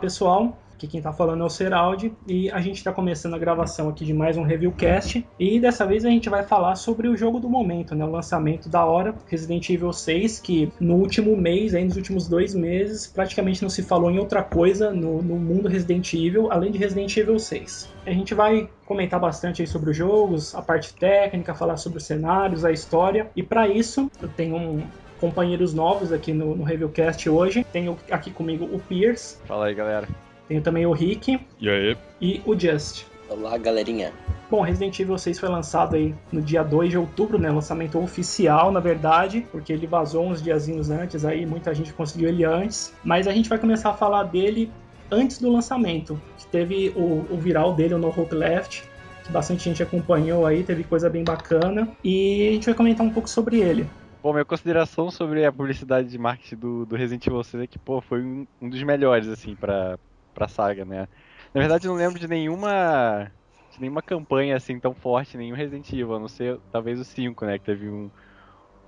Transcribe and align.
pessoal, 0.00 0.56
Aqui 0.80 0.88
quem 0.88 0.98
está 0.98 1.12
falando 1.12 1.42
é 1.42 1.44
o 1.44 1.50
Seraldi 1.50 2.10
e 2.26 2.50
a 2.50 2.58
gente 2.58 2.78
está 2.78 2.90
começando 2.90 3.34
a 3.34 3.38
gravação 3.38 3.90
aqui 3.90 4.02
de 4.02 4.14
mais 4.14 4.38
um 4.38 4.42
Reviewcast. 4.42 5.26
E 5.38 5.60
dessa 5.60 5.84
vez 5.84 6.06
a 6.06 6.08
gente 6.08 6.30
vai 6.30 6.42
falar 6.42 6.74
sobre 6.76 7.06
o 7.06 7.14
jogo 7.14 7.38
do 7.38 7.50
momento, 7.50 7.94
né? 7.94 8.02
O 8.02 8.10
lançamento 8.10 8.66
da 8.66 8.82
hora, 8.82 9.14
Resident 9.26 9.68
Evil 9.68 9.92
6, 9.92 10.40
que 10.40 10.72
no 10.80 10.94
último 10.94 11.36
mês, 11.36 11.74
aí 11.74 11.84
nos 11.84 11.96
últimos 11.96 12.26
dois 12.26 12.54
meses, 12.54 13.06
praticamente 13.06 13.60
não 13.60 13.68
se 13.68 13.82
falou 13.82 14.10
em 14.10 14.18
outra 14.18 14.42
coisa 14.42 14.90
no, 14.90 15.20
no 15.20 15.36
mundo 15.36 15.68
Resident 15.68 16.14
Evil, 16.14 16.50
além 16.50 16.72
de 16.72 16.78
Resident 16.78 17.14
Evil 17.14 17.38
6. 17.38 17.90
A 18.06 18.10
gente 18.10 18.32
vai 18.32 18.66
comentar 18.86 19.20
bastante 19.20 19.60
aí 19.60 19.68
sobre 19.68 19.90
os 19.90 19.96
jogos, 19.98 20.54
a 20.54 20.62
parte 20.62 20.94
técnica, 20.94 21.52
falar 21.52 21.76
sobre 21.76 21.98
os 21.98 22.06
cenários, 22.06 22.64
a 22.64 22.72
história. 22.72 23.30
E 23.36 23.42
para 23.42 23.68
isso, 23.68 24.10
eu 24.22 24.30
tenho 24.30 24.56
um, 24.56 24.82
companheiros 25.20 25.74
novos 25.74 26.12
aqui 26.12 26.32
no, 26.32 26.56
no 26.56 26.64
Reviewcast 26.64 27.28
hoje. 27.28 27.64
Tenho 27.72 27.96
aqui 28.10 28.30
comigo 28.30 28.64
o 28.64 28.80
Pierce. 28.80 29.36
Fala 29.44 29.66
aí, 29.66 29.74
galera. 29.74 30.08
Tenho 30.48 30.62
também 30.62 30.86
o 30.86 30.92
Rick. 30.92 31.38
E 31.60 31.68
aí? 31.68 31.96
E 32.20 32.42
o 32.44 32.58
Just. 32.58 33.04
Olá, 33.28 33.56
galerinha. 33.56 34.12
Bom, 34.50 34.62
Resident 34.62 34.98
Evil 34.98 35.16
6 35.16 35.38
foi 35.38 35.48
lançado 35.48 35.94
aí 35.94 36.12
no 36.32 36.42
dia 36.42 36.64
2 36.64 36.90
de 36.90 36.98
outubro, 36.98 37.38
né? 37.38 37.48
Lançamento 37.48 37.96
oficial, 38.02 38.72
na 38.72 38.80
verdade, 38.80 39.46
porque 39.52 39.72
ele 39.72 39.86
vazou 39.86 40.26
uns 40.26 40.42
diazinhos 40.42 40.90
antes, 40.90 41.24
aí 41.24 41.46
muita 41.46 41.72
gente 41.72 41.92
conseguiu 41.92 42.28
ele 42.28 42.44
antes. 42.44 42.92
Mas 43.04 43.28
a 43.28 43.32
gente 43.32 43.48
vai 43.48 43.58
começar 43.58 43.90
a 43.90 43.94
falar 43.94 44.24
dele 44.24 44.72
antes 45.08 45.38
do 45.38 45.52
lançamento. 45.52 46.20
Teve 46.50 46.92
o, 46.96 47.24
o 47.30 47.38
viral 47.38 47.74
dele, 47.74 47.94
o 47.94 47.98
No 47.98 48.08
Hope 48.08 48.34
Left, 48.34 48.82
que 49.22 49.30
bastante 49.30 49.62
gente 49.62 49.80
acompanhou 49.80 50.44
aí, 50.44 50.64
teve 50.64 50.82
coisa 50.82 51.08
bem 51.08 51.22
bacana. 51.22 51.88
E 52.02 52.48
a 52.48 52.52
gente 52.54 52.66
vai 52.66 52.74
comentar 52.74 53.06
um 53.06 53.10
pouco 53.10 53.30
sobre 53.30 53.60
ele. 53.60 53.86
Bom, 54.22 54.34
minha 54.34 54.44
consideração 54.44 55.10
sobre 55.10 55.46
a 55.46 55.52
publicidade 55.52 56.08
de 56.08 56.18
marketing 56.18 56.56
do, 56.56 56.84
do 56.84 56.94
Resident 56.94 57.26
Evil 57.26 57.42
6 57.42 57.62
é 57.62 57.66
que, 57.66 57.78
pô, 57.78 58.02
foi 58.02 58.22
um, 58.22 58.46
um 58.60 58.68
dos 58.68 58.82
melhores, 58.82 59.26
assim, 59.28 59.56
pra, 59.56 59.98
pra 60.34 60.46
saga, 60.46 60.84
né? 60.84 61.08
Na 61.54 61.60
verdade, 61.60 61.86
eu 61.86 61.92
não 61.92 61.98
lembro 61.98 62.18
de 62.18 62.28
nenhuma 62.28 63.32
de 63.70 63.80
nenhuma 63.80 64.02
campanha 64.02 64.56
assim 64.56 64.78
tão 64.80 64.94
forte, 64.94 65.38
nenhum 65.38 65.54
Resident 65.54 65.90
Evil, 65.92 66.14
a 66.14 66.18
não 66.18 66.28
ser 66.28 66.58
talvez 66.70 67.00
o 67.00 67.04
5, 67.04 67.46
né? 67.46 67.58
Que 67.58 67.64
teve 67.64 67.88
um, 67.88 68.10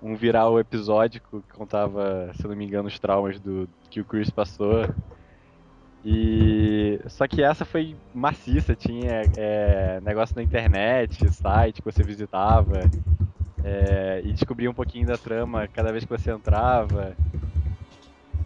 um 0.03 0.15
viral 0.17 0.59
episódico 0.61 1.43
que 1.43 1.55
contava, 1.55 2.33
se 2.35 2.47
não 2.47 2.57
me 2.57 2.65
engano, 2.67 2.89
os 2.89 2.99
traumas 2.99 3.41
do 3.41 3.69
que 3.89 4.01
o 4.01 4.05
Chris 4.05 4.29
passou. 4.29 4.85
E 6.05 7.01
só 7.09 7.27
que 7.29 7.43
essa 7.43 7.65
foi 7.65 7.97
maciça, 8.13 8.75
tinha 8.75 9.23
é, 9.37 10.01
negócio 10.03 10.35
na 10.37 10.43
internet, 10.43 11.31
site 11.31 11.81
que 11.81 11.91
você 11.91 12.03
visitava 12.03 12.81
é, 13.65 14.23
e 14.25 14.33
descobria 14.33 14.71
um 14.71 14.75
pouquinho 14.75 15.07
da 15.07 15.17
trama 15.17 15.69
cada 15.69 15.93
vez 15.93 16.05
que 16.05 16.11
você 16.11 16.31
entrava. 16.31 17.17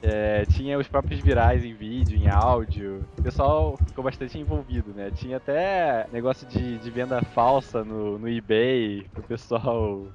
É, 0.03 0.45
tinha 0.47 0.79
os 0.79 0.87
próprios 0.87 1.21
virais 1.21 1.65
em 1.65 1.75
vídeo, 1.75 2.17
em 2.19 2.29
áudio. 2.29 3.05
O 3.19 3.23
pessoal 3.23 3.79
ficou 3.89 4.05
bastante 4.05 4.39
envolvido, 4.39 4.93
né? 4.93 5.11
Tinha 5.11 5.39
até 5.39 6.07
negócio 6.13 6.47
de, 6.47 6.79
de 6.79 6.91
venda 6.91 7.23
falsa 7.23 7.83
no, 7.83 8.19
no 8.19 8.29
eBay, 8.29 9.07
pro 9.13 9.23
pessoal 9.23 10.07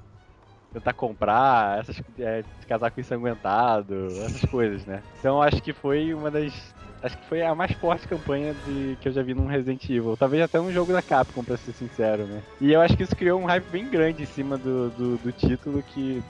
tentar 0.72 0.94
comprar, 0.94 1.80
essas, 1.80 2.02
é, 2.18 2.42
casaco 2.66 2.98
ensanguentado, 2.98 4.22
essas 4.22 4.44
coisas, 4.50 4.86
né? 4.86 5.02
Então 5.18 5.42
acho 5.42 5.60
que 5.62 5.72
foi 5.72 6.14
uma 6.14 6.30
das. 6.30 6.74
Acho 7.02 7.18
que 7.18 7.26
foi 7.26 7.42
a 7.42 7.54
mais 7.54 7.72
forte 7.72 8.06
campanha 8.06 8.54
de, 8.66 8.96
que 9.00 9.08
eu 9.08 9.12
já 9.12 9.22
vi 9.22 9.34
num 9.34 9.46
Resident 9.46 9.84
Evil. 9.84 10.16
Talvez 10.16 10.42
até 10.42 10.60
um 10.60 10.72
jogo 10.72 10.92
da 10.92 11.02
Capcom, 11.02 11.42
pra 11.42 11.56
ser 11.56 11.72
sincero, 11.72 12.24
né? 12.26 12.42
E 12.60 12.72
eu 12.72 12.80
acho 12.80 12.96
que 12.96 13.02
isso 13.02 13.16
criou 13.16 13.40
um 13.40 13.46
hype 13.46 13.64
bem 13.70 13.88
grande 13.88 14.22
em 14.22 14.26
cima 14.26 14.56
do, 14.56 14.90
do, 14.90 15.16
do 15.18 15.32
título 15.32 15.82
que. 15.82 16.22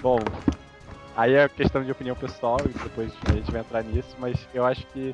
Bom, 0.00 0.18
Aí 1.18 1.34
é 1.34 1.48
questão 1.48 1.82
de 1.82 1.90
opinião 1.90 2.14
pessoal 2.14 2.60
e 2.64 2.68
depois 2.68 3.12
a 3.28 3.32
gente 3.32 3.50
vai 3.50 3.60
entrar 3.60 3.82
nisso, 3.82 4.14
mas 4.20 4.38
eu 4.54 4.64
acho 4.64 4.86
que 4.92 5.12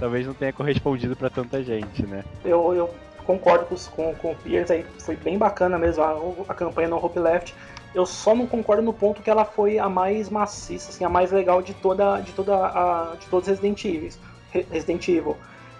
talvez 0.00 0.26
não 0.26 0.32
tenha 0.32 0.50
correspondido 0.50 1.14
para 1.14 1.28
tanta 1.28 1.62
gente, 1.62 2.06
né? 2.06 2.24
Eu, 2.42 2.72
eu 2.72 2.94
concordo 3.22 3.66
com, 3.66 3.76
com, 3.90 4.14
com 4.14 4.32
o 4.32 4.36
Pierce 4.36 4.72
aí, 4.72 4.86
foi 4.98 5.14
bem 5.14 5.36
bacana 5.36 5.78
mesmo 5.78 6.02
a, 6.02 6.16
a 6.48 6.54
campanha 6.54 6.88
no 6.88 6.96
Hope 6.96 7.18
Left. 7.18 7.54
Eu 7.96 8.04
só 8.04 8.34
não 8.34 8.46
concordo 8.46 8.82
no 8.82 8.92
ponto 8.92 9.22
que 9.22 9.30
ela 9.30 9.46
foi 9.46 9.78
a 9.78 9.88
mais 9.88 10.28
maciça, 10.28 10.90
assim, 10.90 11.02
a 11.02 11.08
mais 11.08 11.32
legal 11.32 11.62
de 11.62 11.72
toda, 11.72 12.20
de 12.20 12.30
toda 12.32 12.54
a, 12.54 13.16
de 13.18 13.26
todos 13.26 13.48
Resident 13.48 13.82
Evil. 13.86 14.10
Resident 14.52 15.08
Evil. 15.08 15.34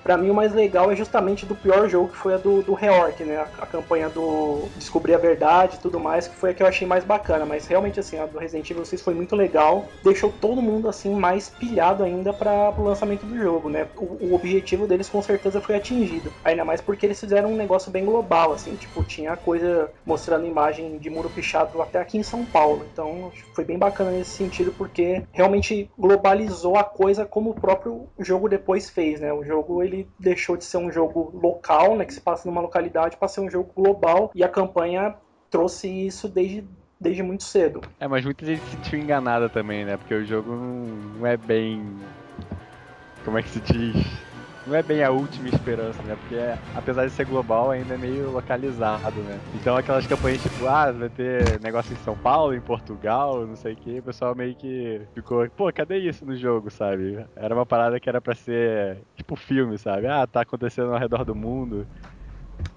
Pra 0.06 0.16
mim, 0.16 0.30
o 0.30 0.34
mais 0.34 0.54
legal 0.54 0.92
é 0.92 0.94
justamente 0.94 1.44
do 1.44 1.56
pior 1.56 1.88
jogo, 1.88 2.10
que 2.10 2.16
foi 2.16 2.32
a 2.32 2.36
do, 2.36 2.62
do 2.62 2.74
Reorg, 2.74 3.24
né? 3.24 3.38
A, 3.38 3.64
a, 3.64 3.66
campanha 3.66 4.08
do 4.08 4.68
Descobrir 4.76 5.14
a 5.14 5.18
Verdade 5.18 5.74
e 5.74 5.80
tudo 5.80 5.98
mais, 5.98 6.28
que 6.28 6.36
foi 6.36 6.50
a 6.50 6.54
que 6.54 6.62
eu 6.62 6.66
achei 6.68 6.86
mais 6.86 7.02
bacana. 7.02 7.44
Mas 7.44 7.66
realmente, 7.66 7.98
assim, 7.98 8.16
a 8.16 8.24
do 8.24 8.38
Resident 8.38 8.70
Evil 8.70 8.84
6 8.84 9.02
foi 9.02 9.14
muito 9.14 9.34
legal. 9.34 9.84
Deixou 10.04 10.32
todo 10.40 10.62
mundo, 10.62 10.88
assim, 10.88 11.12
mais 11.12 11.48
pilhado 11.48 12.04
ainda 12.04 12.32
para 12.32 12.72
o 12.78 12.84
lançamento 12.84 13.26
do 13.26 13.36
jogo, 13.36 13.68
né? 13.68 13.88
O, 13.96 14.26
o, 14.26 14.34
objetivo 14.36 14.86
deles, 14.86 15.08
com 15.08 15.20
certeza, 15.20 15.60
foi 15.60 15.74
atingido. 15.74 16.32
Ainda 16.44 16.64
mais 16.64 16.80
porque 16.80 17.04
eles 17.04 17.18
fizeram 17.18 17.50
um 17.50 17.56
negócio 17.56 17.90
bem 17.90 18.04
global, 18.04 18.52
assim. 18.52 18.76
Tipo, 18.76 19.02
tinha 19.02 19.36
coisa 19.36 19.90
mostrando 20.04 20.46
imagem 20.46 20.98
de 20.98 21.10
muro 21.10 21.28
pichado 21.30 21.82
até 21.82 21.98
aqui 21.98 22.16
em 22.16 22.22
São 22.22 22.44
Paulo. 22.44 22.86
Então, 22.92 23.32
foi 23.54 23.64
bem 23.64 23.76
bacana 23.76 24.12
nesse 24.12 24.30
sentido, 24.30 24.72
porque 24.78 25.24
realmente 25.32 25.90
globalizou 25.98 26.76
a 26.76 26.84
coisa 26.84 27.24
como 27.24 27.50
o 27.50 27.54
próprio 27.54 28.06
jogo 28.20 28.48
depois 28.48 28.88
fez, 28.88 29.18
né? 29.18 29.32
O 29.32 29.42
jogo, 29.42 29.82
ele 29.82 29.95
ele 29.96 30.08
deixou 30.18 30.56
de 30.56 30.64
ser 30.64 30.78
um 30.78 30.90
jogo 30.90 31.38
local, 31.42 31.96
né, 31.96 32.04
que 32.04 32.14
se 32.14 32.20
passa 32.20 32.48
numa 32.48 32.60
localidade, 32.60 33.16
para 33.16 33.28
ser 33.28 33.40
um 33.40 33.50
jogo 33.50 33.70
global, 33.74 34.30
e 34.34 34.44
a 34.44 34.48
campanha 34.48 35.14
trouxe 35.50 35.88
isso 35.88 36.28
desde 36.28 36.64
desde 36.98 37.22
muito 37.22 37.44
cedo. 37.44 37.82
É, 38.00 38.08
mas 38.08 38.24
muita 38.24 38.44
gente 38.44 38.62
se 38.62 38.70
sentiu 38.70 38.98
enganada 38.98 39.48
também, 39.48 39.84
né? 39.84 39.98
Porque 39.98 40.14
o 40.14 40.24
jogo 40.24 40.54
não 40.54 41.26
é 41.26 41.36
bem. 41.36 41.84
Como 43.22 43.38
é 43.38 43.42
que 43.42 43.50
se 43.50 43.60
diz? 43.60 44.25
Não 44.66 44.74
é 44.74 44.82
bem 44.82 45.02
a 45.02 45.10
última 45.10 45.48
esperança, 45.48 46.02
né? 46.02 46.16
Porque 46.20 46.36
apesar 46.74 47.06
de 47.06 47.12
ser 47.12 47.24
global, 47.24 47.70
ainda 47.70 47.94
é 47.94 47.98
meio 47.98 48.30
localizado, 48.30 49.20
né? 49.22 49.38
Então 49.54 49.76
aquelas 49.76 50.06
campanhas 50.06 50.42
tipo, 50.42 50.66
ah, 50.66 50.90
vai 50.90 51.08
ter 51.08 51.60
negócio 51.60 51.92
em 51.92 52.04
São 52.04 52.16
Paulo, 52.16 52.54
em 52.54 52.60
Portugal, 52.60 53.46
não 53.46 53.56
sei 53.56 53.74
o 53.74 53.76
que, 53.76 53.98
o 53.98 54.02
pessoal 54.02 54.34
meio 54.34 54.54
que 54.54 55.00
ficou, 55.14 55.48
pô, 55.50 55.72
cadê 55.72 55.98
isso 55.98 56.26
no 56.26 56.36
jogo, 56.36 56.70
sabe? 56.70 57.24
Era 57.36 57.54
uma 57.54 57.66
parada 57.66 58.00
que 58.00 58.08
era 58.08 58.20
pra 58.20 58.34
ser 58.34 58.98
tipo 59.14 59.36
filme, 59.36 59.78
sabe? 59.78 60.06
Ah, 60.06 60.26
tá 60.26 60.40
acontecendo 60.40 60.92
ao 60.92 60.98
redor 60.98 61.24
do 61.24 61.34
mundo. 61.34 61.86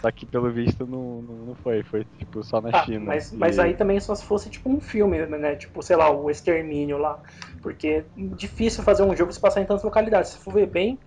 Só 0.01 0.11
que 0.11 0.25
pelo 0.25 0.49
visto 0.51 0.85
não, 0.85 1.21
não, 1.21 1.35
não 1.47 1.55
foi, 1.55 1.83
foi 1.83 2.05
tipo 2.17 2.43
só 2.43 2.61
na 2.61 2.69
ah, 2.71 2.83
China. 2.83 3.05
Mas, 3.05 3.31
e... 3.31 3.37
mas 3.37 3.59
aí 3.59 3.73
também 3.73 3.99
só 3.99 4.13
se 4.15 4.25
fosse 4.25 4.49
tipo 4.49 4.69
um 4.69 4.79
filme, 4.79 5.25
né? 5.25 5.55
Tipo, 5.55 5.81
sei 5.81 5.95
lá, 5.95 6.09
o 6.09 6.29
Extermínio 6.29 6.97
lá. 6.97 7.19
Porque 7.61 7.87
é 7.87 8.05
difícil 8.15 8.83
fazer 8.83 9.03
um 9.03 9.15
jogo 9.15 9.31
se 9.31 9.39
passar 9.39 9.61
em 9.61 9.65
tantas 9.65 9.83
localidades. 9.83 10.31
Se 10.31 10.37
for 10.37 10.53
ver 10.53 10.67
bem, 10.67 10.99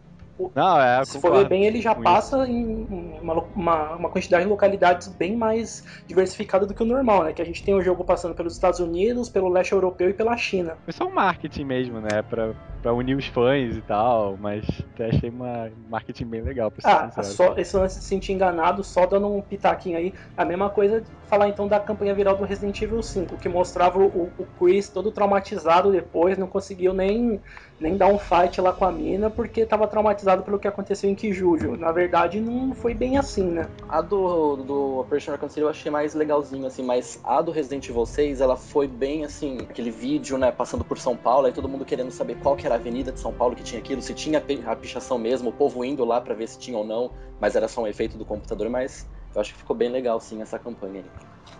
não, 0.54 0.80
é, 0.80 1.04
se 1.04 1.20
for 1.20 1.32
ver 1.32 1.48
bem, 1.48 1.64
ele 1.66 1.80
já 1.80 1.94
passa 1.94 2.42
isso. 2.44 2.52
em 2.52 3.18
uma, 3.20 3.34
uma, 3.54 3.90
uma, 3.96 4.08
quantidade 4.08 4.44
de 4.44 4.50
localidades 4.50 5.08
bem 5.08 5.36
mais 5.36 5.84
diversificada 6.06 6.66
do 6.66 6.74
que 6.74 6.82
o 6.82 6.86
normal, 6.86 7.24
né? 7.24 7.32
Que 7.32 7.42
a 7.42 7.44
gente 7.44 7.62
tem 7.62 7.74
o 7.74 7.82
jogo 7.82 8.02
passando 8.04 8.34
pelos 8.34 8.54
Estados 8.54 8.80
Unidos, 8.80 9.28
pelo 9.28 9.48
leste 9.48 9.72
europeu 9.72 10.08
e 10.08 10.14
pela 10.14 10.36
China. 10.36 10.76
Isso 10.88 11.02
é 11.02 11.06
um 11.06 11.12
marketing 11.12 11.64
mesmo, 11.64 12.00
né? 12.00 12.22
Pra, 12.22 12.54
pra 12.80 12.92
unir 12.92 13.16
os 13.16 13.26
fãs 13.26 13.76
e 13.76 13.82
tal, 13.82 14.36
mas 14.40 14.66
até 14.94 15.10
achei 15.10 15.30
uma 15.30 15.70
marketing 15.88 16.26
bem 16.26 16.40
legal. 16.40 16.70
Pra 16.70 17.10
ah, 17.16 17.22
só, 17.22 17.54
esse 17.56 17.76
lance 17.76 17.98
de 17.98 18.02
se 18.02 18.08
sentir 18.08 18.32
enganado, 18.32 18.82
só 18.82 19.06
dando 19.06 19.28
um 19.28 19.40
pitaquinho 19.40 19.98
aí. 19.98 20.14
A 20.36 20.44
mesma 20.44 20.70
coisa 20.70 21.02
falar 21.26 21.48
então 21.48 21.68
da 21.68 21.80
campanha 21.80 22.14
viral 22.14 22.36
do 22.36 22.44
Resident 22.44 22.80
Evil 22.80 23.02
5, 23.02 23.36
que 23.36 23.48
mostrava 23.48 23.98
o, 23.98 24.30
o 24.38 24.46
Chris 24.58 24.88
todo 24.88 25.10
traumatizado 25.10 25.92
depois, 25.92 26.36
não 26.36 26.46
conseguiu 26.46 26.92
nem 26.92 27.40
nem 27.80 27.96
dar 27.96 28.06
um 28.06 28.18
fight 28.18 28.60
lá 28.60 28.72
com 28.72 28.84
a 28.84 28.92
mina 28.92 29.28
porque 29.28 29.66
tava 29.66 29.88
traumatizado 29.88 30.21
pelo 30.42 30.58
que 30.58 30.68
aconteceu 30.68 31.08
em 31.10 31.14
Kijujo. 31.14 31.76
Na 31.76 31.92
verdade, 31.92 32.40
não 32.40 32.74
foi 32.74 32.94
bem 32.94 33.18
assim, 33.18 33.44
né? 33.44 33.68
A 33.88 34.00
do, 34.00 34.56
do 34.56 35.00
Operation 35.00 35.32
Arkham 35.32 35.48
City 35.48 35.60
eu 35.60 35.68
achei 35.68 35.90
mais 35.90 36.14
legalzinho, 36.14 36.66
assim, 36.66 36.82
mas 36.82 37.20
a 37.24 37.40
do 37.42 37.50
Resident 37.50 37.88
Evil 37.88 38.06
6, 38.06 38.40
ela 38.40 38.56
foi 38.56 38.86
bem, 38.86 39.24
assim, 39.24 39.58
aquele 39.68 39.90
vídeo, 39.90 40.38
né, 40.38 40.50
passando 40.50 40.84
por 40.84 40.98
São 40.98 41.16
Paulo, 41.16 41.46
aí 41.46 41.52
todo 41.52 41.68
mundo 41.68 41.84
querendo 41.84 42.10
saber 42.10 42.36
qual 42.36 42.56
que 42.56 42.66
era 42.66 42.74
a 42.74 42.78
avenida 42.78 43.12
de 43.12 43.20
São 43.20 43.32
Paulo 43.32 43.54
que 43.54 43.62
tinha 43.62 43.80
aquilo, 43.80 44.02
se 44.02 44.14
tinha 44.14 44.42
a 44.66 44.76
pichação 44.76 45.18
mesmo, 45.18 45.50
o 45.50 45.52
povo 45.52 45.84
indo 45.84 46.04
lá 46.04 46.20
para 46.20 46.34
ver 46.34 46.48
se 46.48 46.58
tinha 46.58 46.76
ou 46.76 46.86
não, 46.86 47.10
mas 47.40 47.56
era 47.56 47.68
só 47.68 47.82
um 47.82 47.86
efeito 47.86 48.16
do 48.16 48.24
computador, 48.24 48.68
mas 48.68 49.08
eu 49.34 49.40
acho 49.40 49.52
que 49.52 49.58
ficou 49.58 49.74
bem 49.74 49.88
legal, 49.88 50.20
sim, 50.20 50.42
essa 50.42 50.58
campanha 50.58 51.00
aí. 51.00 51.04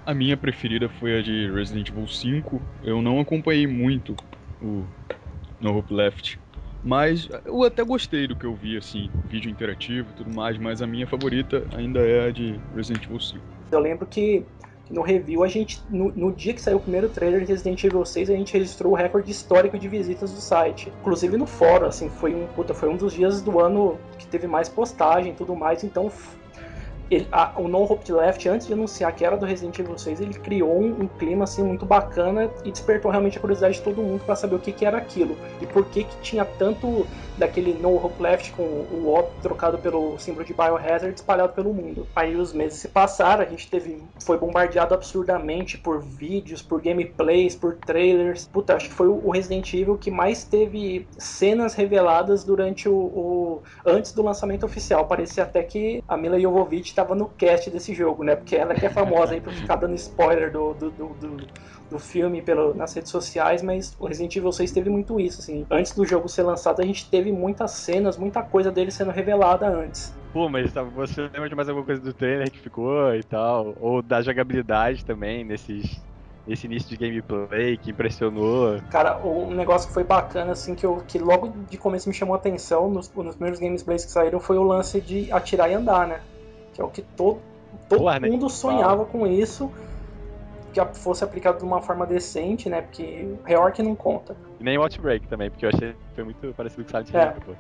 A 0.05 0.15
minha 0.15 0.37
preferida 0.37 0.89
foi 0.89 1.19
a 1.19 1.23
de 1.23 1.51
Resident 1.51 1.89
Evil 1.89 2.09
5. 2.09 2.61
Eu 2.83 3.01
não 3.01 3.21
acompanhei 3.21 3.67
muito 3.67 4.17
o 4.61 4.85
no 5.61 5.79
Hope 5.79 5.95
Left. 5.95 6.42
Mas 6.83 7.29
eu 7.45 7.63
até 7.63 7.85
gostei 7.85 8.27
do 8.27 8.35
que 8.35 8.45
eu 8.45 8.55
vi, 8.55 8.77
assim, 8.77 9.11
vídeo 9.29 9.51
interativo 9.51 10.09
e 10.11 10.17
tudo 10.17 10.35
mais, 10.35 10.59
mas 10.59 10.83
a 10.83 10.87
minha 10.87 11.07
favorita 11.07 11.65
ainda 11.75 12.01
é 12.01 12.27
a 12.27 12.31
de 12.31 12.59
Resident 12.75 13.05
Evil 13.05 13.21
5. 13.21 13.41
Eu 13.71 13.79
lembro 13.79 14.07
que 14.07 14.45
no 14.91 15.01
review, 15.01 15.43
a 15.43 15.49
gente, 15.49 15.81
no, 15.89 16.13
no, 16.13 16.33
dia 16.33 16.53
que 16.53 16.61
saiu 16.61 16.77
o 16.77 16.81
primeiro 16.81 17.09
trailer 17.09 17.41
de 17.41 17.47
Resident 17.47 17.83
Evil 17.83 18.05
6, 18.05 18.31
a 18.31 18.35
gente 18.35 18.53
registrou 18.53 18.93
o 18.93 18.97
recorde 18.97 19.31
histórico 19.31 19.79
de 19.79 19.89
visitas 19.89 20.33
do 20.33 20.41
site. 20.41 20.93
Inclusive 21.01 21.37
no 21.37 21.47
fórum, 21.47 21.87
assim, 21.87 22.11
foi 22.11 22.35
um, 22.35 22.47
puta, 22.49 22.75
foi 22.75 22.89
um 22.89 22.97
dos 22.97 23.15
dias 23.15 23.41
do 23.41 23.59
ano 23.59 23.99
que 24.19 24.27
teve 24.27 24.47
mais 24.47 24.69
postagem 24.69 25.33
e 25.33 25.35
tudo 25.35 25.57
mais, 25.57 25.83
então 25.83 26.11
o 27.57 27.69
No 27.69 27.83
Hope 27.83 28.11
Left, 28.13 28.49
antes 28.49 28.67
de 28.67 28.73
anunciar 28.73 29.15
que 29.15 29.25
era 29.25 29.37
do 29.37 29.45
Resident 29.45 29.79
Evil 29.79 29.99
6, 29.99 30.21
ele 30.21 30.35
criou 30.35 30.81
um, 30.81 31.03
um 31.03 31.07
clima 31.07 31.45
assim 31.45 31.63
muito 31.63 31.85
bacana 31.85 32.51
e 32.65 32.71
despertou 32.71 33.11
realmente 33.11 33.39
a 33.39 33.41
curiosidade 33.41 33.77
de 33.77 33.83
todo 33.83 34.03
mundo 34.03 34.25
para 34.25 34.37
saber 34.37 34.57
o 34.57 34.59
que, 34.59 34.73
que 34.73 34.85
era 34.85 34.99
aquilo 34.99 35.37
e 35.61 35.67
por 35.67 35.85
que, 35.87 36.05
que 36.05 36.17
tinha 36.21 36.45
tanto 36.45 37.07
daquele 37.37 37.75
No 37.75 37.95
Hope 37.97 38.23
Left 38.23 38.53
com 38.53 38.63
o 38.63 39.15
O 39.15 39.23
trocado 39.43 39.79
pelo 39.79 40.19
símbolo 40.19 40.45
de 40.45 40.53
Biohazard 40.53 41.15
espalhado 41.15 41.53
pelo 41.53 41.73
mundo. 41.73 42.07
Aí 42.15 42.37
os 42.37 42.53
meses 42.53 42.79
se 42.79 42.89
passaram, 42.89 43.43
a 43.43 43.47
gente 43.47 43.69
teve 43.71 44.03
foi 44.21 44.39
bombardeado 44.39 44.95
absurdamente 44.95 45.79
por 45.79 46.01
vídeos, 46.01 46.63
por 46.63 46.81
gameplays, 46.81 47.55
por 47.55 47.77
trailers. 47.77 48.47
Puta, 48.47 48.77
acho 48.77 48.89
que 48.89 48.95
foi 48.95 49.09
o 49.09 49.31
Resident 49.31 49.73
Evil 49.73 49.97
que 49.97 50.11
mais 50.11 50.45
teve 50.45 51.07
cenas 51.19 51.75
reveladas 51.75 52.45
durante 52.45 52.89
o, 52.89 52.95
o 52.95 53.63
antes 53.85 54.13
do 54.13 54.23
lançamento 54.23 54.65
oficial. 54.65 55.07
Parecia 55.07 55.45
até 55.45 55.63
que 55.63 56.03
a 56.09 56.17
Mila 56.17 56.39
Jovovich 56.41 56.89
estava 56.89 57.15
no 57.15 57.27
cast 57.27 57.71
desse 57.71 57.95
jogo, 57.95 58.25
né? 58.25 58.37
Porque 58.37 58.57
ela 58.57 58.75
que 58.75 58.87
é 58.87 58.91
famosa 58.91 59.35
aí 59.35 59.41
por 59.41 59.53
ficar 59.53 59.77
dando 59.77 59.95
spoiler 59.95 60.51
do, 60.53 60.75
do, 60.75 60.91
do, 60.91 61.09
do, 61.09 61.47
do 61.93 61.99
filme 61.99 62.43
pelo, 62.43 62.75
nas 62.75 62.95
redes 62.95 63.11
sociais, 63.11 63.63
mas 63.63 63.95
o 64.01 64.07
Resident 64.07 64.35
Evil 64.35 64.51
6 64.51 64.73
teve 64.73 64.91
muito 64.91 65.21
isso, 65.21 65.41
assim. 65.41 65.67
Antes 65.71 65.93
do 65.93 66.05
jogo 66.05 66.29
ser 66.29 66.43
lançado, 66.43 66.81
a 66.81 66.85
gente 66.85 67.09
teve 67.09 67.31
muitas 67.31 67.71
cenas, 67.73 68.17
muita 68.17 68.43
coisa 68.43 68.73
dele 68.73 68.91
sendo 68.91 69.11
revelada 69.11 69.69
antes. 69.69 70.15
Pô, 70.33 70.49
mas 70.49 70.73
tá, 70.73 70.83
você 70.83 71.23
lembra 71.23 71.49
de 71.49 71.55
mais 71.55 71.69
alguma 71.69 71.85
coisa 71.85 72.01
do 72.01 72.13
trailer 72.13 72.51
que 72.51 72.59
ficou 72.59 73.15
e 73.15 73.23
tal? 73.23 73.75
Ou 73.81 74.03
da 74.03 74.23
jogabilidade 74.23 75.05
também, 75.05 75.45
nesses 75.45 76.01
esse 76.49 76.67
início 76.67 76.89
de 76.89 76.97
gameplay 76.97 77.77
que 77.77 77.93
impressionou. 77.93 78.81
Cara, 78.91 79.19
um 79.25 79.55
negócio 79.55 79.87
que 79.87 79.95
foi 79.95 80.03
bacana, 80.03 80.53
assim, 80.53 80.75
que, 80.75 80.85
eu, 80.85 81.03
que 81.07 81.17
logo 81.19 81.53
de 81.71 81.79
começo 81.79 82.09
me 82.09 82.15
chamou 82.15 82.35
a 82.35 82.39
atenção 82.39 82.91
nos, 82.91 83.13
nos 83.15 83.37
primeiros 83.37 83.61
gameplays 83.61 84.05
que 84.05 84.11
saíram 84.11 84.41
foi 84.41 84.59
o 84.59 84.63
lance 84.65 85.01
de 85.01 85.31
atirar 85.31 85.71
e 85.71 85.75
andar, 85.75 86.07
né? 86.09 86.21
Que 86.75 86.81
é 86.81 86.85
o 86.85 86.89
que 86.89 87.03
todo, 87.03 87.39
todo 87.89 88.01
Porra, 88.01 88.19
mundo 88.19 88.47
né? 88.47 88.51
sonhava 88.51 89.05
com 89.05 89.25
isso, 89.25 89.71
que 90.73 90.99
fosse 90.99 91.23
aplicado 91.23 91.59
de 91.59 91.65
uma 91.65 91.81
forma 91.81 92.07
decente, 92.07 92.69
né? 92.69 92.83
Porque 92.83 93.35
Reork 93.45 93.83
não 93.83 93.95
conta. 93.95 94.37
E 94.59 94.65
nem 94.65 94.79
o 94.79 94.83
Outbreak 94.83 95.29
também, 95.29 95.51
porque 95.51 95.67
eu 95.67 95.71
achei 95.71 95.93
que 95.93 96.15
foi 96.15 96.25
muito 96.25 96.55
parecido 96.55 96.85
com 96.85 96.91
Silent 96.91 97.11
Hill, 97.11 97.21
é. 97.21 97.31
pô 97.45 97.53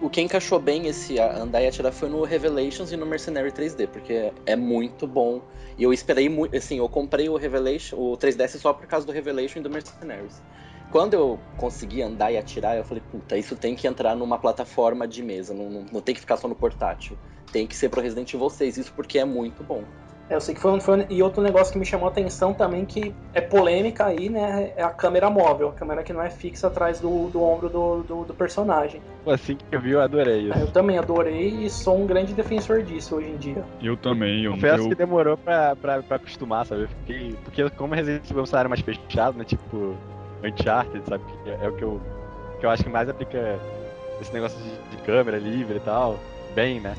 o 0.00 0.10
que 0.10 0.20
encaixou 0.20 0.58
bem 0.58 0.86
esse 0.86 1.18
andar 1.18 1.62
e 1.62 1.66
atirar 1.66 1.92
foi 1.92 2.08
no 2.08 2.22
Revelations 2.22 2.92
e 2.92 2.96
no 2.96 3.06
Mercenary 3.06 3.50
3D, 3.50 3.88
porque 3.88 4.32
é 4.44 4.56
muito 4.56 5.06
bom. 5.06 5.40
E 5.78 5.82
eu 5.82 5.92
esperei 5.92 6.28
muito, 6.28 6.56
assim, 6.56 6.78
eu 6.78 6.88
comprei 6.88 7.28
o 7.28 7.36
Revelation, 7.36 7.96
o 7.96 8.16
3DS 8.16 8.58
só 8.58 8.72
por 8.72 8.86
causa 8.86 9.06
do 9.06 9.12
Revelation 9.12 9.60
e 9.60 9.62
do 9.62 9.70
Mercenaries. 9.70 10.42
Quando 10.90 11.14
eu 11.14 11.38
consegui 11.56 12.02
andar 12.02 12.30
e 12.30 12.38
atirar, 12.38 12.76
eu 12.76 12.84
falei, 12.84 13.02
puta, 13.10 13.36
isso 13.36 13.56
tem 13.56 13.74
que 13.74 13.86
entrar 13.86 14.14
numa 14.14 14.38
plataforma 14.38 15.06
de 15.06 15.22
mesa, 15.22 15.52
não, 15.52 15.68
não, 15.68 15.86
não 15.92 16.00
tem 16.00 16.14
que 16.14 16.20
ficar 16.20 16.36
só 16.36 16.46
no 16.46 16.54
portátil. 16.54 17.18
Tem 17.50 17.66
que 17.66 17.74
ser 17.74 17.88
pro 17.88 18.00
Resident 18.00 18.32
Evil 18.32 18.50
6, 18.50 18.76
isso 18.76 18.92
porque 18.94 19.18
é 19.18 19.24
muito 19.24 19.62
bom. 19.64 19.82
É, 20.28 20.34
eu 20.34 20.40
sei 20.40 20.54
que 20.54 20.60
foi 20.60 20.72
um, 20.72 20.80
foi 20.80 20.98
um, 20.98 21.06
E 21.08 21.22
outro 21.22 21.42
negócio 21.42 21.72
que 21.72 21.78
me 21.78 21.84
chamou 21.84 22.08
a 22.08 22.10
atenção 22.10 22.52
também, 22.52 22.84
que 22.84 23.14
é 23.32 23.40
polêmica 23.40 24.06
aí, 24.06 24.28
né? 24.28 24.72
É 24.76 24.82
a 24.82 24.90
câmera 24.90 25.30
móvel. 25.30 25.68
A 25.68 25.72
câmera 25.72 26.02
que 26.02 26.12
não 26.12 26.22
é 26.22 26.30
fixa 26.30 26.66
atrás 26.66 27.00
do, 27.00 27.28
do 27.28 27.42
ombro 27.42 27.68
do, 27.68 28.02
do, 28.02 28.24
do 28.24 28.34
personagem. 28.34 29.00
Assim 29.26 29.56
que 29.56 29.64
eu 29.70 29.80
vi, 29.80 29.92
eu 29.92 30.00
adorei 30.00 30.48
isso. 30.48 30.58
É, 30.58 30.62
eu 30.62 30.70
também 30.70 30.98
adorei 30.98 31.48
e 31.48 31.70
sou 31.70 31.98
um 31.98 32.06
grande 32.06 32.34
defensor 32.34 32.82
disso 32.82 33.16
hoje 33.16 33.28
em 33.28 33.36
dia. 33.36 33.64
Eu 33.80 33.96
também. 33.96 34.44
Eu, 34.44 34.52
Confesso 34.52 34.84
eu... 34.84 34.88
que 34.88 34.94
demorou 34.94 35.36
pra, 35.36 35.76
pra, 35.76 36.02
pra 36.02 36.16
acostumar, 36.16 36.66
sabe? 36.66 36.88
Fiquei, 36.88 37.36
porque 37.44 37.68
como 37.70 37.94
Resident 37.94 38.28
Evil 38.30 38.44
é 38.52 38.56
área 38.56 38.68
mais 38.68 38.80
fechada, 38.80 39.36
né? 39.38 39.44
Tipo, 39.44 39.96
Uncharted, 40.42 41.02
sabe? 41.08 41.24
É, 41.46 41.66
é 41.66 41.68
o 41.68 41.72
que 41.72 41.82
eu, 41.82 42.00
que 42.58 42.66
eu 42.66 42.70
acho 42.70 42.82
que 42.82 42.90
mais 42.90 43.08
aplica 43.08 43.58
esse 44.20 44.32
negócio 44.32 44.58
de, 44.58 44.96
de 44.96 45.02
câmera 45.02 45.38
livre 45.38 45.76
e 45.76 45.80
tal. 45.80 46.18
Bem, 46.54 46.80
né? 46.80 46.94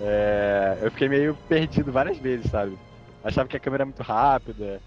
É, 0.00 0.78
eu 0.82 0.90
fiquei 0.90 1.08
meio 1.08 1.34
perdido 1.48 1.92
várias 1.92 2.18
vezes, 2.18 2.50
sabe? 2.50 2.78
Achava 3.22 3.48
que 3.48 3.56
a 3.56 3.60
câmera 3.60 3.82
era 3.82 3.86
muito 3.86 4.02
rápida. 4.02 4.82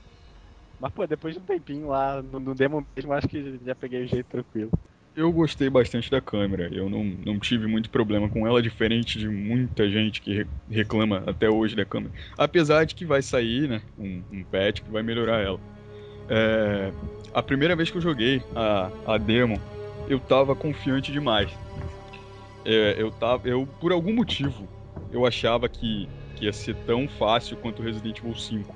Mas, 0.80 0.92
pô, 0.92 1.06
depois 1.06 1.36
de 1.36 1.40
um 1.40 1.46
tempinho 1.46 1.88
lá 1.88 2.22
no, 2.22 2.40
no 2.40 2.56
demo 2.56 2.86
mesmo, 2.96 3.14
acho 3.14 3.28
que 3.28 3.60
já 3.64 3.76
peguei 3.76 4.04
o 4.04 4.08
jeito 4.08 4.28
tranquilo. 4.28 4.72
Eu 5.16 5.32
gostei 5.32 5.70
bastante 5.70 6.10
da 6.10 6.20
câmera. 6.20 6.68
Eu 6.74 6.90
não, 6.90 7.04
não 7.04 7.40
tive 7.40 7.68
muito 7.68 7.90
problema 7.92 8.28
com 8.28 8.48
ela, 8.48 8.62
diferente 8.62 9.20
de 9.20 9.30
muita 9.30 9.88
gente 9.88 10.20
que 10.20 10.48
reclama 10.68 11.24
até 11.28 11.48
hoje 11.48 11.76
da 11.76 11.86
câmera. 11.86 12.12
Apesar 12.36 12.84
de 12.84 12.96
que 12.96 13.06
vai 13.06 13.22
sair, 13.22 13.70
né, 13.70 13.82
um, 13.98 14.24
um 14.32 14.44
patch 14.44 14.82
que 14.82 14.90
vai 14.90 15.04
melhorar 15.04 15.40
ela. 15.40 15.60
É, 16.28 16.92
a 17.32 17.44
primeira 17.44 17.76
vez 17.76 17.92
que 17.92 17.98
eu 17.98 18.02
joguei 18.02 18.42
a, 18.56 18.90
a 19.06 19.18
demo, 19.20 19.62
eu 20.10 20.20
tava 20.20 20.56
confiante 20.56 21.12
demais. 21.12 21.52
É, 22.66 22.96
eu 22.98 23.12
tava, 23.12 23.48
eu 23.48 23.68
por 23.80 23.92
algum 23.92 24.14
motivo 24.14 24.68
eu 25.14 25.26
achava 25.26 25.70
que, 25.70 26.10
que 26.36 26.46
ia 26.46 26.54
ser 26.54 26.76
tão 26.86 27.08
fácil 27.08 27.56
quanto 27.58 27.82
Resident 27.82 28.20
Evil 28.20 28.36
5. 28.36 28.76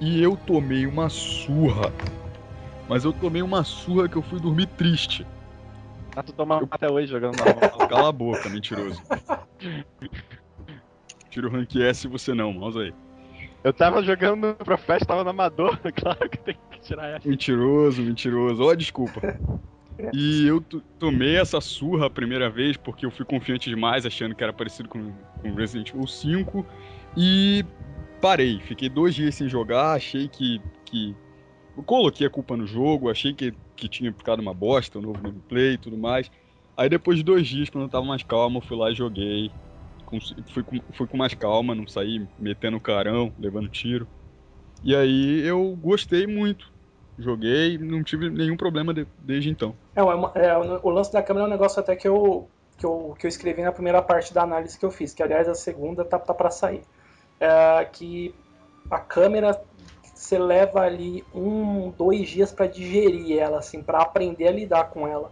E 0.00 0.22
eu 0.22 0.36
tomei 0.36 0.86
uma 0.86 1.08
surra. 1.08 1.92
Mas 2.88 3.04
eu 3.04 3.12
tomei 3.12 3.42
uma 3.42 3.64
surra 3.64 4.08
que 4.08 4.16
eu 4.16 4.22
fui 4.22 4.38
dormir 4.38 4.66
triste. 4.66 5.26
Ah, 6.16 6.22
tu 6.22 6.32
toma 6.32 6.60
eu... 6.60 6.68
até 6.70 6.88
hoje 6.88 7.08
jogando 7.08 7.36
na 7.42 7.88
Cala 7.88 8.08
a 8.08 8.12
boca, 8.12 8.48
mentiroso. 8.48 9.02
Tira 11.30 11.48
o 11.48 11.50
rank 11.50 11.74
S 11.76 12.06
e 12.06 12.10
você 12.10 12.32
não, 12.32 12.52
mouse 12.52 12.78
aí. 12.78 12.94
Eu 13.64 13.72
tava 13.72 14.02
jogando 14.02 14.48
no 14.48 14.54
Profet, 14.54 15.04
tava 15.06 15.24
no 15.24 15.30
Amador, 15.30 15.78
claro 15.96 16.28
que 16.28 16.38
tem 16.38 16.56
que 16.70 16.80
tirar 16.80 17.08
essa. 17.08 17.28
Mentiroso, 17.28 18.02
mentiroso. 18.02 18.62
Ó, 18.62 18.68
oh, 18.68 18.76
desculpa. 18.76 19.20
E 20.12 20.46
eu 20.46 20.60
tomei 20.98 21.36
essa 21.36 21.60
surra 21.60 22.06
a 22.06 22.10
primeira 22.10 22.50
vez 22.50 22.76
porque 22.76 23.06
eu 23.06 23.10
fui 23.10 23.24
confiante 23.24 23.70
demais, 23.70 24.04
achando 24.04 24.34
que 24.34 24.42
era 24.42 24.52
parecido 24.52 24.88
com, 24.88 25.12
com 25.40 25.54
Resident 25.54 25.90
Evil 25.90 26.06
5. 26.06 26.66
E 27.16 27.64
parei. 28.20 28.58
Fiquei 28.60 28.88
dois 28.88 29.14
dias 29.14 29.34
sem 29.34 29.48
jogar, 29.48 29.92
achei 29.92 30.28
que. 30.28 30.60
que... 30.84 31.14
Eu 31.76 31.82
coloquei 31.82 32.26
a 32.26 32.30
culpa 32.30 32.56
no 32.56 32.66
jogo, 32.66 33.10
achei 33.10 33.34
que, 33.34 33.52
que 33.74 33.88
tinha 33.88 34.12
ficado 34.12 34.40
uma 34.40 34.54
bosta, 34.54 34.98
o 34.98 35.02
um 35.02 35.06
novo 35.06 35.20
gameplay 35.20 35.74
e 35.74 35.78
tudo 35.78 35.96
mais. 35.96 36.30
Aí 36.76 36.88
depois 36.88 37.18
de 37.18 37.24
dois 37.24 37.46
dias, 37.46 37.70
quando 37.70 37.84
eu 37.84 37.90
tava 37.90 38.04
mais 38.04 38.22
calmo, 38.22 38.58
eu 38.58 38.62
fui 38.62 38.76
lá 38.76 38.90
e 38.90 38.94
joguei. 38.94 39.50
Com, 40.04 40.18
fui, 40.20 40.62
com, 40.62 40.80
fui 40.92 41.06
com 41.06 41.16
mais 41.16 41.34
calma, 41.34 41.74
não 41.74 41.86
saí 41.86 42.26
metendo 42.38 42.80
carão, 42.80 43.32
levando 43.38 43.68
tiro. 43.68 44.06
E 44.82 44.94
aí 44.94 45.40
eu 45.40 45.76
gostei 45.80 46.26
muito 46.26 46.73
joguei 47.18 47.78
não 47.78 48.02
tive 48.02 48.28
nenhum 48.28 48.56
problema 48.56 48.92
de, 48.92 49.06
desde 49.18 49.50
então. 49.50 49.74
É, 49.94 50.00
é, 50.00 50.46
é, 50.46 50.58
o 50.82 50.90
lance 50.90 51.12
da 51.12 51.22
câmera 51.22 51.46
é 51.46 51.48
um 51.48 51.50
negócio 51.50 51.80
até 51.80 51.94
que 51.94 52.08
eu, 52.08 52.48
que, 52.76 52.84
eu, 52.84 53.14
que 53.18 53.26
eu 53.26 53.28
escrevi 53.28 53.62
na 53.62 53.72
primeira 53.72 54.02
parte 54.02 54.32
da 54.34 54.42
análise 54.42 54.78
que 54.78 54.84
eu 54.84 54.90
fiz, 54.90 55.14
que 55.14 55.22
aliás 55.22 55.48
a 55.48 55.54
segunda 55.54 56.04
tá, 56.04 56.18
tá 56.18 56.34
para 56.34 56.50
sair. 56.50 56.82
É, 57.40 57.84
que 57.84 58.34
a 58.90 58.98
câmera 58.98 59.60
você 60.14 60.38
leva 60.38 60.80
ali 60.80 61.24
um, 61.34 61.90
dois 61.90 62.28
dias 62.28 62.50
para 62.50 62.66
digerir 62.66 63.38
ela, 63.38 63.58
assim, 63.58 63.82
para 63.82 64.00
aprender 64.00 64.48
a 64.48 64.52
lidar 64.52 64.84
com 64.84 65.06
ela. 65.06 65.30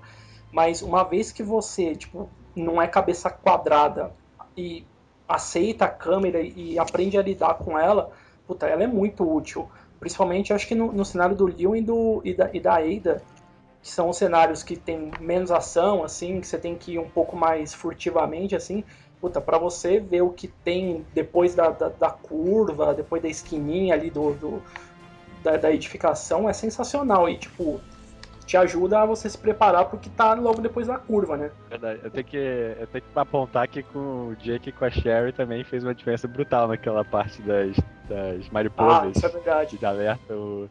Mas 0.52 0.82
uma 0.82 1.02
vez 1.02 1.32
que 1.32 1.42
você, 1.42 1.94
tipo, 1.94 2.28
não 2.54 2.80
é 2.80 2.86
cabeça 2.86 3.30
quadrada 3.30 4.12
e 4.56 4.84
aceita 5.26 5.86
a 5.86 5.88
câmera 5.88 6.42
e 6.42 6.78
aprende 6.78 7.16
a 7.16 7.22
lidar 7.22 7.54
com 7.54 7.78
ela, 7.78 8.10
puta, 8.46 8.66
ela 8.66 8.82
é 8.82 8.86
muito 8.86 9.24
útil. 9.24 9.68
Principalmente, 10.02 10.52
acho 10.52 10.66
que 10.66 10.74
no, 10.74 10.90
no 10.90 11.04
cenário 11.04 11.36
do 11.36 11.46
Leon 11.46 11.76
e, 11.76 11.80
do, 11.80 12.20
e, 12.24 12.34
da, 12.34 12.50
e 12.52 12.58
da 12.58 12.74
Ada, 12.74 13.22
que 13.80 13.88
são 13.88 14.12
cenários 14.12 14.60
que 14.64 14.74
tem 14.74 15.12
menos 15.20 15.52
ação, 15.52 16.02
assim, 16.02 16.40
que 16.40 16.46
você 16.48 16.58
tem 16.58 16.74
que 16.74 16.94
ir 16.94 16.98
um 16.98 17.08
pouco 17.08 17.36
mais 17.36 17.72
furtivamente, 17.72 18.56
assim, 18.56 18.82
puta, 19.20 19.40
pra 19.40 19.58
você 19.58 20.00
ver 20.00 20.22
o 20.22 20.30
que 20.30 20.48
tem 20.48 21.06
depois 21.14 21.54
da, 21.54 21.70
da, 21.70 21.88
da 21.88 22.10
curva, 22.10 22.92
depois 22.92 23.22
da 23.22 23.28
esquininha 23.28 23.94
ali 23.94 24.10
do, 24.10 24.32
do 24.32 24.62
da, 25.40 25.56
da, 25.56 25.72
edificação, 25.72 26.48
é 26.48 26.52
sensacional. 26.52 27.28
E, 27.28 27.38
tipo, 27.38 27.80
te 28.44 28.56
ajuda 28.56 29.00
a 29.00 29.06
você 29.06 29.28
se 29.28 29.38
preparar 29.38 29.86
pro 29.86 29.98
que 29.98 30.10
tá 30.10 30.34
logo 30.34 30.60
depois 30.60 30.86
da 30.86 30.98
curva, 30.98 31.36
né? 31.36 31.50
Verdade. 31.68 32.00
Eu 32.02 32.10
tenho 32.10 32.24
que, 32.24 32.36
eu 32.36 32.86
tenho 32.86 33.04
que 33.04 33.18
apontar 33.18 33.68
que 33.68 33.82
com 33.82 34.28
o 34.28 34.36
Jake 34.36 34.68
e 34.68 34.72
com 34.72 34.84
a 34.84 34.90
Sherry 34.90 35.32
também 35.32 35.64
fez 35.64 35.84
uma 35.84 35.94
diferença 35.94 36.26
brutal 36.26 36.68
naquela 36.68 37.04
parte 37.04 37.40
das, 37.42 37.76
das 38.08 38.48
mariposas. 38.50 39.04
Ah, 39.04 39.10
isso 39.14 39.26
é 39.26 39.28
verdade. 39.28 39.78
De 39.78 39.86
alerta. 39.86 40.34
O... 40.34 40.68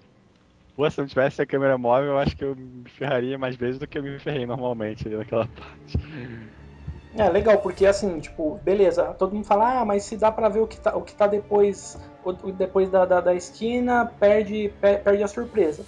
Pô, 0.76 0.90
se 0.90 1.00
não 1.00 1.08
tivesse 1.08 1.42
a 1.42 1.46
câmera 1.46 1.78
móvel, 1.78 2.12
eu 2.12 2.18
acho 2.18 2.36
que 2.36 2.44
eu 2.44 2.56
me 2.56 2.90
ferraria 2.90 3.38
mais 3.38 3.56
vezes 3.56 3.80
do 3.80 3.88
que 3.88 3.98
eu 3.98 4.04
me 4.04 4.18
ferrei 4.20 4.46
normalmente 4.46 5.08
naquela 5.10 5.48
parte. 5.48 5.98
É, 7.16 7.28
legal, 7.30 7.58
porque 7.58 7.86
assim, 7.86 8.20
tipo, 8.20 8.60
beleza, 8.64 9.14
todo 9.20 9.36
mundo 9.36 9.46
fala, 9.46 9.82
ah, 9.82 9.86
mas 9.86 10.04
se 10.04 10.16
dá 10.16 10.32
pra 10.32 10.48
ver 10.48 10.62
o 10.62 10.68
que 10.68 10.80
tá, 10.80 10.96
o 10.96 11.02
que 11.02 11.14
tá 11.14 11.28
depois, 11.28 12.00
o, 12.24 12.32
depois 12.54 12.90
da, 12.90 13.06
da, 13.06 13.20
da 13.20 13.34
esquina, 13.34 14.10
perde, 14.18 14.74
perde 14.80 15.22
a 15.22 15.28
surpresa. 15.28 15.84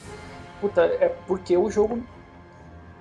Puta, 0.64 0.82
é 0.86 1.10
porque 1.28 1.58
o 1.58 1.70
jogo 1.70 2.02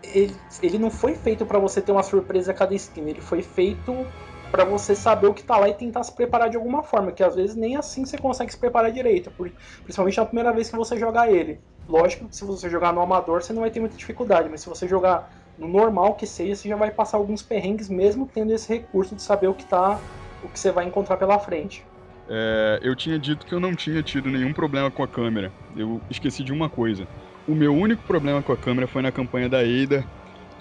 ele, 0.02 0.35
ele 0.61 0.78
não 0.81 0.90
foi 0.90 1.14
feito 1.14 1.47
para 1.47 1.61
você 1.61 1.81
ter 1.81 1.92
uma 1.92 2.02
surpresa 2.02 2.50
a 2.50 2.54
cada 2.54 2.75
esquina, 2.75 3.09
ele 3.09 3.21
foi 3.21 3.40
feito 3.40 3.95
para 4.50 4.64
você 4.64 4.97
saber 4.97 5.28
o 5.28 5.33
que 5.33 5.45
tá 5.45 5.57
lá 5.57 5.69
e 5.69 5.75
tentar 5.75 6.02
se 6.02 6.12
preparar 6.12 6.50
de 6.50 6.57
alguma 6.57 6.83
forma, 6.83 7.12
que 7.12 7.23
às 7.23 7.37
vezes 7.37 7.54
nem 7.54 7.76
assim 7.76 8.04
você 8.04 8.19
consegue 8.19 8.50
se 8.50 8.59
preparar 8.59 8.90
direito, 8.90 9.31
principalmente 9.85 10.19
na 10.19 10.26
primeira 10.26 10.52
vez 10.52 10.69
que 10.69 10.76
você 10.76 10.99
jogar 10.99 11.33
ele. 11.33 11.61
Lógico 11.88 12.28
que 12.28 12.35
se 12.35 12.45
você 12.45 12.69
jogar 12.69 12.92
no 12.92 13.00
amador, 13.00 13.40
você 13.40 13.52
não 13.52 13.61
vai 13.61 13.71
ter 13.71 13.78
muita 13.78 13.97
dificuldade, 13.97 14.49
mas 14.49 14.61
se 14.61 14.69
você 14.69 14.88
jogar 14.88 15.31
no 15.57 15.69
normal 15.69 16.14
que 16.14 16.26
seja, 16.26 16.57
você 16.57 16.69
já 16.69 16.75
vai 16.75 16.90
passar 16.90 17.16
alguns 17.16 17.45
perrengues 17.45 17.88
mesmo 17.88 18.28
tendo 18.35 18.52
esse 18.52 18.69
recurso 18.69 19.14
de 19.14 19.23
saber 19.23 19.47
o 19.47 19.54
que 19.54 19.66
tá 19.66 20.00
o 20.42 20.49
que 20.49 20.59
você 20.59 20.73
vai 20.73 20.85
encontrar 20.85 21.16
pela 21.16 21.38
frente. 21.38 21.87
É, 22.28 22.81
eu 22.83 22.95
tinha 22.95 23.19
dito 23.19 23.45
que 23.45 23.54
eu 23.54 23.61
não 23.61 23.75
tinha 23.75 24.02
tido 24.02 24.31
nenhum 24.31 24.52
problema 24.52 24.90
com 24.90 25.02
a 25.02 25.09
câmera. 25.09 25.52
Eu 25.76 26.00
esqueci 26.11 26.42
de 26.42 26.52
uma 26.52 26.69
coisa. 26.69 27.07
O 27.47 27.55
meu 27.55 27.75
único 27.75 28.03
problema 28.05 28.41
com 28.41 28.53
a 28.53 28.57
câmera 28.57 28.87
foi 28.87 29.03
na 29.03 29.11
campanha 29.11 29.49
da 29.49 29.59
Ada, 29.59 30.05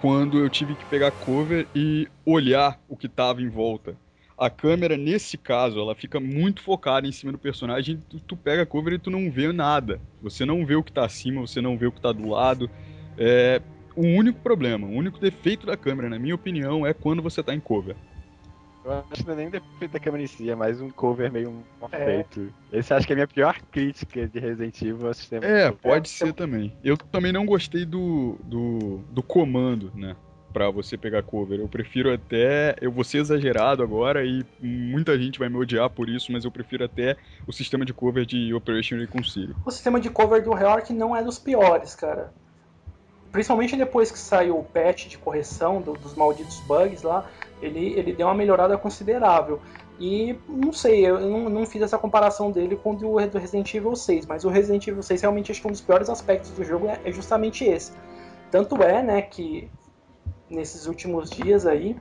quando 0.01 0.39
eu 0.39 0.49
tive 0.49 0.75
que 0.75 0.85
pegar 0.85 1.11
cover 1.11 1.67
e 1.75 2.07
olhar 2.25 2.79
o 2.89 2.97
que 2.97 3.05
estava 3.05 3.39
em 3.39 3.49
volta. 3.49 3.95
A 4.35 4.49
câmera, 4.49 4.97
nesse 4.97 5.37
caso, 5.37 5.79
ela 5.79 5.93
fica 5.93 6.19
muito 6.19 6.63
focada 6.63 7.07
em 7.07 7.11
cima 7.11 7.31
do 7.31 7.37
personagem. 7.37 7.99
Tu, 8.09 8.19
tu 8.21 8.35
pega 8.35 8.65
cover 8.65 8.93
e 8.93 8.97
tu 8.97 9.11
não 9.11 9.29
vê 9.29 9.51
nada. 9.53 10.01
Você 10.23 10.43
não 10.43 10.65
vê 10.65 10.75
o 10.75 10.83
que 10.83 10.89
está 10.89 11.05
acima, 11.05 11.41
você 11.41 11.61
não 11.61 11.77
vê 11.77 11.85
o 11.85 11.91
que 11.91 11.99
está 11.99 12.11
do 12.11 12.27
lado. 12.27 12.67
É, 13.15 13.61
o 13.95 14.01
único 14.01 14.39
problema, 14.41 14.87
o 14.87 14.91
único 14.91 15.19
defeito 15.19 15.67
da 15.67 15.77
câmera, 15.77 16.09
na 16.09 16.17
minha 16.17 16.33
opinião, 16.33 16.83
é 16.83 16.95
quando 16.95 17.21
você 17.21 17.41
está 17.41 17.53
em 17.53 17.59
cover. 17.59 17.95
Eu 18.83 18.91
acho 19.11 19.23
que 19.23 19.27
não 19.27 19.33
é 19.33 19.37
nem 19.37 19.49
defeito 19.49 19.91
da 19.91 19.99
câmera 19.99 20.23
em 20.23 20.27
si, 20.27 20.49
é 20.49 20.55
mais 20.55 20.81
um 20.81 20.89
cover 20.89 21.31
meio 21.31 21.63
mal 21.79 21.89
feito. 21.89 22.51
É. 22.71 22.79
Esse 22.79 22.93
acho 22.93 23.05
que 23.05 23.13
é 23.13 23.15
a 23.15 23.17
minha 23.17 23.27
pior 23.27 23.55
crítica 23.71 24.27
de 24.27 24.39
Resident 24.39 24.81
Evil 24.81 25.07
ao 25.07 25.13
sistema. 25.13 25.45
É, 25.45 25.71
pode 25.71 26.09
ser 26.09 26.33
também. 26.33 26.75
Eu 26.83 26.97
também 26.97 27.31
não 27.31 27.45
gostei 27.45 27.85
do, 27.85 28.37
do, 28.43 29.01
do 29.11 29.21
comando, 29.21 29.91
né? 29.93 30.15
Pra 30.51 30.69
você 30.69 30.97
pegar 30.97 31.23
cover. 31.23 31.59
Eu 31.59 31.67
prefiro 31.69 32.11
até. 32.13 32.75
Eu 32.81 32.91
vou 32.91 33.03
ser 33.03 33.19
exagerado 33.19 33.83
agora 33.83 34.25
e 34.25 34.43
muita 34.59 35.17
gente 35.17 35.39
vai 35.39 35.47
me 35.47 35.55
odiar 35.55 35.89
por 35.89 36.09
isso, 36.09 36.31
mas 36.31 36.43
eu 36.43 36.51
prefiro 36.51 36.83
até 36.83 37.15
o 37.47 37.53
sistema 37.53 37.85
de 37.85 37.93
cover 37.93 38.25
de 38.25 38.53
Operation 38.53 38.97
Reconcilio. 38.97 39.55
O 39.65 39.71
sistema 39.71 39.99
de 39.99 40.09
cover 40.09 40.43
do 40.43 40.53
Reork 40.53 40.91
não 40.91 41.15
é 41.15 41.23
dos 41.23 41.39
piores, 41.39 41.95
cara. 41.95 42.33
Principalmente 43.31 43.75
depois 43.75 44.11
que 44.11 44.19
saiu 44.19 44.59
o 44.59 44.63
patch 44.63 45.07
de 45.07 45.17
correção 45.17 45.81
do, 45.81 45.93
dos 45.93 46.15
malditos 46.15 46.59
bugs 46.61 47.01
lá 47.01 47.27
ele, 47.61 47.93
ele 47.97 48.13
deu 48.13 48.27
uma 48.27 48.33
melhorada 48.33 48.77
considerável. 48.77 49.59
E 49.99 50.35
não 50.47 50.73
sei, 50.73 51.05
eu 51.05 51.19
não, 51.19 51.47
não, 51.47 51.65
fiz 51.65 51.81
essa 51.83 51.97
comparação 51.97 52.49
dele 52.51 52.75
com 52.75 52.91
o 52.91 52.95
do 52.95 53.37
Resident 53.37 53.71
Evil 53.73 53.95
6, 53.95 54.25
mas 54.25 54.43
o 54.43 54.49
Resident 54.49 54.87
Evil 54.87 55.03
6 55.03 55.21
realmente 55.21 55.51
acho 55.51 55.61
que 55.61 55.67
um 55.67 55.71
dos 55.71 55.81
piores 55.81 56.09
aspectos 56.09 56.49
do 56.51 56.63
jogo 56.63 56.87
é, 56.87 56.99
é 57.05 57.11
justamente 57.11 57.63
esse. 57.63 57.91
Tanto 58.49 58.81
é, 58.81 59.03
né, 59.03 59.21
que 59.21 59.69
nesses 60.49 60.87
últimos 60.87 61.29
dias 61.29 61.67
aí, 61.67 61.95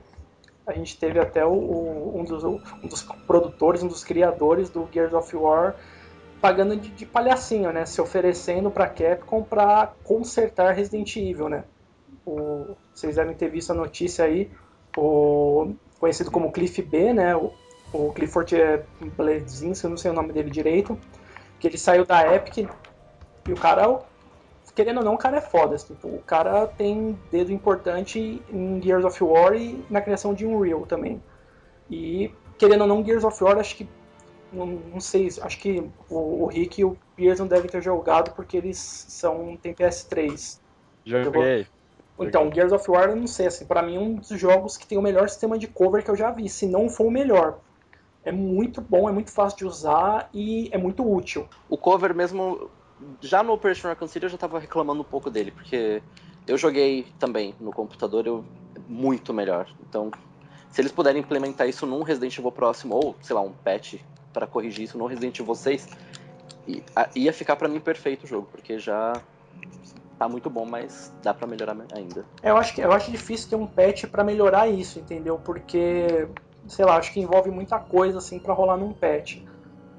a 0.65 0.73
gente 0.73 0.97
teve 0.97 1.19
até 1.19 1.45
o, 1.45 1.51
o, 1.51 2.19
um, 2.19 2.23
dos, 2.23 2.43
um, 2.43 2.59
dos, 2.83 3.03
produtores, 3.27 3.83
um 3.83 3.87
dos 3.87 4.03
criadores 4.03 4.69
do 4.69 4.87
Gears 4.91 5.13
of 5.13 5.35
War 5.35 5.75
pagando 6.41 6.75
de, 6.75 6.89
de 6.89 7.05
palhacinho, 7.05 7.71
né, 7.71 7.85
se 7.85 8.01
oferecendo 8.01 8.71
para 8.71 8.87
Capcom 8.87 9.43
para 9.43 9.93
consertar 10.03 10.73
Resident 10.73 11.15
Evil, 11.15 11.47
né. 11.47 11.63
O, 12.25 12.75
vocês 12.93 13.15
devem 13.15 13.35
ter 13.35 13.49
visto 13.49 13.71
a 13.71 13.75
notícia 13.75 14.25
aí, 14.25 14.49
o 14.97 15.73
conhecido 15.99 16.31
como 16.31 16.51
Cliff 16.51 16.81
B, 16.81 17.13
né? 17.13 17.35
O, 17.35 17.53
o 17.93 18.11
Clifford 18.13 18.55
Bledzinski, 19.15 19.85
eu 19.85 19.89
não 19.89 19.97
sei 19.97 20.11
o 20.11 20.13
nome 20.13 20.33
dele 20.33 20.49
direito, 20.49 20.97
que 21.59 21.67
ele 21.67 21.77
saiu 21.77 22.05
da 22.05 22.35
Epic 22.35 22.57
e 23.47 23.53
o 23.53 23.55
cara, 23.55 23.99
querendo 24.75 24.97
ou 24.97 25.03
não, 25.03 25.13
o 25.13 25.17
cara 25.17 25.37
é 25.37 25.41
foda. 25.41 25.75
Tipo, 25.77 26.07
o 26.07 26.23
cara 26.23 26.67
tem 26.67 27.17
dedo 27.31 27.51
importante 27.51 28.41
em 28.51 28.81
Gears 28.81 29.05
of 29.05 29.23
War 29.23 29.53
e 29.53 29.83
na 29.89 30.01
criação 30.01 30.33
de 30.33 30.45
Unreal 30.45 30.85
também. 30.85 31.21
E 31.89 32.31
querendo 32.57 32.81
ou 32.81 32.87
não, 32.87 33.03
Gears 33.03 33.23
of 33.23 33.43
War, 33.43 33.57
acho 33.59 33.75
que 33.75 33.87
não, 34.51 34.65
não 34.65 34.99
sei, 34.99 35.29
acho 35.41 35.57
que 35.57 35.83
o, 36.09 36.43
o 36.43 36.45
Rick 36.47 36.81
e 36.81 36.85
o 36.85 36.97
Pearson 37.15 37.47
devem 37.47 37.69
ter 37.69 37.81
jogado 37.81 38.31
porque 38.35 38.57
eles 38.57 38.77
são 38.77 39.57
tem 39.61 39.73
PS3. 39.73 40.59
Joguei. 41.05 41.67
Então, 42.19 42.51
Gears 42.53 42.71
of 42.71 42.89
War, 42.89 43.09
eu 43.09 43.15
não 43.15 43.25
sei, 43.25 43.47
assim, 43.47 43.65
para 43.65 43.81
mim 43.81 43.95
é 43.95 43.99
um 43.99 44.15
dos 44.15 44.39
jogos 44.39 44.77
que 44.77 44.85
tem 44.85 44.97
o 44.97 45.01
melhor 45.01 45.27
sistema 45.27 45.57
de 45.57 45.67
cover 45.67 46.03
que 46.03 46.11
eu 46.11 46.15
já 46.15 46.29
vi, 46.29 46.47
se 46.49 46.67
não 46.67 46.87
for 46.87 47.07
o 47.07 47.11
melhor. 47.11 47.59
É 48.23 48.31
muito 48.31 48.79
bom, 48.79 49.09
é 49.09 49.11
muito 49.11 49.31
fácil 49.31 49.57
de 49.57 49.65
usar 49.65 50.29
e 50.31 50.69
é 50.71 50.77
muito 50.77 51.09
útil. 51.09 51.47
O 51.67 51.75
cover 51.75 52.13
mesmo, 52.13 52.69
já 53.19 53.41
no 53.41 53.53
Operation 53.53 53.87
Raccoon 53.87 54.07
City 54.07 54.25
eu 54.25 54.29
já 54.29 54.37
tava 54.37 54.59
reclamando 54.59 55.01
um 55.01 55.05
pouco 55.05 55.31
dele, 55.31 55.49
porque 55.49 56.03
eu 56.45 56.57
joguei 56.57 57.07
também 57.17 57.55
no 57.59 57.71
computador, 57.71 58.27
eu 58.27 58.45
muito 58.87 59.33
melhor. 59.33 59.67
Então, 59.89 60.11
se 60.69 60.79
eles 60.79 60.91
puderem 60.91 61.21
implementar 61.21 61.67
isso 61.67 61.87
num 61.87 62.03
Resident 62.03 62.37
Evil 62.37 62.51
próximo, 62.51 62.95
ou, 62.95 63.15
sei 63.21 63.35
lá, 63.35 63.41
um 63.41 63.51
patch 63.51 63.95
para 64.33 64.47
corrigir 64.47 64.85
isso 64.85 64.97
no 64.97 65.05
Resident 65.05 65.39
Evil 65.39 65.55
6, 65.55 65.87
ia 67.15 67.33
ficar 67.33 67.55
para 67.55 67.67
mim 67.67 67.79
perfeito 67.79 68.23
o 68.23 68.27
jogo, 68.27 68.47
porque 68.51 68.79
já 68.79 69.13
tá 70.17 70.29
muito 70.29 70.49
bom, 70.49 70.65
mas 70.65 71.11
dá 71.23 71.33
para 71.33 71.47
melhorar 71.47 71.75
ainda. 71.93 72.25
Eu 72.43 72.57
acho 72.57 72.75
que 72.75 72.81
eu 72.81 72.91
acho 72.91 73.11
difícil 73.11 73.49
ter 73.49 73.55
um 73.55 73.67
patch 73.67 74.05
para 74.05 74.23
melhorar 74.23 74.67
isso, 74.67 74.99
entendeu? 74.99 75.39
Porque 75.43 76.27
sei 76.67 76.85
lá, 76.85 76.97
acho 76.97 77.11
que 77.11 77.19
envolve 77.19 77.49
muita 77.49 77.79
coisa 77.79 78.19
assim 78.19 78.39
para 78.39 78.53
rolar 78.53 78.77
num 78.77 78.93
patch. 78.93 79.37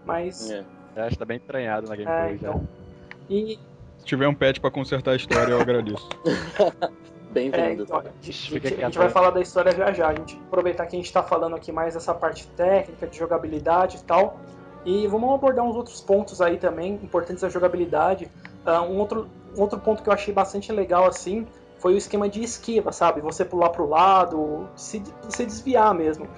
Mas 0.05 0.51
é. 0.51 0.65
Eu 0.95 1.05
acho 1.05 1.13
que 1.13 1.19
tá 1.19 1.25
bem 1.25 1.39
entranhado 1.39 1.89
na 1.89 1.97
gameplay 1.97 2.33
é, 2.33 2.35
então. 2.35 2.53
já. 2.53 3.35
E 3.35 3.59
se 3.99 4.05
tiver 4.05 4.29
um 4.29 4.35
patch 4.35 4.59
para 4.61 4.71
consertar 4.71 5.13
a 5.13 5.17
história, 5.17 5.53
eu 5.53 5.61
agradeço. 5.61 6.09
Bem-vindo. 7.33 7.57
É, 7.57 7.73
então, 7.73 7.99
a 7.99 8.05
gente, 8.21 8.57
a 8.67 8.85
gente 8.85 8.99
vai 8.99 9.09
falar 9.09 9.31
da 9.31 9.41
história 9.41 9.73
já 9.73 9.91
já. 9.93 10.09
A 10.09 10.15
gente 10.15 10.37
aproveitar 10.47 10.87
que 10.87 10.95
a 10.95 10.99
gente 10.99 11.07
está 11.07 11.23
falando 11.23 11.57
aqui 11.57 11.73
mais 11.73 11.95
dessa 11.95 12.15
parte 12.15 12.47
técnica, 12.49 13.07
de 13.07 13.19
jogabilidade 13.19 13.97
e 13.97 14.05
tal. 14.05 14.39
E 14.85 15.07
vamos 15.07 15.33
abordar 15.33 15.65
uns 15.65 15.77
outros 15.77 16.01
pontos 16.01 16.43
aí 16.43 16.59
também, 16.59 16.95
importantes 17.03 17.43
da 17.43 17.49
jogabilidade. 17.49 18.31
Uh, 18.67 18.83
um 18.83 18.99
outro 18.99 19.29
um 19.57 19.61
outro 19.61 19.79
ponto 19.79 20.03
que 20.03 20.09
eu 20.09 20.13
achei 20.13 20.33
bastante 20.33 20.73
legal 20.73 21.07
assim 21.07 21.47
foi 21.79 21.95
o 21.95 21.97
esquema 21.97 22.29
de 22.29 22.43
esquiva, 22.43 22.93
sabe? 22.93 23.21
Você 23.21 23.45
pular 23.45 23.71
para 23.71 23.83
o 23.83 23.89
lado, 23.89 24.69
se, 24.77 25.03
se 25.29 25.45
desviar 25.45 25.93
mesmo. 25.93 26.29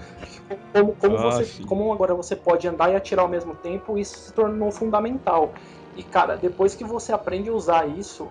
Como, 0.72 0.96
como, 0.96 1.16
ah, 1.18 1.22
você, 1.22 1.62
como 1.64 1.92
agora 1.92 2.14
você 2.14 2.34
pode 2.34 2.66
andar 2.66 2.90
e 2.90 2.96
atirar 2.96 3.24
ao 3.24 3.30
mesmo 3.30 3.54
tempo, 3.54 3.98
isso 3.98 4.18
se 4.18 4.32
tornou 4.32 4.70
fundamental. 4.72 5.52
E 5.96 6.02
cara, 6.02 6.36
depois 6.36 6.74
que 6.74 6.82
você 6.82 7.12
aprende 7.12 7.50
a 7.50 7.52
usar 7.52 7.86
isso, 7.86 8.26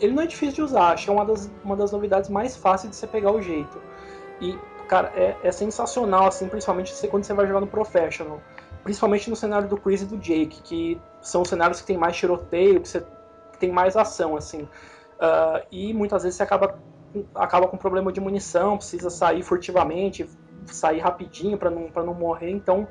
ele 0.00 0.14
não 0.14 0.22
é 0.22 0.26
difícil 0.26 0.54
de 0.54 0.62
usar, 0.62 0.92
acho 0.92 1.04
que 1.04 1.10
é 1.10 1.12
uma 1.12 1.24
das, 1.24 1.50
uma 1.64 1.76
das 1.76 1.92
novidades 1.92 2.30
mais 2.30 2.56
fáceis 2.56 2.90
de 2.90 2.96
você 2.96 3.06
pegar 3.06 3.32
o 3.32 3.42
jeito. 3.42 3.80
E, 4.40 4.56
cara, 4.86 5.12
é, 5.14 5.36
é 5.42 5.52
sensacional, 5.52 6.26
assim, 6.26 6.48
principalmente 6.48 6.94
quando 7.08 7.24
você 7.24 7.34
vai 7.34 7.46
jogar 7.46 7.60
no 7.60 7.66
Professional. 7.66 8.40
Principalmente 8.84 9.28
no 9.28 9.36
cenário 9.36 9.68
do 9.68 9.76
Chris 9.76 10.02
e 10.02 10.06
do 10.06 10.16
Jake, 10.16 10.62
que 10.62 11.00
são 11.20 11.44
cenários 11.44 11.80
que 11.80 11.86
tem 11.86 11.98
mais 11.98 12.16
tiroteio, 12.16 12.80
que 12.80 12.88
você 12.88 13.04
tem 13.58 13.72
mais 13.72 13.96
ação, 13.96 14.36
assim. 14.36 14.62
Uh, 14.62 15.66
e 15.70 15.92
muitas 15.92 16.22
vezes 16.22 16.36
você 16.36 16.42
acaba, 16.44 16.78
acaba 17.34 17.66
com 17.66 17.76
problema 17.76 18.12
de 18.12 18.20
munição, 18.20 18.76
precisa 18.76 19.10
sair 19.10 19.42
furtivamente, 19.42 20.28
sair 20.66 21.00
rapidinho 21.00 21.58
para 21.58 21.70
não, 21.70 21.88
não 21.88 22.14
morrer, 22.14 22.50
então 22.50 22.86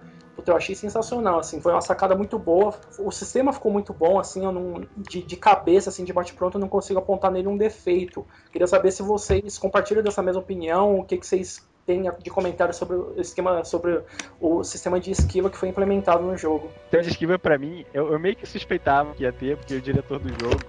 eu 0.45 0.55
achei 0.55 0.75
sensacional, 0.75 1.39
assim, 1.39 1.61
foi 1.61 1.71
uma 1.71 1.81
sacada 1.81 2.15
muito 2.15 2.37
boa, 2.37 2.73
o 2.99 3.11
sistema 3.11 3.51
ficou 3.51 3.71
muito 3.71 3.93
bom, 3.93 4.19
assim, 4.19 4.45
eu 4.45 4.51
não, 4.51 4.81
de, 4.95 5.21
de 5.21 5.35
cabeça, 5.35 5.89
assim, 5.89 6.03
de 6.03 6.13
bate-pronto, 6.13 6.57
eu 6.57 6.61
não 6.61 6.69
consigo 6.69 6.99
apontar 6.99 7.31
nele 7.31 7.47
um 7.47 7.57
defeito. 7.57 8.25
Queria 8.51 8.67
saber 8.67 8.91
se 8.91 9.01
vocês 9.01 9.57
compartilham 9.57 10.03
dessa 10.03 10.21
mesma 10.21 10.41
opinião, 10.41 10.99
o 10.99 11.03
que, 11.03 11.17
que 11.17 11.25
vocês 11.25 11.67
tem 11.87 12.03
de 12.21 12.29
comentário 12.29 12.73
sobre 12.73 12.97
o 12.97 13.19
esquema, 13.19 13.63
sobre 13.63 14.03
o 14.41 14.61
sistema 14.61 14.99
de 14.99 15.09
esquiva 15.09 15.49
que 15.49 15.57
foi 15.57 15.69
implementado 15.69 16.21
no 16.21 16.35
jogo. 16.35 16.67
O 16.67 16.81
sistema 16.81 17.03
de 17.03 17.09
esquiva, 17.09 17.39
pra 17.39 17.57
mim, 17.57 17.85
eu, 17.93 18.11
eu 18.11 18.19
meio 18.19 18.35
que 18.35 18.45
suspeitava 18.45 19.13
que 19.13 19.23
ia 19.23 19.31
ter, 19.31 19.55
porque 19.55 19.75
o 19.75 19.81
diretor 19.81 20.19
do 20.19 20.29
jogo, 20.37 20.61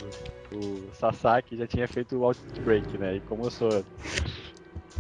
o 0.55 0.95
Sasaki, 0.95 1.57
já 1.57 1.67
tinha 1.67 1.89
feito 1.89 2.17
o 2.17 2.25
Outbreak, 2.25 2.97
né? 2.97 3.17
E 3.17 3.21
como 3.21 3.45
eu 3.45 3.51
sou 3.51 3.85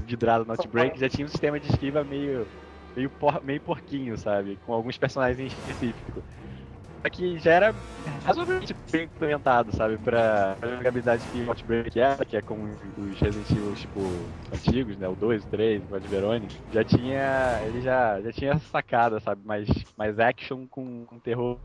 vidrado 0.05 0.45
no 0.45 0.53
Outbreak, 0.53 0.99
já 0.99 1.09
tinha 1.09 1.25
um 1.25 1.31
sistema 1.31 1.61
de 1.61 1.71
esquiva 1.71 2.03
meio, 2.03 2.47
meio, 2.99 3.11
por, 3.11 3.45
meio 3.45 3.61
porquinho, 3.61 4.19
sabe? 4.19 4.59
Com 4.67 4.73
alguns 4.73 4.99
personagens 4.99 5.53
específicos 5.53 6.25
que 7.13 7.39
já 7.39 7.53
era 7.53 7.75
razoavelmente 8.25 8.75
bem 8.91 9.05
implementado, 9.05 9.75
sabe, 9.75 9.97
pra, 9.99 10.57
jogabilidade 10.61 11.23
que 11.29 11.49
Outbreak 11.49 11.99
era, 11.99 12.23
que 12.25 12.37
é 12.37 12.43
com 12.43 12.55
os 12.99 13.21
Resident 13.21 13.51
Evil, 13.51 13.75
tipo, 13.75 14.01
antigos, 14.53 14.99
né, 14.99 15.09
o 15.09 15.15
2, 15.15 15.45
o 15.45 15.47
3, 15.47 15.83
o 15.85 15.87
Code 15.87 16.09
Verone, 16.09 16.49
já 16.73 16.85
tinha, 16.85 17.61
ele 17.65 17.81
já, 17.81 18.21
já 18.21 18.33
tinha 18.33 18.59
sacada, 18.59 19.21
sabe, 19.21 19.41
mais, 19.47 19.69
mais 19.97 20.19
action 20.19 20.67
com, 20.67 21.07
com 21.07 21.19
terror. 21.19 21.59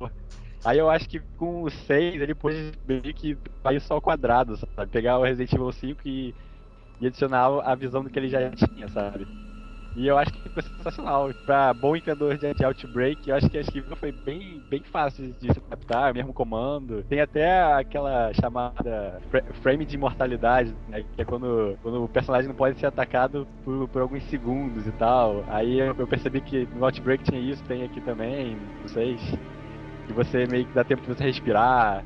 Aí 0.64 0.78
eu 0.78 0.90
acho 0.90 1.10
que 1.10 1.20
com 1.38 1.64
o 1.64 1.70
6 1.70 2.22
ele 2.22 2.36
pôde 2.36 2.72
meio 2.88 3.14
que 3.14 3.38
sair 3.62 3.82
só 3.82 3.96
ao 3.96 4.02
quadrado, 4.02 4.56
sabe, 4.56 4.92
pegar 4.92 5.20
o 5.20 5.24
Resident 5.24 5.52
Evil 5.52 5.72
5 5.74 6.02
e, 6.06 6.34
e 7.02 7.08
adicionar 7.08 7.48
a 7.66 7.76
visão 7.76 8.02
do 8.02 8.10
que 8.10 8.18
ele 8.18 8.30
já 8.30 8.50
tinha, 8.52 8.88
sabe. 8.88 9.28
E 9.96 10.08
eu 10.08 10.18
acho 10.18 10.34
que 10.34 10.42
ficou 10.42 10.64
sensacional. 10.64 11.32
Pra 11.46 11.74
bom 11.74 11.96
entendedor 11.96 12.38
de 12.38 12.66
Outbreak, 12.66 13.30
eu 13.30 13.36
acho 13.36 13.50
que 13.50 13.58
a 13.58 13.62
esquiva 13.62 13.96
foi 13.96 14.12
bem, 14.12 14.62
bem 14.70 14.82
fácil 14.84 15.34
de 15.40 15.54
se 15.54 15.60
adaptar, 15.68 16.14
mesmo 16.14 16.34
comando. 16.34 17.04
Tem 17.04 17.22
até 17.22 17.62
aquela 17.74 18.34
chamada 18.34 19.22
frame 19.62 19.86
de 19.86 19.96
imortalidade, 19.96 20.76
né, 20.88 21.04
que 21.16 21.22
é 21.22 21.26
quando, 21.26 21.78
quando 21.82 22.04
o 22.04 22.10
personagem 22.10 22.48
não 22.48 22.56
pode 22.56 22.80
ser 22.80 22.88
atacado 22.88 23.48
por, 23.64 23.88
por 23.90 24.02
alguns 24.02 24.24
segundos 24.24 24.86
e 24.88 24.92
tal. 24.94 25.44
Aí 25.48 25.80
eu, 25.80 25.96
eu 25.98 26.08
percebi 26.08 26.42
que 26.42 26.68
no 26.76 26.86
Outbreak 26.86 27.24
tinha 27.24 27.40
isso, 27.40 27.64
tem 27.66 27.84
aqui 27.84 28.02
também, 28.02 28.58
sei. 28.88 29.18
Que 30.08 30.14
você 30.14 30.46
meio 30.46 30.66
que 30.66 30.74
dá 30.74 30.84
tempo 30.84 31.02
de 31.02 31.08
você 31.08 31.24
respirar. 31.24 32.04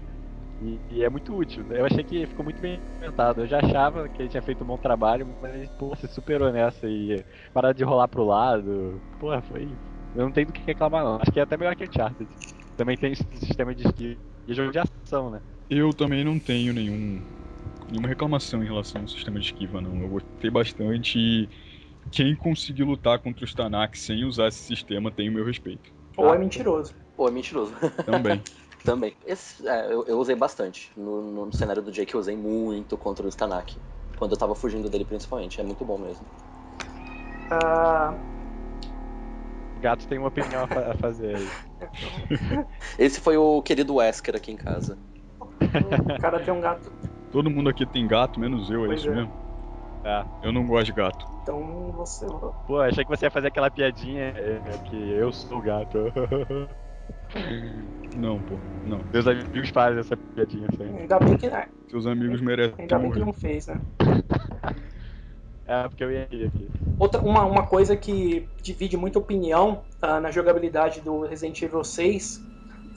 E, 0.61 0.79
e, 0.89 1.03
é 1.03 1.09
muito 1.09 1.35
útil. 1.35 1.63
Eu 1.69 1.85
achei 1.85 2.03
que 2.03 2.25
ficou 2.25 2.43
muito 2.43 2.59
bem 2.61 2.79
implementado. 2.95 3.41
Eu 3.41 3.47
já 3.47 3.59
achava 3.59 4.09
que 4.09 4.21
ele 4.21 4.29
tinha 4.29 4.41
feito 4.41 4.63
um 4.63 4.67
bom 4.67 4.77
trabalho, 4.77 5.27
mas 5.39 5.69
pô, 5.77 5.95
se 5.95 6.07
superou 6.07 6.51
nessa 6.51 6.87
e 6.87 7.23
parar 7.53 7.73
de 7.73 7.83
rolar 7.83 8.07
pro 8.07 8.25
lado. 8.25 8.99
Porra, 9.19 9.41
foi 9.41 9.67
eu 10.17 10.23
não 10.23 10.31
tenho 10.31 10.47
do 10.47 10.53
que 10.53 10.61
reclamar 10.65 11.03
não. 11.03 11.17
Acho 11.21 11.31
que 11.31 11.39
é 11.39 11.43
até 11.43 11.55
melhor 11.55 11.75
que 11.75 11.83
Uncharted. 11.83 12.27
Também 12.75 12.97
tem 12.97 13.13
sistema 13.13 13.73
de 13.73 13.87
esquiva 13.87 14.17
e 14.47 14.53
jogo 14.53 14.71
de 14.71 14.79
ação, 14.79 15.29
né? 15.29 15.41
Eu 15.69 15.93
também 15.93 16.23
não 16.23 16.39
tenho 16.39 16.73
nenhum, 16.73 17.21
nenhuma 17.87 18.07
reclamação 18.07 18.63
em 18.63 18.65
relação 18.65 19.01
ao 19.01 19.07
sistema 19.07 19.39
de 19.39 19.45
esquiva, 19.45 19.79
não. 19.79 19.95
Eu 20.01 20.07
gostei 20.07 20.49
bastante 20.49 21.19
e 21.19 21.49
quem 22.11 22.35
conseguir 22.35 22.83
lutar 22.83 23.19
contra 23.19 23.45
os 23.45 23.53
Tanak 23.53 23.97
sem 23.97 24.23
usar 24.23 24.47
esse 24.47 24.59
sistema 24.59 25.11
tem 25.11 25.29
o 25.29 25.33
meu 25.33 25.45
respeito. 25.45 25.91
Ou 26.15 26.33
é 26.33 26.37
mentiroso. 26.37 26.95
Ou 27.15 27.27
é 27.27 27.31
mentiroso. 27.31 27.73
Também. 28.05 28.41
Também. 28.87 29.13
Esse, 29.25 29.67
é, 29.67 29.91
eu, 29.91 30.05
eu, 30.05 30.17
usei 30.17 30.33
bastante. 30.33 30.89
No, 30.95 31.45
no, 31.45 31.53
cenário 31.53 31.81
do 31.81 31.91
Jake 31.91 32.13
eu 32.13 32.21
usei 32.21 32.37
muito 32.37 32.97
contra 32.97 33.25
o 33.25 33.27
Stanak. 33.27 33.77
Quando 34.17 34.31
eu 34.31 34.37
tava 34.37 34.55
fugindo 34.55 34.89
dele 34.89 35.03
principalmente. 35.03 35.59
É 35.59 35.63
muito 35.63 35.83
bom 35.83 35.97
mesmo. 35.97 36.25
Uh... 37.51 38.17
Gato 39.81 40.07
tem 40.07 40.17
uma 40.17 40.29
opinião 40.29 40.63
a, 40.63 40.97
fazer 40.99 41.35
aí. 41.35 41.49
Esse 42.97 43.19
foi 43.19 43.35
o 43.35 43.61
querido 43.61 43.95
Wesker 43.95 44.37
aqui 44.37 44.53
em 44.53 44.57
casa. 44.57 44.97
O 46.15 46.21
cara 46.21 46.39
tem 46.39 46.53
um 46.53 46.61
gato. 46.61 46.89
Todo 47.29 47.49
mundo 47.49 47.69
aqui 47.69 47.85
tem 47.85 48.07
gato, 48.07 48.39
menos 48.39 48.69
eu, 48.69 48.85
é 48.85 48.87
pois 48.87 48.99
é 48.99 49.01
isso 49.01 49.09
é. 49.09 49.15
mesmo? 49.15 49.33
É. 50.05 50.25
Eu 50.43 50.53
não 50.53 50.65
gosto 50.65 50.85
de 50.85 50.93
gato. 50.93 51.27
Então 51.43 51.91
você. 51.91 52.25
Pô, 52.65 52.79
achei 52.79 53.03
que 53.03 53.09
você 53.09 53.25
ia 53.25 53.31
fazer 53.31 53.47
aquela 53.47 53.69
piadinha 53.69 54.29
é, 54.29 54.61
que 54.85 55.11
eu 55.11 55.33
sou 55.33 55.57
o 55.57 55.61
gato. 55.61 55.97
Não, 58.17 58.39
pô, 58.39 58.55
não. 58.83 58.99
Meus 59.13 59.27
amigos 59.27 59.69
fazem 59.69 59.99
essa 59.99 60.17
piadinha 60.17 60.67
sempre. 60.75 61.01
Ainda 61.01 61.19
bem 61.19 61.37
que. 61.37 61.47
Né? 61.47 61.67
Seus 61.87 62.07
amigos 62.07 62.41
merecem. 62.41 62.75
Ainda 62.79 62.97
bem 62.97 63.11
que 63.11 63.19
não 63.19 63.31
fez, 63.31 63.67
né? 63.67 63.79
é, 65.67 65.87
porque 65.87 66.03
eu 66.03 66.11
ia 66.11 66.27
ir 66.31 66.47
aqui. 66.47 66.67
Outra, 66.97 67.21
uma, 67.21 67.45
uma 67.45 67.67
coisa 67.67 67.95
que 67.95 68.49
divide 68.61 68.97
muita 68.97 69.19
opinião 69.19 69.83
uh, 70.01 70.19
na 70.19 70.31
jogabilidade 70.31 71.01
do 71.01 71.21
Resident 71.21 71.61
Evil 71.61 71.83
6 71.83 72.43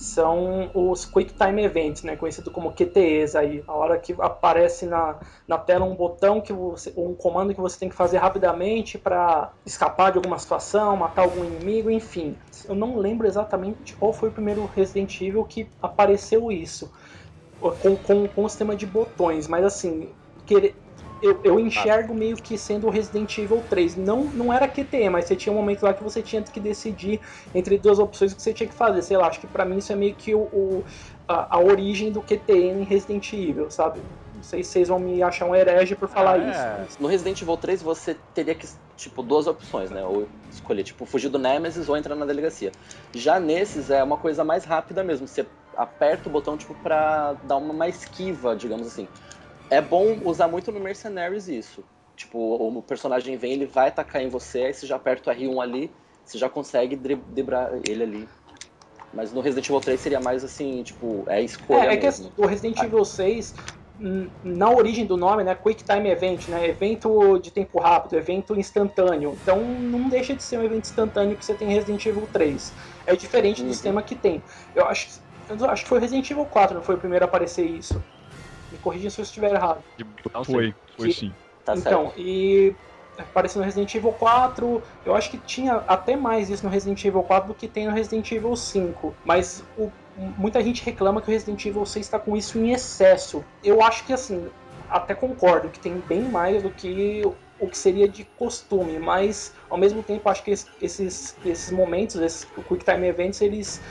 são 0.00 0.70
os 0.72 1.04
Quick 1.04 1.34
Time 1.34 1.62
Events, 1.62 2.02
né, 2.02 2.16
conhecido 2.16 2.50
como 2.50 2.72
QTEs 2.72 3.36
aí. 3.36 3.62
A 3.68 3.74
hora 3.74 3.98
que 3.98 4.14
aparece 4.18 4.86
na, 4.86 5.20
na 5.46 5.58
tela 5.58 5.84
um 5.84 5.94
botão 5.94 6.40
que 6.40 6.54
você, 6.54 6.90
um 6.96 7.14
comando 7.14 7.54
que 7.54 7.60
você 7.60 7.78
tem 7.78 7.90
que 7.90 7.94
fazer 7.94 8.16
rapidamente 8.16 8.96
para 8.96 9.52
escapar 9.64 10.10
de 10.10 10.16
alguma 10.16 10.38
situação, 10.38 10.96
matar 10.96 11.22
algum 11.22 11.44
inimigo, 11.44 11.90
enfim. 11.90 12.34
Eu 12.66 12.74
não 12.74 12.96
lembro 12.96 13.26
exatamente 13.26 13.94
qual 13.94 14.10
foi 14.10 14.30
o 14.30 14.32
primeiro 14.32 14.64
Resident 14.74 15.20
Evil 15.20 15.44
que 15.44 15.68
apareceu 15.82 16.50
isso. 16.50 16.90
Com, 17.60 17.94
com, 17.96 18.26
com 18.26 18.44
o 18.44 18.48
sistema 18.48 18.74
de 18.74 18.86
botões, 18.86 19.46
mas 19.46 19.62
assim, 19.66 20.08
eu, 21.22 21.40
eu 21.44 21.60
enxergo 21.60 22.14
meio 22.14 22.36
que 22.36 22.56
sendo 22.56 22.86
o 22.86 22.90
Resident 22.90 23.36
Evil 23.38 23.62
3. 23.68 23.96
Não, 23.96 24.24
não 24.24 24.52
era 24.52 24.68
QTE, 24.68 25.08
mas 25.10 25.26
você 25.26 25.36
tinha 25.36 25.52
um 25.52 25.56
momento 25.56 25.82
lá 25.82 25.92
que 25.92 26.02
você 26.02 26.22
tinha 26.22 26.42
que 26.42 26.60
decidir 26.60 27.20
entre 27.54 27.78
duas 27.78 27.98
opções 27.98 28.32
que 28.32 28.40
você 28.40 28.52
tinha 28.52 28.68
que 28.68 28.74
fazer. 28.74 29.02
Sei 29.02 29.16
lá, 29.16 29.26
acho 29.26 29.40
que 29.40 29.46
para 29.46 29.64
mim 29.64 29.78
isso 29.78 29.92
é 29.92 29.96
meio 29.96 30.14
que 30.14 30.34
o, 30.34 30.40
o 30.40 30.84
a, 31.28 31.56
a, 31.56 31.60
origem 31.60 32.10
do 32.10 32.22
QTE 32.22 32.52
em 32.52 32.84
Resident 32.84 33.32
Evil, 33.32 33.70
sabe? 33.70 34.00
Não 34.34 34.42
sei 34.42 34.64
se 34.64 34.70
vocês 34.70 34.88
vão 34.88 34.98
me 34.98 35.22
achar 35.22 35.46
um 35.46 35.54
herege 35.54 35.94
por 35.94 36.08
falar 36.08 36.40
ah, 36.40 36.84
isso. 36.86 37.00
No 37.00 37.08
Resident 37.08 37.40
Evil 37.42 37.56
3 37.56 37.82
você 37.82 38.16
teria 38.34 38.54
que, 38.54 38.66
tipo, 38.96 39.22
duas 39.22 39.46
opções, 39.46 39.90
né? 39.90 40.04
Ou 40.04 40.28
escolher, 40.50 40.82
tipo, 40.82 41.04
fugir 41.04 41.28
do 41.28 41.38
Nemesis 41.38 41.88
ou 41.88 41.96
entrar 41.96 42.14
na 42.14 42.24
delegacia. 42.24 42.72
Já 43.14 43.38
nesses 43.38 43.90
é 43.90 44.02
uma 44.02 44.16
coisa 44.16 44.42
mais 44.42 44.64
rápida 44.64 45.04
mesmo. 45.04 45.28
Você 45.28 45.46
aperta 45.76 46.28
o 46.28 46.32
botão, 46.32 46.56
tipo, 46.56 46.74
pra 46.74 47.34
dar 47.44 47.56
uma 47.56 47.74
mais 47.74 48.00
esquiva, 48.00 48.56
digamos 48.56 48.86
assim. 48.86 49.06
É 49.70 49.80
bom 49.80 50.18
usar 50.24 50.48
muito 50.48 50.72
no 50.72 50.80
Mercenaries 50.80 51.48
isso. 51.48 51.84
Tipo, 52.16 52.38
o 52.38 52.82
personagem 52.82 53.36
vem, 53.36 53.52
ele 53.52 53.66
vai 53.66 53.88
atacar 53.88 54.20
em 54.22 54.28
você, 54.28 54.64
aí 54.64 54.74
você 54.74 54.86
já 54.86 54.96
aperta 54.96 55.30
o 55.30 55.34
R1 55.34 55.62
ali, 55.62 55.90
você 56.24 56.36
já 56.36 56.50
consegue 56.50 56.94
driblar 56.94 57.72
ele 57.88 58.02
ali. 58.02 58.28
Mas 59.12 59.32
no 59.32 59.40
Resident 59.40 59.66
Evil 59.68 59.80
3 59.80 60.00
seria 60.00 60.20
mais 60.20 60.44
assim, 60.44 60.82
tipo, 60.82 61.24
é 61.26 61.40
escolha. 61.40 61.88
É, 61.88 61.94
é 61.94 61.96
que 61.96 62.06
assim, 62.06 62.30
o 62.36 62.46
Resident 62.46 62.78
ah. 62.78 62.84
Evil 62.84 63.04
6, 63.04 63.54
na 64.44 64.70
origem 64.70 65.04
do 65.04 65.16
nome, 65.16 65.44
né, 65.44 65.54
Quick 65.54 65.82
Time 65.82 66.08
Event, 66.08 66.48
né, 66.48 66.68
evento 66.68 67.38
de 67.38 67.50
tempo 67.50 67.80
rápido, 67.80 68.16
evento 68.16 68.58
instantâneo. 68.58 69.36
Então 69.42 69.62
não 69.62 70.08
deixa 70.08 70.34
de 70.34 70.42
ser 70.42 70.58
um 70.58 70.64
evento 70.64 70.84
instantâneo 70.84 71.36
que 71.36 71.44
você 71.44 71.54
tem 71.54 71.70
em 71.70 71.74
Resident 71.74 72.04
Evil 72.06 72.28
3. 72.32 72.72
É 73.06 73.16
diferente 73.16 73.62
do 73.62 73.66
uhum. 73.66 73.72
sistema 73.72 74.02
que 74.02 74.14
tem. 74.14 74.42
Eu 74.74 74.86
acho, 74.86 75.20
eu 75.48 75.70
acho 75.70 75.82
que 75.82 75.88
foi 75.88 75.98
Resident 75.98 76.30
Evil 76.30 76.44
4, 76.44 76.74
não 76.74 76.82
foi 76.82 76.94
o 76.94 76.98
primeiro 76.98 77.24
a 77.24 77.28
aparecer 77.28 77.64
isso. 77.64 78.02
Me 78.70 78.78
corrija 78.78 79.10
se 79.10 79.20
eu 79.20 79.22
estiver 79.22 79.52
errado. 79.52 79.82
Foi, 80.44 80.74
foi 80.96 81.08
que, 81.08 81.14
sim. 81.14 81.32
Tá 81.64 81.74
então, 81.76 82.06
certo. 82.06 82.20
e 82.20 82.74
apareceu 83.18 83.60
no 83.60 83.64
Resident 83.64 83.94
Evil 83.94 84.12
4. 84.12 84.82
Eu 85.04 85.14
acho 85.14 85.30
que 85.30 85.38
tinha 85.38 85.76
até 85.86 86.16
mais 86.16 86.50
isso 86.50 86.64
no 86.64 86.70
Resident 86.70 87.04
Evil 87.04 87.22
4 87.22 87.48
do 87.48 87.54
que 87.54 87.68
tem 87.68 87.86
no 87.86 87.92
Resident 87.92 88.30
Evil 88.32 88.56
5. 88.56 89.14
Mas 89.24 89.62
o, 89.76 89.90
muita 90.16 90.62
gente 90.62 90.84
reclama 90.84 91.20
que 91.20 91.28
o 91.28 91.30
Resident 91.30 91.64
Evil 91.64 91.84
6 91.84 92.06
está 92.06 92.18
com 92.18 92.36
isso 92.36 92.58
em 92.58 92.72
excesso. 92.72 93.44
Eu 93.62 93.82
acho 93.82 94.04
que 94.04 94.12
assim, 94.12 94.48
até 94.88 95.14
concordo 95.14 95.68
que 95.68 95.78
tem 95.78 95.98
bem 96.08 96.22
mais 96.22 96.62
do 96.62 96.70
que 96.70 97.22
o 97.58 97.68
que 97.68 97.76
seria 97.76 98.08
de 98.08 98.24
costume, 98.24 98.98
mas 98.98 99.52
ao 99.68 99.76
mesmo 99.76 100.02
tempo 100.02 100.28
acho 100.30 100.42
que 100.42 100.50
esses, 100.50 101.36
esses 101.44 101.70
momentos, 101.70 102.16
esses 102.16 102.44
Quick 102.44 102.84
Time 102.84 103.06
Events, 103.06 103.42
eles 103.42 103.82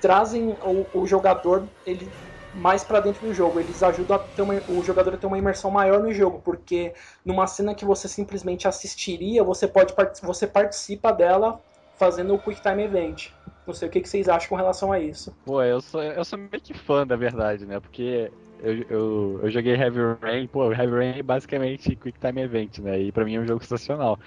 trazem 0.00 0.56
o, 0.62 0.86
o 0.94 1.06
jogador, 1.06 1.64
ele 1.84 2.08
mais 2.52 2.84
para 2.84 3.00
dentro 3.00 3.26
do 3.26 3.32
jogo. 3.32 3.60
Eles 3.60 3.82
ajudam 3.82 4.20
uma, 4.40 4.62
o 4.68 4.82
jogador 4.82 5.14
a 5.14 5.16
ter 5.16 5.26
uma 5.26 5.38
imersão 5.38 5.70
maior 5.70 6.00
no 6.02 6.12
jogo, 6.12 6.40
porque 6.40 6.92
numa 7.24 7.46
cena 7.46 7.74
que 7.74 7.84
você 7.84 8.08
simplesmente 8.08 8.66
assistiria, 8.66 9.44
você 9.44 9.68
pode 9.68 9.94
você 10.22 10.46
participa 10.46 11.12
dela 11.12 11.60
fazendo 11.96 12.34
o 12.34 12.38
Quick 12.38 12.60
Time 12.62 12.82
Event. 12.82 13.28
Não 13.66 13.74
sei 13.74 13.88
o 13.88 13.90
que, 13.90 14.00
que 14.00 14.08
vocês 14.08 14.28
acham 14.28 14.48
com 14.48 14.56
relação 14.56 14.90
a 14.90 14.98
isso. 14.98 15.34
Pô, 15.44 15.62
eu 15.62 15.80
sou, 15.80 16.02
eu 16.02 16.24
sou 16.24 16.38
meio 16.38 16.60
que 16.62 16.74
fã 16.74 17.06
da 17.06 17.14
verdade, 17.14 17.66
né? 17.66 17.78
Porque 17.78 18.32
eu, 18.62 18.74
eu, 18.88 19.40
eu 19.42 19.50
joguei 19.50 19.74
Heavy 19.74 20.00
Rain, 20.20 20.46
pô, 20.48 20.72
Heavy 20.72 20.92
Rain 20.92 21.18
é 21.18 21.22
basicamente 21.22 21.94
Quick 21.94 22.18
Time 22.18 22.40
Event, 22.40 22.78
né? 22.78 22.98
E 23.00 23.12
pra 23.12 23.24
mim 23.24 23.36
é 23.36 23.40
um 23.40 23.46
jogo 23.46 23.62
sensacional. 23.62 24.18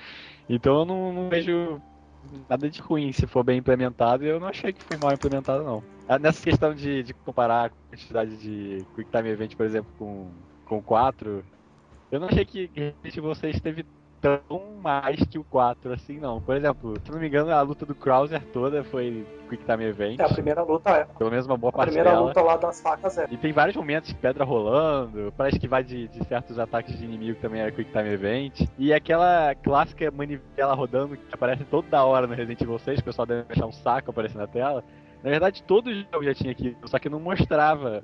Então 0.47 0.79
eu 0.79 0.85
não, 0.85 1.13
não 1.13 1.29
vejo 1.29 1.81
nada 2.49 2.69
de 2.69 2.81
ruim 2.81 3.11
se 3.11 3.27
for 3.27 3.43
bem 3.43 3.59
implementado, 3.59 4.23
e 4.23 4.27
eu 4.27 4.39
não 4.39 4.47
achei 4.47 4.73
que 4.73 4.83
foi 4.83 4.97
mal 4.97 5.13
implementado, 5.13 5.63
não. 5.63 5.83
Ah, 6.07 6.19
nessa 6.19 6.41
questão 6.41 6.73
de, 6.73 7.03
de 7.03 7.13
comparar 7.13 7.65
a 7.65 7.69
quantidade 7.69 8.37
de 8.37 8.85
Quick 8.93 9.09
Time 9.09 9.29
Event, 9.29 9.55
por 9.55 9.65
exemplo, 9.65 9.91
com, 9.97 10.31
com 10.65 10.81
4, 10.81 11.43
eu 12.11 12.19
não 12.19 12.27
achei 12.27 12.45
que 12.45 12.69
você 13.21 13.49
esteve 13.49 13.85
tão 14.23 14.61
mais 14.81 15.19
que 15.25 15.37
o 15.37 15.43
4, 15.43 15.91
assim, 15.91 16.17
não. 16.17 16.41
Por 16.41 16.55
exemplo, 16.55 16.93
se 17.03 17.11
não 17.11 17.19
me 17.19 17.27
engano, 17.27 17.51
a 17.51 17.61
luta 17.61 17.85
do 17.85 17.93
Krauser 17.93 18.41
toda 18.53 18.81
foi 18.85 19.27
Quick 19.49 19.65
Time 19.65 19.83
Event. 19.83 20.17
É, 20.19 20.23
a 20.23 20.29
primeira 20.29 20.63
luta 20.63 20.89
é. 20.91 21.05
Pelo 21.17 21.29
menos 21.29 21.45
uma 21.45 21.57
boa 21.57 21.73
parte 21.73 21.89
A 21.89 21.91
primeira 21.91 22.11
dela. 22.11 22.27
luta 22.27 22.41
lá 22.41 22.55
das 22.55 22.79
facas 22.79 23.17
é. 23.17 23.27
E 23.29 23.35
tem 23.35 23.51
vários 23.51 23.75
momentos 23.75 24.09
de 24.09 24.15
pedra 24.15 24.45
rolando, 24.45 25.33
parece 25.35 25.59
que 25.59 25.67
vai 25.67 25.83
de, 25.83 26.07
de 26.07 26.23
certos 26.25 26.57
ataques 26.57 26.97
de 26.97 27.03
inimigo 27.03 27.37
também 27.41 27.61
é 27.61 27.69
Quick 27.69 27.91
Time 27.91 28.09
Event. 28.09 28.61
E 28.77 28.93
aquela 28.93 29.53
clássica 29.55 30.09
manivela 30.09 30.73
rodando 30.73 31.17
que 31.17 31.33
aparece 31.33 31.65
toda 31.65 32.03
hora 32.05 32.25
no 32.25 32.33
Resident 32.33 32.61
Evil 32.61 32.79
6, 32.79 32.99
o 32.99 33.03
pessoal 33.03 33.25
deve 33.25 33.45
achar 33.49 33.65
um 33.65 33.73
saco 33.73 34.09
aparecendo 34.09 34.39
na 34.39 34.47
tela. 34.47 34.83
Na 35.21 35.29
verdade, 35.29 35.63
todo 35.63 35.93
jogo 35.93 36.23
já 36.23 36.33
tinha 36.33 36.51
aquilo, 36.51 36.75
só 36.85 36.97
que 36.97 37.09
não 37.09 37.19
mostrava 37.19 38.03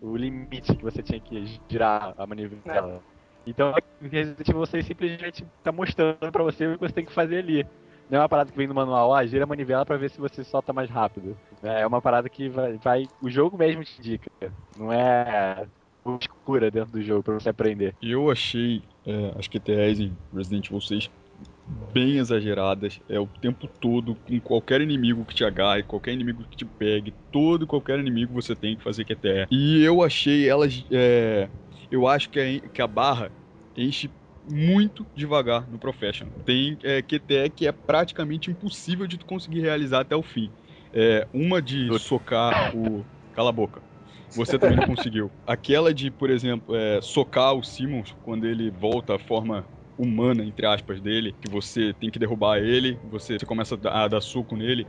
o 0.00 0.16
limite 0.16 0.76
que 0.76 0.84
você 0.84 1.02
tinha 1.02 1.18
que 1.18 1.58
girar 1.68 2.14
a 2.16 2.26
manivela. 2.26 3.02
É. 3.12 3.15
Então, 3.46 3.72
Resident 4.02 4.48
Evil 4.48 4.66
6 4.66 4.86
simplesmente 4.86 5.44
tá 5.62 5.70
mostrando 5.70 6.32
pra 6.32 6.42
você 6.42 6.66
o 6.66 6.74
que 6.74 6.80
você 6.80 6.94
tem 6.94 7.04
que 7.04 7.12
fazer 7.12 7.38
ali. 7.38 7.64
Não 8.10 8.18
é 8.18 8.22
uma 8.22 8.28
parada 8.28 8.50
que 8.50 8.56
vem 8.56 8.66
no 8.66 8.74
manual, 8.74 9.14
ah, 9.14 9.26
gira 9.26 9.44
a 9.44 9.46
manivela 9.46 9.84
pra 9.84 9.96
ver 9.96 10.10
se 10.10 10.20
você 10.20 10.44
solta 10.44 10.72
mais 10.72 10.88
rápido. 10.88 11.36
É 11.62 11.86
uma 11.86 12.00
parada 12.00 12.28
que 12.28 12.48
vai, 12.48 12.72
vai 12.78 13.08
o 13.20 13.28
jogo 13.28 13.58
mesmo 13.58 13.84
te 13.84 13.98
indica. 13.98 14.30
Não 14.76 14.92
é 14.92 15.66
escura 16.20 16.70
dentro 16.70 16.92
do 16.92 17.02
jogo 17.02 17.22
pra 17.22 17.34
você 17.34 17.48
aprender. 17.48 17.94
Eu 18.00 18.30
achei 18.30 18.82
é, 19.04 19.32
as 19.36 19.48
QTEs 19.48 19.98
em 19.98 20.16
Resident 20.32 20.66
Evil 20.66 20.80
6 20.80 21.10
bem 21.92 22.18
exageradas, 22.18 23.00
é 23.08 23.18
o 23.18 23.26
tempo 23.26 23.66
todo, 23.66 24.14
com 24.14 24.40
qualquer 24.40 24.80
inimigo 24.80 25.24
que 25.24 25.34
te 25.34 25.44
agarre, 25.44 25.82
qualquer 25.82 26.12
inimigo 26.12 26.44
que 26.44 26.56
te 26.56 26.64
pegue, 26.64 27.12
todo 27.32 27.66
qualquer 27.66 27.98
inimigo 27.98 28.40
você 28.40 28.54
tem 28.54 28.76
que 28.76 28.82
fazer 28.82 29.04
QTE. 29.04 29.46
E 29.50 29.82
eu 29.82 30.02
achei 30.02 30.48
elas 30.48 30.84
é, 30.90 31.48
eu 31.90 32.06
acho 32.06 32.30
que 32.30 32.40
a, 32.40 32.68
que 32.68 32.82
a 32.82 32.86
barra 32.86 33.32
enche 33.76 34.10
muito 34.48 35.06
devagar 35.14 35.68
no 35.68 35.78
Professional. 35.78 36.32
Tem 36.44 36.78
é, 36.82 37.02
QTE 37.02 37.50
que 37.50 37.66
é 37.66 37.72
praticamente 37.72 38.50
impossível 38.50 39.06
de 39.06 39.18
tu 39.18 39.26
conseguir 39.26 39.60
realizar 39.60 40.00
até 40.00 40.14
o 40.14 40.22
fim. 40.22 40.50
É, 40.92 41.26
uma 41.32 41.60
de 41.60 41.98
socar 41.98 42.56
o. 42.74 43.04
Cala 43.32 43.50
a 43.50 43.52
boca. 43.52 43.82
Você 44.34 44.58
também 44.58 44.76
não 44.76 44.84
conseguiu. 44.86 45.30
Aquela 45.46 45.92
de, 45.92 46.10
por 46.10 46.30
exemplo, 46.30 46.74
é, 46.74 47.00
socar 47.02 47.54
o 47.54 47.62
Simmons 47.62 48.14
quando 48.22 48.46
ele 48.46 48.70
volta 48.70 49.16
à 49.16 49.18
forma 49.18 49.66
humana, 49.98 50.44
entre 50.44 50.66
aspas, 50.66 51.00
dele, 51.00 51.36
que 51.40 51.50
você 51.50 51.92
tem 51.94 52.10
que 52.10 52.18
derrubar 52.18 52.58
ele, 52.58 52.98
você, 53.02 53.38
você 53.38 53.46
começa 53.46 53.78
a 53.84 54.08
dar 54.08 54.20
soco 54.20 54.56
nele. 54.56 54.86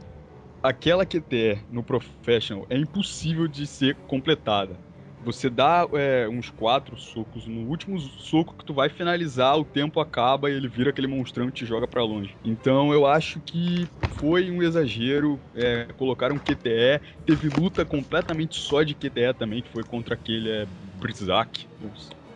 Aquela 0.62 1.06
QTE 1.06 1.66
no 1.70 1.84
Professional 1.84 2.66
é 2.70 2.78
impossível 2.78 3.48
de 3.48 3.66
ser 3.66 3.96
completada 4.08 4.87
você 5.28 5.50
dá 5.50 5.86
é, 5.94 6.28
uns 6.30 6.50
quatro 6.50 6.98
socos. 6.98 7.46
No 7.48 7.68
último 7.68 8.00
soco 8.00 8.56
que 8.58 8.63
tu 8.63 8.74
vai 8.74 8.88
finalizar, 8.88 9.60
o 9.60 9.66
tempo 9.66 10.00
acaba 10.00 10.50
e 10.50 10.54
ele 10.54 10.70
vira 10.70 10.90
aquele 10.90 11.08
monstrão 11.08 11.50
e 11.50 11.52
te 11.52 11.66
joga 11.66 11.86
para 11.86 12.02
longe. 12.02 12.34
Então 12.46 12.94
eu 12.94 13.06
acho 13.06 13.42
que 13.42 13.90
foi 14.20 14.50
um 14.50 14.63
exagero. 14.63 15.38
É, 15.54 15.86
colocaram 15.98 16.40
QTE. 16.40 17.02
Teve 17.26 17.50
luta 17.50 17.84
completamente 17.84 18.56
só 18.56 18.84
de 18.84 18.96
QTE 18.96 19.34
também, 19.38 19.62
que 19.62 19.70
foi 19.70 19.84
contra 19.84 20.13
aquele 20.13 20.50
é, 20.50 20.68
Brizak. 20.96 21.68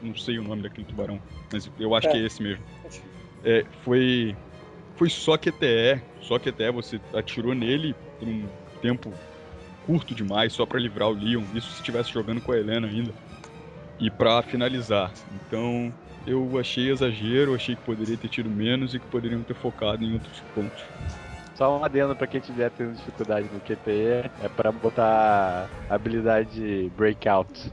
Não 0.01 0.15
sei 0.15 0.37
o 0.37 0.43
nome 0.43 0.63
daquele 0.63 0.85
tubarão, 0.85 1.21
mas 1.51 1.69
eu 1.79 1.95
acho 1.95 2.07
é. 2.09 2.11
que 2.11 2.17
é 2.17 2.25
esse 2.25 2.43
mesmo. 2.43 2.63
É, 3.43 3.63
foi, 3.83 4.35
foi 4.97 5.09
só 5.09 5.37
QTE. 5.37 6.01
Só 6.21 6.37
QTE, 6.37 6.71
você 6.73 6.99
atirou 7.13 7.55
nele 7.55 7.95
por 8.19 8.27
um 8.27 8.47
tempo 8.81 9.13
curto 9.85 10.15
demais 10.15 10.53
só 10.53 10.65
para 10.65 10.79
livrar 10.79 11.09
o 11.09 11.13
Leon. 11.13 11.43
Isso 11.53 11.69
se 11.69 11.75
estivesse 11.75 12.11
jogando 12.11 12.41
com 12.41 12.51
a 12.51 12.57
Helena 12.57 12.87
ainda. 12.87 13.13
E 13.99 14.09
para 14.09 14.41
finalizar. 14.41 15.11
Então, 15.35 15.93
eu 16.25 16.59
achei 16.59 16.91
exagero, 16.91 17.53
achei 17.53 17.75
que 17.75 17.81
poderia 17.81 18.17
ter 18.17 18.29
tido 18.29 18.49
menos 18.49 18.93
e 18.93 18.99
que 18.99 19.07
poderiam 19.07 19.41
ter 19.43 19.53
focado 19.53 20.03
em 20.03 20.13
outros 20.13 20.41
pontos. 20.55 20.83
Só 21.55 21.77
um 21.77 21.83
adendo 21.83 22.15
pra 22.15 22.25
quem 22.25 22.39
estiver 22.39 22.71
tendo 22.71 22.95
dificuldade 22.95 23.47
no 23.53 23.59
QTE, 23.59 24.31
é 24.41 24.49
pra 24.55 24.71
botar 24.71 25.69
a 25.89 25.93
habilidade 25.93 26.91
Breakout. 26.97 27.71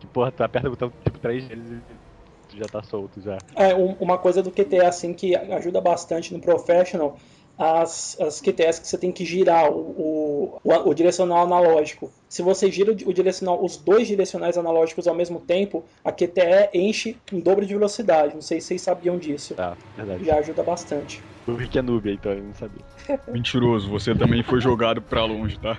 Que 0.00 0.06
porra, 0.06 0.30
tu 0.30 0.42
aperta 0.42 0.68
o 0.68 0.72
botão 0.72 0.92
tipo 1.02 1.18
3 1.18 1.44
vezes 1.46 1.80
e 2.52 2.58
já 2.58 2.66
tá 2.66 2.82
solto 2.82 3.22
já. 3.22 3.38
É, 3.56 3.72
uma 3.74 4.18
coisa 4.18 4.42
do 4.42 4.50
QTE 4.50 4.80
assim 4.80 5.14
que 5.14 5.34
ajuda 5.34 5.80
bastante 5.80 6.34
no 6.34 6.40
Professional 6.40 7.18
as, 7.62 8.20
as 8.20 8.40
QTS 8.40 8.80
que 8.80 8.88
você 8.88 8.98
tem 8.98 9.12
que 9.12 9.24
girar 9.24 9.70
o, 9.70 10.58
o, 10.64 10.88
o, 10.88 10.94
direcional 10.94 11.44
analógico. 11.44 12.10
Se 12.28 12.42
você 12.42 12.68
gira 12.72 12.90
o 12.90 13.12
direcional, 13.12 13.64
os 13.64 13.76
dois 13.76 14.08
direcionais 14.08 14.58
analógicos 14.58 15.06
ao 15.06 15.14
mesmo 15.14 15.38
tempo, 15.38 15.84
a 16.04 16.10
QTE 16.10 16.70
enche 16.74 17.16
em 17.32 17.38
dobro 17.38 17.64
de 17.64 17.72
velocidade. 17.72 18.34
Não 18.34 18.42
sei 18.42 18.60
se 18.60 18.66
vocês 18.68 18.82
sabiam 18.82 19.16
disso. 19.16 19.54
Tá, 19.54 19.76
verdade. 19.96 20.24
Já 20.24 20.38
ajuda 20.38 20.64
bastante. 20.64 21.22
O 21.46 21.54
Rick 21.54 21.78
é 21.78 21.82
noob, 21.82 22.12
então 22.12 22.32
eu 22.32 22.42
não 22.42 22.54
sabia. 22.54 22.82
Mentiroso, 23.30 23.88
você 23.88 24.12
também 24.12 24.42
foi 24.42 24.60
jogado 24.60 25.00
pra 25.00 25.24
longe, 25.24 25.56
tá? 25.60 25.78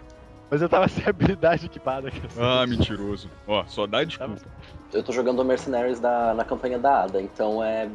Mas 0.50 0.62
eu 0.62 0.69
tava 0.69 0.88
sem 0.88 1.06
habilidade 1.06 1.65
equipada. 1.65 2.10
Ah, 2.38 2.65
mentiroso. 2.67 3.30
Ó, 3.48 3.65
só 3.65 3.88
dá 3.88 4.04
desculpa. 4.04 4.36
Eu 4.93 5.03
tô 5.03 5.12
jogando 5.12 5.43
Mercenaries 5.43 5.99
da, 5.99 6.34
na 6.34 6.45
campanha 6.45 6.77
da 6.77 7.03
ADA, 7.03 7.21
então 7.21 7.63
é 7.63 7.89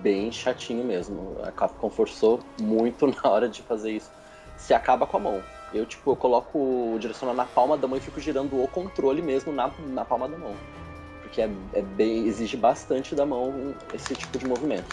bem 0.00 0.30
chatinho 0.30 0.84
mesmo. 0.84 1.36
A 1.42 1.50
Capcom 1.50 1.90
forçou 1.90 2.40
muito 2.60 3.06
na 3.22 3.28
hora 3.28 3.48
de 3.48 3.62
fazer 3.62 3.92
isso. 3.92 4.10
Se 4.56 4.72
acaba 4.72 5.06
com 5.06 5.16
a 5.16 5.20
mão. 5.20 5.42
Eu, 5.72 5.86
tipo, 5.86 6.10
eu 6.10 6.16
coloco 6.16 6.58
o 6.94 6.98
direcional 6.98 7.34
na 7.34 7.44
palma 7.44 7.76
da 7.76 7.86
mão 7.86 7.96
e 7.96 8.00
fico 8.00 8.20
girando 8.20 8.60
o 8.62 8.68
controle 8.68 9.22
mesmo 9.22 9.52
na, 9.52 9.70
na 9.88 10.04
palma 10.04 10.28
da 10.28 10.36
mão. 10.36 10.54
Porque 11.22 11.40
é, 11.40 11.50
é 11.72 11.82
bem, 11.82 12.26
exige 12.26 12.56
bastante 12.56 13.14
da 13.14 13.24
mão 13.26 13.74
esse 13.92 14.14
tipo 14.14 14.38
de 14.38 14.46
movimento. 14.46 14.88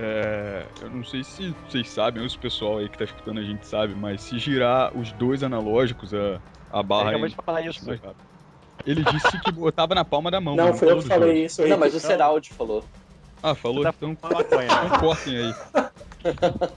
É, 0.00 0.64
eu 0.80 0.90
não 0.90 1.04
sei 1.04 1.24
se 1.24 1.52
vocês 1.68 1.90
sabem, 1.90 2.22
ou 2.22 2.28
se 2.28 2.36
o 2.36 2.40
pessoal 2.40 2.78
aí 2.78 2.88
que 2.88 2.96
tá 2.96 3.04
escutando 3.04 3.40
a 3.40 3.42
gente 3.42 3.66
sabe, 3.66 3.94
mas 3.94 4.22
se 4.22 4.38
girar 4.38 4.96
os 4.96 5.10
dois 5.12 5.42
analógicos, 5.42 6.14
a, 6.14 6.40
a 6.70 6.82
barra. 6.84 7.14
Ele 7.14 7.28
de 7.28 7.36
falar 7.44 7.62
isso, 7.62 7.84
Ele 8.86 9.04
disse 9.04 9.40
que 9.40 9.52
botava 9.52 9.94
na 9.94 10.04
palma 10.04 10.30
da 10.30 10.40
mão. 10.40 10.56
Não, 10.56 10.74
foi 10.74 10.90
eu 10.90 10.98
que 10.98 11.08
falei 11.08 11.44
isso 11.44 11.62
aí. 11.62 11.70
Não, 11.70 11.78
mas 11.78 11.94
o 11.94 12.00
Seraldi 12.00 12.50
falou. 12.50 12.84
Ah, 13.42 13.54
falou? 13.54 13.82
Tá 13.82 13.94
então 13.96 14.16
maconha, 14.20 14.66
né? 14.66 14.98
cortem 14.98 15.36
aí. 15.36 15.54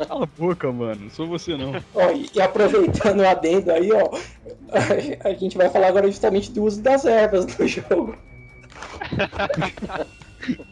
Cala 0.08 0.24
a 0.24 0.40
boca, 0.40 0.72
mano. 0.72 1.02
Não 1.04 1.10
sou 1.10 1.28
você, 1.28 1.58
não. 1.58 1.74
Ó, 1.96 2.12
e, 2.12 2.42
aproveitando 2.42 3.22
o 3.22 3.28
adendo 3.28 3.72
aí, 3.72 3.92
ó. 3.92 4.10
A, 4.72 5.30
a 5.30 5.34
gente 5.34 5.58
vai 5.58 5.70
falar 5.70 5.88
agora 5.88 6.08
justamente 6.08 6.52
do 6.52 6.64
uso 6.64 6.82
das 6.82 7.06
ervas 7.06 7.46
no 7.58 7.68
jogo. 7.68 8.16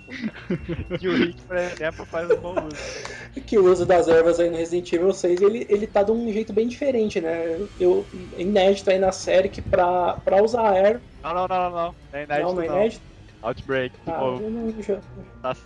que 1.00 1.08
o 1.08 1.16
Rick, 1.16 1.42
por 1.44 1.58
exemplo, 1.58 2.06
faz 2.06 2.30
um 2.30 2.38
bom 2.38 2.54
uso. 2.54 3.42
Que 3.46 3.58
o 3.58 3.72
uso 3.72 3.86
das 3.86 4.08
ervas 4.08 4.40
aí 4.40 4.50
no 4.50 4.58
Resident 4.58 4.92
Evil 4.92 5.14
6, 5.14 5.42
ele, 5.42 5.66
ele 5.70 5.88
tá 5.88 6.04
de 6.04 6.12
um 6.12 6.32
jeito 6.32 6.54
bem 6.54 6.68
diferente, 6.68 7.22
né? 7.22 7.60
Eu, 7.80 8.06
inédito 8.38 8.90
aí 8.90 9.00
na 9.00 9.12
série 9.12 9.50
que 9.50 9.62
pra, 9.62 10.14
pra 10.14 10.44
usar 10.44 10.70
a 10.70 10.76
erva... 10.76 11.02
Não, 11.24 11.34
não, 11.34 11.48
não, 11.48 11.70
não. 11.70 11.96
É 12.14 12.24
inédito, 12.24 12.48
não, 12.48 12.56
não 12.56 12.62
é 12.62 12.66
inédito? 12.66 13.02
Outbreak, 13.42 13.96
de 14.06 14.12
ah, 14.12 14.20
novo. 14.20 14.50
Não 14.50 14.82
jogo. 14.82 15.02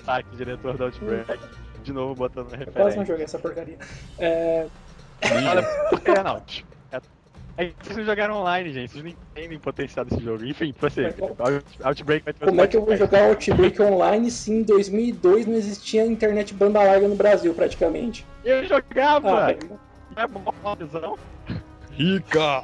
Saque, 0.05 0.35
diretor 0.35 0.77
do 0.77 0.83
Outbreak. 0.85 1.39
De 1.83 1.91
novo 1.91 2.15
botando 2.15 2.49
referência. 2.49 2.79
Eu 2.79 2.83
quase 2.83 2.97
não 2.97 3.05
joguei 3.05 3.25
essa 3.25 3.39
porcaria. 3.39 3.77
É... 4.19 4.67
Olha, 5.49 5.61
Burnout. 6.05 6.65
É 7.55 7.67
que 7.67 7.75
vocês 7.83 7.97
não 7.97 8.05
jogaram 8.05 8.37
online, 8.37 8.73
gente. 8.73 8.91
Vocês 8.91 9.03
não 9.03 9.11
entendem 9.11 9.57
o 9.57 9.61
potencial 9.61 10.03
desse 10.03 10.23
jogo. 10.23 10.43
Enfim, 10.43 10.73
você. 10.79 11.11
Tipo 11.11 11.37
Outbreak 11.83 12.25
vai 12.25 12.33
ter 12.33 12.45
Como 12.45 12.61
é 12.61 12.67
que 12.67 12.77
eu 12.77 12.85
vou 12.85 12.97
jogar 12.97 13.27
Outbreak 13.27 13.81
online 13.81 14.31
se 14.31 14.51
em 14.51 14.63
2002 14.63 15.45
não 15.45 15.55
existia 15.55 16.05
internet 16.05 16.53
banda 16.53 16.81
larga 16.81 17.07
no 17.07 17.15
Brasil, 17.15 17.53
praticamente? 17.53 18.25
Eu 18.43 18.65
jogava! 18.65 19.55
Ah, 20.15 20.21
é 20.21 20.27
bom, 20.27 20.43
visão. 20.77 21.17
Rica! 21.91 22.63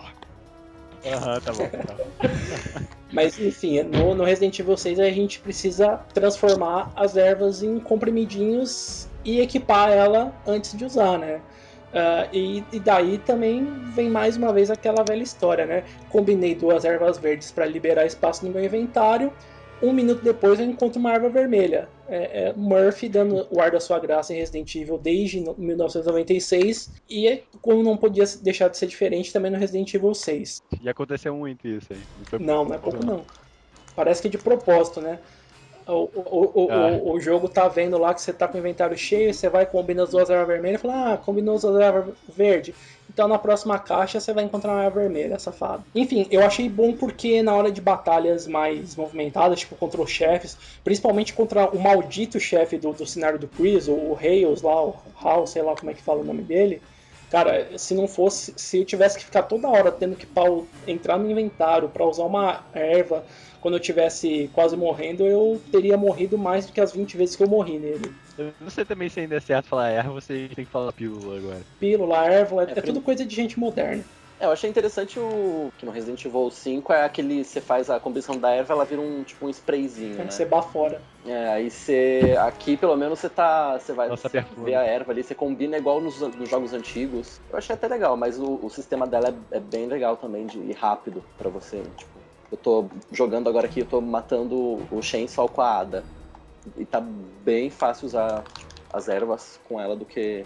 Aham, 1.06 1.40
tá 1.40 1.54
bom. 1.54 1.68
Tá. 1.68 1.96
Mas 3.12 3.40
enfim, 3.40 3.82
no, 3.84 4.14
no, 4.14 4.24
Resident 4.24 4.60
Evil 4.60 4.78
6 4.78 5.00
a 5.00 5.10
gente 5.10 5.40
precisa 5.40 5.98
transformar 6.14 6.92
as 6.96 7.16
ervas 7.16 7.64
em 7.64 7.80
comprimidinhos 7.80 9.08
e 9.26 9.40
equipar 9.40 9.90
ela 9.90 10.34
antes 10.46 10.78
de 10.78 10.86
usar, 10.86 11.18
né? 11.18 11.42
Uh, 11.90 12.30
e, 12.32 12.64
e, 12.72 12.80
daí 12.80 13.18
também 13.18 13.66
vem 13.96 14.10
mais 14.10 14.38
uma 14.38 14.54
vez 14.54 14.70
aquela 14.70 15.04
velha 15.04 15.24
história, 15.24 15.66
né? 15.66 15.84
Combinei 16.10 16.54
duas 16.54 16.86
ervas 16.86 17.18
verdes 17.18 17.52
para 17.52 17.66
liberar 17.66 18.06
espaço 18.06 18.46
no 18.46 18.52
meu 18.52 18.64
inventário. 18.64 19.34
Um 19.82 19.94
minuto 19.94 20.22
depois 20.22 20.60
eu 20.60 20.66
encontro 20.66 21.00
uma 21.00 21.14
erva 21.14 21.30
vermelha. 21.30 21.88
É, 22.08 22.50
é 22.50 22.54
Murphy 22.54 23.08
dando 23.08 23.48
o 23.50 23.62
ar 23.62 23.72
da 23.72 23.80
sua 23.80 23.98
graça 23.98 24.34
em 24.34 24.38
Resident 24.38 24.76
Evil 24.76 24.98
desde 24.98 25.40
1996. 25.58 26.92
E 27.10 27.44
como 27.62 27.82
não 27.82 27.98
podia 27.98 28.26
deixar 28.44 28.68
de 28.68 28.78
ser 28.78 28.88
diferente 28.88 29.32
também 29.32 29.50
no 29.50 29.58
Resident 29.58 29.92
Evil 29.94 30.14
6. 30.14 30.62
E 30.82 30.90
aconteceu 30.90 31.36
muito 31.36 31.68
isso 31.68 31.88
aí. 31.92 32.40
Não, 32.40 32.66
não 32.66 32.76
é 32.76 32.78
pouco 32.78 33.04
não. 33.04 33.24
Parece 33.96 34.22
que 34.22 34.28
é 34.28 34.32
de 34.32 34.38
propósito, 34.38 35.02
né? 35.02 35.18
O, 35.90 36.10
o, 36.14 36.66
o, 36.66 36.72
ah. 36.72 36.88
o, 36.88 37.14
o, 37.14 37.20
jogo 37.20 37.50
tá 37.50 37.68
vendo 37.68 37.98
lá 37.98 38.14
que 38.14 38.22
você 38.22 38.32
tá 38.32 38.48
com 38.48 38.58
o 38.58 38.60
inventário 38.60 38.96
cheio, 38.96 39.34
você 39.34 39.50
vai 39.50 39.66
combina 39.66 40.04
as 40.04 40.12
duas 40.12 40.30
ervas 40.30 40.48
vermelhas 40.48 40.80
e 40.80 40.82
fala, 40.84 41.14
ah, 41.14 41.18
combinou 41.18 41.56
as 41.56 41.64
duas 41.64 41.82
ervas 41.82 42.14
verdes. 42.28 42.76
Então 43.12 43.28
na 43.28 43.40
próxima 43.40 43.80
caixa 43.80 44.20
você 44.20 44.32
vai 44.32 44.44
encontrar 44.44 44.74
uma 44.74 44.84
erva 44.84 45.00
vermelha, 45.00 45.40
safado. 45.40 45.84
Enfim, 45.96 46.28
eu 46.30 46.46
achei 46.46 46.70
bom 46.70 46.94
porque 46.94 47.42
na 47.42 47.56
hora 47.56 47.72
de 47.72 47.82
batalhas 47.82 48.46
mais 48.46 48.96
movimentadas, 48.96 49.62
tipo 49.62 49.76
contra 49.76 50.00
os 50.00 50.12
chefes, 50.12 50.58
principalmente 50.84 51.34
contra 51.34 51.68
o 51.70 51.80
maldito 51.80 52.40
chefe 52.40 52.78
do, 52.78 52.94
do 52.94 53.08
cenário 53.08 53.40
do 53.40 53.48
Chris, 53.48 53.88
o 53.88 54.16
Hales 54.16 54.62
lá, 54.62 54.86
o 54.86 54.96
Hal, 55.20 55.48
sei 55.48 55.64
lá 55.64 55.76
como 55.76 55.90
é 55.90 55.96
que 55.96 56.04
fala 56.04 56.22
o 56.22 56.24
nome 56.24 56.44
dele. 56.44 56.82
Cara, 57.32 57.78
se 57.78 57.94
não 57.94 58.08
fosse, 58.08 58.54
se 58.58 58.80
eu 58.80 58.86
tivesse 58.86 59.18
que 59.18 59.26
ficar 59.26 59.44
toda 59.44 59.68
hora 59.68 59.92
tendo 59.92 60.16
que 60.16 60.28
entrar 60.88 61.18
no 61.18 61.30
inventário 61.30 61.90
para 61.90 62.06
usar 62.06 62.24
uma 62.24 62.64
erva 62.74 63.24
quando 63.62 63.76
eu 63.76 63.80
tivesse 63.80 64.50
quase 64.54 64.76
morrendo, 64.76 65.26
eu 65.26 65.62
teria 65.72 65.98
morrido 65.98 66.38
mais 66.38 66.66
do 66.66 66.74
que 66.74 66.82
as 66.82 66.92
20 66.94 67.18
vezes 67.18 67.36
que 67.36 67.44
eu 67.44 67.48
morri 67.48 67.78
nele. 67.78 68.12
Você 68.62 68.86
também, 68.86 69.10
se 69.10 69.20
ainda 69.20 69.36
é 69.36 69.40
certo 69.40 69.68
falar 69.68 69.90
erva, 69.90 70.14
você 70.14 70.50
tem 70.56 70.66
que 70.66 70.72
falar 70.72 70.94
pílula 70.94 71.38
agora. 71.38 71.62
Pílula, 71.80 72.26
erva, 72.26 72.64
é, 72.64 72.68
é, 72.68 72.80
é 72.80 72.82
tudo 72.82 73.02
coisa 73.02 73.26
de 73.26 73.36
gente 73.36 73.60
moderna. 73.60 74.04
É, 74.40 74.46
eu 74.46 74.52
achei 74.52 74.70
interessante 74.70 75.20
o 75.20 75.70
que 75.78 75.86
no 75.86 75.92
Resident 75.92 76.24
Evil 76.24 76.50
5 76.50 76.94
é 76.94 77.04
aquele 77.04 77.44
você 77.44 77.60
faz 77.60 77.90
a 77.90 78.00
combinação 78.00 78.38
da 78.38 78.52
erva, 78.52 78.74
ela 78.74 78.86
vira 78.86 79.02
um 79.02 79.22
tipo 79.22 79.46
um 79.46 79.50
sprayzinho, 79.50 80.16
é, 80.16 80.24
né? 80.24 80.32
Você 80.32 80.46
bafora. 80.46 81.02
É, 81.26 81.50
aí 81.50 81.70
você 81.70 82.38
aqui 82.40 82.78
pelo 82.78 82.96
menos 82.96 83.20
você 83.20 83.28
tá, 83.28 83.78
você 83.78 83.92
vai 83.92 84.08
Nossa, 84.08 84.30
você 84.30 84.74
a 84.74 84.84
erva 84.84 85.12
ali, 85.12 85.24
você 85.24 85.36
combina 85.36 85.78
igual 85.78 86.00
nos, 86.00 86.22
nos, 86.22 86.50
jogos 86.50 86.74
antigos. 86.74 87.42
Eu 87.50 87.58
achei 87.58 87.76
até 87.76 87.90
legal, 87.90 88.16
mas 88.16 88.40
o, 88.40 88.60
o 88.64 88.70
sistema 88.70 89.06
dela 89.06 89.28
é, 89.52 89.58
é, 89.58 89.60
bem 89.60 89.88
legal 89.88 90.16
também 90.16 90.46
de 90.46 90.58
e 90.58 90.72
rápido 90.72 91.22
para 91.38 91.50
você, 91.50 91.82
tipo, 91.98 92.19
eu 92.52 92.58
tô 92.58 92.90
jogando 93.12 93.48
agora 93.50 93.68
aqui, 93.68 93.82
eu 93.82 93.86
tô 93.86 94.02
matando 94.02 94.86
o 94.90 95.02
Chainsaw 95.02 95.48
com 95.50 95.62
a 95.62 95.80
Ada. 95.80 96.04
E 96.78 96.86
tá 96.86 97.00
bem 97.00 97.70
fácil 97.70 98.08
usar 98.08 98.44
as 98.92 99.08
ervas 99.08 99.60
com 99.64 99.80
ela 99.80 99.96
do 99.96 100.06
que, 100.06 100.46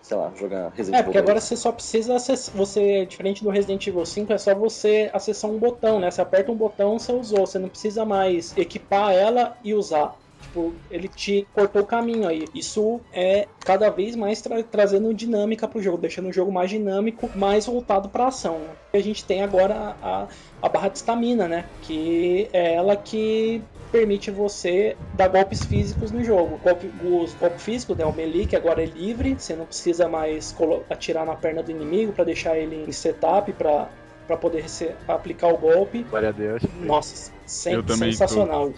sei 0.00 0.16
lá, 0.16 0.32
jogar 0.34 0.70
Resident 0.70 1.00
Evil. 1.00 1.00
É, 1.00 1.02
porque 1.02 1.18
agora 1.18 1.40
você 1.40 1.56
só 1.56 1.70
precisa 1.70 2.16
acessar. 2.16 2.56
Você, 2.56 3.06
diferente 3.06 3.44
do 3.44 3.50
Resident 3.50 3.86
Evil 3.86 4.04
5, 4.04 4.32
é 4.32 4.38
só 4.38 4.54
você 4.54 5.10
acessar 5.12 5.50
um 5.50 5.58
botão, 5.58 6.00
né? 6.00 6.10
Você 6.10 6.20
aperta 6.20 6.50
um 6.50 6.56
botão, 6.56 6.98
você 6.98 7.12
usou. 7.12 7.46
Você 7.46 7.58
não 7.58 7.68
precisa 7.68 8.04
mais 8.04 8.56
equipar 8.56 9.12
ela 9.12 9.56
e 9.62 9.74
usar. 9.74 10.21
Tipo, 10.42 10.74
ele 10.90 11.08
te 11.08 11.46
cortou 11.52 11.82
o 11.82 11.86
caminho 11.86 12.28
aí. 12.28 12.48
Isso 12.54 13.00
é 13.12 13.48
cada 13.64 13.88
vez 13.88 14.14
mais 14.16 14.42
tra 14.42 14.62
trazendo 14.62 15.14
dinâmica 15.14 15.66
pro 15.66 15.80
jogo, 15.80 15.98
deixando 15.98 16.28
o 16.28 16.32
jogo 16.32 16.52
mais 16.52 16.70
dinâmico, 16.70 17.30
mais 17.34 17.66
voltado 17.66 18.08
pra 18.08 18.26
ação. 18.26 18.58
Né? 18.58 18.74
A 18.92 18.98
gente 18.98 19.24
tem 19.24 19.42
agora 19.42 19.96
a, 20.02 20.28
a 20.60 20.68
barra 20.68 20.88
de 20.88 20.98
estamina, 20.98 21.48
né? 21.48 21.64
Que 21.80 22.48
é 22.52 22.74
ela 22.74 22.96
que 22.96 23.62
permite 23.92 24.30
você 24.30 24.96
dar 25.16 25.28
golpes 25.28 25.64
físicos 25.64 26.10
no 26.10 26.24
jogo. 26.24 26.58
Golpe, 26.58 26.90
os 27.04 27.34
golpes 27.34 27.62
físicos, 27.62 27.96
né, 27.96 28.04
o 28.04 28.12
melee, 28.12 28.46
que 28.46 28.56
agora 28.56 28.82
é 28.82 28.86
livre, 28.86 29.36
você 29.38 29.54
não 29.54 29.66
precisa 29.66 30.08
mais 30.08 30.56
atirar 30.88 31.26
na 31.26 31.36
perna 31.36 31.62
do 31.62 31.70
inimigo 31.70 32.12
para 32.12 32.24
deixar 32.24 32.58
ele 32.58 32.84
em 32.88 32.92
setup 32.92 33.52
para 33.52 33.88
para 34.26 34.36
poder 34.36 34.68
ser, 34.70 34.96
aplicar 35.08 35.52
o 35.52 35.58
golpe. 35.58 36.04
Glória 36.04 36.28
a 36.28 36.32
Deus. 36.32 36.62
Nossa, 36.80 37.32
sen 37.44 37.74
Eu 37.74 37.82
também 37.82 38.10
tô 38.10 38.18
sensacional. 38.18 38.72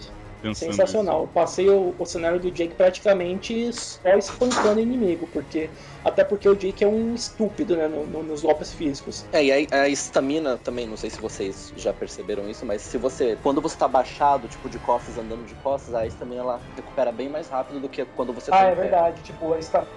Pensando 0.53 0.71
Sensacional. 0.73 1.21
Eu 1.21 1.27
passei 1.27 1.69
o, 1.69 1.95
o 1.97 2.05
cenário 2.05 2.39
do 2.39 2.51
Jake 2.51 2.75
praticamente 2.75 3.71
só 3.73 3.99
espancando 4.17 4.79
inimigo, 4.79 5.27
porque 5.27 5.69
até 6.03 6.23
porque 6.23 6.47
o 6.47 6.55
Jake 6.55 6.83
é 6.83 6.87
um 6.87 7.13
estúpido, 7.13 7.75
né, 7.75 7.87
no- 7.87 8.05
no- 8.05 8.23
nos 8.23 8.41
golpes 8.41 8.73
físicos. 8.73 9.25
É, 9.31 9.43
e 9.43 9.51
aí 9.51 9.67
a 9.71 9.89
estamina 9.89 10.57
também, 10.57 10.87
não 10.87 10.97
sei 10.97 11.09
se 11.09 11.19
vocês 11.19 11.73
já 11.75 11.91
perceberam 11.93 12.47
isso, 12.49 12.65
mas 12.65 12.81
se 12.81 12.97
você. 12.97 13.35
Quando 13.37 13.61
você 13.61 13.77
tá 13.77 13.87
baixado, 13.87 14.47
tipo, 14.47 14.69
de 14.69 14.79
costas, 14.79 15.17
andando 15.17 15.43
de 15.45 15.55
costas, 15.55 15.93
a 15.95 16.05
estamina 16.05 16.41
ela 16.41 16.61
recupera 16.75 17.11
bem 17.11 17.29
mais 17.29 17.49
rápido 17.49 17.79
do 17.79 17.89
que 17.89 18.05
quando 18.05 18.33
você 18.33 18.51
tá 18.51 18.59
Ah, 18.59 18.67
em 18.69 18.71
é 18.71 18.75
pé. 18.75 18.81
verdade. 18.81 19.23
Tipo, 19.23 19.53
a 19.53 19.57
esta- 19.57 19.87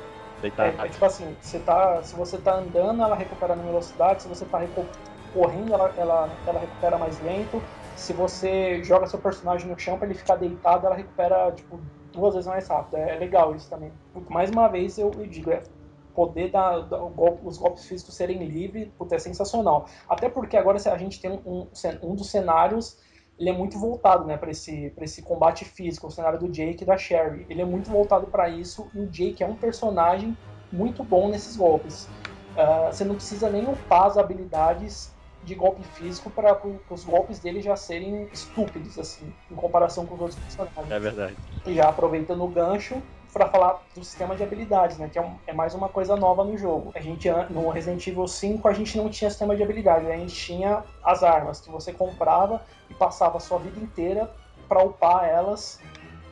Deitar. 0.40 0.74
É, 0.80 0.86
é 0.86 0.88
tipo 0.88 1.04
assim, 1.04 1.36
você 1.40 1.58
tá, 1.58 2.02
se 2.02 2.14
você 2.14 2.38
tá 2.38 2.54
andando, 2.54 3.02
ela 3.02 3.16
recupera 3.16 3.56
na 3.56 3.62
velocidade, 3.62 4.22
se 4.22 4.28
você 4.28 4.44
tá 4.44 4.60
correndo, 5.32 5.74
ela, 5.74 5.92
ela, 5.96 6.38
ela 6.46 6.60
recupera 6.60 6.96
mais 6.96 7.20
lento. 7.20 7.62
Se 7.98 8.12
você 8.12 8.82
joga 8.84 9.06
seu 9.06 9.18
personagem 9.18 9.68
no 9.68 9.78
chão 9.78 9.98
pra 9.98 10.06
ele 10.06 10.14
ficar 10.14 10.36
deitado, 10.36 10.86
ela 10.86 10.94
recupera 10.94 11.50
tipo, 11.52 11.80
duas 12.12 12.34
vezes 12.34 12.48
mais 12.48 12.68
rápido. 12.68 12.96
É, 12.96 13.16
é 13.16 13.18
legal 13.18 13.54
isso 13.54 13.68
também. 13.68 13.92
Mais 14.30 14.50
uma 14.50 14.68
vez 14.68 14.96
eu, 14.98 15.10
digo, 15.28 15.50
é 15.50 15.62
poder 16.14 16.50
dar, 16.50 16.78
os 17.44 17.58
golpes 17.58 17.86
físicos 17.86 18.14
serem 18.14 18.44
livres, 18.44 18.88
puta, 18.96 19.16
é 19.16 19.18
sensacional. 19.18 19.86
Até 20.08 20.28
porque 20.28 20.56
agora 20.56 20.78
a 20.78 20.98
gente 20.98 21.20
tem 21.20 21.30
um, 21.30 21.68
um, 22.02 22.14
dos 22.14 22.30
cenários 22.30 22.96
ele 23.38 23.50
é 23.50 23.52
muito 23.52 23.78
voltado 23.78 24.24
né, 24.24 24.36
para 24.36 24.50
esse, 24.50 24.90
pra 24.90 25.04
esse 25.04 25.22
combate 25.22 25.64
físico, 25.64 26.08
o 26.08 26.10
cenário 26.10 26.40
do 26.40 26.48
Jake 26.48 26.82
e 26.82 26.86
da 26.86 26.96
Sherry. 26.96 27.46
Ele 27.48 27.62
é 27.62 27.64
muito 27.64 27.88
voltado 27.88 28.26
para 28.26 28.48
isso 28.48 28.90
e 28.94 28.98
o 28.98 29.06
Jake 29.06 29.42
é 29.42 29.46
um 29.46 29.54
personagem 29.54 30.36
muito 30.72 31.04
bom 31.04 31.28
nesses 31.28 31.56
golpes. 31.56 32.08
Ah, 32.56 32.90
você 32.90 33.04
não 33.04 33.14
precisa 33.14 33.48
nem 33.48 33.64
upar 33.68 34.06
as 34.06 34.18
habilidades 34.18 35.16
de 35.42 35.54
golpe 35.54 35.82
físico 35.84 36.30
para 36.30 36.60
os 36.90 37.04
golpes 37.04 37.38
dele 37.38 37.60
já 37.62 37.76
serem 37.76 38.28
estúpidos, 38.32 38.98
assim, 38.98 39.32
em 39.50 39.54
comparação 39.54 40.04
com 40.06 40.14
os 40.14 40.20
outros 40.20 40.38
personagens. 40.40 40.92
É 40.92 40.98
verdade. 40.98 41.36
E 41.66 41.74
já 41.74 41.88
aproveitando 41.88 42.42
o 42.44 42.48
gancho 42.48 43.00
para 43.32 43.48
falar 43.48 43.82
do 43.94 44.02
sistema 44.02 44.34
de 44.34 44.42
habilidades, 44.42 44.98
né? 44.98 45.08
Que 45.08 45.18
é, 45.18 45.22
um- 45.22 45.36
é 45.46 45.52
mais 45.52 45.74
uma 45.74 45.88
coisa 45.88 46.16
nova 46.16 46.42
no 46.44 46.56
jogo. 46.56 46.92
A 46.94 47.00
gente 47.00 47.28
no 47.50 47.68
Resident 47.68 48.04
Evil 48.06 48.26
5 48.26 48.66
a 48.68 48.72
gente 48.72 48.96
não 48.96 49.08
tinha 49.08 49.30
sistema 49.30 49.54
de 49.54 49.62
habilidades, 49.62 50.08
a 50.08 50.16
gente 50.16 50.34
tinha 50.34 50.82
as 51.04 51.22
armas 51.22 51.60
que 51.60 51.70
você 51.70 51.92
comprava 51.92 52.62
e 52.90 52.94
passava 52.94 53.36
a 53.36 53.40
sua 53.40 53.58
vida 53.58 53.78
inteira 53.78 54.30
para 54.68 54.82
upar 54.82 55.24
elas 55.24 55.80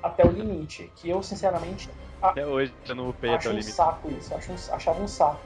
até 0.03 0.25
o 0.25 0.31
limite. 0.31 0.91
Que 0.97 1.09
eu 1.09 1.23
sinceramente 1.23 1.89
Até 2.21 2.47
hoje 2.47 2.75
eu 2.89 2.95
não 2.95 3.11
upei 3.11 3.29
até 3.31 3.39
acho 3.39 3.49
o 3.49 3.53
um 3.53 3.55
limite. 3.55 3.73
saco 3.73 4.09
isso, 4.11 4.35
acho 4.35 4.53
um- 4.53 4.75
achava 4.75 5.01
um 5.01 5.07
saco. 5.09 5.41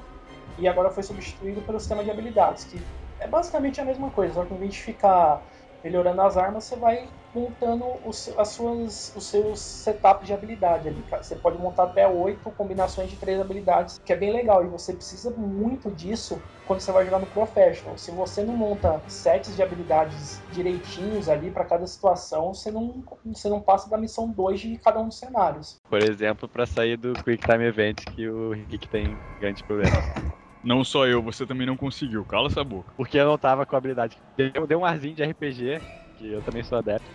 E 0.57 0.69
agora 0.69 0.91
foi 0.91 1.03
substituído 1.03 1.61
pelo 1.63 1.79
sistema 1.81 2.05
de 2.05 2.11
habilidades, 2.11 2.65
que 2.65 2.81
é 3.21 3.29
basicamente 3.29 3.81
a 3.81 3.85
mesma 3.85 4.11
coisa, 4.11 4.35
só 4.35 4.45
que 4.45 4.55
em 4.55 4.59
vez 4.59 4.75
de 4.75 4.81
ficar 4.81 5.47
melhorando 5.83 6.21
as 6.23 6.37
armas, 6.37 6.65
você 6.65 6.77
vai 6.77 7.11
montando 7.33 7.85
os, 8.07 8.29
as 8.37 8.49
suas, 8.49 9.15
os 9.15 9.29
seus 9.29 9.61
setups 9.61 10.27
de 10.27 10.35
habilidade 10.35 10.89
ali. 10.89 11.05
Você 11.11 11.37
pode 11.37 11.59
montar 11.59 11.85
até 11.85 12.07
oito 12.07 12.51
combinações 12.51 13.11
de 13.11 13.17
três 13.17 13.41
habilidades, 13.41 13.99
que 14.05 14.13
é 14.13 14.17
bem 14.17 14.33
legal. 14.33 14.65
E 14.65 14.69
você 14.69 14.93
precisa 14.93 15.31
muito 15.31 15.91
disso 15.91 16.43
quando 16.65 16.81
você 16.81 16.93
vai 16.93 17.05
jogar 17.05 17.19
no 17.19 17.27
Professional. 17.27 17.97
Se 17.97 18.11
você 18.11 18.45
não 18.45 18.57
monta 18.57 19.03
sets 19.09 19.55
de 19.55 19.63
habilidades 19.63 20.43
direitinhos 20.51 21.29
ali 21.29 21.51
para 21.51 21.65
cada 21.65 21.87
situação, 21.87 22.53
você 22.53 22.71
não, 22.71 23.03
você 23.25 23.49
não 23.49 23.61
passa 23.61 23.89
da 23.89 23.97
missão 23.97 24.29
2 24.29 24.61
de 24.61 24.79
cada 24.79 25.01
um 25.01 25.09
dos 25.09 25.19
cenários. 25.19 25.81
Por 25.89 26.01
exemplo, 26.01 26.49
pra 26.49 26.67
sair 26.67 26.97
do 26.97 27.17
Quick 27.17 27.45
Time 27.45 27.65
Event, 27.65 28.07
que 28.07 28.29
o 28.29 28.53
Rick 28.53 28.89
tem 28.89 29.19
grande 29.39 29.65
problema. 29.65 30.03
Não 30.63 30.85
só 30.85 31.07
eu, 31.07 31.23
você 31.23 31.47
também 31.47 31.67
não 31.67 31.77
conseguiu. 31.77 32.25
Cala 32.25 32.49
essa 32.49 32.63
boca. 32.63 32.93
Porque 32.97 33.19
eu 33.19 33.27
não 33.27 33.39
tava 33.39 33.65
com 33.65 33.75
a 33.75 33.79
habilidade. 33.79 34.17
Deu, 34.37 34.67
deu 34.67 34.81
um 34.81 34.85
arzinho 34.85 35.15
de 35.15 35.23
RPG, 35.23 35.81
que 36.19 36.31
eu 36.31 36.43
também 36.43 36.63
sou 36.63 36.79
adepto. 36.79 37.09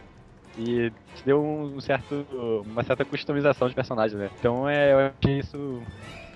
E 0.58 0.92
deu 1.26 1.44
um 1.44 1.80
certo, 1.82 2.26
uma 2.66 2.84
certa 2.84 3.04
customização 3.04 3.68
de 3.68 3.76
personagem, 3.76 4.18
né? 4.18 4.30
Então 4.40 4.68
é, 4.68 4.94
eu 4.94 5.00
achei 5.00 5.40
isso 5.40 5.84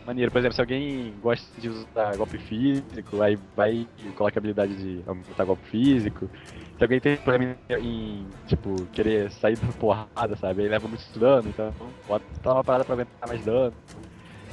maneiro. 0.05 0.31
Por 0.31 0.39
exemplo, 0.39 0.55
se 0.55 0.61
alguém 0.61 1.13
gosta 1.21 1.61
de 1.61 1.69
usar 1.69 2.17
golpe 2.17 2.37
físico, 2.37 3.21
aí 3.21 3.37
vai 3.55 3.87
e 4.03 4.11
coloca 4.15 4.37
a 4.37 4.39
habilidade 4.39 4.75
de 4.75 5.03
aumentar 5.07 5.45
golpe 5.45 5.65
físico. 5.69 6.29
Se 6.77 6.83
alguém 6.83 6.99
tem 6.99 7.17
problema 7.17 7.55
em, 7.69 8.25
tipo, 8.47 8.75
querer 8.87 9.31
sair 9.31 9.57
da 9.57 9.67
porrada, 9.73 10.35
sabe? 10.35 10.63
Aí 10.63 10.69
leva 10.69 10.87
muito 10.87 11.19
dano, 11.19 11.49
então 11.49 11.73
bota 12.07 12.25
uma 12.45 12.63
parada 12.63 12.83
pra 12.85 12.93
aumentar 12.93 13.27
mais 13.27 13.43
dano. 13.45 13.73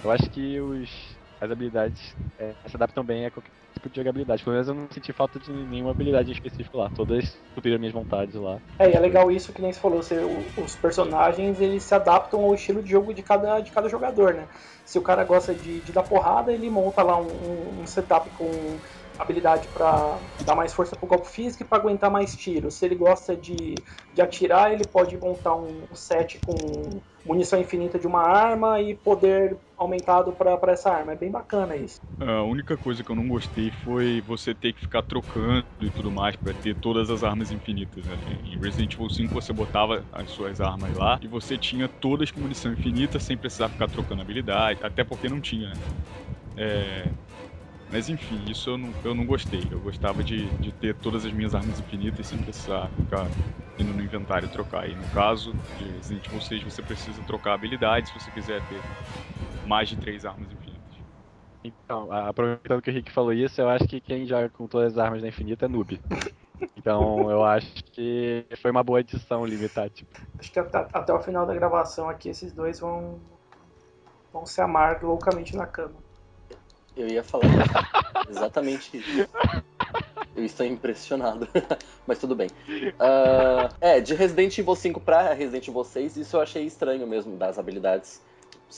Eu 0.04 0.10
acho 0.10 0.28
que 0.30 0.60
os, 0.60 1.15
as 1.40 1.50
habilidades 1.50 2.16
é, 2.38 2.54
se 2.66 2.76
adaptam 2.76 3.04
bem 3.04 3.26
a 3.26 3.30
qualquer 3.30 3.50
tipo 3.74 3.88
de 3.90 3.96
jogabilidade. 3.96 4.42
Pelo 4.42 4.54
menos 4.54 4.68
eu 4.68 4.74
não 4.74 4.88
senti 4.90 5.12
falta 5.12 5.38
de 5.38 5.52
nenhuma 5.52 5.90
habilidade 5.90 6.30
específica 6.32 6.76
lá. 6.76 6.90
Todas 6.90 7.42
cumpriram 7.54 7.78
minhas 7.78 7.94
vontades 7.94 8.34
lá. 8.34 8.60
É, 8.78 8.90
e 8.90 8.94
é 8.94 9.00
legal 9.00 9.30
isso 9.30 9.54
que 9.54 9.62
nem 9.62 9.72
você 9.72 9.80
falou, 9.80 10.02
você, 10.02 10.20
os 10.56 10.76
personagens 10.76 11.60
eles 11.62 11.82
se 11.82 11.94
adaptam 11.94 12.44
ao 12.44 12.54
estilo 12.54 12.82
de 12.82 12.90
jogo 12.90 13.14
de 13.14 13.22
cada, 13.22 13.58
de 13.60 13.70
cada 13.72 13.88
jogador, 13.88 14.34
né? 14.34 14.48
Se 14.84 14.98
o 14.98 15.02
cara 15.02 15.24
gosta 15.24 15.54
de, 15.54 15.80
de 15.80 15.92
dar 15.92 16.02
porrada, 16.02 16.52
ele 16.52 16.68
monta 16.68 17.02
lá 17.02 17.18
um- 17.18 17.80
um 17.80 17.86
setup 17.86 18.28
com 18.30 18.78
habilidade 19.18 19.68
pra 19.68 20.18
dar 20.44 20.54
mais 20.54 20.72
força 20.72 20.96
pro 20.96 21.06
golpe 21.06 21.28
físico 21.28 21.62
e 21.62 21.66
pra 21.66 21.78
aguentar 21.78 22.10
mais 22.10 22.34
tiros. 22.34 22.74
Se 22.74 22.84
ele 22.84 22.94
gosta 22.94 23.36
de, 23.36 23.74
de 24.14 24.22
atirar, 24.22 24.72
ele 24.72 24.84
pode 24.86 25.16
montar 25.16 25.54
um 25.54 25.82
set 25.94 26.40
com 26.44 26.54
munição 27.24 27.60
infinita 27.60 27.98
de 27.98 28.06
uma 28.06 28.22
arma 28.22 28.80
e 28.80 28.94
poder 28.94 29.56
aumentado 29.76 30.32
pra 30.32 30.72
essa 30.72 30.90
arma. 30.90 31.12
É 31.12 31.16
bem 31.16 31.30
bacana 31.30 31.76
isso. 31.76 32.00
A 32.18 32.42
única 32.42 32.76
coisa 32.76 33.02
que 33.02 33.10
eu 33.10 33.16
não 33.16 33.28
gostei 33.28 33.70
foi 33.84 34.22
você 34.26 34.54
ter 34.54 34.72
que 34.72 34.80
ficar 34.80 35.02
trocando 35.02 35.66
e 35.80 35.90
tudo 35.90 36.10
mais 36.10 36.34
pra 36.36 36.54
ter 36.54 36.74
todas 36.76 37.10
as 37.10 37.22
armas 37.22 37.50
infinitas. 37.50 38.04
Né? 38.06 38.16
Em 38.44 38.58
Resident 38.58 38.94
Evil 38.94 39.10
5 39.10 39.34
você 39.34 39.52
botava 39.52 40.02
as 40.12 40.30
suas 40.30 40.60
armas 40.60 40.96
lá 40.96 41.18
e 41.20 41.26
você 41.26 41.58
tinha 41.58 41.88
todas 41.88 42.30
com 42.30 42.40
munição 42.40 42.72
infinita 42.72 43.18
sem 43.18 43.36
precisar 43.36 43.68
ficar 43.68 43.88
trocando 43.88 44.22
habilidade, 44.22 44.80
até 44.82 45.04
porque 45.04 45.28
não 45.28 45.40
tinha, 45.40 45.68
né? 45.68 45.74
É, 46.56 47.08
Mas 47.90 48.08
enfim, 48.08 48.44
isso 48.50 48.70
eu 48.70 48.78
não, 48.78 48.96
eu 49.04 49.14
não 49.14 49.26
gostei. 49.26 49.68
Eu 49.72 49.80
gostava 49.80 50.24
de, 50.24 50.52
de 50.58 50.72
ter 50.72 50.96
todas 50.98 51.24
as 51.24 51.32
minhas 51.32 51.54
armas 51.54 51.78
infinitas 51.78 52.26
sem 52.26 52.38
precisar 52.40 52.92
ficar 52.98 53.32
indo 53.78 53.94
no 53.94 54.02
inventário 54.02 54.46
e 54.46 54.48
trocar. 54.50 54.88
E 54.90 54.96
no 54.96 55.06
caso 55.06 55.58
de 55.74 55.92
Resident 55.92 56.26
Evil 56.26 56.40
6 56.40 56.62
você 56.62 56.82
precisa 56.82 57.22
trocar 57.22 57.54
habilidades 57.54 58.10
se 58.10 58.14
você 58.18 58.32
quiser 58.32 58.62
ter 58.64 58.84
mais 59.64 59.88
de 59.88 59.96
três 59.96 60.24
armas 60.24 60.50
infinitas. 60.52 60.94
Então, 61.64 62.12
aproveitando 62.12 62.82
que 62.82 62.90
o 62.90 62.92
Rick 62.92 63.10
falou 63.12 63.32
isso, 63.32 63.60
eu 63.60 63.68
acho 63.68 63.86
que 63.88 64.00
quem 64.00 64.26
joga 64.26 64.50
com 64.50 64.68
todas 64.68 64.92
as 64.94 64.98
armas 64.98 65.22
da 65.22 65.28
infinita 65.28 65.66
é 65.66 65.68
noob. 65.68 66.00
Então 66.76 67.30
eu 67.30 67.44
acho 67.44 67.72
que 67.92 68.46
foi 68.60 68.70
uma 68.70 68.84
boa 68.84 69.00
edição 69.00 69.46
limitar, 69.46 69.90
tipo. 69.90 70.18
Acho 70.38 70.50
que 70.52 70.58
até, 70.58 70.88
até 70.92 71.12
o 71.12 71.20
final 71.20 71.46
da 71.46 71.54
gravação 71.54 72.08
aqui, 72.08 72.28
esses 72.30 72.52
dois 72.52 72.80
vão, 72.80 73.20
vão 74.32 74.46
se 74.46 74.60
amar 74.60 75.02
loucamente 75.02 75.56
na 75.56 75.66
cama. 75.66 76.00
Eu 76.96 77.08
ia 77.08 77.22
falar 77.22 77.44
exatamente 78.30 78.96
isso. 78.96 79.28
Eu 80.34 80.44
estou 80.44 80.66
impressionado. 80.66 81.48
Mas 82.06 82.18
tudo 82.18 82.34
bem. 82.34 82.50
Ah, 82.98 83.70
é, 83.80 84.00
de 84.00 84.14
Resident 84.14 84.56
Evil 84.58 84.74
5 84.74 85.00
pra 85.00 85.32
Resident 85.32 85.66
Evil 85.68 85.84
6, 85.84 86.16
isso 86.16 86.36
eu 86.36 86.40
achei 86.40 86.64
estranho 86.64 87.06
mesmo, 87.06 87.36
das 87.36 87.58
habilidades. 87.58 88.20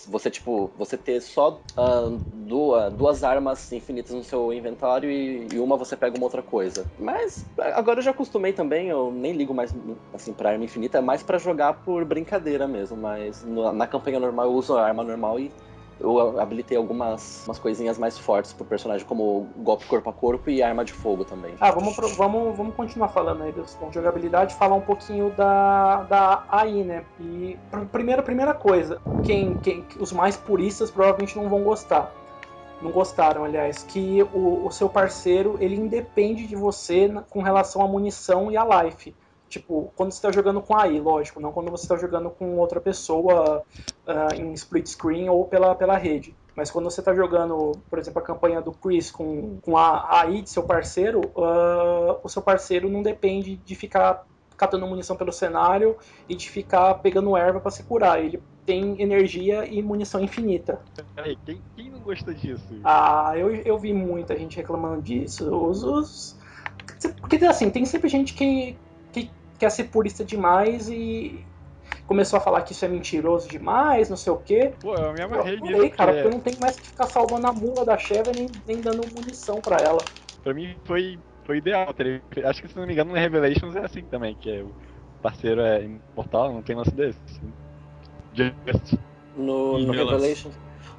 Você, 0.06 0.30
tipo, 0.30 0.70
você 0.76 0.98
ter 0.98 1.20
só 1.20 1.60
ah, 1.76 2.10
duas, 2.32 2.92
duas 2.92 3.24
armas 3.24 3.72
infinitas 3.72 4.12
no 4.14 4.22
seu 4.22 4.52
inventário 4.52 5.10
e, 5.10 5.46
e 5.52 5.58
uma 5.58 5.76
você 5.76 5.96
pega 5.96 6.14
uma 6.16 6.24
outra 6.26 6.42
coisa. 6.42 6.86
Mas 6.98 7.44
agora 7.58 7.98
eu 8.00 8.02
já 8.04 8.10
acostumei 8.10 8.52
também, 8.52 8.88
eu 8.88 9.10
nem 9.10 9.32
ligo 9.32 9.54
mais 9.54 9.74
assim 10.12 10.32
pra 10.34 10.50
arma 10.50 10.64
infinita, 10.64 10.98
é 10.98 11.00
mais 11.00 11.22
pra 11.22 11.38
jogar 11.38 11.72
por 11.72 12.04
brincadeira 12.04 12.68
mesmo. 12.68 12.96
Mas 12.98 13.42
no- 13.44 13.72
na 13.72 13.86
campanha 13.86 14.20
normal 14.20 14.46
eu 14.46 14.52
uso 14.52 14.76
a 14.76 14.84
arma 14.84 15.02
normal 15.02 15.40
e 15.40 15.50
eu 16.00 16.40
habilitei 16.40 16.76
algumas 16.76 17.44
umas 17.46 17.58
coisinhas 17.58 17.98
mais 17.98 18.18
fortes 18.18 18.52
pro 18.52 18.64
personagem, 18.64 19.06
como 19.06 19.48
golpe 19.56 19.84
corpo 19.86 20.08
a 20.10 20.12
corpo 20.12 20.48
e 20.50 20.62
arma 20.62 20.84
de 20.84 20.92
fogo 20.92 21.24
também. 21.24 21.54
Ah, 21.60 21.70
vamos, 21.70 21.96
pro- 21.96 22.08
vamos, 22.08 22.56
vamos 22.56 22.74
continuar 22.74 23.08
falando 23.08 23.42
aí 23.42 23.52
dos 23.52 23.74
pontos 23.74 23.94
de 23.94 23.98
jogabilidade, 23.98 24.54
falar 24.54 24.74
um 24.76 24.80
pouquinho 24.80 25.30
da, 25.30 26.02
da 26.04 26.44
AI, 26.48 26.84
né? 26.84 27.04
E 27.20 27.58
pr- 27.70 27.86
primeira, 27.86 28.22
primeira 28.22 28.54
coisa, 28.54 29.00
quem, 29.24 29.56
quem, 29.56 29.84
os 29.98 30.12
mais 30.12 30.36
puristas 30.36 30.90
provavelmente 30.90 31.36
não 31.36 31.48
vão 31.48 31.62
gostar. 31.62 32.12
Não 32.80 32.92
gostaram, 32.92 33.44
aliás, 33.44 33.82
que 33.82 34.22
o, 34.32 34.64
o 34.66 34.70
seu 34.70 34.88
parceiro 34.88 35.56
ele 35.58 35.74
independe 35.74 36.46
de 36.46 36.54
você 36.54 37.12
com 37.28 37.42
relação 37.42 37.82
à 37.82 37.88
munição 37.88 38.52
e 38.52 38.56
à 38.56 38.64
life. 38.84 39.16
Tipo, 39.48 39.90
quando 39.96 40.12
você 40.12 40.18
está 40.18 40.30
jogando 40.30 40.60
com 40.60 40.76
a 40.76 40.82
AI, 40.82 41.00
lógico, 41.00 41.40
não 41.40 41.52
quando 41.52 41.70
você 41.70 41.84
está 41.84 41.96
jogando 41.96 42.30
com 42.30 42.58
outra 42.58 42.80
pessoa 42.80 43.62
ah, 44.06 44.34
em 44.34 44.52
split 44.52 44.86
screen 44.86 45.28
ou 45.28 45.44
pela, 45.46 45.74
pela 45.74 45.96
rede. 45.96 46.34
Mas 46.54 46.70
quando 46.70 46.90
você 46.90 47.00
está 47.00 47.14
jogando, 47.14 47.72
por 47.88 47.98
exemplo, 47.98 48.20
a 48.20 48.24
campanha 48.24 48.60
do 48.60 48.72
Chris 48.72 49.10
com, 49.10 49.58
com 49.62 49.76
a 49.76 50.20
AI 50.20 50.42
de 50.42 50.50
seu 50.50 50.62
parceiro, 50.62 51.20
ah, 51.36 52.18
o 52.22 52.28
seu 52.28 52.42
parceiro 52.42 52.88
não 52.88 53.02
depende 53.02 53.56
de 53.56 53.74
ficar 53.74 54.26
catando 54.58 54.86
munição 54.86 55.16
pelo 55.16 55.32
cenário 55.32 55.96
e 56.28 56.34
de 56.34 56.50
ficar 56.50 56.94
pegando 56.94 57.36
erva 57.36 57.60
para 57.60 57.70
se 57.70 57.84
curar. 57.84 58.22
Ele 58.22 58.42
tem 58.66 59.00
energia 59.00 59.64
e 59.64 59.80
munição 59.80 60.20
infinita. 60.20 60.78
Peraí, 61.14 61.38
quem, 61.46 61.62
quem 61.74 61.90
não 61.90 62.00
gostou 62.00 62.34
disso? 62.34 62.66
Ah, 62.84 63.32
eu, 63.34 63.54
eu 63.54 63.78
vi 63.78 63.94
muita 63.94 64.36
gente 64.36 64.56
reclamando 64.56 65.00
disso. 65.00 65.48
Os, 65.48 65.82
os, 65.82 66.36
Porque 67.20 67.36
assim, 67.46 67.70
tem 67.70 67.86
sempre 67.86 68.10
gente 68.10 68.34
que 68.34 68.76
quer 69.58 69.70
ser 69.70 69.84
purista 69.84 70.24
demais 70.24 70.88
e 70.88 71.46
começou 72.06 72.36
a 72.36 72.40
falar 72.40 72.62
que 72.62 72.72
isso 72.72 72.84
é 72.84 72.88
mentiroso 72.88 73.48
demais, 73.48 74.08
não 74.08 74.16
sei 74.16 74.32
o 74.32 74.36
quê. 74.36 74.74
Pô, 74.80 74.94
eu 74.94 75.12
me 75.12 75.22
amarrei 75.22 75.54
eu 75.54 75.62
nisso. 75.62 75.90
cara, 75.90 76.12
porque 76.12 76.22
porque 76.22 76.26
eu 76.26 76.30
não 76.30 76.40
tenho 76.40 76.60
mais 76.60 76.76
que 76.78 76.86
ficar 76.86 77.06
salvando 77.06 77.46
a 77.46 77.52
mula 77.52 77.84
da 77.84 77.98
Sheva 77.98 78.32
nem, 78.32 78.50
nem 78.66 78.80
dando 78.80 79.06
munição 79.06 79.60
pra 79.60 79.80
ela. 79.80 80.04
Pra 80.42 80.54
mim 80.54 80.76
foi, 80.84 81.18
foi 81.44 81.58
ideal. 81.58 81.92
ter- 81.92 82.22
Acho 82.44 82.62
que 82.62 82.68
se 82.68 82.76
não 82.76 82.86
me 82.86 82.92
engano 82.92 83.10
no 83.10 83.16
Revelations 83.16 83.74
é 83.76 83.84
assim 83.84 84.02
também, 84.02 84.34
que 84.34 84.50
é 84.50 84.62
o 84.62 84.72
parceiro 85.20 85.60
é 85.60 85.82
imortal, 85.82 86.52
não 86.52 86.62
tem 86.62 86.76
lance 86.76 86.92
desse. 86.92 87.18
Just. 88.32 88.94
No, 89.34 89.78
no 89.78 89.92
relação- 89.92 90.18
Revelation. 90.18 90.50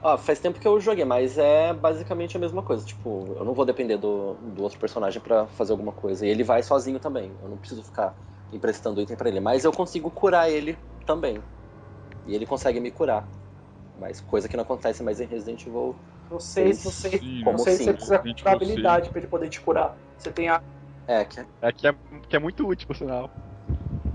Ó, 0.02 0.18
faz 0.18 0.40
tempo 0.40 0.60
que 0.60 0.68
eu 0.68 0.80
joguei, 0.80 1.04
mas 1.04 1.38
é 1.38 1.74
basicamente 1.74 2.38
a 2.38 2.40
mesma 2.40 2.62
coisa. 2.62 2.86
Tipo, 2.86 3.36
eu 3.38 3.44
não 3.44 3.54
vou 3.54 3.66
depender 3.66 3.98
do, 3.98 4.34
do 4.36 4.64
outro 4.64 4.80
personagem 4.80 5.20
pra 5.22 5.46
fazer 5.48 5.72
alguma 5.74 5.92
coisa. 5.92 6.26
E 6.26 6.30
ele 6.30 6.44
vai 6.44 6.64
sozinho 6.64 7.00
também. 7.00 7.36
Eu 7.42 7.50
não 7.50 7.58
preciso 7.58 7.84
ficar 7.84 8.16
emprestando 8.52 9.02
item 9.02 9.16
pra 9.16 9.30
ele. 9.30 9.40
Mas 9.40 9.64
eu 9.66 9.72
consigo 9.72 10.10
curar 10.12 10.50
ele 10.50 10.78
também. 11.06 11.42
E 12.26 12.36
ele 12.36 12.46
consegue 12.46 12.80
me 12.80 12.92
curar. 12.92 13.28
Mas 13.98 14.22
coisa 14.22 14.48
que 14.48 14.56
não 14.56 14.64
acontece 14.64 15.04
mais 15.04 15.20
em 15.20 15.26
Resident 15.26 15.66
Evil. 15.66 15.96
Não 16.30 16.40
sei, 16.40 16.68
não 16.68 16.74
sei, 16.74 17.20
Sim, 17.20 17.38
não 17.40 17.44
como 17.46 17.60
sei 17.60 17.78
se 17.78 17.84
você 17.86 17.94
precisa 17.94 18.16
Evil 18.16 18.36
habilidade 18.46 19.10
pra 19.10 19.20
ele 19.20 19.28
poder 19.28 19.50
te 19.50 19.60
curar. 19.62 19.96
Você 20.18 20.32
tem 20.32 20.50
a. 20.50 20.62
É, 21.08 21.26
que 21.26 21.40
É 21.62 21.72
que 21.72 21.88
é, 21.88 21.96
que 22.28 22.36
é 22.36 22.40
muito 22.40 22.68
útil, 22.68 22.86
por 22.88 22.96
sinal. 22.96 23.30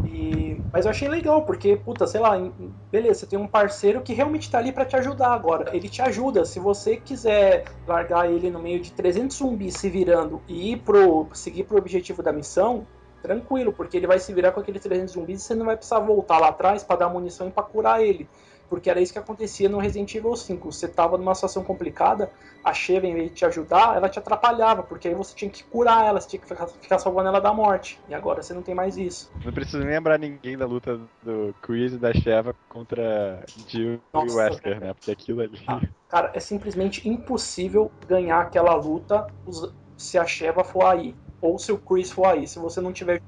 E... 0.05 0.63
Mas 0.71 0.85
eu 0.85 0.91
achei 0.91 1.09
legal, 1.09 1.43
porque, 1.43 1.77
puta, 1.77 2.07
sei 2.07 2.21
lá, 2.21 2.39
em- 2.39 2.53
beleza, 2.93 3.21
você 3.21 3.27
tem 3.27 3.39
um 3.39 3.49
parceiro 3.49 4.03
que 4.03 4.13
realmente 4.13 4.51
tá 4.51 4.59
ali 4.59 4.71
pra 4.71 4.85
te 4.85 4.95
ajudar 4.97 5.33
agora. 5.33 5.75
Ele 5.75 5.89
te 5.89 6.03
ajuda. 6.03 6.45
Se 6.45 6.61
você 6.61 6.97
quiser 6.97 7.65
largar 7.87 8.31
ele 8.31 8.51
no 8.51 8.61
meio 8.61 8.81
de 8.81 8.93
300 8.93 9.37
zumbis 9.39 9.75
se 9.75 9.89
virando 9.89 10.43
e 10.47 10.73
ir 10.73 10.77
pro, 10.83 11.29
seguir 11.33 11.65
pro 11.65 11.79
objetivo 11.79 12.23
da 12.23 12.33
missão, 12.33 12.87
tranquilo, 13.25 13.73
porque 13.73 13.97
ele 13.97 14.07
vai 14.07 14.19
se 14.19 14.35
virar 14.35 14.53
com 14.53 14.61
aqueles 14.61 14.83
300 14.83 15.15
zumbis 15.15 15.43
e 15.43 15.47
você 15.47 15.55
não 15.55 15.65
vai 15.65 15.77
precisar 15.77 15.99
voltar 15.99 16.39
lá 16.39 16.49
atrás 16.49 16.85
pra 16.85 16.95
dar 16.95 17.09
munição 17.09 17.49
e 17.49 17.51
pra 17.51 17.63
curar 17.63 18.03
ele. 18.03 18.29
Porque 18.69 18.91
era 18.91 19.01
isso 19.01 19.13
que 19.13 19.19
acontecia 19.19 19.69
no 19.69 19.79
Resident 19.79 20.15
Evil 20.15 20.37
5. 20.37 20.73
Você 20.73 20.87
tava 20.87 21.17
numa 21.17 21.35
situação 21.35 21.65
complicada, 21.65 22.31
a 22.63 22.75
Sheva, 22.75 23.07
em 23.07 23.15
vez 23.15 23.31
de 23.31 23.37
te 23.37 23.45
ajudar, 23.47 23.97
ela 23.97 24.09
te 24.09 24.19
atrapalhava, 24.19 24.83
porque 24.83 25.09
aí 25.09 25.15
você 25.15 25.35
tinha 25.35 25.51
que 25.51 25.65
curar 25.65 26.05
ela, 26.05 26.21
você 26.21 26.29
tinha 26.29 26.41
que 26.41 26.49
ficar, 26.49 26.67
ficar 26.67 26.99
salvando 26.99 27.29
ela 27.29 27.41
da 27.41 27.53
morte. 27.53 27.99
E 28.09 28.15
agora 28.15 28.43
você 28.43 28.53
não 28.53 28.63
tem 28.63 28.75
mais 28.75 28.97
isso. 28.97 29.31
Não 29.43 29.53
preciso 29.53 29.79
nem 29.79 29.89
lembrar 29.89 30.19
ninguém 30.19 30.59
da 30.59 30.67
luta 30.67 31.01
do 31.23 31.55
Chris 31.63 31.95
e 31.95 31.99
da 31.99 32.13
Sheva 32.13 32.55
contra 32.69 33.45
Jill 33.69 33.95
e 33.95 34.01
Nossa. 34.13 34.37
Wesker, 34.37 34.81
né? 34.81 34.93
Porque 34.93 35.11
aquilo 35.11 35.41
ali. 35.41 35.63
Ah. 35.67 35.81
Cara, 36.09 36.31
é 36.35 36.41
simplesmente 36.41 37.09
impossível 37.09 37.91
ganhar 38.07 38.41
aquela 38.41 38.75
luta 38.75 39.27
se 39.97 40.19
a 40.19 40.27
Sheva 40.27 40.65
for 40.65 40.85
aí. 40.85 41.15
Ou 41.47 41.59
se 41.59 41.73
o 41.73 41.79
Chris 41.79 42.11
for 42.11 42.27
aí. 42.27 42.47
Se 42.47 42.59
você 42.59 42.81
não 42.81 42.93
tiver. 42.93 43.23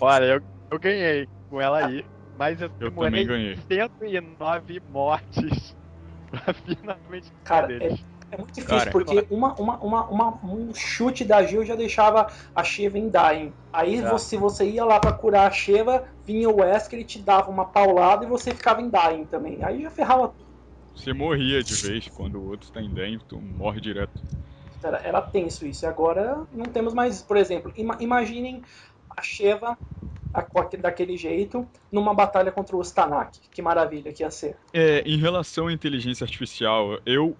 Olha, 0.00 0.24
eu, 0.34 0.42
eu 0.70 0.78
ganhei 0.78 1.28
com 1.48 1.60
ela 1.60 1.78
aí, 1.86 2.04
mas 2.32 2.60
eu 2.60 2.70
Eu 2.78 2.90
também 2.92 3.26
ganhei. 3.26 3.56
109 3.70 4.80
mortes 4.80 5.76
pra 6.30 6.54
finalmente 6.54 7.32
Cara, 7.44 7.66
deles. 7.66 8.06
É 8.30 8.36
muito 8.36 8.54
difícil, 8.54 8.88
Cara. 8.88 8.90
porque 8.90 9.26
uma, 9.30 9.54
uma, 9.56 9.78
uma, 9.80 10.08
uma- 10.08 10.40
um 10.44 10.72
chute 10.74 11.24
da 11.24 11.42
Gil 11.44 11.64
já 11.64 11.74
deixava 11.76 12.26
a 12.54 12.62
Sheva 12.62 12.98
em 12.98 13.10
dying. 13.10 13.54
Aí 13.72 14.00
Já. 14.00 14.10
você, 14.10 14.36
você 14.36 14.68
ia 14.70 14.84
lá 14.84 15.00
pra 15.00 15.12
curar 15.12 15.48
a 15.48 15.50
Sheva, 15.50 16.06
vinha 16.24 16.48
o 16.48 16.60
Wesker, 16.60 16.98
ele 16.98 17.08
te 17.08 17.22
dava 17.22 17.50
uma 17.50 17.64
paulada 17.66 18.24
e 18.24 18.28
você 18.28 18.54
ficava 18.54 18.80
em 18.80 18.90
dying 18.90 19.26
também. 19.26 19.62
Aí 19.64 19.82
já 19.82 19.90
ferrava 19.90 20.28
tudo. 20.28 20.48
Você 20.94 21.12
morria 21.12 21.64
de 21.64 21.74
vez 21.76 22.08
quando 22.08 22.36
o 22.36 22.44
outro 22.44 22.70
tá 22.70 22.80
em 22.80 22.94
dentro, 22.94 23.26
tu 23.26 23.40
morre 23.40 23.80
direto. 23.80 24.22
Era, 24.82 24.98
era 24.98 25.22
tenso 25.22 25.66
isso. 25.66 25.84
E 25.84 25.88
agora 25.88 26.44
não 26.52 26.64
temos 26.66 26.94
mais. 26.94 27.22
Por 27.22 27.36
exemplo, 27.36 27.72
ima- 27.76 27.96
imaginem 28.00 28.62
a 29.16 29.22
Sheva 29.22 29.76
daquele 30.80 31.16
jeito 31.16 31.66
numa 31.90 32.14
batalha 32.14 32.52
contra 32.52 32.76
o 32.76 32.80
Stanak. 32.82 33.38
Que 33.52 33.60
maravilha 33.60 34.12
que 34.12 34.22
ia 34.22 34.30
ser. 34.30 34.56
É, 34.72 35.02
em 35.04 35.18
relação 35.18 35.66
à 35.66 35.72
inteligência 35.72 36.24
artificial, 36.24 36.98
eu 37.04 37.36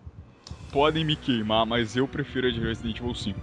podem 0.73 1.05
me 1.05 1.17
queimar, 1.17 1.65
mas 1.67 1.97
eu 1.97 2.07
prefiro 2.09 2.49
a 2.49 2.51
de 2.51 2.61
Resident 2.61 2.99
Evil 2.99 3.15
5. 3.15 3.39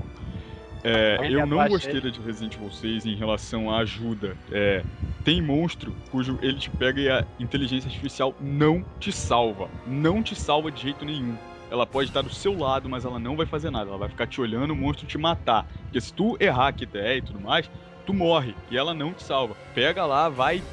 É, 0.83 1.17
eu 1.29 1.45
não 1.45 1.67
gostei 1.67 1.99
da 1.99 2.09
de 2.09 2.19
Resident 2.21 2.55
Evil 2.55 2.71
6 2.71 3.05
em 3.05 3.15
relação 3.15 3.71
à 3.71 3.79
ajuda. 3.79 4.37
É, 4.51 4.83
tem 5.23 5.41
monstro 5.41 5.93
cujo 6.11 6.37
ele 6.41 6.57
te 6.57 6.69
pega 6.69 7.01
e 7.01 7.09
a 7.09 7.25
inteligência 7.39 7.87
artificial 7.87 8.33
não 8.39 8.83
te 8.99 9.11
salva. 9.11 9.69
Não 9.85 10.21
te 10.23 10.35
salva 10.35 10.71
de 10.71 10.81
jeito 10.81 11.03
nenhum. 11.03 11.35
Ela 11.69 11.85
pode 11.85 12.09
estar 12.09 12.21
do 12.21 12.29
seu 12.29 12.57
lado, 12.57 12.89
mas 12.89 13.05
ela 13.05 13.19
não 13.19 13.35
vai 13.35 13.45
fazer 13.45 13.69
nada. 13.69 13.89
Ela 13.89 13.97
vai 13.97 14.09
ficar 14.09 14.27
te 14.27 14.39
olhando 14.39 14.71
o 14.71 14.75
monstro 14.75 15.07
te 15.07 15.17
matar. 15.17 15.67
Porque 15.83 15.99
se 15.99 16.13
tu 16.13 16.37
errar 16.39 16.71
que 16.71 16.85
der 16.85 17.17
e 17.17 17.21
tudo 17.21 17.39
mais, 17.39 17.69
tu 18.05 18.13
morre. 18.13 18.55
E 18.71 18.77
ela 18.77 18.93
não 18.93 19.13
te 19.13 19.23
salva. 19.23 19.55
Pega 19.73 20.05
lá, 20.05 20.29
vai 20.29 20.63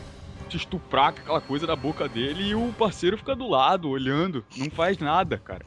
te 0.49 0.57
estuprar 0.57 1.13
com 1.13 1.21
aquela 1.21 1.41
coisa 1.41 1.67
da 1.67 1.75
boca 1.75 2.09
dele 2.09 2.45
e 2.49 2.55
o 2.55 2.73
parceiro 2.73 3.19
fica 3.19 3.35
do 3.35 3.49
lado, 3.49 3.89
olhando. 3.89 4.45
Não 4.57 4.71
faz 4.71 4.99
nada, 4.99 5.37
cara. 5.37 5.65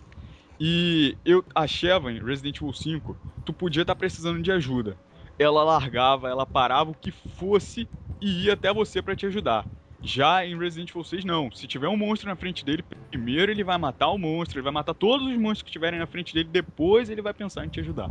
E 0.60 1.16
eu, 1.26 1.44
a 1.54 1.68
Sheva 1.68 2.12
em 2.12 2.24
Resident 2.24 2.58
Evil 2.58 2.74
5, 2.74 3.18
tu 3.46 3.54
podia 3.54 3.82
estar 3.82 3.96
precisando 3.96 4.42
de 4.42 4.52
ajuda. 4.52 4.98
Ela 5.38 5.63
largava, 5.63 6.30
ela 6.30 6.46
parava 6.46 6.92
o 6.92 6.96
que 6.96 7.12
fosse 7.12 7.88
e 8.20 8.46
ia 8.46 8.54
até 8.54 8.74
você 8.74 9.02
pra 9.02 9.16
te 9.16 9.26
ajudar. 9.28 9.66
Já 10.08 10.46
em 10.46 10.58
Resident 10.58 10.89
Evil 10.89 11.04
6, 11.04 11.26
não. 11.26 11.52
Se 11.52 11.67
tiver 11.67 11.89
um 11.89 11.98
monstro 11.98 12.30
na 12.30 12.36
frente 12.38 12.63
dele, 12.63 12.82
primeiro 13.12 13.52
ele 13.52 13.62
vai 13.62 13.78
matar 13.78 14.10
o 14.10 14.17
monstro, 14.17 14.58
ele 14.58 14.63
vai 14.63 14.72
matar 14.72 14.93
todos 14.93 15.28
os 15.28 15.38
monstros 15.38 15.63
que 15.63 15.70
estiverem 15.70 16.00
na 16.00 16.08
frente 16.08 16.34
dele, 16.34 16.48
depois 16.50 17.10
ele 17.10 17.22
vai 17.22 17.34
pensar 17.34 17.65
em 17.65 17.67
te 17.67 17.82
ajudar. 17.82 18.10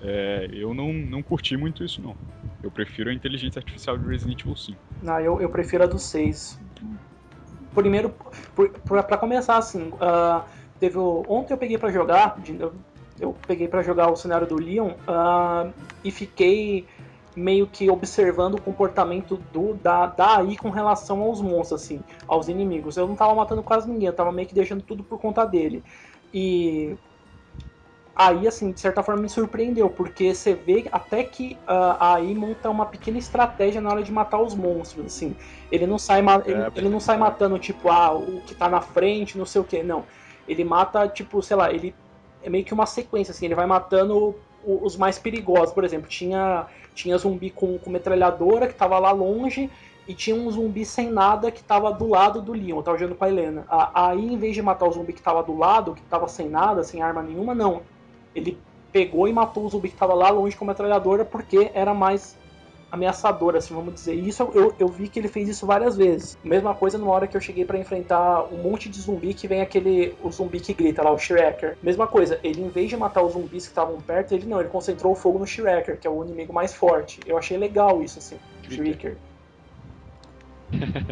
É, 0.00 0.48
eu 0.50 0.72
não, 0.72 0.94
não 0.94 1.22
curti 1.22 1.54
muito 1.54 1.84
isso, 1.84 2.00
não. 2.00 2.16
Eu 2.62 2.70
prefiro 2.70 3.10
a 3.10 3.12
inteligência 3.12 3.58
artificial 3.58 3.98
de 3.98 4.08
Resident 4.08 4.40
Evil 4.40 4.56
5. 4.56 4.78
Não, 5.02 5.20
eu, 5.20 5.38
eu 5.38 5.50
prefiro 5.50 5.84
a 5.84 5.86
do 5.86 5.98
6. 5.98 6.58
Primeiro, 7.74 8.14
pra 8.86 9.18
começar 9.18 9.58
assim, 9.58 9.92
ah, 10.00 10.42
teve 10.80 10.96
o, 10.96 11.22
ontem 11.28 11.52
eu 11.52 11.58
peguei 11.58 11.76
pra 11.76 11.92
jogar, 11.92 12.40
eu, 12.58 12.72
eu 13.20 13.36
peguei 13.46 13.68
pra 13.68 13.82
jogar 13.82 14.10
o 14.10 14.16
cenário 14.16 14.46
do 14.46 14.56
Leon 14.56 14.92
ah, 15.06 15.70
e 16.02 16.10
fiquei 16.10 16.86
meio 17.36 17.68
que 17.68 17.90
observando 17.90 18.54
o 18.56 18.62
comportamento 18.62 19.36
do 19.36 19.74
da, 19.74 20.06
da 20.06 20.36
AI 20.38 20.56
com 20.56 20.70
relação 20.70 21.22
aos 21.22 21.40
monstros, 21.42 21.82
assim, 21.82 22.04
aos 22.26 22.48
inimigos. 22.48 22.96
Eu 22.96 23.06
não 23.08 23.16
tava 23.16 23.34
matando 23.34 23.62
quase 23.62 23.88
ninguém, 23.90 24.08
eu 24.08 24.14
tava 24.16 24.32
meio 24.32 24.48
que 24.48 24.54
deixando 24.54 24.82
tudo 24.82 25.04
por 25.04 25.20
conta 25.20 25.44
dele. 25.46 25.84
E 26.32 26.98
aí, 28.14 28.48
assim, 28.48 28.72
de 28.72 28.80
certa 28.80 29.02
forma 29.02 29.20
me 29.22 29.28
surpreendeu, 29.28 29.90
porque 29.90 30.34
você 30.34 30.54
vê 30.54 30.88
até 30.90 31.22
que 31.22 31.60
ah, 31.66 32.12
a 32.12 32.14
AI 32.14 32.34
monta 32.34 32.70
uma 32.70 32.86
pequena 32.86 33.18
estratégia 33.18 33.80
na 33.80 33.90
hora 33.90 34.02
de 34.02 34.10
matar 34.12 34.40
os 34.40 34.54
monstros, 34.54 35.06
assim. 35.06 35.36
Ele 35.70 35.86
não 35.86 35.98
sai, 35.98 36.22
ma- 36.22 36.42
ele, 36.46 36.70
ele 36.74 36.88
não 36.88 36.98
sai 37.00 37.18
matando, 37.18 37.58
tipo, 37.58 37.90
ah, 37.90 38.12
o 38.14 38.40
que 38.42 38.54
tá 38.54 38.68
na 38.70 38.80
frente, 38.80 39.36
não 39.36 39.44
sei 39.44 39.60
o 39.60 39.64
que, 39.64 39.82
não. 39.82 40.06
Ele 40.48 40.64
mata, 40.64 41.06
tipo, 41.08 41.42
sei 41.42 41.56
lá, 41.56 41.70
ele 41.72 41.94
é 42.40 42.48
meio 42.48 42.64
que 42.64 42.72
uma 42.74 42.86
sequência, 42.86 43.32
assim, 43.32 43.46
ele 43.46 43.54
vai 43.54 43.66
matando 43.66 44.40
os 44.62 44.96
mais 44.96 45.18
perigosos, 45.18 45.72
por 45.74 45.84
exemplo, 45.84 46.08
tinha, 46.08 46.66
tinha 46.96 47.16
zumbi 47.18 47.50
com, 47.50 47.78
com 47.78 47.90
metralhadora 47.90 48.66
que 48.66 48.74
tava 48.74 48.98
lá 48.98 49.12
longe, 49.12 49.70
e 50.08 50.14
tinha 50.14 50.34
um 50.34 50.50
zumbi 50.50 50.84
sem 50.84 51.10
nada 51.10 51.50
que 51.50 51.62
tava 51.62 51.92
do 51.92 52.08
lado 52.08 52.40
do 52.40 52.52
Leon, 52.52 52.80
tava 52.82 52.96
jogando 52.96 53.16
com 53.16 53.24
a 53.24 53.28
Helena. 53.28 53.66
Aí, 53.92 54.24
em 54.24 54.38
vez 54.38 54.54
de 54.54 54.62
matar 54.62 54.86
o 54.86 54.92
zumbi 54.92 55.12
que 55.12 55.22
tava 55.22 55.42
do 55.42 55.56
lado, 55.56 55.94
que 55.94 56.02
tava 56.02 56.26
sem 56.28 56.48
nada, 56.48 56.82
sem 56.82 57.02
arma 57.02 57.22
nenhuma, 57.22 57.54
não. 57.54 57.82
Ele 58.34 58.56
pegou 58.92 59.28
e 59.28 59.32
matou 59.32 59.64
o 59.64 59.68
zumbi 59.68 59.88
que 59.88 59.96
tava 59.96 60.14
lá 60.14 60.30
longe 60.30 60.56
com 60.56 60.64
a 60.64 60.68
metralhadora 60.68 61.24
porque 61.24 61.70
era 61.74 61.92
mais 61.92 62.36
ameaçador, 62.90 63.56
assim, 63.56 63.74
vamos 63.74 63.94
dizer. 63.94 64.14
E 64.14 64.28
isso 64.28 64.42
eu, 64.54 64.74
eu 64.78 64.88
vi 64.88 65.08
que 65.08 65.18
ele 65.18 65.28
fez 65.28 65.48
isso 65.48 65.66
várias 65.66 65.96
vezes. 65.96 66.38
Mesma 66.42 66.74
coisa 66.74 66.98
numa 66.98 67.12
hora 67.12 67.26
que 67.26 67.36
eu 67.36 67.40
cheguei 67.40 67.64
pra 67.64 67.78
enfrentar 67.78 68.44
um 68.52 68.62
monte 68.62 68.88
de 68.88 69.00
zumbi 69.00 69.34
que 69.34 69.48
vem 69.48 69.60
aquele 69.60 70.16
o 70.22 70.30
zumbi 70.30 70.60
que 70.60 70.72
grita 70.72 71.02
lá, 71.02 71.10
o 71.10 71.18
Shrekker. 71.18 71.76
Mesma 71.82 72.06
coisa, 72.06 72.38
ele 72.42 72.62
em 72.62 72.68
vez 72.68 72.88
de 72.88 72.96
matar 72.96 73.22
os 73.22 73.32
zumbis 73.32 73.64
que 73.64 73.70
estavam 73.70 74.00
perto, 74.00 74.32
ele 74.32 74.46
não, 74.46 74.60
ele 74.60 74.68
concentrou 74.68 75.12
o 75.12 75.16
fogo 75.16 75.38
no 75.38 75.46
Shrekker, 75.46 75.98
que 75.98 76.06
é 76.06 76.10
o 76.10 76.24
inimigo 76.24 76.52
mais 76.52 76.74
forte. 76.74 77.20
Eu 77.26 77.36
achei 77.36 77.56
legal 77.56 78.02
isso, 78.02 78.18
assim. 78.18 78.38
Shrekker. 78.68 79.16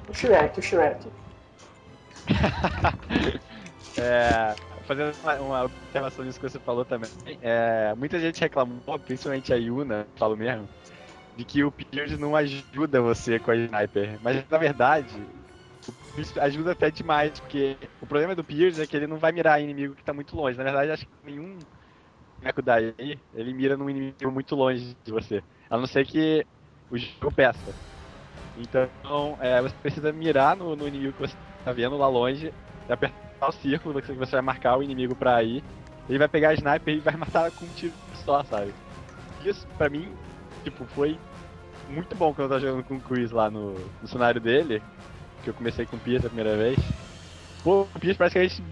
O 0.09 0.15
Shrek, 0.15 0.59
o 0.59 0.63
Shrek. 0.63 1.09
É, 3.97 4.57
fazendo 4.87 5.15
uma, 5.23 5.35
uma 5.37 5.65
observação 5.65 6.25
nisso 6.25 6.41
que 6.41 6.49
você 6.49 6.59
falou 6.59 6.85
também. 6.85 7.09
é, 7.41 7.95
muita 7.97 8.19
gente 8.19 8.41
reclamou, 8.41 8.99
principalmente 8.99 9.53
a 9.53 9.57
Yuna, 9.57 10.07
falo 10.17 10.37
mesmo, 10.37 10.69
de 11.37 11.45
que 11.45 11.65
o 11.65 11.73
Pierce 11.73 12.17
não 12.17 12.37
ajuda 12.37 13.01
você 13.01 13.39
com 13.39 13.51
a 13.51 13.57
sniper. 13.57 14.19
Mas 14.23 14.45
na 14.49 14.59
verdade, 14.59 15.15
o 15.87 15.93
Pierce 15.93 16.39
ajuda 16.39 16.73
até 16.73 16.91
demais, 16.91 17.39
porque 17.41 17.77
o 18.01 18.07
problema 18.07 18.35
do 18.35 18.45
Pierce 18.45 18.81
é 18.81 18.87
que 18.87 18.97
ele 18.97 19.07
não 19.07 19.19
vai 19.19 19.33
mirar 19.33 19.61
inimigo 19.61 19.95
que 19.95 20.05
tá 20.05 20.13
muito 20.13 20.37
longe. 20.37 20.57
Na 20.57 20.65
verdade, 20.65 20.91
acho 20.93 21.07
que 21.07 21.13
nenhum 21.25 21.59
boneco 22.39 22.63
daí, 22.63 22.95
ele 23.35 23.55
mira 23.55 23.77
num 23.77 23.89
inimigo 23.89 24.31
muito 24.31 24.55
longe 24.55 24.97
de 25.05 25.13
você. 25.13 25.43
A 25.69 25.77
não 25.77 25.87
ser 25.87 26.07
que 26.07 26.47
o 26.91 26.99
jogo 26.99 27.33
peça. 27.35 27.75
Então, 28.57 28.89
é, 29.41 29.61
você 29.61 29.75
precisa 29.83 30.13
mirar 30.13 30.57
no, 30.57 30.77
no 30.77 30.87
inimigo 30.87 31.13
que 31.15 31.21
você 31.21 31.35
tá 31.65 31.73
vendo 31.73 31.97
lá 31.97 32.07
longe, 32.07 32.53
apertar 32.89 33.49
o 33.49 33.53
círculo 33.53 34.01
que 34.01 34.13
você 34.13 34.33
vai 34.33 34.43
marcar 34.43 34.77
o 34.77 34.83
inimigo 34.83 35.15
pra 35.17 35.43
ir. 35.43 35.63
Ele 36.09 36.19
vai 36.19 36.29
pegar 36.29 36.51
a 36.51 36.55
sniper 36.55 36.95
e 36.95 37.01
vai 37.01 37.17
matar 37.17 37.51
com 37.51 37.65
um 37.65 37.69
tiro 37.71 37.95
só, 38.25 38.45
sabe? 38.45 38.73
Isso, 39.45 39.67
pra 39.79 39.89
mim, 39.89 40.09
tipo, 40.65 40.85
foi 40.87 41.19
muito 41.89 42.15
bom 42.17 42.33
quando 42.33 42.45
eu 42.45 42.49
tava 42.49 42.61
jogando 42.61 42.85
com 42.85 42.97
o 42.97 43.01
Chris 43.01 43.31
lá 43.31 43.51
no, 43.51 43.75
no 44.01 44.09
cenário 44.09 44.41
dele, 44.41 44.83
que 45.43 45.51
eu 45.51 45.55
comecei 45.55 45.87
com 45.87 45.97
o 45.97 46.01
Pierce 46.01 46.27
a 46.27 46.31
primeira 46.31 46.57
vez. 46.57 46.79
Pô, 47.63 47.83
o 47.83 48.01
Pierce 48.01 48.19
praticamente 48.19 48.63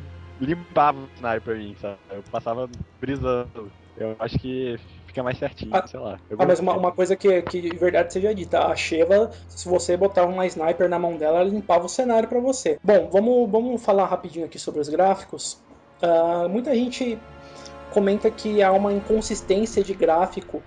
limpava 0.40 0.99
o 0.99 1.09
cenário 1.16 1.43
pra 1.43 1.55
mim, 1.55 1.76
sabe? 1.80 1.99
Eu 2.11 2.22
passava 2.30 2.68
brisando. 3.01 3.70
Eu 3.97 4.16
acho 4.18 4.38
que 4.38 4.78
fica 5.07 5.22
mais 5.22 5.38
certinho, 5.38 5.70
ah, 5.74 5.86
sei 5.86 6.01
lá. 6.01 6.18
Ah, 6.38 6.47
mas 6.47 6.59
uma, 6.59 6.74
uma, 6.74 6.90
coisa 6.90 7.14
que, 7.14 7.43
que 7.43 7.61
de 7.61 7.76
verdade 7.76 8.12
seja 8.12 8.34
dita, 8.34 8.66
a 8.66 8.74
Sheva, 8.74 9.30
se 9.47 9.68
você 9.68 9.97
botava 9.97 10.32
uma 10.32 10.47
sniper 10.47 10.88
na 10.88 10.99
mão 10.99 11.16
dela, 11.16 11.40
ela 11.40 11.49
limpava 11.49 11.84
o 11.84 11.88
cenário 11.88 12.28
para 12.28 12.40
você. 12.40 12.78
Bom, 12.82 13.11
vamos, 13.12 13.51
vamos 13.51 13.82
falar 13.84 14.07
rapidinho 14.07 14.47
aqui 14.47 14.59
sobre 14.59 14.80
os 14.80 14.88
gráficos. 14.88 15.61
Uh, 16.03 16.49
muita 16.49 16.74
gente 16.74 17.18
comenta 17.93 18.30
que 18.30 18.62
há 18.62 18.72
uma 18.72 18.93
inconsistência 18.93 19.84
de 19.84 19.93
gráfico 19.93 20.62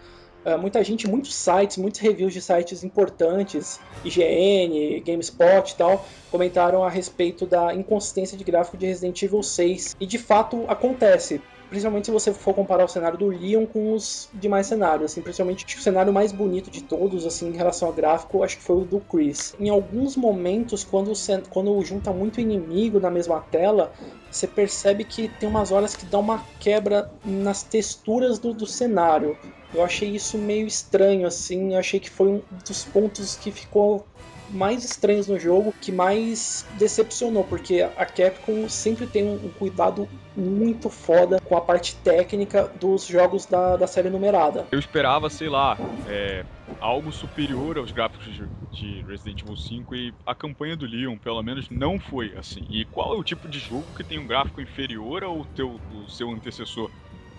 muita 0.60 0.84
gente, 0.84 1.08
muitos 1.08 1.34
sites, 1.34 1.78
muitos 1.78 2.00
reviews 2.00 2.34
de 2.34 2.42
sites 2.42 2.84
importantes, 2.84 3.80
IGN, 4.04 5.02
GameSpot 5.04 5.72
e 5.72 5.76
tal, 5.76 6.06
comentaram 6.30 6.84
a 6.84 6.90
respeito 6.90 7.46
da 7.46 7.74
inconsistência 7.74 8.38
de 8.38 8.44
gráfico 8.44 8.78
de 8.78 8.86
Resident 8.86 9.22
Evil 9.22 9.42
6. 9.42 9.96
E 10.00 10.06
de 10.06 10.18
fato 10.18 10.64
acontece 10.68 11.42
principalmente 11.70 12.06
se 12.06 12.12
você 12.12 12.34
for 12.34 12.54
comparar 12.54 12.86
o 12.86 12.88
cenário 12.88 13.18
do 13.18 13.28
Leon 13.28 13.66
com 13.66 13.94
os 13.94 14.30
demais 14.34 14.68
cenários, 14.68 15.12
assim, 15.12 15.22
principalmente 15.22 15.66
o 15.78 15.82
cenário 15.82 16.14
mais 16.14 16.32
bonito 16.32 16.70
de 16.70 16.84
todos, 16.84 17.26
assim, 17.26 17.50
em 17.50 17.56
relação 17.56 17.88
ao 17.88 17.94
gráfico, 17.94 18.44
acho 18.44 18.58
que 18.58 18.64
foi 18.64 18.78
o 18.78 18.86
do 18.86 19.00
Chris. 19.00 19.56
Em 19.60 19.70
alguns 19.70 20.16
momentos, 20.16 20.84
quando, 20.84 21.12
quando 21.50 21.82
junta 21.84 22.12
muito 22.12 22.40
inimigo 22.40 23.00
na 23.00 23.10
mesma 23.10 23.40
tela, 23.40 23.92
você 24.30 24.48
percebe 24.48 25.04
que 25.04 25.28
tem 25.28 25.48
umas 25.48 25.72
horas 25.72 25.96
que 25.96 26.06
dá 26.06 26.20
uma 26.20 26.46
quebra 26.60 27.10
nas 27.24 27.64
texturas 27.64 28.38
do, 28.38 28.54
do 28.54 28.68
cenário. 28.68 29.38
Eu 29.74 29.84
achei 29.84 30.10
isso 30.10 30.38
meio 30.38 30.68
estranho, 30.68 31.28
assim, 31.28 31.74
eu 31.74 31.80
achei 31.80 32.00
que 32.00 32.10
foi 32.10 32.28
um 32.28 32.42
dos 32.66 32.86
pontos 32.86 33.36
que 33.36 33.52
ficou 33.52 34.06
mais 34.50 34.84
estranhos 34.84 35.28
no 35.28 35.40
jogo, 35.40 35.74
que 35.82 35.92
mais 35.92 36.66
decepcionou, 36.78 37.44
porque 37.44 37.82
a 37.82 38.06
Capcom 38.06 38.68
sempre 38.70 39.08
tem 39.08 39.24
um, 39.24 39.50
cuidado 39.50 40.08
muito 40.36 40.90
foda 40.90 41.40
com 41.42 41.56
a 41.56 41.62
parte 41.62 41.96
técnica 41.96 42.72
dos 42.80 43.06
jogos 43.06 43.46
da, 43.46 43.78
da 43.78 43.88
série 43.88 44.10
numerada. 44.10 44.68
Eu 44.72 44.80
esperava, 44.80 45.30
sei 45.30 45.50
lá, 45.50 45.78
é, 46.08 46.44
algo 46.80 47.12
superior 47.12 47.78
aos 47.78 47.92
gráficos 47.92 48.26
de, 48.26 48.48
de, 48.72 49.02
Resident 49.08 49.42
Evil 49.42 49.56
5 49.56 49.96
e 49.96 50.14
a 50.26 50.36
campanha 50.36 50.76
do 50.76 50.86
Leon, 50.86 51.18
pelo 51.18 51.42
menos, 51.42 51.70
não 51.70 52.00
foi 52.00 52.34
assim. 52.38 52.66
E 52.70 52.86
qual 52.86 53.14
é 53.14 53.18
o 53.18 53.24
tipo 53.24 53.48
de 53.48 53.60
jogo 53.60 53.86
que 53.96 54.04
tem 54.04 54.20
um 54.20 54.28
gráfico 54.28 54.62
inferior 54.62 55.24
ao 55.24 55.46
teu, 55.46 55.80
do 55.90 56.10
seu 56.10 56.30
antecessor? 56.30 56.90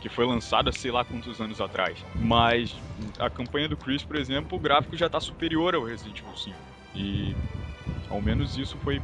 que 0.01 0.11
foi 0.11 0.27
lançada 0.27 0.71
sei 0.71 0.91
lá 0.91 1.05
quantos 1.05 1.41
anos 1.41 1.61
atrás. 1.61 1.99
Mas 2.21 2.77
a 3.19 3.31
campanha 3.31 3.69
do 3.69 3.77
Chris, 3.77 4.05
por 4.05 4.17
exemplo, 4.17 4.59
o 4.59 4.61
gráfico 4.61 4.97
já 4.97 5.07
está 5.07 5.19
superior 5.19 5.75
ao 5.75 5.85
Resident 5.85 6.21
Evil 6.21 6.37
5. 6.37 6.76
E 6.97 7.35
ao 8.09 8.21
menos 8.21 8.57
isso 8.57 8.77
foi 8.79 9.01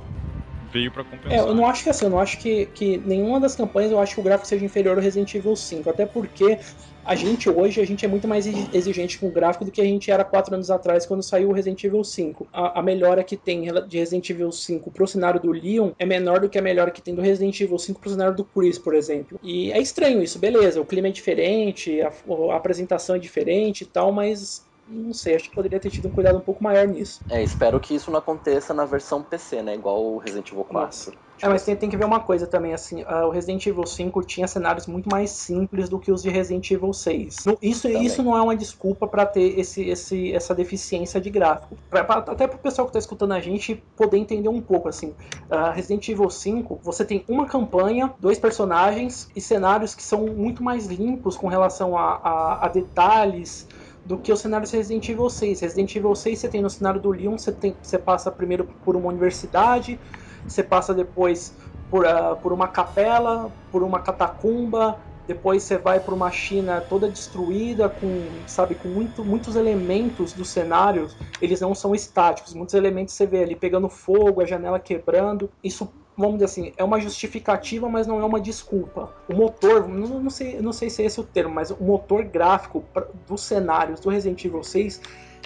veio 0.73 0.91
para 0.91 1.05
compensar. 1.05 1.33
É, 1.33 1.41
eu 1.41 1.55
não 1.55 1.67
acho 1.67 1.85
que 1.85 1.91
assim, 1.91 2.07
eu 2.07 2.11
não 2.11 2.19
acho 2.19 2.39
que, 2.39 2.67
que 2.67 2.97
nenhuma 2.99 3.39
das 3.39 3.55
campanhas 3.55 3.93
eu 3.93 4.01
acho 4.01 4.15
que 4.15 4.21
o 4.21 4.25
gráfico 4.25 4.49
seja 4.49 4.65
inferior 4.65 4.97
ao 4.97 5.03
Resident 5.03 5.33
Evil 5.35 5.55
5, 5.55 5.91
até 5.91 6.07
porque 6.07 6.59
a 7.05 7.15
gente 7.15 7.51
hoje 7.51 7.81
a 7.81 7.85
gente 7.85 8.05
é 8.05 8.09
muito 8.09 8.27
mais 8.27 8.47
exigente 8.47 9.19
com 9.19 9.27
o 9.27 9.31
gráfico 9.31 9.65
do 9.65 9.71
que 9.71 9.81
a 9.81 9.85
gente 9.85 10.11
era 10.11 10.25
quatro 10.25 10.55
anos 10.55 10.71
atrás 10.71 11.05
quando 11.05 11.23
saiu 11.23 11.51
o 11.51 11.53
Resident 11.53 11.83
Evil 11.85 12.03
5. 12.03 12.49
A, 12.53 12.79
a 12.81 12.83
melhora 12.83 13.23
que 13.23 13.37
tem 13.37 13.63
de 13.87 13.99
Resident 13.99 14.31
Evil 14.31 14.51
5 14.51 14.91
pro 14.91 15.07
cenário 15.07 15.41
do 15.41 15.53
Leon 15.53 15.91
é 15.99 16.07
menor 16.07 16.41
do 16.41 16.49
que 16.49 16.59
a 16.59 16.63
melhora 16.63 16.91
que 16.91 17.03
tem 17.03 17.15
do 17.15 17.21
Resident 17.21 17.61
Evil 17.61 17.79
5 17.79 18.01
pro 18.01 18.11
cenário 18.11 18.35
do 18.35 18.45
Chris, 18.45 18.79
por 18.79 18.95
exemplo. 18.95 19.39
E 19.43 19.71
é 19.73 19.81
estranho 19.81 20.23
isso, 20.23 20.39
beleza, 20.39 20.81
o 20.81 20.87
clima 20.87 21.09
é 21.09 21.11
diferente, 21.11 22.01
a, 22.01 22.13
a 22.51 22.57
apresentação 22.57 23.17
é 23.17 23.19
diferente 23.19 23.83
e 23.83 23.87
tal, 23.87 24.13
mas 24.13 24.65
não 24.93 25.15
sei, 25.15 25.35
acho 25.35 25.49
que 25.49 25.55
poderia 25.55 25.81
ter 25.81 25.91
tido 25.91 26.09
um 26.09 26.11
cuidado 26.11 26.37
um 26.37 26.41
pouco 26.41 26.63
maior 26.63 26.87
nisso. 26.87 27.21
É, 27.29 27.43
espero 27.43 27.79
que 27.81 27.95
isso 27.95 28.11
não 28.11 28.19
aconteça 28.19 28.75
na 28.75 28.85
versão 28.85 29.23
PC, 29.23 29.63
né? 29.63 29.75
Igual 29.75 30.03
o 30.03 30.19
Resident 30.19 30.51
Evil 30.51 30.65
4. 30.65 30.87
Nossa. 30.87 31.13
É, 31.43 31.49
mas 31.49 31.65
tem, 31.65 31.75
tem, 31.75 31.91
que 31.91 31.97
ver 31.97 32.05
uma 32.05 32.21
coisa 32.21 32.47
também, 32.47 32.73
assim, 32.73 33.03
uh, 33.03 33.27
o 33.27 33.31
Resident 33.31 33.67
Evil 33.67 33.85
5 33.85 34.23
tinha 34.23 34.47
cenários 34.47 34.87
muito 34.87 35.09
mais 35.11 35.31
simples 35.31 35.89
do 35.89 35.99
que 35.99 36.13
os 36.13 36.23
de 36.23 36.31
Resident 36.31 36.71
Evil 36.71 36.93
6. 36.93 37.47
isso, 37.61 37.89
isso 37.89 38.23
não 38.23 38.37
é 38.37 38.41
uma 38.41 38.55
desculpa 38.55 39.09
para 39.09 39.27
ter 39.27 39.59
esse, 39.59 39.83
esse, 39.89 40.33
essa 40.33 40.55
deficiência 40.55 41.21
de 41.21 41.31
gráfico. 41.31 41.77
Pra, 41.91 42.05
pra, 42.05 42.19
até 42.19 42.47
pro 42.47 42.59
pessoal 42.59 42.87
que 42.87 42.93
tá 42.93 42.99
escutando 43.01 43.33
a 43.33 43.41
gente 43.41 43.83
poder 43.97 44.19
entender 44.19 44.49
um 44.49 44.61
pouco, 44.61 44.89
assim, 44.89 45.09
uh, 45.51 45.73
Resident 45.75 46.09
Evil 46.09 46.31
5, 46.31 46.79
você 46.81 47.05
tem 47.05 47.25
uma 47.27 47.47
campanha, 47.47 48.15
dois 48.21 48.39
personagens 48.39 49.29
e 49.35 49.41
cenários 49.41 49.97
que 49.97 50.03
são 50.03 50.27
muito 50.27 50.63
mais 50.63 50.87
limpos 50.87 51.37
com 51.37 51.49
relação 51.49 51.99
a, 51.99 52.21
a, 52.23 52.67
a 52.67 52.69
detalhes, 52.69 53.67
do 54.05 54.19
que 54.19 54.33
o 54.33 54.37
cenário 54.37 54.67
de 54.67 54.77
Resident 54.77 55.09
Evil 55.09 55.31
6. 55.31 55.61
Resident 55.61 55.95
Evil 55.95 56.15
6 56.15 56.39
você 56.39 56.49
tem 56.49 56.61
no 56.61 56.71
cenário 56.71 57.01
do 57.01 57.11
Leon, 57.11 57.39
você, 57.39 57.53
tem, 57.53 57.77
você 57.81 57.99
passa 57.99 58.31
primeiro 58.31 58.65
por 58.85 58.97
uma 58.97 59.09
universidade, 59.09 59.99
você 60.47 60.63
passa 60.63 60.93
depois 60.93 61.55
por, 61.91 62.05
uh, 62.05 62.37
por 62.43 62.53
uma 62.53 62.69
capela, 62.69 63.53
por 63.71 63.83
uma 63.83 64.01
catacumba, 64.01 64.99
depois 65.27 65.63
você 65.63 65.79
vai 65.79 66.01
para 66.01 66.15
uma 66.15 66.31
China 66.31 66.81
toda 66.81 67.09
destruída 67.09 67.89
com, 67.89 68.27
sabe, 68.47 68.75
com 68.75 68.89
muito, 68.89 69.25
muitos 69.25 69.55
elementos 69.55 70.33
do 70.33 70.45
cenário, 70.45 71.09
eles 71.41 71.61
não 71.61 71.75
são 71.75 71.95
estáticos, 71.95 72.55
muitos 72.55 72.75
elementos 72.75 73.15
você 73.15 73.25
vê 73.25 73.43
ali 73.43 73.55
pegando 73.55 73.89
fogo, 73.89 74.41
a 74.41 74.45
janela 74.45 74.81
quebrando. 74.81 75.49
Isso 75.63 75.93
vamos 76.17 76.35
dizer 76.35 76.45
assim, 76.45 76.73
é 76.77 76.85
uma 76.85 77.01
justificativa, 77.01 77.89
mas 77.89 78.07
não 78.07 78.21
é 78.21 78.25
uma 78.25 78.41
desculpa. 78.41 79.13
O 79.29 79.35
motor, 79.35 79.89
não, 79.89 80.21
não, 80.21 80.31
sei, 80.31 80.61
não 80.61 80.73
sei 80.73 80.91
se 80.91 81.03
é 81.03 81.07
esse 81.07 81.21
o 81.21 81.25
termo, 81.25 81.55
mas 81.55 81.71
o 81.71 81.83
motor 81.83 82.25
gráfico 82.25 82.85
dos 83.27 83.43
cenários 83.43 84.01
do 84.01 84.11
Resident 84.11 84.45
Evil 84.45 84.63
6 84.63 85.01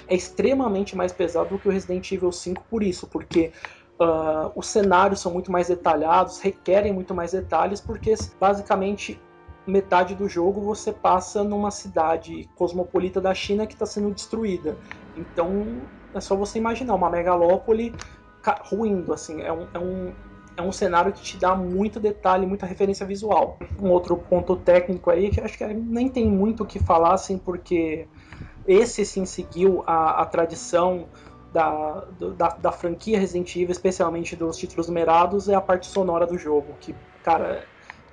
é 0.07 0.15
extremamente 0.15 0.95
mais 0.95 1.11
pesado 1.11 1.49
do 1.49 1.59
que 1.59 1.67
o 1.67 1.71
Resident 1.71 2.11
Evil 2.11 2.31
5 2.31 2.63
por 2.69 2.83
isso, 2.83 3.07
porque 3.07 3.51
uh, 3.99 4.51
os 4.55 4.67
cenários 4.67 5.19
são 5.19 5.31
muito 5.31 5.51
mais 5.51 5.67
detalhados, 5.67 6.39
requerem 6.39 6.93
muito 6.93 7.13
mais 7.13 7.31
detalhes, 7.31 7.81
porque 7.81 8.13
basicamente 8.39 9.19
metade 9.65 10.15
do 10.15 10.29
jogo 10.29 10.61
você 10.61 10.93
passa 10.93 11.43
numa 11.43 11.71
cidade 11.71 12.49
cosmopolita 12.55 13.19
da 13.19 13.33
China 13.33 13.67
que 13.67 13.73
está 13.73 13.85
sendo 13.85 14.11
destruída. 14.11 14.77
Então 15.15 15.81
é 16.13 16.21
só 16.21 16.35
você 16.35 16.57
imaginar 16.57 16.95
uma 16.95 17.09
megalópole 17.09 17.93
ruindo, 18.63 19.11
assim, 19.11 19.41
é 19.41 19.51
um, 19.51 19.67
é 19.73 19.79
um, 19.79 20.13
é 20.57 20.61
um 20.61 20.71
cenário 20.71 21.13
que 21.13 21.21
te 21.21 21.37
dá 21.37 21.55
muito 21.55 21.99
detalhe, 21.99 22.45
muita 22.45 22.65
referência 22.65 23.05
visual. 23.05 23.59
Um 23.79 23.91
outro 23.91 24.17
ponto 24.17 24.55
técnico 24.55 25.11
aí, 25.11 25.29
que 25.29 25.39
acho 25.39 25.55
que 25.55 25.65
nem 25.65 26.09
tem 26.09 26.27
muito 26.27 26.63
o 26.63 26.65
que 26.65 26.79
falar, 26.79 27.13
assim, 27.13 27.37
porque 27.37 28.07
esse 28.67 29.05
sim 29.05 29.23
seguiu 29.23 29.83
a, 29.85 30.21
a 30.23 30.25
tradição 30.25 31.07
da, 31.53 32.05
da, 32.35 32.49
da, 32.49 32.71
franquia 32.71 33.19
Resident 33.19 33.55
Evil, 33.55 33.71
especialmente 33.71 34.35
dos 34.35 34.57
títulos 34.57 34.87
numerados, 34.87 35.47
é 35.47 35.53
a 35.53 35.61
parte 35.61 35.85
sonora 35.85 36.25
do 36.25 36.37
jogo, 36.37 36.73
que, 36.81 36.93
cara, 37.23 37.63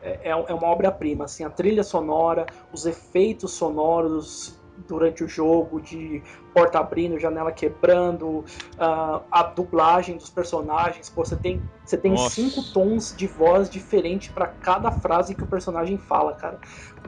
é, 0.03 0.21
é, 0.23 0.31
é 0.31 0.55
uma 0.55 0.69
obra-prima, 0.69 1.25
assim, 1.25 1.45
a 1.45 1.51
trilha 1.51 1.83
sonora, 1.83 2.47
os 2.73 2.85
efeitos 2.85 3.53
sonoros 3.53 4.61
durante 4.87 5.25
o 5.25 5.29
jogo, 5.29 5.81
de 5.81 6.23
porta 6.53 6.79
abrindo, 6.79 7.19
janela 7.19 7.53
quebrando, 7.53 8.39
uh, 8.39 9.23
a 9.31 9.43
dublagem 9.43 10.17
dos 10.17 10.31
personagens. 10.31 11.09
Pô, 11.09 11.25
você 11.25 11.37
tem, 11.37 11.63
você 11.85 11.97
tem 11.97 12.17
cinco 12.17 12.63
tons 12.73 13.15
de 13.17 13.27
voz 13.27 13.69
diferentes 13.69 14.29
para 14.29 14.47
cada 14.47 14.91
frase 14.91 15.35
que 15.35 15.43
o 15.43 15.47
personagem 15.47 15.99
fala, 15.99 16.35
cara. 16.35 16.59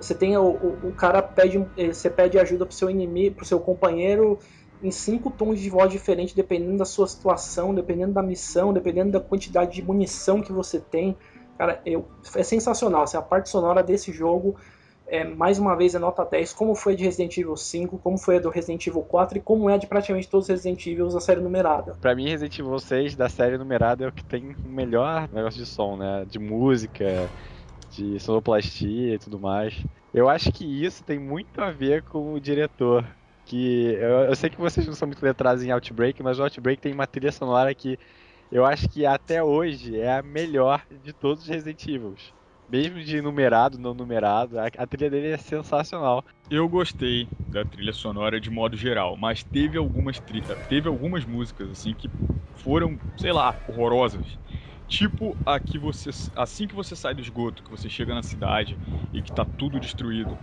Você 0.01 0.15
tem 0.15 0.37
o, 0.37 0.43
o, 0.43 0.89
o, 0.89 0.93
cara 0.93 1.23
pede, 1.23 1.65
eh, 1.77 1.93
você 1.93 2.11
pede 2.11 2.39
ajuda 2.39 2.67
pro 2.67 2.75
seu 2.75 2.91
inimigo, 2.91 3.37
pro 3.37 3.45
seu 3.45 3.59
companheiro 3.61 4.39
em 4.83 4.91
cinco 4.91 5.31
tons 5.31 5.61
de 5.61 5.71
voz 5.71 5.91
diferentes, 5.91 6.35
dependendo 6.35 6.77
da 6.77 6.85
sua 6.85 7.07
situação, 7.07 7.75
dependendo 7.75 8.13
da 8.13 8.23
missão, 8.23 8.73
dependendo 8.73 9.13
da 9.13 9.21
quantidade 9.21 9.73
de 9.73 9.83
munição 9.83 10.43
que 10.43 10.53
você 10.53 10.79
tem. 10.79 11.17
Cara, 11.57 11.81
eu, 11.87 12.07
é 12.35 12.43
sensacional. 12.43 13.03
Assim, 13.03 13.17
a 13.17 13.23
parte 13.23 13.49
sonora 13.49 13.83
desse 13.83 14.13
jogo 14.13 14.57
é, 15.09 15.25
mais 15.25 15.59
uma 15.59 15.77
vez 15.77 15.95
é 15.95 15.99
nota 15.99 16.25
10, 16.25 16.53
como 16.53 16.75
foi 16.75 16.95
a 16.95 16.97
de 16.97 17.05
Resident 17.05 17.37
Evil 17.37 17.57
5, 17.57 17.99
como 17.99 18.19
foi 18.19 18.37
a 18.37 18.41
do 18.41 18.51
Resident 18.51 18.87
Evil 18.87 19.03
4 19.03 19.39
e 19.39 19.41
como 19.41 19.71
é 19.71 19.75
a 19.75 19.77
de 19.77 19.87
praticamente 19.87 20.29
todos 20.29 20.47
os 20.47 20.51
Resident 20.51 20.85
Evil 20.87 21.09
da 21.09 21.21
série 21.21 21.41
numerada. 21.41 21.97
Pra 22.01 22.15
mim, 22.15 22.29
Resident 22.29 22.59
Evil 22.59 22.79
6 22.79 23.15
da 23.15 23.29
série 23.29 23.57
numerada 23.57 24.05
é 24.05 24.09
o 24.09 24.13
que 24.13 24.25
tem 24.25 24.57
o 24.65 24.69
melhor 24.69 25.29
negócio 25.33 25.59
de 25.61 25.67
som, 25.67 25.97
né? 25.97 26.25
De 26.29 26.39
música, 26.39 27.29
de 27.91 28.19
sonoplastia 28.19 29.15
e 29.15 29.19
tudo 29.19 29.39
mais. 29.39 29.75
Eu 30.13 30.29
acho 30.29 30.51
que 30.51 30.65
isso 30.65 31.05
tem 31.05 31.19
muito 31.19 31.61
a 31.61 31.71
ver 31.71 32.03
com 32.03 32.35
o 32.35 32.41
diretor. 32.41 33.05
Que 33.45 33.95
eu, 33.95 34.25
eu 34.25 34.35
sei 34.35 34.51
que 34.51 34.61
vocês 34.61 34.85
não 34.87 34.95
são 34.95 35.07
muito 35.07 35.23
letrados 35.25 35.63
em 35.63 35.71
Outbreak, 35.71 36.21
mas 36.21 36.39
o 36.39 36.43
Outbreak 36.43 36.83
tem 36.83 36.93
uma 36.93 37.07
trilha 37.07 37.31
sonora 37.31 37.73
que 37.75 37.97
eu 38.51 38.65
acho 38.65 38.89
que 38.89 39.07
até 39.07 39.43
hoje 39.43 40.01
é 40.01 40.19
a 40.19 40.23
melhor 40.23 40.83
de 41.03 41.13
todos 41.13 41.45
os 41.45 41.49
Resident 41.49 41.87
Evil 41.87 42.15
mesmo 42.69 43.03
de 43.03 43.21
numerado, 43.21 43.79
não 43.79 43.95
numerado, 43.95 44.59
a, 44.59 44.67
a, 44.67 44.87
trilha 44.87 45.11
dele 45.11 45.29
é 45.29 45.37
sensacional. 45.37 46.25
Eu 46.51 46.69
gostei 46.69 47.29
da 47.51 47.65
trilha 47.65 47.93
sonora 47.93 48.41
de 48.41 48.51
modo 48.51 48.77
geral, 48.77 49.17
mas 49.17 49.43
teve 49.43 49.79
algumas 49.79 50.21
teve 50.69 50.89
algumas 50.89 51.25
músicas 51.25 51.71
assim 51.71 51.95
que 51.95 52.11
foram, 52.55 52.99
sei 53.17 53.33
lá, 53.33 53.57
horrorosas. 53.67 54.25
Tipo 54.89 55.37
a 55.45 55.59
que 55.59 55.79
você 55.79 56.11
assim 56.37 56.67
que 56.67 56.75
você 56.75 56.95
sai 56.95 57.15
do 57.15 57.21
esgoto, 57.21 57.63
que 57.63 57.71
você 57.71 57.89
chega 57.89 58.15
na 58.15 58.23
cidade 58.23 58.79
e 59.13 59.21
que 59.21 59.33
tá 59.33 59.45
tudo 59.45 59.81
destruído, 59.81 60.39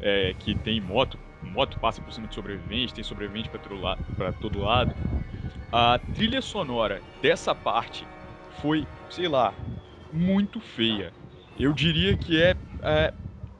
é, 0.00 0.34
que 0.34 0.54
tem 0.54 0.80
moto 0.80 1.18
moto 1.42 1.76
passa 1.78 2.00
por 2.00 2.12
cima 2.12 2.28
de 2.28 2.34
sobrevivente, 2.34 2.94
tem 2.94 3.04
sobrevivente 3.04 3.50
para 3.50 4.32
todo 4.32 4.60
lado. 4.60 4.94
A 5.70 5.98
trilha 6.12 6.42
sonora 6.42 7.02
dessa 7.20 7.54
parte 7.54 8.06
foi, 8.60 8.86
sei 9.08 9.28
lá, 9.28 9.54
muito 10.12 10.60
feia. 10.60 11.12
Eu 11.56 11.72
diria 11.72 12.16
que 12.16 12.40
é, 12.40 12.56
é 12.82 13.12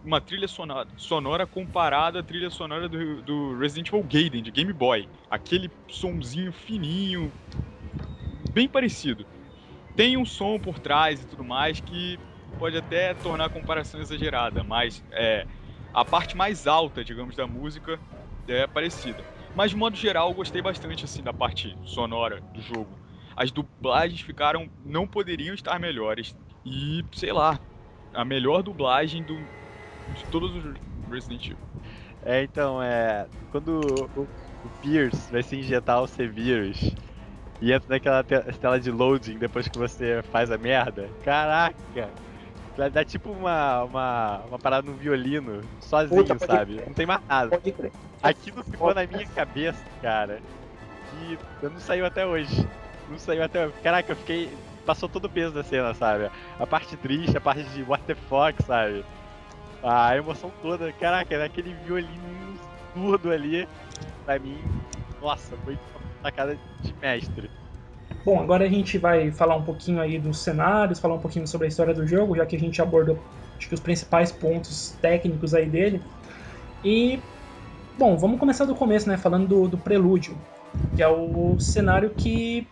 uma 0.02 0.20
trilha 0.20 0.48
sonora, 0.48 0.88
sonora 0.96 1.46
comparada 1.46 2.20
à 2.20 2.22
trilha 2.22 2.50
sonora 2.50 2.88
do, 2.88 3.22
do, 3.22 3.58
Resident 3.58 3.88
Evil 3.88 4.02
Gaiden, 4.04 4.42
de 4.42 4.50
Game 4.50 4.72
Boy. 4.72 5.08
Aquele 5.30 5.70
sonzinho 5.88 6.52
fininho, 6.52 7.32
bem 8.52 8.68
parecido. 8.68 9.26
Tem 9.94 10.16
um 10.16 10.24
som 10.24 10.58
por 10.58 10.78
trás 10.78 11.20
e 11.20 11.26
tudo 11.26 11.44
mais 11.44 11.80
que 11.80 12.18
pode 12.58 12.76
até 12.76 13.14
tornar 13.14 13.46
a 13.46 13.50
comparação 13.50 14.00
exagerada, 14.00 14.64
mas 14.64 15.04
é, 15.12 15.46
a 15.92 16.04
parte 16.04 16.36
mais 16.36 16.66
alta, 16.66 17.04
digamos, 17.04 17.36
da 17.36 17.46
música 17.46 18.00
é 18.48 18.66
parecida. 18.66 19.22
Mas 19.54 19.70
de 19.70 19.76
modo 19.76 19.96
geral, 19.96 20.30
eu 20.30 20.34
gostei 20.34 20.62
bastante 20.62 21.04
assim 21.04 21.22
da 21.22 21.32
parte 21.32 21.76
sonora 21.84 22.40
do 22.54 22.60
jogo. 22.62 22.98
As 23.36 23.50
dublagens 23.50 24.20
ficaram, 24.20 24.70
não 24.78 25.06
poderiam 25.06 25.54
estar 25.54 25.78
melhores. 25.78 26.34
E, 26.64 27.04
sei 27.12 27.32
lá, 27.32 27.60
a 28.14 28.24
melhor 28.24 28.62
dublagem 28.62 29.22
do, 29.22 29.36
de 30.14 30.24
todos 30.30 30.54
os 30.54 30.74
Resident 31.10 31.44
Evil. 31.46 31.58
É, 32.24 32.42
então, 32.42 32.82
é. 32.82 33.26
Quando 33.50 33.80
o, 34.16 34.22
o 34.22 34.70
Pierce 34.80 35.30
vai 35.30 35.42
se 35.42 35.56
injetar 35.56 36.02
o 36.02 36.06
C-Vírus 36.06 36.94
e 37.60 37.72
entra 37.72 37.88
naquela 37.88 38.22
tela 38.24 38.78
de 38.78 38.90
loading 38.90 39.38
depois 39.38 39.68
que 39.68 39.78
você 39.78 40.22
faz 40.30 40.50
a 40.50 40.58
merda, 40.58 41.08
caraca! 41.24 42.10
Vai 42.76 42.90
dar 42.90 43.04
tipo 43.04 43.30
uma, 43.30 43.84
uma, 43.84 44.38
uma 44.48 44.58
parada 44.58 44.90
no 44.90 44.96
violino, 44.96 45.60
sozinho, 45.80 46.24
Puta, 46.24 46.38
sabe? 46.46 46.76
Crer. 46.76 46.86
Não 46.86 46.94
tem 46.94 47.06
mais 47.06 47.20
nada. 47.28 47.50
Pode 47.50 47.72
crer. 47.72 47.92
Aquilo 48.22 48.64
ficou 48.64 48.94
na 48.94 49.06
minha 49.06 49.26
cabeça, 49.26 49.84
cara. 50.00 50.40
E 51.20 51.38
não 51.62 51.78
saiu 51.78 52.06
até 52.06 52.24
hoje. 52.24 52.66
Não 53.10 53.18
saiu 53.18 53.42
até 53.42 53.66
hoje. 53.66 53.74
Caraca, 53.82 54.12
eu 54.12 54.16
fiquei. 54.16 54.48
Passou 54.84 55.08
todo 55.08 55.26
o 55.26 55.30
peso 55.30 55.52
da 55.52 55.62
cena, 55.62 55.94
sabe? 55.94 56.30
A 56.58 56.66
parte 56.66 56.96
triste, 56.96 57.36
a 57.36 57.40
parte 57.40 57.62
de 57.64 57.82
what 57.82 58.02
the 58.04 58.14
fuck, 58.14 58.62
sabe? 58.64 59.04
a 59.82 60.16
emoção 60.16 60.50
toda. 60.62 60.92
Caraca, 60.92 61.38
naquele 61.38 61.74
violino 61.84 62.58
surdo 62.94 63.30
ali, 63.30 63.66
pra 64.24 64.38
mim, 64.38 64.58
nossa, 65.20 65.56
foi 65.64 65.74
uma 65.74 66.22
sacada 66.22 66.56
de 66.80 66.94
mestre. 67.00 67.50
Bom, 68.24 68.40
agora 68.40 68.64
a 68.64 68.68
gente 68.68 68.98
vai 68.98 69.32
falar 69.32 69.56
um 69.56 69.64
pouquinho 69.64 70.00
aí 70.00 70.18
dos 70.18 70.38
cenários, 70.38 71.00
falar 71.00 71.14
um 71.14 71.20
pouquinho 71.20 71.46
sobre 71.46 71.66
a 71.66 71.68
história 71.68 71.92
do 71.92 72.06
jogo, 72.06 72.36
já 72.36 72.46
que 72.46 72.54
a 72.54 72.58
gente 72.58 72.80
abordou 72.80 73.18
acho 73.56 73.68
que 73.68 73.74
os 73.74 73.80
principais 73.80 74.30
pontos 74.30 74.96
técnicos 75.00 75.54
aí 75.54 75.66
dele. 75.66 76.00
E, 76.84 77.20
bom, 77.98 78.16
vamos 78.16 78.38
começar 78.38 78.64
do 78.64 78.74
começo, 78.74 79.08
né? 79.08 79.16
Falando 79.16 79.46
do, 79.46 79.68
do 79.68 79.78
prelúdio, 79.78 80.36
que 80.94 81.02
é 81.02 81.08
o 81.08 81.58
cenário 81.58 82.10
que 82.10 82.66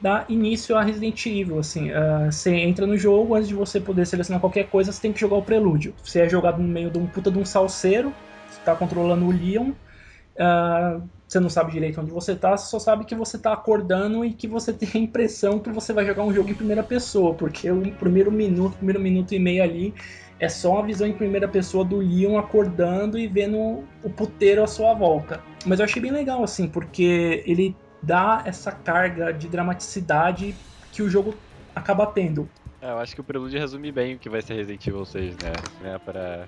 dá 0.00 0.24
início 0.28 0.76
a 0.76 0.82
Resident 0.82 1.24
Evil. 1.26 1.58
Assim, 1.58 1.90
uh, 1.90 2.30
você 2.30 2.54
entra 2.54 2.86
no 2.86 2.96
jogo, 2.96 3.34
antes 3.34 3.48
de 3.48 3.54
você 3.54 3.80
poder 3.80 4.06
selecionar 4.06 4.40
qualquer 4.40 4.68
coisa, 4.68 4.92
você 4.92 5.00
tem 5.00 5.12
que 5.12 5.20
jogar 5.20 5.36
o 5.36 5.42
prelúdio. 5.42 5.94
Você 6.02 6.20
é 6.20 6.28
jogado 6.28 6.60
no 6.60 6.68
meio 6.68 6.90
de 6.90 6.98
um 6.98 7.06
puta 7.06 7.30
de 7.30 7.38
um 7.38 7.44
salseiro, 7.44 8.12
você 8.48 8.60
tá 8.64 8.74
controlando 8.74 9.26
o 9.26 9.30
Leon. 9.30 9.70
Uh, 9.70 11.02
você 11.26 11.40
não 11.40 11.50
sabe 11.50 11.72
direito 11.72 12.00
onde 12.00 12.10
você 12.10 12.34
tá, 12.34 12.56
você 12.56 12.70
só 12.70 12.78
sabe 12.78 13.04
que 13.04 13.14
você 13.14 13.36
tá 13.36 13.52
acordando 13.52 14.24
e 14.24 14.32
que 14.32 14.46
você 14.46 14.72
tem 14.74 14.88
a 14.94 14.98
impressão 14.98 15.58
que 15.58 15.70
você 15.70 15.92
vai 15.92 16.06
jogar 16.06 16.24
um 16.24 16.32
jogo 16.32 16.50
em 16.50 16.54
primeira 16.54 16.82
pessoa, 16.82 17.34
porque 17.34 17.70
o 17.70 17.82
primeiro 17.92 18.32
minuto, 18.32 18.76
primeiro 18.76 19.00
minuto 19.00 19.32
e 19.34 19.38
meio 19.38 19.62
ali 19.62 19.94
é 20.40 20.48
só 20.48 20.74
uma 20.74 20.86
visão 20.86 21.06
em 21.06 21.12
primeira 21.12 21.48
pessoa 21.48 21.84
do 21.84 21.98
Leon 21.98 22.38
acordando 22.38 23.18
e 23.18 23.26
vendo 23.26 23.84
o 24.02 24.10
puteiro 24.10 24.62
à 24.62 24.66
sua 24.66 24.94
volta. 24.94 25.40
Mas 25.66 25.80
eu 25.80 25.84
achei 25.84 26.00
bem 26.00 26.12
legal, 26.12 26.44
assim, 26.44 26.68
porque 26.68 27.42
ele 27.44 27.76
dá 28.02 28.42
essa 28.44 28.72
carga 28.72 29.32
de 29.32 29.48
dramaticidade 29.48 30.54
que 30.92 31.02
o 31.02 31.08
jogo 31.08 31.34
acaba 31.74 32.06
tendo. 32.06 32.48
É, 32.80 32.90
eu 32.90 32.98
acho 32.98 33.14
que 33.14 33.20
o 33.20 33.24
Prelude 33.24 33.58
resume 33.58 33.90
bem 33.90 34.14
o 34.14 34.18
que 34.18 34.28
vai 34.28 34.40
ser 34.40 34.54
Resident 34.54 34.86
Evil 34.86 35.04
6, 35.04 35.36
né? 35.38 35.52
É 35.84 35.98
pra, 35.98 36.46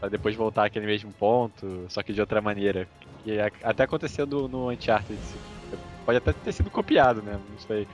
pra 0.00 0.08
depois 0.08 0.34
voltar 0.34 0.64
àquele 0.64 0.86
mesmo 0.86 1.12
ponto, 1.12 1.86
só 1.88 2.02
que 2.02 2.12
de 2.12 2.20
outra 2.20 2.40
maneira. 2.40 2.88
Que 3.22 3.38
até 3.62 3.84
aconteceu 3.84 4.26
no, 4.26 4.48
no 4.48 4.70
Uncharted. 4.70 5.18
Pode 6.06 6.18
até 6.18 6.32
ter 6.32 6.52
sido 6.52 6.70
copiado, 6.70 7.20
né? 7.22 7.38
Não 7.50 7.58
sei. 7.58 7.86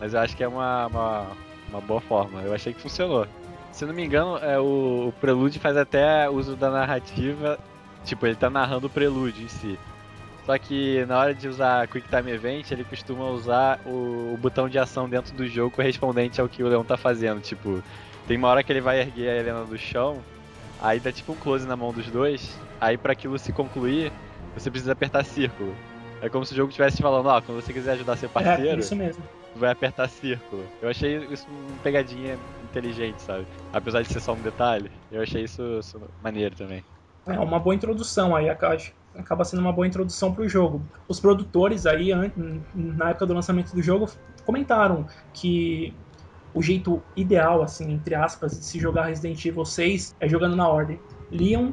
Mas 0.00 0.14
eu 0.14 0.20
acho 0.20 0.36
que 0.36 0.42
é 0.42 0.48
uma, 0.48 0.86
uma, 0.86 1.26
uma 1.68 1.80
boa 1.80 2.00
forma. 2.00 2.42
Eu 2.42 2.52
achei 2.52 2.72
que 2.72 2.80
funcionou. 2.80 3.26
Se 3.70 3.86
não 3.86 3.94
me 3.94 4.04
engano, 4.04 4.36
é, 4.38 4.58
o, 4.58 5.08
o 5.08 5.60
faz 5.60 5.76
até 5.76 6.28
uso 6.28 6.56
da 6.56 6.70
narrativa. 6.70 7.58
Tipo, 8.04 8.26
ele 8.26 8.34
tá 8.34 8.50
narrando 8.50 8.88
o 8.88 8.90
Prelude 8.90 9.44
em 9.44 9.48
si. 9.48 9.78
Só 10.44 10.58
que 10.58 11.04
na 11.06 11.18
hora 11.18 11.34
de 11.34 11.46
usar 11.46 11.86
Quick 11.86 12.08
Time 12.08 12.32
Event, 12.32 12.70
ele 12.72 12.84
costuma 12.84 13.26
usar 13.26 13.80
o, 13.86 14.34
o, 14.34 14.38
botão 14.40 14.68
de 14.68 14.78
ação 14.78 15.08
dentro 15.08 15.32
do 15.34 15.46
jogo 15.46 15.70
correspondente 15.70 16.40
ao 16.40 16.48
que 16.48 16.62
o 16.62 16.68
Leon 16.68 16.82
tá 16.82 16.96
fazendo. 16.96 17.40
Tipo, 17.40 17.82
tem 18.26 18.36
uma 18.36 18.48
hora 18.48 18.62
que 18.62 18.72
ele 18.72 18.80
vai 18.80 19.00
erguer 19.00 19.30
a 19.30 19.36
Helena 19.36 19.64
do 19.64 19.78
chão, 19.78 20.20
aí 20.80 20.98
dá 20.98 21.12
tipo 21.12 21.32
um 21.32 21.36
close 21.36 21.66
na 21.66 21.76
mão 21.76 21.92
dos 21.92 22.06
dois, 22.06 22.58
aí 22.80 22.98
para 22.98 23.12
aquilo 23.12 23.38
se 23.38 23.52
concluir, 23.52 24.12
você 24.54 24.68
precisa 24.68 24.92
apertar 24.92 25.24
círculo. 25.24 25.74
É 26.20 26.28
como 26.28 26.44
se 26.44 26.52
o 26.52 26.56
jogo 26.56 26.70
estivesse 26.70 27.00
falando, 27.00 27.26
ó, 27.26 27.40
quando 27.40 27.60
você 27.60 27.72
quiser 27.72 27.92
ajudar 27.92 28.16
seu 28.16 28.28
é, 28.28 28.32
parceiro, 28.32 28.76
é, 28.76 28.80
isso 28.80 28.96
mesmo. 28.96 29.22
vai 29.54 29.70
apertar 29.70 30.08
círculo. 30.08 30.64
Eu 30.80 30.88
achei 30.88 31.18
isso 31.30 31.46
uma 31.48 31.78
pegadinha 31.82 32.36
inteligente, 32.64 33.20
sabe? 33.22 33.46
Apesar 33.72 34.02
de 34.02 34.12
ser 34.12 34.20
só 34.20 34.32
um 34.32 34.40
detalhe, 34.40 34.90
eu 35.10 35.22
achei 35.22 35.44
isso, 35.44 35.62
isso 35.78 36.00
maneiro 36.20 36.56
também. 36.56 36.84
É 37.26 37.38
uma 37.38 37.60
boa 37.60 37.74
introdução 37.74 38.34
aí, 38.34 38.50
acho 38.50 38.92
acaba 39.16 39.44
sendo 39.44 39.60
uma 39.60 39.72
boa 39.72 39.86
introdução 39.86 40.32
para 40.32 40.44
o 40.44 40.48
jogo. 40.48 40.82
Os 41.08 41.20
produtores 41.20 41.86
aí, 41.86 42.10
na 42.74 43.10
época 43.10 43.26
do 43.26 43.34
lançamento 43.34 43.74
do 43.74 43.82
jogo, 43.82 44.08
comentaram 44.44 45.06
que 45.32 45.94
o 46.54 46.62
jeito 46.62 47.02
ideal, 47.16 47.62
assim, 47.62 47.92
entre 47.92 48.14
aspas, 48.14 48.58
de 48.58 48.64
se 48.64 48.78
jogar 48.78 49.06
Resident 49.06 49.44
Evil 49.44 49.64
6 49.64 50.16
é 50.20 50.28
jogando 50.28 50.54
na 50.56 50.68
ordem. 50.68 51.00
Leon, 51.30 51.72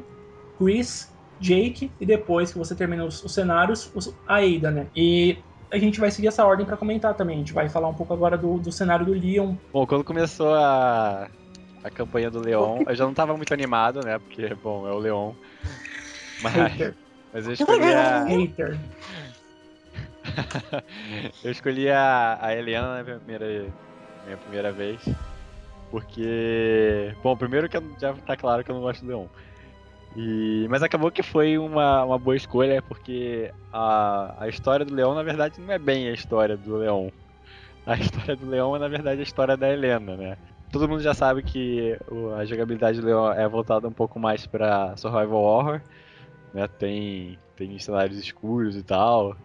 Chris, 0.58 1.12
Jake 1.38 1.90
e 2.00 2.06
depois 2.06 2.52
que 2.52 2.58
você 2.58 2.74
termina 2.74 3.04
os, 3.04 3.22
os 3.22 3.32
cenários, 3.32 3.90
os, 3.94 4.14
a 4.26 4.36
Ada, 4.36 4.70
né? 4.70 4.86
E 4.94 5.38
a 5.70 5.78
gente 5.78 6.00
vai 6.00 6.10
seguir 6.10 6.28
essa 6.28 6.44
ordem 6.44 6.66
para 6.66 6.76
comentar 6.76 7.14
também. 7.14 7.36
A 7.36 7.38
gente 7.38 7.52
vai 7.52 7.68
falar 7.68 7.88
um 7.88 7.94
pouco 7.94 8.12
agora 8.12 8.36
do, 8.36 8.58
do 8.58 8.72
cenário 8.72 9.06
do 9.06 9.12
Leon. 9.12 9.54
Bom, 9.72 9.86
quando 9.86 10.04
começou 10.04 10.54
a, 10.54 11.28
a 11.82 11.90
campanha 11.90 12.30
do 12.30 12.40
Leon, 12.40 12.82
eu 12.88 12.94
já 12.94 13.04
não 13.04 13.12
estava 13.12 13.36
muito 13.36 13.52
animado, 13.54 14.00
né? 14.04 14.18
Porque, 14.18 14.54
bom, 14.54 14.86
é 14.86 14.92
o 14.92 14.98
Leon. 14.98 15.32
Mas. 16.42 16.94
Mas 17.32 17.46
eu 17.46 17.52
escolhi 17.54 17.94
a. 17.94 18.24
Eu 21.42 21.50
escolhi 21.50 21.90
a, 21.90 22.38
a 22.40 22.54
Eliana 22.54 22.98
na 22.98 23.04
primeira, 23.04 23.66
minha 24.24 24.36
primeira 24.36 24.72
vez. 24.72 25.00
Porque. 25.90 27.14
Bom, 27.22 27.36
primeiro 27.36 27.68
que 27.68 27.78
já 27.98 28.12
tá 28.14 28.36
claro 28.36 28.62
que 28.62 28.70
eu 28.70 28.74
não 28.74 28.82
gosto 28.82 29.04
do 29.04 29.08
Leon. 29.08 29.26
E, 30.16 30.66
mas 30.68 30.82
acabou 30.82 31.10
que 31.10 31.22
foi 31.22 31.56
uma, 31.56 32.04
uma 32.04 32.18
boa 32.18 32.36
escolha, 32.36 32.82
porque 32.82 33.52
a, 33.72 34.34
a 34.40 34.48
história 34.48 34.84
do 34.84 34.94
Leão, 34.94 35.14
na 35.14 35.22
verdade, 35.22 35.60
não 35.60 35.72
é 35.72 35.78
bem 35.78 36.08
a 36.08 36.12
história 36.12 36.56
do 36.56 36.76
Leão. 36.76 37.12
A 37.86 37.96
história 37.96 38.36
do 38.36 38.48
Leão 38.48 38.74
é, 38.74 38.78
na 38.78 38.88
verdade, 38.88 39.20
a 39.20 39.24
história 39.24 39.56
da 39.56 39.72
Helena, 39.72 40.16
né? 40.16 40.36
Todo 40.72 40.88
mundo 40.88 41.00
já 41.02 41.14
sabe 41.14 41.42
que 41.42 41.96
a 42.36 42.44
jogabilidade 42.44 43.00
do 43.00 43.06
Leão 43.06 43.32
é 43.32 43.48
voltada 43.48 43.88
um 43.88 43.92
pouco 43.92 44.18
mais 44.18 44.46
para 44.46 44.96
survival 44.96 45.42
horror 45.42 45.80
né? 46.52 46.66
Tem, 46.66 47.38
tem 47.56 47.78
cenários 47.78 48.18
escuros 48.18 48.76
e 48.76 48.82
tal, 48.82 49.36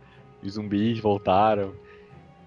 os 0.43 0.53
zumbis 0.53 0.99
voltaram, 0.99 1.73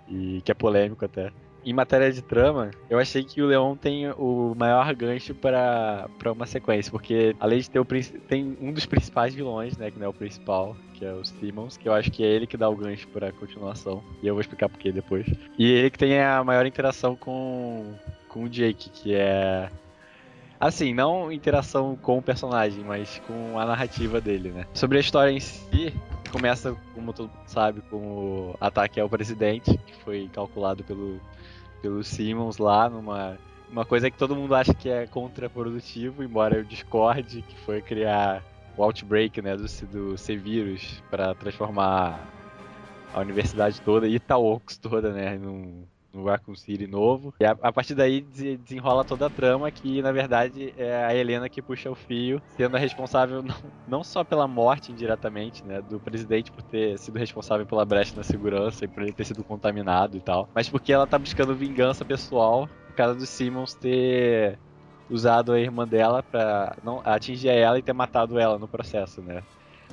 e 0.08 0.40
que 0.44 0.50
é 0.50 0.54
polêmico 0.54 1.04
até. 1.04 1.30
Em 1.64 1.72
matéria 1.72 2.10
de 2.10 2.22
trama, 2.22 2.70
eu 2.88 2.98
achei 2.98 3.22
que 3.24 3.42
o 3.42 3.46
Leon 3.46 3.76
tem 3.76 4.08
o 4.12 4.54
maior 4.56 4.94
gancho 4.94 5.34
para 5.34 6.08
uma 6.32 6.46
sequência, 6.46 6.90
porque 6.90 7.34
além 7.38 7.58
de 7.58 7.68
ter 7.68 7.80
o 7.80 7.84
tem 8.26 8.56
um 8.60 8.72
dos 8.72 8.86
principais 8.86 9.34
vilões, 9.34 9.76
né, 9.76 9.90
que 9.90 9.98
não 9.98 10.06
é 10.06 10.08
o 10.08 10.14
principal, 10.14 10.76
que 10.94 11.04
é 11.04 11.12
o 11.12 11.24
Simmons, 11.24 11.76
que 11.76 11.88
eu 11.88 11.92
acho 11.92 12.10
que 12.10 12.24
é 12.24 12.26
ele 12.26 12.46
que 12.46 12.56
dá 12.56 12.68
o 12.68 12.76
gancho 12.76 13.06
para 13.08 13.28
a 13.28 13.32
continuação, 13.32 14.02
e 14.22 14.28
eu 14.28 14.34
vou 14.34 14.40
explicar 14.40 14.68
por 14.68 14.78
que 14.78 14.90
depois. 14.92 15.26
E 15.58 15.70
ele 15.70 15.90
que 15.90 15.98
tem 15.98 16.20
a 16.20 16.42
maior 16.42 16.64
interação 16.64 17.14
com 17.16 17.92
com 18.28 18.44
o 18.44 18.48
Jake, 18.48 18.90
que 18.90 19.14
é 19.14 19.70
Assim, 20.60 20.92
não 20.92 21.30
interação 21.30 21.96
com 21.96 22.18
o 22.18 22.22
personagem, 22.22 22.84
mas 22.84 23.20
com 23.26 23.58
a 23.58 23.64
narrativa 23.64 24.20
dele, 24.20 24.50
né? 24.50 24.66
Sobre 24.74 24.98
a 24.98 25.00
história 25.00 25.30
em 25.30 25.38
si, 25.40 25.94
começa, 26.32 26.76
como 26.94 27.12
tu 27.12 27.30
sabe, 27.46 27.80
com 27.82 27.96
o 27.96 28.56
ataque 28.60 29.00
ao 29.00 29.08
presidente, 29.08 29.78
que 29.78 29.94
foi 30.02 30.28
calculado 30.32 30.82
pelo, 30.82 31.20
pelo 31.80 32.02
Simmons 32.02 32.58
lá 32.58 32.88
numa 32.88 33.38
uma 33.70 33.84
coisa 33.84 34.10
que 34.10 34.16
todo 34.16 34.34
mundo 34.34 34.54
acha 34.54 34.72
que 34.72 34.88
é 34.88 35.06
contraprodutivo, 35.06 36.22
embora 36.22 36.56
eu 36.56 36.64
discorde, 36.64 37.42
que 37.42 37.58
foi 37.60 37.82
criar 37.82 38.42
o 38.76 38.82
Outbreak, 38.82 39.42
né, 39.42 39.56
do, 39.56 39.66
do 39.86 40.16
C-Vírus 40.16 41.02
para 41.10 41.34
transformar 41.34 42.18
a 43.12 43.20
universidade 43.20 43.80
toda 43.80 44.06
e 44.06 44.14
Itaox 44.14 44.78
toda, 44.78 45.12
né, 45.12 45.36
num, 45.36 45.84
no 46.12 46.24
Raccoon 46.24 46.54
City 46.54 46.86
novo. 46.86 47.34
E 47.40 47.44
a, 47.44 47.52
a 47.62 47.72
partir 47.72 47.94
daí 47.94 48.20
desenrola 48.20 49.04
toda 49.04 49.26
a 49.26 49.30
trama 49.30 49.70
que, 49.70 50.00
na 50.02 50.12
verdade, 50.12 50.72
é 50.76 51.04
a 51.04 51.14
Helena 51.14 51.48
que 51.48 51.62
puxa 51.62 51.90
o 51.90 51.94
fio, 51.94 52.40
sendo 52.56 52.76
a 52.76 52.78
responsável 52.78 53.42
não, 53.42 53.56
não 53.86 54.04
só 54.04 54.24
pela 54.24 54.48
morte 54.48 54.92
indiretamente, 54.92 55.66
né, 55.66 55.80
do 55.82 56.00
presidente 56.00 56.50
por 56.50 56.62
ter 56.62 56.98
sido 56.98 57.18
responsável 57.18 57.66
pela 57.66 57.84
brecha 57.84 58.16
na 58.16 58.22
segurança 58.22 58.84
e 58.84 58.88
por 58.88 59.02
ele 59.02 59.12
ter 59.12 59.24
sido 59.24 59.44
contaminado 59.44 60.16
e 60.16 60.20
tal, 60.20 60.48
mas 60.54 60.68
porque 60.68 60.92
ela 60.92 61.06
tá 61.06 61.18
buscando 61.18 61.54
vingança 61.54 62.04
pessoal 62.04 62.68
por 62.86 62.94
causa 62.94 63.14
do 63.14 63.26
Simmons 63.26 63.74
ter 63.74 64.58
usado 65.08 65.52
a 65.52 65.60
irmã 65.60 65.86
dela 65.86 66.22
para 66.22 66.76
não 66.82 67.00
atingir 67.04 67.48
ela 67.48 67.78
e 67.78 67.82
ter 67.82 67.92
matado 67.92 68.38
ela 68.38 68.58
no 68.58 68.68
processo, 68.68 69.22
né? 69.22 69.42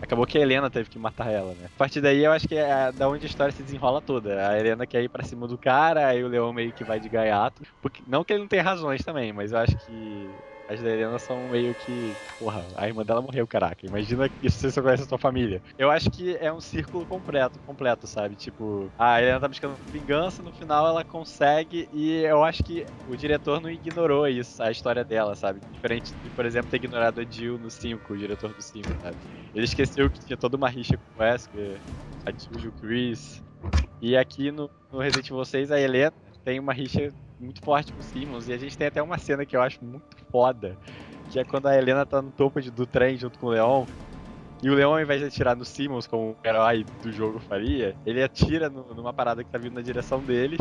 Acabou 0.01 0.25
que 0.27 0.37
a 0.37 0.41
Helena 0.41 0.69
teve 0.69 0.89
que 0.89 0.99
matar 0.99 1.31
ela, 1.31 1.55
né? 1.55 1.67
A 1.67 1.77
partir 1.77 2.01
daí 2.01 2.23
eu 2.23 2.31
acho 2.31 2.47
que 2.47 2.55
é 2.55 2.91
da 2.91 3.07
onde 3.09 3.25
a 3.25 3.29
história 3.29 3.53
se 3.53 3.63
desenrola 3.63 4.01
toda. 4.01 4.49
A 4.49 4.59
Helena 4.59 4.85
quer 4.85 5.01
ir 5.03 5.09
pra 5.09 5.23
cima 5.23 5.47
do 5.47 5.57
cara, 5.57 6.07
aí 6.07 6.23
o 6.23 6.27
Leão 6.27 6.51
meio 6.53 6.73
que 6.73 6.83
vai 6.83 6.99
de 6.99 7.09
gaiato. 7.09 7.63
Porque, 7.81 8.03
não 8.05 8.23
que 8.23 8.33
ele 8.33 8.41
não 8.41 8.47
tenha 8.47 8.61
razões 8.63 9.03
também, 9.03 9.31
mas 9.31 9.51
eu 9.53 9.57
acho 9.57 9.77
que 9.77 10.37
as 10.67 10.81
da 10.81 10.89
Helena 10.89 11.19
são 11.19 11.47
meio 11.49 11.75
que. 11.75 12.17
Porra, 12.37 12.67
a 12.75 12.87
irmã 12.87 13.03
dela 13.03 13.21
morreu, 13.21 13.47
caraca. 13.47 13.85
Imagina 13.85 14.27
que 14.29 14.49
se 14.49 14.69
você 14.69 14.81
conhece 14.81 15.03
a 15.03 15.07
sua 15.07 15.17
família. 15.17 15.61
Eu 15.77 15.89
acho 15.89 16.09
que 16.09 16.35
é 16.37 16.51
um 16.51 16.59
círculo 16.59 17.05
completo, 17.05 17.59
completo, 17.65 18.07
sabe? 18.07 18.35
Tipo, 18.35 18.91
a 18.97 19.21
Helena 19.21 19.39
tá 19.39 19.47
buscando 19.47 19.79
vingança, 19.91 20.43
no 20.43 20.51
final 20.51 20.87
ela 20.87 21.03
consegue, 21.03 21.87
e 21.93 22.21
eu 22.23 22.43
acho 22.43 22.63
que 22.63 22.85
o 23.05 23.15
diretor 23.15 23.61
não 23.61 23.69
ignorou 23.69 24.27
isso, 24.27 24.61
a 24.61 24.71
história 24.71 25.03
dela, 25.05 25.35
sabe? 25.35 25.61
Diferente 25.71 26.13
de, 26.21 26.29
por 26.29 26.45
exemplo, 26.45 26.69
ter 26.69 26.77
ignorado 26.77 27.21
a 27.21 27.25
Jill 27.29 27.57
no 27.57 27.69
5, 27.69 28.13
o 28.13 28.17
diretor 28.17 28.53
do 28.53 28.61
5, 28.61 28.95
sabe? 29.01 29.17
Ele 29.53 29.65
esqueceu 29.65 30.09
que 30.09 30.19
tinha 30.25 30.37
toda 30.37 30.57
uma 30.57 30.69
rixa 30.69 30.97
com 30.97 31.03
o 31.19 31.23
Wesker, 31.23 31.81
a 32.25 32.31
Jill 32.31 32.59
e 32.59 32.67
o 32.67 32.73
Chris. 32.73 33.41
E 34.01 34.17
aqui 34.17 34.51
no, 34.51 34.69
no 34.91 34.99
Resident 34.99 35.29
Evil 35.29 35.45
6, 35.45 35.71
a 35.71 35.79
Helena 35.79 36.11
tem 36.43 36.59
uma 36.59 36.73
rixa 36.73 37.13
muito 37.45 37.61
forte 37.61 37.93
com 37.93 37.99
o 37.99 38.03
Simmons. 38.03 38.47
E 38.47 38.53
a 38.53 38.57
gente 38.57 38.77
tem 38.77 38.87
até 38.87 39.01
uma 39.01 39.17
cena 39.17 39.45
que 39.45 39.55
eu 39.55 39.61
acho 39.61 39.83
muito 39.83 40.15
foda. 40.31 40.77
Que 41.31 41.39
é 41.39 41.43
quando 41.43 41.67
a 41.67 41.77
Helena 41.77 42.05
tá 42.05 42.21
no 42.21 42.31
topo 42.31 42.61
de, 42.61 42.69
do 42.69 42.85
trem 42.85 43.17
junto 43.17 43.39
com 43.39 43.47
o 43.47 43.49
Leon. 43.49 43.85
E 44.61 44.69
o 44.69 44.73
Leon, 44.73 44.93
ao 44.93 45.01
invés 45.01 45.21
de 45.21 45.27
atirar 45.27 45.55
no 45.55 45.65
Simmons, 45.65 46.07
como 46.07 46.31
o 46.31 46.47
herói 46.47 46.85
do 47.03 47.11
jogo 47.11 47.39
faria, 47.39 47.95
ele 48.05 48.23
atira 48.23 48.69
no, 48.69 48.93
numa 48.93 49.13
parada 49.13 49.43
que 49.43 49.49
tá 49.49 49.57
vindo 49.57 49.75
na 49.75 49.81
direção 49.81 50.19
dele 50.19 50.57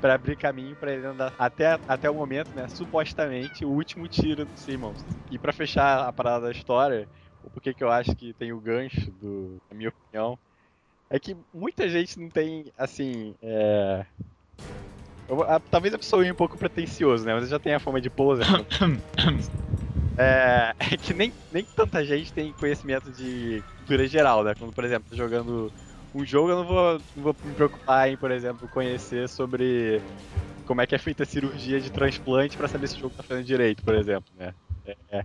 para 0.00 0.14
abrir 0.14 0.36
caminho 0.36 0.76
para 0.76 0.92
ele 0.92 1.06
andar 1.06 1.32
até, 1.38 1.78
até 1.88 2.10
o 2.10 2.14
momento, 2.14 2.50
né? 2.54 2.68
Supostamente 2.68 3.64
o 3.64 3.70
último 3.70 4.06
tiro 4.06 4.44
do 4.44 4.58
Simmons. 4.58 5.04
E 5.30 5.38
para 5.38 5.52
fechar 5.52 6.06
a 6.06 6.12
parada 6.12 6.46
da 6.46 6.52
história, 6.52 7.08
o 7.42 7.50
porquê 7.50 7.72
que 7.72 7.82
eu 7.82 7.90
acho 7.90 8.14
que 8.14 8.32
tem 8.32 8.52
o 8.52 8.60
gancho, 8.60 9.10
do, 9.12 9.60
na 9.70 9.76
minha 9.76 9.88
opinião, 9.88 10.38
é 11.10 11.18
que 11.18 11.36
muita 11.52 11.88
gente 11.88 12.18
não 12.18 12.28
tem, 12.28 12.72
assim, 12.76 13.34
é, 13.42 14.04
eu, 15.28 15.42
a, 15.42 15.60
talvez 15.60 15.92
a 15.94 15.98
pessoa 15.98 16.24
ia 16.24 16.32
um 16.32 16.36
pouco 16.36 16.56
pretencioso, 16.56 17.24
né? 17.24 17.34
Mas 17.34 17.44
eu 17.44 17.50
já 17.50 17.58
tenho 17.58 17.76
a 17.76 17.80
fama 17.80 18.00
de 18.00 18.08
poser. 18.08 18.46
é, 20.16 20.74
é, 20.78 20.96
que 20.96 21.12
nem, 21.12 21.32
nem 21.52 21.64
tanta 21.64 22.04
gente 22.04 22.32
tem 22.32 22.52
conhecimento 22.52 23.10
de 23.10 23.62
cultura 23.78 24.06
geral, 24.06 24.42
né? 24.42 24.54
Quando, 24.58 24.72
por 24.72 24.84
exemplo, 24.84 25.16
jogando 25.16 25.72
um 26.14 26.24
jogo, 26.24 26.50
eu 26.50 26.56
não 26.56 26.64
vou, 26.64 27.00
não 27.14 27.22
vou 27.22 27.36
me 27.44 27.54
preocupar 27.54 28.10
em, 28.10 28.16
por 28.16 28.30
exemplo, 28.30 28.66
conhecer 28.68 29.28
sobre 29.28 30.00
como 30.66 30.80
é 30.80 30.86
que 30.86 30.94
é 30.94 30.98
feita 30.98 31.22
a 31.22 31.26
cirurgia 31.26 31.80
de 31.80 31.90
transplante 31.90 32.56
para 32.56 32.68
saber 32.68 32.88
se 32.88 32.96
o 32.96 33.00
jogo 33.00 33.14
tá 33.14 33.22
fazendo 33.22 33.44
direito, 33.44 33.84
por 33.84 33.94
exemplo, 33.94 34.30
né? 34.38 34.54
É, 34.86 34.96
é. 35.10 35.24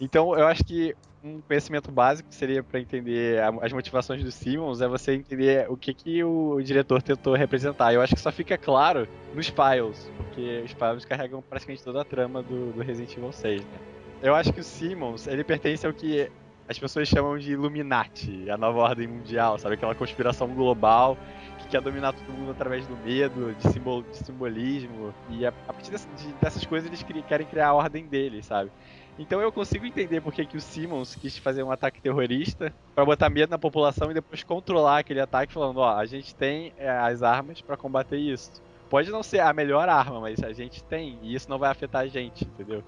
Então, 0.00 0.36
eu 0.38 0.46
acho 0.46 0.62
que 0.64 0.94
um 1.28 1.40
conhecimento 1.40 1.90
básico 1.90 2.28
que 2.28 2.34
seria 2.34 2.62
para 2.62 2.80
entender 2.80 3.40
as 3.62 3.72
motivações 3.72 4.22
do 4.22 4.30
Simmons 4.30 4.80
é 4.80 4.88
você 4.88 5.14
entender 5.14 5.70
o 5.70 5.76
que, 5.76 5.92
que 5.92 6.24
o 6.24 6.60
diretor 6.62 7.02
tentou 7.02 7.34
representar. 7.34 7.92
Eu 7.92 8.00
acho 8.00 8.14
que 8.14 8.20
só 8.20 8.32
fica 8.32 8.56
claro 8.56 9.06
nos 9.34 9.48
files, 9.48 10.10
porque 10.16 10.62
os 10.64 10.72
files 10.72 11.04
carregam 11.04 11.42
praticamente 11.42 11.84
toda 11.84 12.02
a 12.02 12.04
trama 12.04 12.42
do, 12.42 12.72
do 12.72 12.82
Resident 12.82 13.16
Evil 13.16 13.32
6, 13.32 13.62
né? 13.62 13.78
Eu 14.20 14.34
acho 14.34 14.52
que 14.52 14.60
o 14.60 14.64
Simmons, 14.64 15.28
ele 15.28 15.44
pertence 15.44 15.86
ao 15.86 15.92
que 15.92 16.28
as 16.68 16.78
pessoas 16.78 17.08
chamam 17.08 17.38
de 17.38 17.52
Illuminati, 17.52 18.50
a 18.50 18.56
nova 18.56 18.80
ordem 18.80 19.06
mundial, 19.06 19.58
sabe? 19.58 19.74
Aquela 19.74 19.94
conspiração 19.94 20.48
global 20.48 21.16
que 21.58 21.68
quer 21.68 21.80
dominar 21.80 22.12
todo 22.12 22.32
mundo 22.32 22.50
através 22.50 22.86
do 22.86 22.96
medo, 22.96 23.54
de, 23.54 23.72
simbol, 23.72 24.02
de 24.02 24.16
simbolismo. 24.18 25.14
E 25.30 25.46
a, 25.46 25.48
a 25.48 25.72
partir 25.72 25.90
dessas, 25.90 26.08
de, 26.20 26.32
dessas 26.34 26.66
coisas 26.66 26.88
eles 26.88 27.02
querem 27.26 27.46
criar 27.46 27.68
a 27.68 27.74
ordem 27.74 28.06
deles, 28.06 28.46
sabe? 28.46 28.70
Então 29.18 29.40
eu 29.40 29.50
consigo 29.50 29.84
entender 29.84 30.20
por 30.20 30.32
que 30.32 30.56
o 30.56 30.60
Simmons 30.60 31.16
quis 31.16 31.36
fazer 31.36 31.62
um 31.64 31.72
ataque 31.72 32.00
terrorista 32.00 32.72
para 32.94 33.04
botar 33.04 33.28
medo 33.28 33.50
na 33.50 33.58
população 33.58 34.10
e 34.10 34.14
depois 34.14 34.44
controlar 34.44 34.98
aquele 34.98 35.20
ataque 35.20 35.52
falando, 35.52 35.78
ó, 35.78 35.96
a 35.96 36.06
gente 36.06 36.34
tem 36.34 36.72
é, 36.78 36.88
as 36.88 37.22
armas 37.22 37.60
para 37.60 37.76
combater 37.76 38.18
isso. 38.18 38.62
Pode 38.88 39.10
não 39.10 39.22
ser 39.22 39.40
a 39.40 39.52
melhor 39.52 39.88
arma, 39.88 40.20
mas 40.20 40.42
a 40.42 40.52
gente 40.52 40.82
tem 40.84 41.18
e 41.20 41.34
isso 41.34 41.50
não 41.50 41.58
vai 41.58 41.70
afetar 41.70 42.02
a 42.02 42.06
gente, 42.06 42.44
entendeu? 42.44 42.82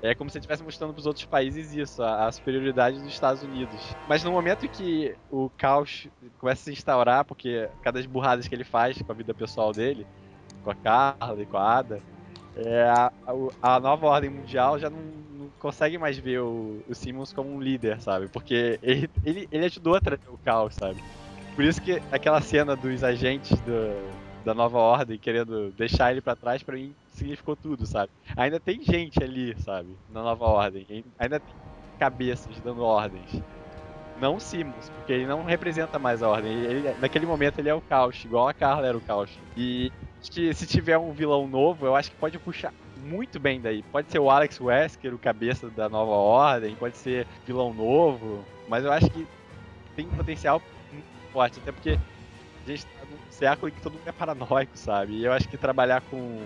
É 0.00 0.14
como 0.14 0.30
se 0.30 0.36
ele 0.36 0.42
estivesse 0.42 0.62
mostrando 0.62 0.92
para 0.92 1.00
os 1.00 1.06
outros 1.06 1.24
países 1.24 1.74
isso, 1.74 2.02
a, 2.02 2.26
a, 2.26 2.32
superioridade 2.32 2.98
dos 2.98 3.08
Estados 3.08 3.42
Unidos. 3.42 3.80
Mas 4.06 4.22
no 4.22 4.30
momento 4.30 4.68
que 4.68 5.16
o 5.28 5.50
caos 5.56 6.06
começa 6.38 6.62
a 6.62 6.64
se 6.66 6.72
instaurar, 6.72 7.24
porque 7.24 7.68
cada 7.82 8.00
burradas 8.06 8.46
que 8.46 8.54
ele 8.54 8.62
faz 8.62 9.00
com 9.02 9.10
a 9.10 9.14
vida 9.14 9.34
pessoal 9.34 9.72
dele, 9.72 10.06
com 10.62 10.70
a 10.70 10.74
Carla 10.74 11.42
e 11.42 11.46
com 11.46 11.56
a 11.56 11.78
Ada, 11.78 12.00
é, 12.54 12.88
a, 12.88 13.12
a, 13.60 13.80
nova 13.80 14.06
ordem 14.06 14.30
mundial 14.30 14.78
já 14.78 14.88
não 14.88 14.98
consegue 15.58 15.98
mais 15.98 16.18
ver 16.18 16.40
o, 16.40 16.82
o, 16.88 16.94
Simmons 16.94 17.32
como 17.32 17.50
um 17.50 17.60
líder, 17.60 18.00
sabe? 18.00 18.28
Porque 18.28 18.78
ele, 18.82 19.10
ele, 19.24 19.48
ele 19.50 19.66
ajudou 19.66 19.94
a 19.94 20.00
trazer 20.00 20.28
o 20.28 20.38
caos, 20.38 20.74
sabe? 20.74 21.02
Por 21.54 21.64
isso 21.64 21.82
que 21.82 22.00
aquela 22.12 22.40
cena 22.40 22.76
dos 22.76 23.02
agentes 23.02 23.58
do, 23.60 24.44
da 24.44 24.54
nova 24.54 24.78
ordem 24.78 25.18
querendo 25.18 25.70
deixar 25.72 26.12
ele 26.12 26.20
para 26.20 26.36
trás, 26.36 26.62
para 26.62 26.76
mim 26.76 26.94
significou 27.08 27.56
tudo, 27.56 27.84
sabe? 27.84 28.12
Ainda 28.36 28.60
tem 28.60 28.82
gente 28.82 29.22
ali, 29.22 29.54
sabe? 29.60 29.88
Na 30.10 30.22
nova 30.22 30.44
ordem. 30.44 30.86
Ainda 31.18 31.40
tem 31.40 31.54
cabeças 31.98 32.58
dando 32.60 32.82
ordens. 32.82 33.42
Não 34.20 34.36
o 34.36 34.40
Simmons, 34.40 34.90
porque 34.90 35.12
ele 35.12 35.26
não 35.26 35.44
representa 35.44 35.98
mais 35.98 36.22
a 36.22 36.28
ordem. 36.28 36.52
Ele, 36.52 36.94
naquele 37.00 37.26
momento 37.26 37.58
ele 37.58 37.68
é 37.68 37.74
o 37.74 37.80
caos, 37.80 38.24
igual 38.24 38.48
a 38.48 38.54
Carla 38.54 38.86
era 38.86 38.96
o 38.96 39.00
caos. 39.00 39.30
E 39.56 39.92
acho 40.20 40.30
que 40.30 40.52
se 40.54 40.66
tiver 40.66 40.98
um 40.98 41.12
vilão 41.12 41.46
novo, 41.46 41.86
eu 41.86 41.94
acho 41.94 42.10
que 42.10 42.16
pode 42.16 42.38
puxar 42.38 42.72
muito 43.08 43.40
bem 43.40 43.60
daí. 43.60 43.82
Pode 43.82 44.10
ser 44.10 44.18
o 44.18 44.30
Alex 44.30 44.60
Wesker, 44.60 45.14
o 45.14 45.18
cabeça 45.18 45.68
da 45.70 45.88
nova 45.88 46.12
ordem, 46.12 46.74
pode 46.76 46.96
ser 46.96 47.26
vilão 47.46 47.72
novo, 47.72 48.44
mas 48.68 48.84
eu 48.84 48.92
acho 48.92 49.08
que 49.10 49.26
tem 49.96 50.06
um 50.06 50.10
potencial 50.10 50.60
muito 50.92 51.06
forte, 51.32 51.58
até 51.58 51.72
porque 51.72 51.98
a 52.66 52.68
gente 52.68 52.84
tá 52.84 53.04
num 53.10 53.18
século 53.30 53.68
em 53.68 53.72
que 53.72 53.80
todo 53.80 53.94
mundo 53.94 54.06
é 54.06 54.12
paranoico, 54.12 54.76
sabe? 54.76 55.14
E 55.14 55.24
eu 55.24 55.32
acho 55.32 55.48
que 55.48 55.56
trabalhar 55.56 56.02
com 56.02 56.40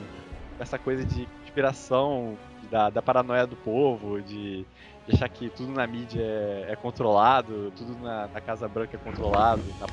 essa 0.58 0.78
coisa 0.78 1.04
de 1.04 1.28
inspiração 1.44 2.38
da, 2.70 2.88
da 2.88 3.02
paranoia 3.02 3.46
do 3.46 3.56
povo, 3.56 4.22
de, 4.22 4.64
de, 5.06 5.14
achar 5.14 5.28
que 5.28 5.50
tudo 5.50 5.72
na 5.72 5.86
mídia 5.86 6.22
é, 6.22 6.66
é 6.70 6.76
controlado, 6.76 7.72
tudo 7.76 7.98
na, 8.00 8.28
na, 8.28 8.40
Casa 8.40 8.68
Branca 8.68 8.96
é 8.96 9.00
controlado. 9.00 9.62
Na... 9.80 9.86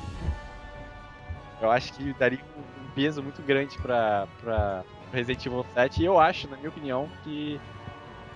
Eu 1.60 1.70
acho 1.70 1.92
que 1.92 2.14
daria 2.14 2.38
um 2.56 2.90
peso 2.94 3.22
muito 3.22 3.42
grande 3.42 3.76
para 3.78 4.84
Resident 5.12 5.44
Evil 5.46 5.66
7 5.74 6.02
e 6.02 6.04
eu 6.04 6.18
acho, 6.18 6.48
na 6.48 6.56
minha 6.56 6.68
opinião, 6.68 7.08
que, 7.24 7.60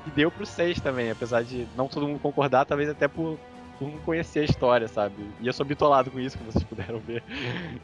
que 0.04 0.10
deu 0.10 0.30
pro 0.30 0.46
6 0.46 0.80
também, 0.80 1.10
apesar 1.10 1.42
de 1.42 1.66
não 1.76 1.88
todo 1.88 2.06
mundo 2.06 2.18
concordar, 2.20 2.64
talvez 2.64 2.88
até 2.88 3.08
por, 3.08 3.38
por 3.78 3.88
não 3.88 3.98
conhecer 3.98 4.40
a 4.40 4.44
história, 4.44 4.88
sabe? 4.88 5.14
E 5.40 5.46
eu 5.46 5.52
sou 5.52 5.64
bitolado 5.64 6.10
com 6.10 6.18
isso, 6.20 6.38
como 6.38 6.50
vocês 6.50 6.64
puderam 6.68 6.98
ver, 6.98 7.22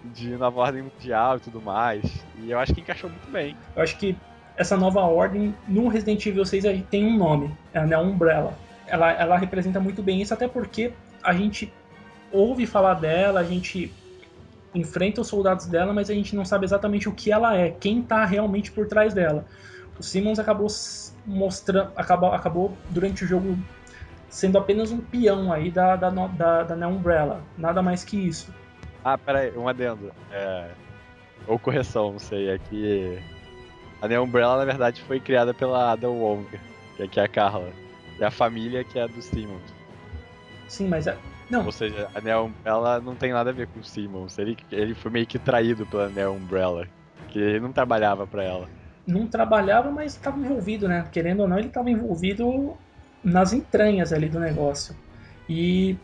de 0.05 0.36
nova 0.36 0.61
ordem 0.61 0.82
mundial 0.82 1.36
e 1.36 1.41
tudo 1.41 1.61
mais. 1.61 2.05
E 2.43 2.51
eu 2.51 2.59
acho 2.59 2.74
que 2.74 2.80
encaixou 2.80 3.11
muito 3.11 3.30
bem. 3.30 3.57
Eu 3.74 3.82
acho 3.82 3.97
que 3.97 4.16
essa 4.57 4.76
nova 4.76 5.01
ordem, 5.01 5.55
no 5.66 5.88
Resident 5.88 6.24
Evil 6.26 6.45
6 6.45 6.64
a 6.66 6.72
gente 6.72 6.86
tem 6.86 7.07
um 7.07 7.16
nome, 7.16 7.51
é 7.72 7.78
a 7.78 8.01
Umbrella. 8.01 8.55
Ela, 8.86 9.12
ela 9.12 9.38
representa 9.38 9.78
muito 9.80 10.03
bem 10.03 10.20
isso, 10.20 10.34
até 10.34 10.49
porque 10.49 10.93
a 11.22 11.32
gente 11.32 11.72
ouve 12.32 12.66
falar 12.66 12.95
dela, 12.95 13.41
a 13.41 13.45
gente 13.45 13.93
enfrenta 14.74 15.20
os 15.20 15.28
soldados 15.28 15.66
dela, 15.66 15.92
mas 15.92 16.10
a 16.10 16.14
gente 16.14 16.34
não 16.36 16.44
sabe 16.44 16.64
exatamente 16.64 17.08
o 17.08 17.12
que 17.12 17.32
ela 17.32 17.56
é, 17.56 17.70
quem 17.70 18.00
está 18.00 18.24
realmente 18.24 18.70
por 18.70 18.86
trás 18.86 19.12
dela. 19.12 19.44
O 19.98 20.02
Simmons 20.02 20.38
acabou 20.38 20.68
mostrando, 21.26 21.92
acabou, 21.96 22.32
acabou 22.32 22.76
durante 22.88 23.24
o 23.24 23.26
jogo 23.26 23.58
sendo 24.28 24.56
apenas 24.58 24.92
um 24.92 24.98
peão 24.98 25.52
aí 25.52 25.70
da, 25.70 25.96
da, 25.96 26.08
da, 26.08 26.62
da 26.62 26.88
Umbrella, 26.88 27.42
nada 27.58 27.82
mais 27.82 28.04
que 28.04 28.16
isso. 28.16 28.54
Ah, 29.04 29.18
peraí, 29.18 29.56
um 29.56 29.68
adendo. 29.68 30.12
É... 30.30 30.70
Ou 31.46 31.58
correção, 31.58 32.12
não 32.12 32.18
sei, 32.18 32.50
é 32.50 32.58
que 32.58 33.18
a 34.00 34.08
Neo 34.08 34.22
Umbrella, 34.22 34.56
na 34.58 34.64
verdade, 34.64 35.02
foi 35.02 35.20
criada 35.20 35.52
pela 35.52 35.92
Ada 35.92 36.08
Wong, 36.08 36.46
que 37.10 37.20
é 37.20 37.24
a 37.24 37.28
Carla. 37.28 37.70
E 38.18 38.24
a 38.24 38.30
família 38.30 38.84
que 38.84 38.98
é 38.98 39.02
a 39.02 39.06
do 39.06 39.20
Simmons. 39.20 39.74
Sim, 40.68 40.88
mas 40.88 41.08
a... 41.08 41.16
Não. 41.51 41.66
Ou 41.66 41.72
seja, 41.72 42.09
a 42.14 42.20
Neo 42.20 42.44
Umbrella 42.44 43.01
não 43.01 43.14
tem 43.14 43.32
nada 43.32 43.51
a 43.51 43.53
ver 43.53 43.66
com 43.66 43.80
o 43.80 43.84
Simmons. 43.84 44.38
Ele, 44.38 44.57
ele 44.70 44.94
foi 44.94 45.11
meio 45.11 45.26
que 45.26 45.38
traído 45.38 45.84
pela 45.86 46.09
Neo 46.09 46.32
Umbrella. 46.32 46.86
Que 47.28 47.38
ele 47.38 47.61
não 47.61 47.72
trabalhava 47.72 48.26
para 48.26 48.44
ela. 48.44 48.68
Não 49.07 49.26
trabalhava, 49.26 49.90
mas 49.90 50.14
estava 50.14 50.38
envolvido, 50.38 50.88
né? 50.88 51.05
Querendo 51.11 51.40
ou 51.40 51.48
não, 51.48 51.59
ele 51.59 51.68
estava 51.68 51.90
envolvido 51.90 52.76
nas 53.24 53.53
entranhas 53.53 54.12
ali 54.12 54.28
do 54.28 54.38
negócio. 54.38 54.94
E 55.48 55.96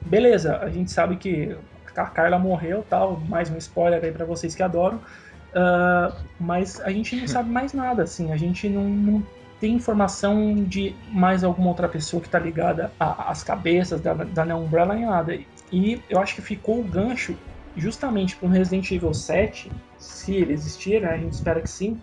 beleza, 0.00 0.58
a 0.58 0.68
gente 0.70 0.90
sabe 0.90 1.16
que 1.16 1.56
a 1.96 2.06
Carla 2.06 2.38
morreu, 2.38 2.84
tal, 2.88 3.20
mais 3.28 3.50
um 3.50 3.56
spoiler 3.56 4.02
aí 4.02 4.10
para 4.10 4.24
vocês 4.24 4.54
que 4.54 4.62
adoram. 4.62 4.96
Uh, 4.96 6.12
mas 6.40 6.80
a 6.80 6.90
gente 6.90 7.14
não 7.14 7.28
sabe 7.28 7.48
mais 7.48 7.72
nada, 7.72 8.02
assim, 8.02 8.32
a 8.32 8.36
gente 8.36 8.68
não, 8.68 8.82
não 8.82 9.26
tem 9.64 9.72
informação 9.72 10.56
de 10.56 10.94
mais 11.10 11.42
alguma 11.42 11.68
outra 11.68 11.88
pessoa 11.88 12.20
que 12.20 12.28
está 12.28 12.38
ligada 12.38 12.92
às 13.00 13.42
cabeças 13.42 13.98
da, 13.98 14.12
da 14.12 14.44
Neo 14.44 14.58
Umbrella 14.58 14.94
nem 14.94 15.06
nada. 15.06 15.38
E 15.72 16.02
eu 16.10 16.20
acho 16.20 16.34
que 16.34 16.42
ficou 16.42 16.80
o 16.80 16.84
gancho 16.84 17.34
justamente 17.74 18.36
para 18.36 18.46
um 18.46 18.50
Resident 18.50 18.90
Evil 18.90 19.14
7, 19.14 19.72
se 19.96 20.34
ele 20.34 20.52
existir, 20.52 21.00
né, 21.00 21.14
a 21.14 21.16
gente 21.16 21.32
espera 21.32 21.62
que 21.62 21.70
sim, 21.70 21.98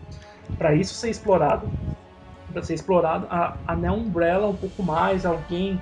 para 0.58 0.74
isso 0.74 0.96
ser 0.96 1.12
explorado. 1.12 1.70
Para 2.52 2.64
ser 2.64 2.74
explorado 2.74 3.28
a, 3.30 3.56
a 3.68 3.76
Neo 3.76 3.94
Umbrella 3.94 4.48
um 4.48 4.56
pouco 4.56 4.82
mais, 4.82 5.24
alguém 5.24 5.80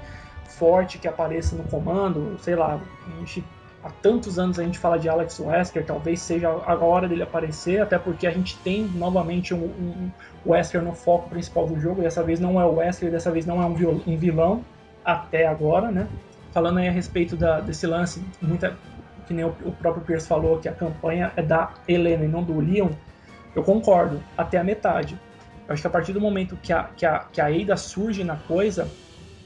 forte 0.50 0.98
que 0.98 1.08
apareça 1.08 1.56
no 1.56 1.64
comando, 1.64 2.38
sei 2.42 2.58
lá, 2.58 2.78
a 3.08 3.20
gente 3.20 3.42
há 3.84 3.90
tantos 3.90 4.38
anos 4.38 4.60
a 4.60 4.64
gente 4.64 4.78
fala 4.78 4.98
de 4.98 5.08
Alex 5.08 5.40
Wesker, 5.40 5.86
talvez 5.86 6.22
seja 6.22 6.50
a 6.50 6.76
hora 6.76 7.08
dele 7.08 7.24
aparecer, 7.24 7.82
até 7.82 7.98
porque 7.98 8.28
a 8.28 8.32
gente 8.32 8.58
tem 8.58 8.84
novamente 8.84 9.54
um, 9.54 9.66
um 9.66 10.12
Wesker 10.46 10.82
no 10.82 10.94
foco 10.94 11.30
principal 11.30 11.68
do 11.68 11.80
jogo, 11.80 12.02
dessa 12.02 12.24
vez 12.24 12.40
não 12.40 12.60
é 12.60 12.66
o 12.66 12.76
Wesker, 12.76 13.12
dessa 13.12 13.32
vez 13.32 13.46
não 13.46 13.62
é 13.62 13.66
um, 13.66 14.18
vilão, 14.18 14.64
até 15.04 15.48
agora, 15.48 15.92
né? 15.92 16.08
Falando 16.52 16.80
aí 16.80 16.88
a 16.88 16.92
respeito 16.92 17.36
da, 17.36 17.60
desse 17.60 17.86
lance, 17.88 18.24
muita, 18.42 18.76
que 19.28 19.34
nem 19.34 19.46
o, 19.46 19.56
o 19.64 19.72
próprio 19.72 20.04
Pierce 20.04 20.28
falou, 20.28 20.60
que 20.60 20.68
a 20.68 20.74
campanha 20.74 21.32
é 21.36 21.42
da 21.42 21.74
Helena 21.88 22.26
e 22.26 22.28
não 22.28 22.44
do 22.44 22.60
Leon, 22.60 22.90
eu 23.56 23.64
concordo, 23.64 24.22
até 24.38 24.58
a 24.58 24.64
metade. 24.64 25.18
Eu 25.68 25.74
acho 25.74 25.82
que 25.82 25.88
a 25.88 25.92
partir 25.92 26.14
do 26.14 26.22
momento 26.22 26.58
que 26.62 26.74
a, 26.74 26.84
que 26.96 27.06
a, 27.06 27.20
que 27.32 27.40
a 27.40 27.48
Ada 27.48 27.78
surge 27.78 28.24
na 28.24 28.36
coisa, 28.36 28.90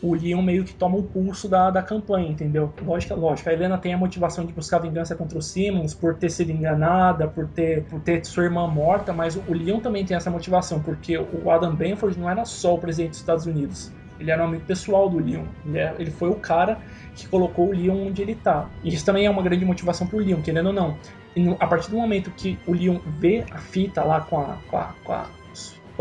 o 0.04 0.14
Leon 0.14 0.41
meio 0.41 0.66
que 0.66 0.74
toma 0.74 0.97
o 0.97 1.04
pulso 1.04 1.47
da, 1.47 1.72
da 1.72 1.82
campanha, 1.82 2.30
entendeu? 2.30 2.72
Lógico, 2.86 3.16
lógico, 3.16 3.49
a 3.49 3.54
Helena 3.54 3.78
tem 3.78 3.93
a 3.93 3.97
motivação 3.97 4.45
de 4.45 4.51
buscar 4.51 4.80
vingança 4.80 5.16
contra 5.16 5.38
o 5.38 5.41
Simmons 5.41 5.93
por 5.93 6.16
ter 6.16 6.30
sido 6.30 6.51
enganada, 6.51 7.26
por 7.26 7.47
ter, 7.47 7.84
por 7.86 8.01
ter 8.01 8.24
sua 8.26 8.43
irmã 8.43 8.68
morta, 8.68 9.14
mas 9.14 9.38
o 9.38 9.54
Leon 9.54 9.80
também 9.80 10.06
tem 10.06 10.18
essa 10.18 10.30
motivação, 10.30 10.82
porque 10.82 11.18
o 11.18 11.49
Adam 11.49 11.74
Benford 11.74 12.20
não 12.20 12.30
era 12.30 12.43
só 12.43 12.76
o 12.76 12.78
presidente 12.78 13.12
dos 13.12 13.20
Estados 13.20 13.45
Unidos. 13.45 13.93
Ele 14.20 14.30
era 14.30 14.43
um 14.43 14.47
amigo 14.47 14.66
pessoal 14.66 15.10
do 15.10 15.20
Leon. 15.20 15.45
Ele, 15.66 15.80
é, 15.80 15.95
ele 15.97 16.12
foi 16.12 16.30
o 16.30 16.36
cara 16.36 16.78
que 17.16 17.26
colocou 17.28 17.70
o 17.70 17.72
Leon 17.72 18.08
onde 18.08 18.22
ele 18.22 18.36
tá. 18.36 18.70
E 18.84 18.93
isso 18.93 19.06
também 19.06 19.26
é 19.26 19.30
uma 19.30 19.41
grande 19.41 19.64
motivação 19.64 20.06
pro 20.06 20.20
Leon, 20.20 20.41
querendo 20.41 20.68
ou 20.68 20.74
não. 20.74 20.97
E 21.36 21.41
no, 21.41 21.56
a 21.60 21.66
partir 21.66 21.89
do 21.89 21.97
momento 21.97 22.30
que 22.32 22.60
o 22.68 22.74
Leon 22.74 22.99
vê 23.20 23.45
a 23.51 23.58
fita 23.58 24.04
lá 24.04 24.20
com 24.22 24.39
a, 24.39 24.58
com 24.70 24.78
a, 24.78 24.95
com 25.04 25.14
a 25.14 25.26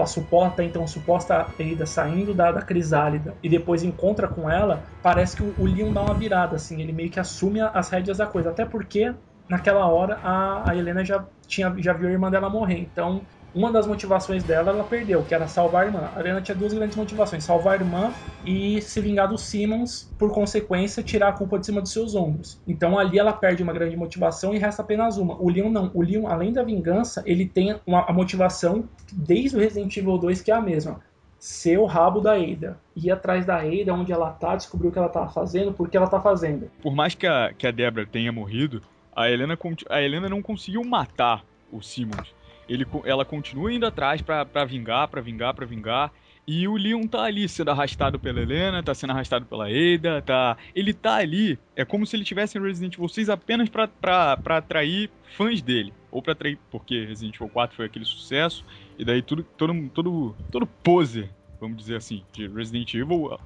a 0.00 0.06
suporta, 0.06 0.62
então 0.64 0.86
suposta 0.86 1.34
Ada 1.58 1.84
saindo 1.86 2.34
da, 2.34 2.50
da 2.52 2.62
crisálida 2.62 3.38
e 3.42 3.48
depois 3.48 3.82
encontra 3.82 4.28
com 4.28 4.48
ela, 4.48 4.88
parece 5.02 5.36
que 5.36 5.42
o, 5.42 5.54
o 5.58 5.66
Leon 5.66 5.92
dá 5.92 6.02
uma 6.02 6.14
virada, 6.16 6.56
assim, 6.56 6.80
ele 6.80 6.92
meio 6.92 7.10
que 7.10 7.20
assume 7.20 7.60
as 7.60 7.90
rédeas 7.90 8.18
da 8.18 8.26
coisa. 8.26 8.50
Até 8.50 8.64
porque 8.64 9.14
naquela 9.48 9.86
hora 9.86 10.18
a, 10.22 10.70
a 10.70 10.76
Helena 10.76 11.04
já, 11.04 11.26
tinha, 11.46 11.74
já 11.78 11.92
viu 11.92 12.08
a 12.08 12.12
irmã 12.12 12.30
dela 12.30 12.48
morrer, 12.48 12.78
então 12.78 13.26
uma 13.54 13.70
das 13.70 13.86
motivações 13.86 14.42
dela 14.42 14.70
ela 14.70 14.84
perdeu, 14.84 15.22
que 15.22 15.34
era 15.34 15.46
salvar 15.46 15.84
a 15.84 15.86
irmã. 15.86 16.10
A 16.14 16.20
Helena 16.20 16.40
tinha 16.40 16.54
duas 16.54 16.72
grandes 16.72 16.96
motivações: 16.96 17.44
salvar 17.44 17.74
a 17.74 17.76
irmã 17.76 18.12
e 18.44 18.80
se 18.80 19.00
vingar 19.00 19.28
do 19.28 19.36
Simmons, 19.38 20.10
por 20.18 20.32
consequência, 20.32 21.02
tirar 21.02 21.28
a 21.28 21.32
culpa 21.32 21.58
de 21.58 21.66
cima 21.66 21.80
dos 21.80 21.92
seus 21.92 22.14
ombros. 22.14 22.60
Então 22.66 22.98
ali 22.98 23.18
ela 23.18 23.32
perde 23.32 23.62
uma 23.62 23.72
grande 23.72 23.96
motivação 23.96 24.54
e 24.54 24.58
resta 24.58 24.82
apenas 24.82 25.18
uma. 25.18 25.40
O 25.40 25.50
Leon 25.50 25.70
não. 25.70 25.90
O 25.94 26.02
Leon, 26.02 26.26
além 26.26 26.52
da 26.52 26.62
vingança, 26.62 27.22
ele 27.26 27.46
tem 27.46 27.78
uma, 27.86 28.08
a 28.08 28.12
motivação 28.12 28.88
desde 29.12 29.56
o 29.56 29.60
Resident 29.60 29.94
Evil 29.96 30.18
2 30.18 30.40
que 30.40 30.50
é 30.50 30.54
a 30.54 30.60
mesma. 30.60 31.00
Ser 31.38 31.78
o 31.78 31.86
rabo 31.86 32.20
da 32.20 32.34
Ada. 32.34 32.78
Ir 32.94 33.10
atrás 33.10 33.44
da 33.44 33.56
Ada, 33.56 33.92
onde 33.92 34.12
ela 34.12 34.30
tá, 34.30 34.54
descobrir 34.54 34.88
o 34.88 34.92
que 34.92 34.98
ela 34.98 35.08
tá 35.08 35.28
fazendo, 35.28 35.72
por 35.72 35.90
que 35.90 35.96
ela 35.96 36.06
tá 36.06 36.20
fazendo. 36.20 36.70
Por 36.80 36.94
mais 36.94 37.14
que 37.14 37.26
a, 37.26 37.52
que 37.52 37.66
a 37.66 37.72
Debra 37.72 38.06
tenha 38.06 38.30
morrido, 38.30 38.80
a 39.14 39.28
Helena, 39.28 39.58
a 39.90 40.00
Helena 40.00 40.28
não 40.28 40.40
conseguiu 40.40 40.84
matar 40.84 41.44
o 41.72 41.82
Simmons 41.82 42.32
ele, 42.68 42.86
ela 43.04 43.24
continua 43.24 43.72
indo 43.72 43.86
atrás 43.86 44.22
para 44.22 44.64
vingar, 44.64 45.08
para 45.08 45.20
vingar, 45.20 45.54
para 45.54 45.66
vingar. 45.66 46.12
E 46.46 46.66
o 46.66 46.76
Leon 46.76 47.06
tá 47.06 47.22
ali 47.22 47.48
sendo 47.48 47.70
arrastado 47.70 48.18
pela 48.18 48.40
Helena, 48.40 48.82
tá 48.82 48.92
sendo 48.94 49.10
arrastado 49.10 49.46
pela 49.46 49.66
Ada, 49.66 50.20
tá. 50.22 50.56
Ele 50.74 50.92
tá 50.92 51.16
ali, 51.16 51.56
é 51.76 51.84
como 51.84 52.04
se 52.04 52.16
ele 52.16 52.24
tivesse 52.24 52.58
em 52.58 52.60
Resident 52.60 52.94
Evil 52.94 53.08
6 53.08 53.28
apenas 53.30 53.68
pra, 53.68 53.86
pra, 53.86 54.36
pra 54.36 54.56
atrair 54.56 55.08
fãs 55.36 55.62
dele. 55.62 55.92
Ou 56.10 56.20
pra 56.20 56.32
atrair, 56.32 56.58
porque 56.70 57.04
Resident 57.04 57.36
Evil 57.36 57.48
4 57.48 57.76
foi 57.76 57.86
aquele 57.86 58.04
sucesso, 58.04 58.64
e 58.98 59.04
daí 59.04 59.22
tudo, 59.22 59.44
todo, 59.56 59.88
todo, 59.90 60.36
todo 60.50 60.66
poser, 60.66 61.30
vamos 61.60 61.76
dizer 61.76 61.96
assim, 61.96 62.24
de 62.32 62.48
Resident 62.48 62.92
Evil 62.92 63.38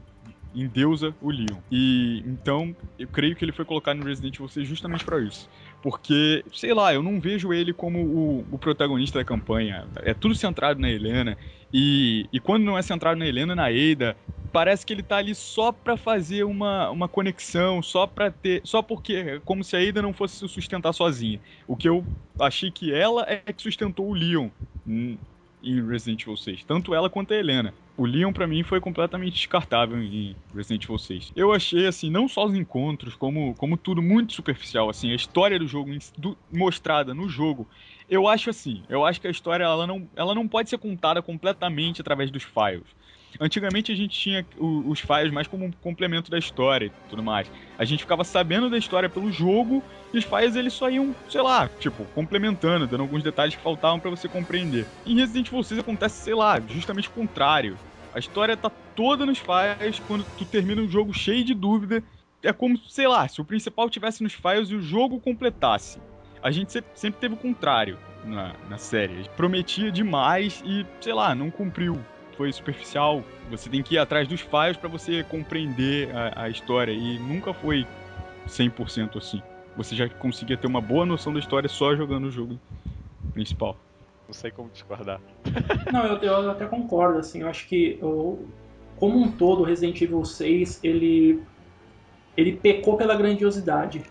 endeusa 0.55 1.14
o 1.21 1.31
Leon. 1.31 1.61
E 1.71 2.23
então, 2.27 2.75
eu 2.99 3.07
creio 3.09 3.37
que 3.37 3.45
ele 3.45 3.53
foi 3.53 3.64
colocado 3.67 3.99
no 3.99 4.07
Resident 4.07 4.35
Evil 4.37 4.49
6 4.49 4.67
justamente 4.67 5.05
para 5.05 5.21
isso. 5.21 5.51
Porque, 5.87 6.45
sei 6.53 6.74
lá, 6.74 6.93
eu 6.93 7.01
não 7.01 7.20
vejo 7.20 7.53
ele 7.53 7.72
como 7.72 8.01
o, 8.01 8.45
o, 8.51 8.59
protagonista 8.59 9.20
da 9.20 9.24
campanha. 9.24 9.87
É 9.99 10.12
tudo 10.12 10.34
centrado 10.34 10.80
na 10.80 10.91
Helena. 10.91 11.39
E, 11.72 12.26
e 12.32 12.41
quando 12.41 12.64
não 12.64 12.76
é 12.76 12.82
centrado 12.82 13.16
na 13.16 13.24
Helena, 13.24 13.55
na 13.55 13.66
Ada, 13.66 14.16
parece 14.53 14.84
que 14.84 14.93
ele 14.93 15.05
tá 15.05 15.18
ali 15.18 15.32
só 15.32 15.70
pra 15.70 15.97
fazer 15.97 16.43
uma, 16.43 16.91
uma 16.91 17.07
conexão, 17.07 17.80
só 17.84 18.05
pra 18.05 18.32
ter. 18.32 18.62
Só 18.64 18.82
porque. 18.82 19.14
É 19.14 19.41
como 19.45 19.62
se 19.62 19.76
a 19.76 19.89
Ada 19.89 20.03
não 20.03 20.12
fosse 20.12 20.39
se 20.39 20.49
sustentar 20.49 20.93
sozinha. 20.93 21.39
O 21.68 21.76
que 21.76 21.89
eu 21.89 22.05
achei 22.37 22.68
que 22.68 22.93
ela 22.93 23.24
é 23.28 23.53
que 23.53 23.62
sustentou 23.62 24.09
o 24.09 24.12
Leon 24.12 24.49
em 25.63 25.87
Resident 25.87 26.23
Evil 26.23 26.37
6. 26.37 26.65
Tanto 26.65 26.95
ela 26.95 27.11
quanto 27.11 27.33
a 27.33 27.37
Helena. 27.37 27.75
O 27.97 28.05
Leon 28.05 28.33
para 28.33 28.47
mim 28.47 28.63
foi 28.63 28.81
completamente 28.81 29.35
descartável 29.35 30.01
em 30.01 30.37
Resident 30.55 30.85
Evil 30.85 30.99
6. 30.99 31.33
Eu 31.35 31.53
achei 31.53 31.87
assim, 31.87 32.11
não 32.11 32.29
só 32.29 32.45
os 32.45 32.55
encontros, 32.55 33.15
como, 33.15 33.55
como 33.55 33.77
tudo 33.77 34.03
muito 34.03 34.33
superficial, 34.33 34.91
assim, 34.91 35.11
a 35.13 35.15
história 35.15 35.59
do 35.59 35.67
jogo 35.67 35.91
do, 36.17 36.37
mostrada 36.53 37.15
no 37.15 37.29
jogo. 37.29 37.67
Eu 38.09 38.29
acho 38.29 38.51
assim, 38.51 38.83
eu 38.89 39.05
acho 39.05 39.21
que 39.21 39.27
a 39.27 39.31
história 39.31 39.65
ela 39.65 39.87
não, 39.87 40.09
ela 40.15 40.35
não 40.35 40.47
pode 40.47 40.71
ser 40.71 40.79
contada 40.79 41.21
completamente 41.23 42.01
através 42.01 42.31
dos 42.31 42.43
files. 42.43 42.87
Antigamente 43.41 43.93
a 43.93 43.95
gente 43.95 44.18
tinha 44.18 44.47
os 44.59 45.01
files 45.01 45.32
mais 45.32 45.47
como 45.47 45.64
um 45.64 45.70
complemento 45.70 46.30
da 46.30 46.39
história 46.39 46.87
e 46.87 47.09
tudo 47.09 47.22
mais. 47.22 47.51
A 47.78 47.84
gente 47.84 48.01
ficava 48.01 48.24
sabendo 48.24 48.70
da 48.70 48.78
história 48.78 49.09
pelo 49.09 49.30
jogo 49.30 49.82
e 50.12 50.18
os 50.18 50.24
files 50.24 50.57
eles 50.57 50.72
só 50.72 50.91
iam, 50.91 51.14
sei 51.28 51.43
lá, 51.43 51.68
tipo, 51.78 52.05
complementando, 52.14 52.87
dando 52.87 53.03
alguns 53.03 53.22
detalhes 53.22 53.55
que 53.55 53.62
faltavam 53.62 53.99
para 53.99 54.11
você 54.11 54.28
compreender. 54.28 54.87
Em 55.05 55.16
Resident 55.16 55.49
Evil 55.49 55.62
6 55.62 55.80
acontece, 55.80 56.22
sei 56.22 56.34
lá, 56.34 56.61
justamente 56.68 57.09
o 57.09 57.12
contrário. 57.12 57.76
A 58.12 58.18
história 58.18 58.57
tá 58.57 58.70
toda 58.95 59.26
nos 59.26 59.39
files, 59.39 60.01
quando 60.07 60.24
tu 60.39 60.45
termina 60.45 60.80
um 60.80 60.89
jogo 60.89 61.12
cheio 61.12 61.45
de 61.45 61.53
dúvida, 61.53 62.03
é 62.43 62.53
como, 62.53 62.78
sei 62.89 63.07
lá, 63.07 63.26
se 63.28 63.41
o 63.41 63.45
principal 63.45 63.91
tivesse 63.91 64.22
nos 64.22 64.32
files 64.32 64.70
e 64.70 64.74
o 64.74 64.80
jogo 64.80 65.20
completasse. 65.20 65.99
A 66.43 66.51
gente 66.51 66.72
sempre 66.95 67.20
teve 67.20 67.34
o 67.34 67.39
contrário 67.39 67.99
na, 68.24 68.55
na 68.68 68.78
série. 68.78 69.28
Prometia 69.37 69.91
demais 69.91 70.62
e, 70.64 70.87
sei 71.01 71.12
lá, 71.12 71.34
não 71.34 71.51
cumpriu 71.51 72.01
foi 72.37 72.53
superficial. 72.53 73.22
Você 73.51 73.68
tem 73.68 73.82
que 73.82 73.95
ir 73.95 73.99
atrás 73.99 74.28
dos 74.28 74.41
files 74.41 74.76
para 74.76 74.89
você 74.89 75.24
compreender 75.24 76.14
a, 76.14 76.45
a, 76.45 76.49
história 76.49 76.93
e 76.93 77.18
nunca 77.18 77.53
foi 77.53 77.87
100% 78.49 79.16
assim. 79.16 79.43
Você 79.76 79.95
já 79.95 80.09
conseguia 80.09 80.57
ter 80.57 80.66
uma 80.66 80.80
boa 80.80 81.05
noção 81.05 81.32
da 81.32 81.39
história 81.39 81.68
só 81.68 81.95
jogando 81.95 82.26
o 82.26 82.30
jogo 82.30 82.59
principal. 83.32 83.76
Não 84.26 84.34
sei 84.34 84.51
como 84.51 84.70
discordar. 84.70 85.20
Não, 85.93 86.05
eu, 86.07 86.16
eu 86.18 86.51
até 86.51 86.66
concordo, 86.66 87.18
assim, 87.18 87.43
eu 87.43 87.49
acho 87.49 87.66
que 87.68 87.99
eu, 88.01 88.47
como 88.97 89.18
um 89.18 89.30
todo, 89.30 89.62
Resident 89.62 90.01
Evil 90.01 90.24
6, 90.24 90.80
ele 90.82 91.43
ele 92.37 92.53
pecou 92.53 92.99
pela 92.99 93.14
grandiosidade 93.14 94.03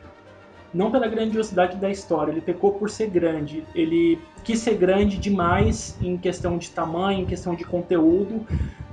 não 0.76 0.92
pela 0.92 1.08
grandiosidade 1.08 1.78
da 1.78 1.90
história, 1.90 2.32
ele 2.32 2.42
pecou 2.42 2.74
por 2.74 2.90
ser 2.90 3.10
grande. 3.10 3.64
Ele 3.74 4.20
quis 4.44 4.60
ser 4.60 4.76
grande 4.76 5.18
demais 5.18 5.98
em 6.02 6.18
questão 6.18 6.58
de 6.58 6.70
tamanho, 6.70 7.22
em 7.22 7.26
questão 7.26 7.56
de 7.56 7.64
conteúdo, 7.64 8.46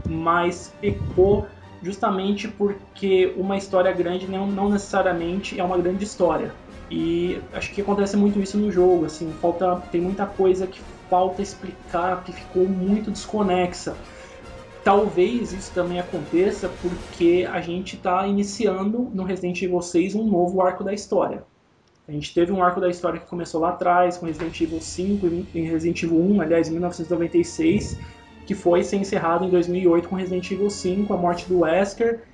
mas 0.09 0.73
pecou 0.81 1.45
justamente 1.83 2.47
porque 2.47 3.35
uma 3.37 3.57
história 3.57 3.91
grande 3.91 4.29
não, 4.29 4.47
não 4.47 4.71
necessariamente 4.71 5.59
é 5.59 5.65
uma 5.65 5.77
grande 5.77 6.05
história. 6.05 6.55
E 6.89 7.41
acho 7.53 7.73
que 7.73 7.81
acontece 7.81 8.17
muito 8.17 8.39
isso 8.39 8.57
no 8.57 8.71
jogo, 8.71 9.07
assim, 9.07 9.33
falta 9.41 9.83
tem 9.91 10.01
muita 10.01 10.25
coisa 10.25 10.69
que 10.69 10.81
falta 11.11 11.43
explicar, 11.43 12.23
que 12.23 12.33
ficou 12.33 12.69
muito 12.69 13.11
desconexa. 13.11 13.97
Talvez 14.85 15.53
isso 15.53 15.73
também 15.73 15.99
aconteça 15.99 16.71
porque 16.81 17.49
a 17.51 17.61
gente 17.61 17.97
está 17.97 18.25
iniciando 18.27 19.11
no 19.13 19.25
Resident 19.25 19.61
Evil 19.63 19.83
6 19.83 20.15
um 20.15 20.25
novo 20.25 20.61
arco 20.61 20.85
da 20.85 20.93
história. 20.93 21.45
A 22.09 22.13
gente 22.13 22.35
teve 22.35 22.51
um 22.51 22.63
arco 22.63 22.81
da 22.81 22.89
história 22.89 23.21
que 23.21 23.27
começou 23.27 23.61
lá 23.61 23.71
atrás, 23.71 24.17
com 24.17 24.27
Resident 24.27 24.61
Evil 24.61 24.81
5 24.81 25.27
e 25.55 25.61
Resident 25.61 26.03
Evil 26.03 26.19
1, 26.19 26.41
aliás, 26.41 26.69
em 26.69 26.73
1996, 26.73 27.99
que 28.45 28.55
foi 28.55 28.83
ser 28.83 28.97
encerrado 28.97 29.45
em 29.45 29.51
2008 29.51 30.09
com 30.09 30.17
Resident 30.17 30.51
Evil 30.51 30.69
5, 30.69 31.13
a 31.13 31.17
morte 31.17 31.49
do 31.49 31.61
Wesker, 31.61 32.25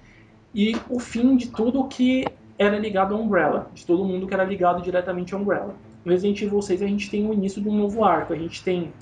e 0.54 0.74
o 0.88 0.98
fim 0.98 1.36
de 1.36 1.48
tudo 1.48 1.86
que 1.86 2.24
era 2.58 2.78
ligado 2.78 3.14
a 3.14 3.18
Umbrella, 3.18 3.70
de 3.74 3.84
todo 3.84 4.04
mundo 4.04 4.26
que 4.26 4.32
era 4.32 4.44
ligado 4.44 4.82
diretamente 4.82 5.34
a 5.34 5.38
Umbrella. 5.38 5.74
No 6.04 6.10
Resident 6.10 6.40
Evil 6.40 6.62
6 6.62 6.82
a 6.82 6.86
gente 6.86 7.10
tem 7.10 7.28
o 7.28 7.34
início 7.34 7.60
de 7.60 7.68
um 7.68 7.76
novo 7.76 8.02
arco, 8.04 8.32
a 8.32 8.36
gente 8.36 8.64
tem 8.64 8.92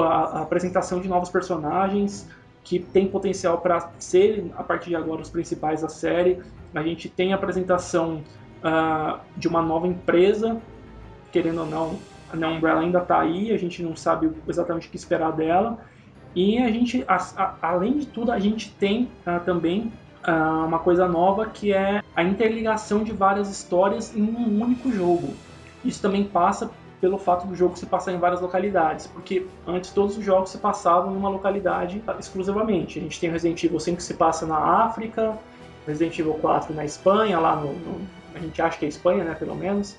a, 0.00 0.42
apresentação 0.42 1.00
de 1.00 1.08
novos 1.08 1.28
personagens 1.28 2.28
que 2.62 2.78
tem 2.78 3.08
potencial 3.08 3.58
para 3.58 3.90
serem, 3.98 4.52
a 4.56 4.62
partir 4.62 4.90
de 4.90 4.96
agora, 4.96 5.20
os 5.20 5.28
principais 5.28 5.82
da 5.82 5.88
série. 5.88 6.40
A 6.74 6.82
gente 6.82 7.10
tem 7.10 7.32
a 7.32 7.36
apresentação 7.36 8.22
uh, 8.64 9.20
de 9.36 9.46
uma 9.46 9.62
nova 9.62 9.86
empresa, 9.86 10.60
querendo 11.30 11.60
ou 11.60 11.66
não, 11.66 11.98
a 12.32 12.48
Umbrella 12.48 12.80
ainda 12.80 12.98
está 12.98 13.20
aí, 13.20 13.52
a 13.52 13.56
gente 13.56 13.82
não 13.82 13.94
sabe 13.94 14.30
exatamente 14.48 14.88
o 14.88 14.90
que 14.90 14.96
esperar 14.96 15.32
dela. 15.32 15.78
E 16.34 16.58
a 16.58 16.68
gente, 16.70 17.04
a, 17.06 17.16
a, 17.36 17.54
além 17.62 17.98
de 17.98 18.06
tudo, 18.06 18.32
a 18.32 18.40
gente 18.40 18.70
tem 18.70 19.08
uh, 19.26 19.38
também 19.44 19.92
uh, 20.26 20.66
uma 20.66 20.80
coisa 20.80 21.06
nova 21.06 21.46
que 21.46 21.72
é 21.72 22.02
a 22.16 22.22
interligação 22.24 23.04
de 23.04 23.12
várias 23.12 23.48
histórias 23.48 24.16
em 24.16 24.22
um 24.22 24.60
único 24.62 24.90
jogo. 24.90 25.34
Isso 25.84 26.02
também 26.02 26.24
passa 26.24 26.70
pelo 27.00 27.18
fato 27.18 27.46
do 27.46 27.54
jogo 27.54 27.76
se 27.76 27.86
passar 27.86 28.12
em 28.12 28.18
várias 28.18 28.40
localidades, 28.40 29.06
porque 29.06 29.46
antes 29.66 29.90
todos 29.90 30.16
os 30.16 30.24
jogos 30.24 30.50
se 30.50 30.58
passavam 30.58 31.12
em 31.12 31.16
uma 31.16 31.28
localidade 31.28 32.02
exclusivamente. 32.18 32.98
A 32.98 33.02
gente 33.02 33.20
tem 33.20 33.30
Resident 33.30 33.62
Evil 33.62 33.78
5 33.78 33.98
que 33.98 34.02
se 34.02 34.14
passa 34.14 34.46
na 34.46 34.56
África, 34.56 35.36
Resident 35.86 36.18
Evil 36.18 36.34
4 36.34 36.74
na 36.74 36.84
Espanha, 36.84 37.38
lá 37.38 37.54
no, 37.56 37.74
no 37.74 38.00
a 38.34 38.38
gente 38.38 38.60
acha 38.60 38.78
que 38.78 38.84
é 38.84 38.88
Espanha, 38.88 39.24
né, 39.24 39.34
pelo 39.34 39.54
menos. 39.54 39.96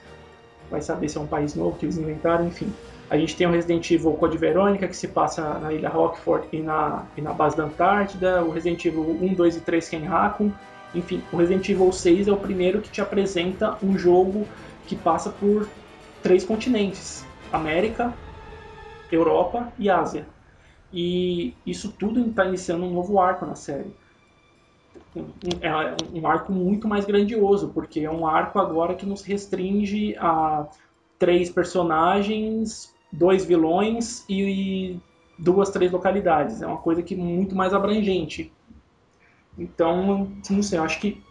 Vai 0.69 0.81
saber 0.81 1.09
se 1.09 1.17
é 1.17 1.21
um 1.21 1.27
país 1.27 1.55
novo 1.55 1.77
que 1.77 1.85
eles 1.85 1.97
inventaram, 1.97 2.47
enfim. 2.47 2.71
A 3.09 3.17
gente 3.17 3.35
tem 3.35 3.45
o 3.45 3.51
Resident 3.51 3.89
Evil 3.91 4.13
Code 4.13 4.37
Verônica, 4.37 4.87
que 4.87 4.97
se 4.97 5.07
passa 5.07 5.59
na 5.59 5.71
ilha 5.71 5.89
Rockford 5.89 6.47
e 6.51 6.59
na, 6.59 7.05
e 7.15 7.21
na 7.21 7.33
base 7.33 7.55
da 7.55 7.63
Antártida. 7.63 8.43
O 8.43 8.51
Resident 8.51 8.83
Evil 8.85 9.17
1, 9.21 9.33
2 9.35 9.57
e 9.57 9.61
3 9.61 9.89
Kenhaku. 9.89 10.51
Enfim, 10.93 11.21
o 11.31 11.37
Resident 11.37 11.69
Evil 11.69 11.91
6 11.91 12.27
é 12.27 12.31
o 12.31 12.37
primeiro 12.37 12.81
que 12.81 12.89
te 12.89 13.01
apresenta 13.01 13.77
um 13.83 13.97
jogo 13.97 14.47
que 14.87 14.95
passa 14.95 15.29
por 15.29 15.67
três 16.23 16.43
continentes: 16.43 17.23
América, 17.51 18.11
Europa 19.11 19.71
e 19.77 19.89
Ásia. 19.89 20.25
E 20.91 21.53
isso 21.65 21.91
tudo 21.91 22.19
está 22.21 22.45
iniciando 22.45 22.85
um 22.85 22.93
novo 22.93 23.19
arco 23.19 23.45
na 23.45 23.55
série. 23.55 23.93
É 25.61 25.71
um 26.13 26.27
arco 26.27 26.51
muito 26.51 26.87
mais 26.87 27.05
grandioso, 27.05 27.69
porque 27.69 28.01
é 28.01 28.11
um 28.11 28.27
arco 28.27 28.59
agora 28.59 28.95
que 28.95 29.05
nos 29.05 29.21
restringe 29.23 30.15
a 30.17 30.67
três 31.17 31.49
personagens 31.49 32.93
dois 33.15 33.45
vilões 33.45 34.25
e 34.29 34.99
duas, 35.37 35.69
três 35.69 35.91
localidades. 35.91 36.61
É 36.61 36.67
uma 36.67 36.77
coisa 36.77 37.01
que 37.01 37.15
muito 37.15 37.55
mais 37.55 37.73
abrangente. 37.73 38.51
Então, 39.57 40.29
não 40.49 40.63
sei, 40.63 40.79
eu 40.79 40.83
acho 40.83 40.99
que 40.99 41.21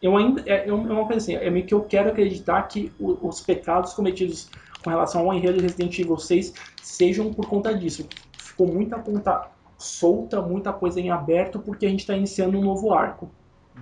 eu 0.00 0.16
ainda 0.16 0.42
é, 0.46 0.68
é 0.68 0.72
uma 0.72 1.04
coisa 1.04 1.16
assim, 1.16 1.34
é 1.34 1.50
meio 1.50 1.66
que 1.66 1.74
eu 1.74 1.82
quero 1.82 2.08
acreditar 2.08 2.62
que 2.62 2.92
os 3.00 3.40
pecados 3.40 3.92
cometidos 3.94 4.48
com 4.82 4.90
relação 4.90 5.22
ao 5.22 5.34
enredo 5.34 5.58
de 5.58 5.62
Resident 5.62 5.98
Evil 5.98 6.18
6 6.18 6.54
sejam 6.80 7.34
por 7.34 7.48
conta 7.48 7.76
disso. 7.76 8.08
Ficou 8.38 8.68
muita 8.68 8.96
ponta 8.98 9.50
solta, 9.78 10.42
muita 10.42 10.72
coisa 10.72 11.00
em 11.00 11.10
aberto 11.10 11.58
porque 11.60 11.86
a 11.86 11.88
gente 11.88 12.00
está 12.00 12.14
iniciando 12.14 12.58
um 12.58 12.64
novo 12.64 12.92
arco. 12.92 13.30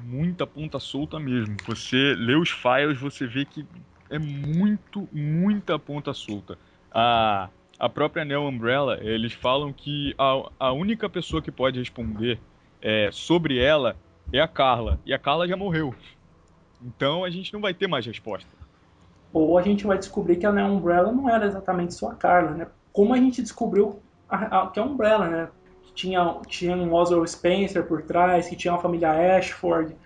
Muita 0.04 0.46
ponta 0.46 0.78
solta 0.78 1.18
mesmo. 1.18 1.56
Você 1.66 2.14
lê 2.18 2.36
os 2.36 2.50
files, 2.50 3.00
você 3.00 3.26
vê 3.26 3.44
que 3.44 3.66
é 4.10 4.18
muito, 4.18 5.08
muita 5.10 5.78
ponta 5.78 6.12
solta 6.12 6.56
a, 6.96 7.50
a 7.78 7.88
própria 7.90 8.24
Neo 8.24 8.48
Umbrella, 8.48 8.98
eles 9.02 9.34
falam 9.34 9.70
que 9.70 10.14
a, 10.18 10.50
a 10.58 10.72
única 10.72 11.10
pessoa 11.10 11.42
que 11.42 11.52
pode 11.52 11.78
responder 11.78 12.40
é, 12.80 13.10
sobre 13.12 13.58
ela 13.58 13.96
é 14.32 14.40
a 14.40 14.48
Carla. 14.48 14.98
E 15.04 15.12
a 15.12 15.18
Carla 15.18 15.46
já 15.46 15.58
morreu. 15.58 15.94
Então 16.82 17.22
a 17.22 17.28
gente 17.28 17.52
não 17.52 17.60
vai 17.60 17.74
ter 17.74 17.86
mais 17.86 18.06
resposta. 18.06 18.48
Ou 19.30 19.58
a 19.58 19.62
gente 19.62 19.86
vai 19.86 19.98
descobrir 19.98 20.36
que 20.36 20.46
a 20.46 20.52
Neo 20.52 20.68
Umbrella 20.68 21.12
não 21.12 21.28
era 21.28 21.44
exatamente 21.44 21.92
só 21.92 22.10
a 22.10 22.14
Carla, 22.14 22.52
né? 22.52 22.66
Como 22.94 23.12
a 23.12 23.18
gente 23.18 23.42
descobriu 23.42 24.00
a, 24.26 24.62
a, 24.62 24.66
que 24.68 24.80
a 24.80 24.82
Umbrella, 24.82 25.28
né? 25.28 25.48
Tinha, 25.96 26.40
tinha 26.46 26.76
um 26.76 26.92
Oswald 26.92 27.28
Spencer 27.28 27.82
por 27.84 28.02
trás, 28.02 28.48
que 28.48 28.54
tinha 28.54 28.72
uma 28.72 28.80
família 28.80 29.36
Ashford, 29.36 29.96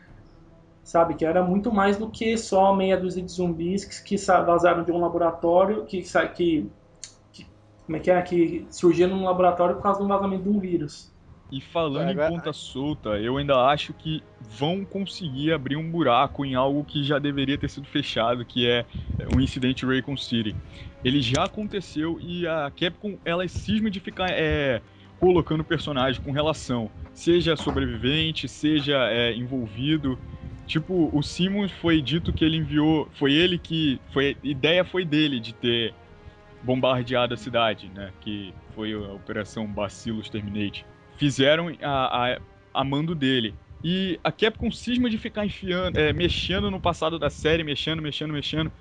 sabe? 0.83 1.15
Que 1.15 1.27
era 1.27 1.43
muito 1.43 1.71
mais 1.71 1.99
do 1.99 2.09
que 2.09 2.39
só 2.39 2.75
meia 2.75 2.97
dúzia 2.97 3.23
de 3.23 3.31
zumbis 3.31 3.85
que, 3.85 4.17
que 4.17 4.17
vazaram 4.27 4.85
de 4.85 4.93
um 4.93 5.01
laboratório, 5.01 5.85
que, 5.85 6.03
que 6.35 6.71
como 7.85 7.97
é 7.97 8.01
que 8.01 8.11
é? 8.11 8.23
Que 8.23 8.67
surgia 8.71 9.09
num 9.09 9.25
laboratório 9.25 9.75
por 9.75 9.83
causa 9.83 9.99
do 9.99 10.07
vazamento 10.07 10.45
de 10.45 10.49
um 10.49 10.61
vírus. 10.61 11.13
E 11.51 11.61
falando 11.61 12.21
é, 12.21 12.29
em 12.29 12.31
ponta 12.31 12.53
solta, 12.53 13.19
eu 13.19 13.37
ainda 13.37 13.57
acho 13.67 13.93
que 13.93 14.23
vão 14.41 14.85
conseguir 14.85 15.53
abrir 15.53 15.75
um 15.75 15.91
buraco 15.91 16.45
em 16.45 16.55
algo 16.55 16.85
que 16.85 17.03
já 17.03 17.19
deveria 17.19 17.59
ter 17.59 17.69
sido 17.69 17.89
fechado, 17.89 18.45
que 18.45 18.69
é 18.69 18.87
o 19.35 19.41
incidente 19.41 19.85
Raycon 19.85 20.17
City. 20.17 20.55
Ele 21.05 21.21
já 21.21 21.43
aconteceu 21.45 22.21
e 22.21 22.47
a 22.47 22.71
Capcom 22.71 23.19
ela 23.25 23.47
cisma 23.49 23.91
de 23.91 23.99
ficar 23.99 24.29
é, 24.31 24.81
colocando 25.21 25.63
personagem 25.63 26.21
com 26.23 26.33
relação, 26.33 26.91
seja 27.13 27.55
sobrevivente, 27.55 28.49
seja 28.49 28.97
é, 29.11 29.35
envolvido. 29.35 30.19
Tipo, 30.67 31.11
o 31.13 31.23
Simmons 31.23 31.71
foi 31.71 32.01
dito 32.01 32.33
que 32.33 32.45
ele 32.45 32.57
enviou, 32.57 33.09
foi 33.13 33.33
ele 33.33 33.59
que, 33.59 34.01
foi 34.13 34.37
ideia 34.43 34.85
foi 34.85 35.05
dele 35.05 35.39
de 35.39 35.53
ter 35.53 35.95
bombardeado 36.63 37.35
a 37.35 37.37
cidade, 37.37 37.91
né? 37.95 38.13
Que 38.21 38.55
foi 38.75 38.93
a 38.93 39.13
Operação 39.13 39.67
Bacillus 39.67 40.31
Terminate. 40.31 40.87
Fizeram 41.17 41.69
a, 41.83 42.33
a, 42.33 42.41
a 42.73 42.85
mando 42.85 43.15
dele. 43.15 43.55
E 43.83 44.19
a 44.23 44.31
Capcom 44.31 44.71
cisma 44.71 45.09
de 45.09 45.19
ficar 45.19 45.45
enfiando, 45.45 45.99
é, 45.99 46.13
mexendo 46.13 46.71
no 46.71 46.81
passado 46.81 47.19
da 47.19 47.31
série, 47.31 47.65
mexendo, 47.65 48.01
mexendo, 48.01 48.33
mexendo. 48.33 48.73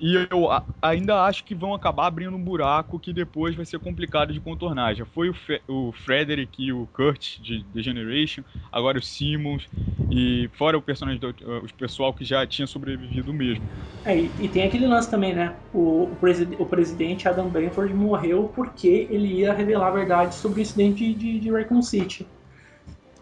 E 0.00 0.14
eu 0.30 0.48
ainda 0.80 1.24
acho 1.24 1.42
que 1.42 1.54
vão 1.54 1.74
acabar 1.74 2.06
abrindo 2.06 2.36
um 2.36 2.42
buraco 2.42 3.00
que 3.00 3.12
depois 3.12 3.56
vai 3.56 3.66
ser 3.66 3.80
complicado 3.80 4.32
de 4.32 4.38
contornar. 4.38 4.94
Já 4.94 5.04
foi 5.04 5.28
o, 5.28 5.34
Fe 5.34 5.60
o 5.66 5.92
Frederick 5.92 6.62
e 6.62 6.72
o 6.72 6.86
Kurt 6.92 7.40
de 7.40 7.64
The 7.74 7.82
Generation, 7.82 8.42
agora 8.70 8.98
o 8.98 9.02
Simmons, 9.02 9.68
e 10.10 10.48
fora 10.54 10.78
o 10.78 10.82
personagem 10.82 11.20
do 11.20 11.34
pessoal 11.76 12.12
que 12.12 12.24
já 12.24 12.46
tinha 12.46 12.66
sobrevivido 12.66 13.32
mesmo. 13.34 13.64
É, 14.04 14.16
e, 14.16 14.30
e 14.38 14.48
tem 14.48 14.62
aquele 14.62 14.86
lance 14.86 15.10
também, 15.10 15.34
né? 15.34 15.56
O, 15.74 16.04
o, 16.04 16.16
o, 16.58 16.66
presidente 16.66 17.28
Adam 17.28 17.48
Benford 17.48 17.92
morreu 17.92 18.52
porque 18.54 19.08
ele 19.10 19.40
ia 19.40 19.52
revelar 19.52 19.88
a 19.88 19.90
verdade 19.90 20.34
sobre 20.36 20.60
o 20.60 20.62
incidente 20.62 21.12
de, 21.12 21.14
de, 21.14 21.40
de 21.40 21.50
Raccoon 21.50 21.82
City. 21.82 22.26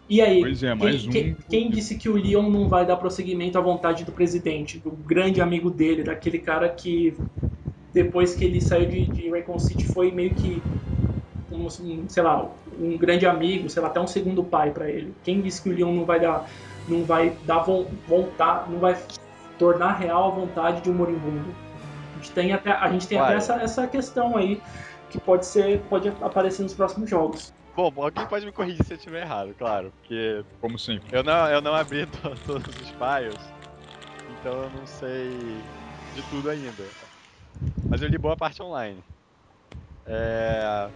E 0.09 0.21
aí, 0.21 0.41
pois 0.41 0.63
é, 0.63 0.75
mais 0.75 1.03
quem, 1.03 1.09
um... 1.09 1.13
quem, 1.13 1.37
quem, 1.49 1.71
disse 1.71 1.97
que 1.97 2.09
o 2.09 2.15
Leon 2.15 2.49
não 2.49 2.69
vai 2.69 2.87
dar 2.87 2.97
prosseguimento 2.97 3.59
à 3.59 3.61
vontade 3.61 4.05
do 4.05 4.13
presidente, 4.13 4.79
do 4.79 4.91
grande 4.91 5.41
amigo 5.41 5.71
dele, 5.71 6.05
daquele 6.05 6.39
cara 6.39 6.69
que 6.69 7.17
depois 7.93 8.35
que 8.35 8.45
ele 8.45 8.61
saiu 8.61 8.89
de, 8.89 9.07
de 9.07 9.31
Raycon 9.31 9.59
City 9.59 9.85
foi 9.85 10.11
meio 10.13 10.35
que 10.35 10.63
um, 11.51 11.69
sei 12.09 12.23
lá, 12.23 12.49
um 12.79 12.97
grande 12.97 13.27
amigo, 13.27 13.69
sei 13.69 13.83
lá, 13.83 13.89
até 13.89 14.01
um 14.01 14.07
segundo 14.07 14.45
pai 14.45 14.71
para 14.71 14.89
ele. 14.89 15.15
Quem 15.25 15.41
disse 15.41 15.63
que 15.63 15.71
o 15.71 15.73
Leon 15.73 15.93
não 15.93 16.05
vai 16.05 16.21
dar, 16.21 16.49
não 16.89 17.05
vai 17.05 17.33
dar 17.45 17.61
vontade, 17.61 18.71
não 18.71 18.79
vai 18.79 18.97
tornar 19.59 19.93
real 19.93 20.33
a 20.33 20.35
vontade 20.35 20.83
de 20.83 20.91
um 20.91 20.95
moribundo? 20.95 21.55
A 22.13 22.17
gente 22.17 22.33
tem 22.33 22.53
até, 22.53 22.71
a 22.71 22.91
gente 22.91 23.07
tem 23.09 23.19
até 23.19 23.35
essa, 23.35 23.55
essa 23.55 23.87
questão 23.87 24.37
aí 24.37 24.61
que 25.11 25.19
pode 25.21 25.47
ser, 25.47 25.81
pode 25.89 26.09
aparecer 26.21 26.63
nos 26.63 26.75
próximos 26.75 27.09
jogos. 27.09 27.56
Bom, 27.77 27.93
alguém 27.97 28.27
pode 28.27 28.47
me 28.47 28.53
corrigir 28.53 28.83
se 28.87 28.95
eu 28.95 28.97
estiver 28.97 29.21
errado, 29.21 29.55
claro, 29.55 29.93
porque. 30.01 30.43
Como 30.63 30.79
sempre. 30.79 31.07
Eu 31.13 31.23
não, 31.23 31.47
eu 31.47 31.61
não 31.61 31.75
abri 31.75 32.07
todos 32.47 32.67
os 32.67 32.89
files, 32.89 33.53
então 34.31 34.63
eu 34.63 34.71
não 34.71 34.87
sei 34.87 35.29
de 36.15 36.23
tudo 36.31 36.49
ainda. 36.49 36.85
Mas 37.87 38.01
eu 38.01 38.09
li 38.09 38.17
boa 38.17 38.35
parte 38.35 38.63
online. 38.63 39.05
É... 40.07 40.89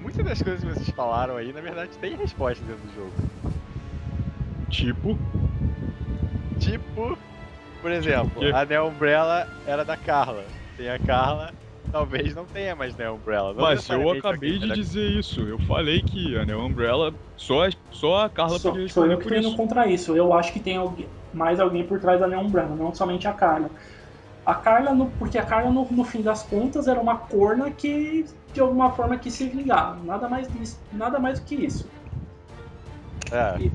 Muitas 0.00 0.24
das 0.24 0.42
coisas 0.42 0.64
que 0.64 0.74
vocês 0.74 0.90
falaram 0.96 1.36
aí, 1.36 1.52
na 1.52 1.60
verdade, 1.60 1.96
tem 1.98 2.16
resposta 2.16 2.64
dentro 2.64 2.82
do 2.88 2.94
jogo. 2.94 3.12
Tipo? 4.68 5.16
Tipo, 6.58 7.16
por 7.80 7.92
exemplo, 7.92 8.42
a 8.52 8.64
Neo 8.64 8.88
Umbrella 8.88 9.46
era 9.64 9.84
da 9.84 9.96
Carla. 9.96 10.44
Tem 10.76 10.90
a 10.90 10.98
Carla 10.98 11.54
talvez 11.90 12.34
não 12.34 12.44
tenha 12.44 12.74
mais 12.74 12.96
Neo 12.96 13.14
Umbrella. 13.14 13.52
Não 13.52 13.62
Mas 13.62 13.88
eu 13.88 14.10
acabei 14.10 14.58
de 14.58 14.72
dizer 14.72 15.10
isso. 15.10 15.40
Eu 15.40 15.58
falei 15.60 16.02
que 16.02 16.36
a 16.36 16.44
Neo 16.44 16.60
Umbrella, 16.60 17.12
só, 17.36 17.68
só 17.90 18.24
a 18.24 18.28
Carla 18.28 18.58
só, 18.58 18.70
podia 18.70 18.88
Sou 18.88 19.06
eu 19.06 19.18
que 19.18 19.28
tô 19.28 19.34
indo 19.34 19.56
contra 19.56 19.86
isso. 19.86 20.16
Eu 20.16 20.32
acho 20.32 20.52
que 20.52 20.60
tem 20.60 20.76
alguém, 20.76 21.06
mais 21.32 21.60
alguém 21.60 21.84
por 21.84 22.00
trás 22.00 22.20
da 22.20 22.26
Neo 22.26 22.40
Umbrella, 22.40 22.74
não 22.74 22.94
somente 22.94 23.26
a 23.26 23.32
Carla. 23.32 23.70
A 24.44 24.54
Carla, 24.54 24.94
no, 24.94 25.06
porque 25.18 25.38
a 25.38 25.44
Carla, 25.44 25.70
no, 25.70 25.86
no, 25.90 26.04
fim 26.04 26.22
das 26.22 26.42
contas, 26.42 26.88
era 26.88 26.98
uma 26.98 27.16
corna 27.16 27.70
que, 27.70 28.24
de 28.52 28.60
alguma 28.60 28.90
forma, 28.92 29.16
quis 29.18 29.34
se 29.34 29.48
vingar. 29.48 29.96
Nada 30.02 30.28
mais, 30.28 30.48
nada 30.92 31.18
mais 31.18 31.38
do 31.38 31.46
que 31.46 31.54
isso. 31.54 31.88
É. 33.30 33.60
E... 33.60 33.72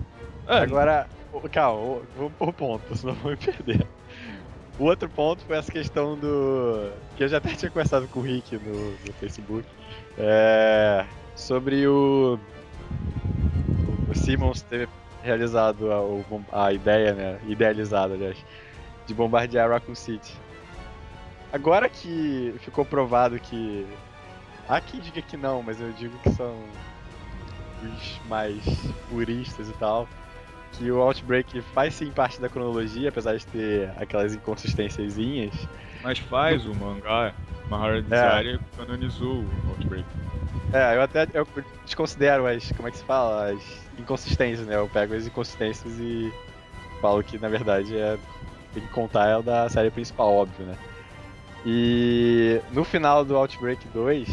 é. 0.48 0.58
Agora, 0.58 1.08
calma, 1.52 2.02
vamos 2.18 2.34
por 2.34 2.52
ponto, 2.54 2.96
senão 2.96 3.14
vou 3.16 3.32
me 3.32 3.38
perder. 3.38 3.88
O 4.78 4.84
outro 4.86 5.10
ponto 5.10 5.44
foi 5.46 5.58
essa 5.58 5.72
questão 5.72 6.18
do. 6.18 6.92
que 7.16 7.24
eu 7.24 7.28
já 7.28 7.38
até 7.38 7.50
tinha 7.56 7.72
conversado 7.72 8.08
com 8.10 8.20
o 8.20 8.24
Rick 8.24 8.58
no, 8.58 8.92
no 8.92 9.14
Facebook. 9.20 9.68
É, 10.18 11.06
sobre 11.36 11.88
o. 11.88 12.38
O 14.10 14.14
Simmons 14.14 14.62
ter 14.62 14.90
realizado 15.24 15.90
a, 15.92 16.66
a 16.66 16.74
ideia, 16.74 17.14
né? 17.14 17.40
Idealizada, 17.48 18.14
aliás, 18.14 18.38
de 19.08 19.14
bombardear 19.14 19.70
Raccoon 19.70 19.96
City. 19.96 20.36
Agora 21.54 21.88
que 21.88 22.54
ficou 22.60 22.84
provado 22.84 23.40
que. 23.40 23.88
Há 24.68 24.82
quem 24.82 25.00
diga 25.00 25.22
que 25.22 25.38
não, 25.38 25.62
mas 25.62 25.80
eu 25.80 25.92
digo 25.94 26.18
que 26.20 26.32
são 26.32 26.58
os 27.84 28.20
mais 28.28 28.64
puristas 29.10 29.70
e 29.70 29.74
tal 29.74 30.08
que 30.78 30.92
o 30.92 31.00
Outbreak 31.02 31.62
faz 31.62 31.96
sim 31.96 32.12
parte 32.12 32.40
da 32.40 32.50
cronologia, 32.50 33.10
apesar 33.10 33.36
de 33.36 33.46
ter 33.48 33.90
aquelas 33.98 34.34
inconsistênciazinhas. 34.34 35.54
Mas 36.04 36.20
faz, 36.20 36.66
o 36.66 36.74
mangá 36.76 37.34
Mahara 37.70 38.02
Desire 38.02 38.60
canonizou 38.76 39.40
o 39.40 39.70
Outbreak. 39.70 40.06
É, 40.74 40.96
eu 40.96 41.02
até 41.02 41.28
eu 41.34 41.48
desconsidero 41.86 42.46
as, 42.46 42.72
como 42.72 42.88
é 42.88 42.92
que 42.92 42.98
se 42.98 43.04
fala, 43.04 43.52
as 43.52 43.90
inconsistências, 43.98 44.68
né? 44.68 44.76
Eu 44.76 44.90
pego 44.90 45.14
as 45.14 45.26
inconsistências 45.26 46.00
e 46.00 46.34
falo 47.02 47.24
que 47.24 47.38
na 47.38 47.50
verdade 47.50 47.98
é 47.98 48.18
tem 48.74 48.84
que 48.84 48.90
contar 48.90 49.28
é 49.30 49.38
o 49.38 49.42
da 49.42 49.70
série 49.70 49.90
principal, 49.90 50.34
óbvio, 50.34 50.66
né? 50.66 50.78
E 51.66 52.62
no 52.72 52.84
final 52.84 53.24
do 53.24 53.36
Outbreak 53.36 53.88
2, 53.88 54.30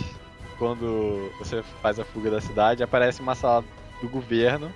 quando 0.59 1.30
você 1.38 1.62
faz 1.80 1.99
a 1.99 2.05
fuga 2.05 2.30
da 2.30 2.40
cidade, 2.40 2.82
aparece 2.82 3.22
uma 3.22 3.34
sala 3.34 3.64
do 4.03 4.09
governo 4.09 4.70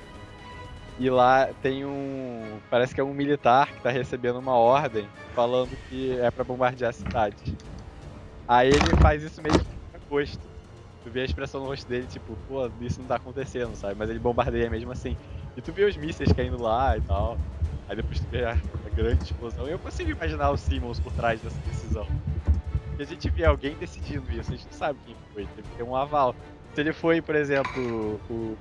e 0.99 1.11
lá 1.11 1.53
tem 1.55 1.85
um. 1.85 2.61
Parece 2.71 2.95
que 2.95 3.01
é 3.01 3.05
um 3.05 3.13
militar 3.15 3.73
que 3.73 3.83
tá 3.83 3.91
recebendo 3.91 4.39
uma 4.39 4.57
ordem 4.57 5.07
falando 5.35 5.77
que 5.89 6.13
é 6.19 6.31
para 6.31 6.45
bombardear 6.45 6.91
a 6.91 6.93
cidade. 6.93 7.59
Aí 8.49 8.69
ele 8.69 8.97
faz 9.01 9.23
isso 9.23 9.43
meio 9.43 9.59
que 9.59 9.67
com 9.93 9.99
gosto. 10.09 10.49
Tu 11.03 11.11
vê 11.11 11.21
a 11.21 11.25
expressão 11.25 11.61
no 11.61 11.67
rosto 11.67 11.87
dele, 11.89 12.07
tipo, 12.07 12.37
pô, 12.49 12.67
isso 12.81 13.01
não 13.01 13.07
tá 13.09 13.17
acontecendo, 13.17 13.75
sabe? 13.77 13.95
Mas 13.95 14.09
ele 14.11 14.19
bombardeia 14.19 14.71
mesmo 14.71 14.91
assim. 14.93 15.17
E 15.57 15.63
tu 15.63 15.73
vê 15.73 15.85
os 15.85 15.97
mísseis 15.97 16.33
caindo 16.33 16.61
lá 16.61 16.97
e 16.97 17.01
tal. 17.03 17.39
Aí 17.89 17.95
depois 17.97 18.21
tu 18.21 18.29
vê 18.29 18.45
a, 18.45 18.53
a 18.53 18.91
grande 18.91 19.25
explosão. 19.25 19.69
Eu 19.69 19.79
consigo 19.79 20.11
imaginar 20.11 20.51
o 20.51 20.57
Simmons 20.57 20.99
por 20.99 21.13
trás 21.13 21.41
dessa 21.41 21.61
decisão. 21.63 22.07
E 22.99 23.03
a 23.03 23.07
gente 23.07 23.31
vê 23.31 23.45
alguém 23.45 23.77
decidindo 23.77 24.31
isso, 24.33 24.53
a 24.53 24.57
gente 24.57 24.67
não 24.67 24.73
sabe 24.73 24.99
quem 25.05 25.17
foi, 25.33 25.47
teve 25.49 25.69
que 25.69 25.77
ter 25.77 25.83
um 25.83 25.95
aval. 25.95 26.35
Se 26.75 26.81
ele 26.81 26.93
foi, 26.93 27.21
por 27.21 27.35
exemplo, 27.35 28.21
o, 28.29 28.59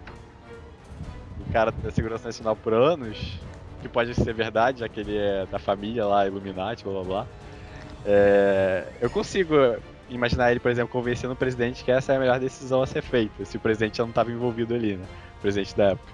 o 1.40 1.52
cara 1.52 1.72
da 1.72 1.92
Segurança 1.92 2.28
Nacional 2.28 2.56
por 2.56 2.74
anos, 2.74 3.40
que 3.82 3.90
pode 3.90 4.14
ser 4.16 4.34
verdade, 4.34 4.80
já 4.80 4.90
que 4.90 5.00
ele 5.00 5.18
é 5.18 5.46
da 5.46 5.60
família 5.60 6.06
lá, 6.06 6.26
Illuminati, 6.26 6.84
blá 6.84 6.94
blá 6.94 7.04
blá. 7.04 7.28
É, 8.06 8.88
eu 9.02 9.10
consigo 9.10 9.56
imaginar 10.10 10.52
ele, 10.52 10.60
por 10.60 10.70
exemplo, 10.72 10.92
convencendo 10.92 11.34
o 11.34 11.36
presidente 11.38 11.84
que 11.84 11.92
essa 11.92 12.14
é 12.14 12.18
a 12.18 12.20
melhor 12.20 12.40
decisão 12.40 12.82
a 12.82 12.88
ser 12.88 13.02
feita, 13.02 13.44
se 13.46 13.58
o 13.58 13.60
presidente 13.60 13.98
já 13.98 14.04
não 14.04 14.10
estava 14.12 14.32
envolvido 14.32 14.74
ali, 14.76 14.96
né? 14.96 15.06
O 15.38 15.42
presidente 15.42 15.76
da 15.76 15.92
época. 15.92 16.14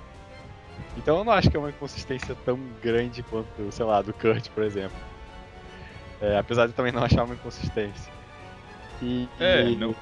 Então 0.98 1.18
eu 1.18 1.24
não 1.24 1.32
acho 1.34 1.50
que 1.50 1.56
é 1.56 1.60
uma 1.60 1.70
inconsistência 1.70 2.36
tão 2.46 2.60
grande 2.82 3.24
quanto, 3.24 3.72
sei 3.72 3.86
lá, 3.86 4.02
do 4.02 4.14
Kurt, 4.14 4.50
por 4.50 4.64
exemplo. 4.64 4.98
É, 6.22 6.38
apesar 6.38 6.68
de 6.68 6.74
também 6.74 6.92
não 6.92 7.04
achar 7.04 7.24
uma 7.24 7.34
inconsistência. 7.34 8.12
E, 9.02 9.28
É, 9.40 9.64
e- 9.64 9.76
não. 9.76 9.96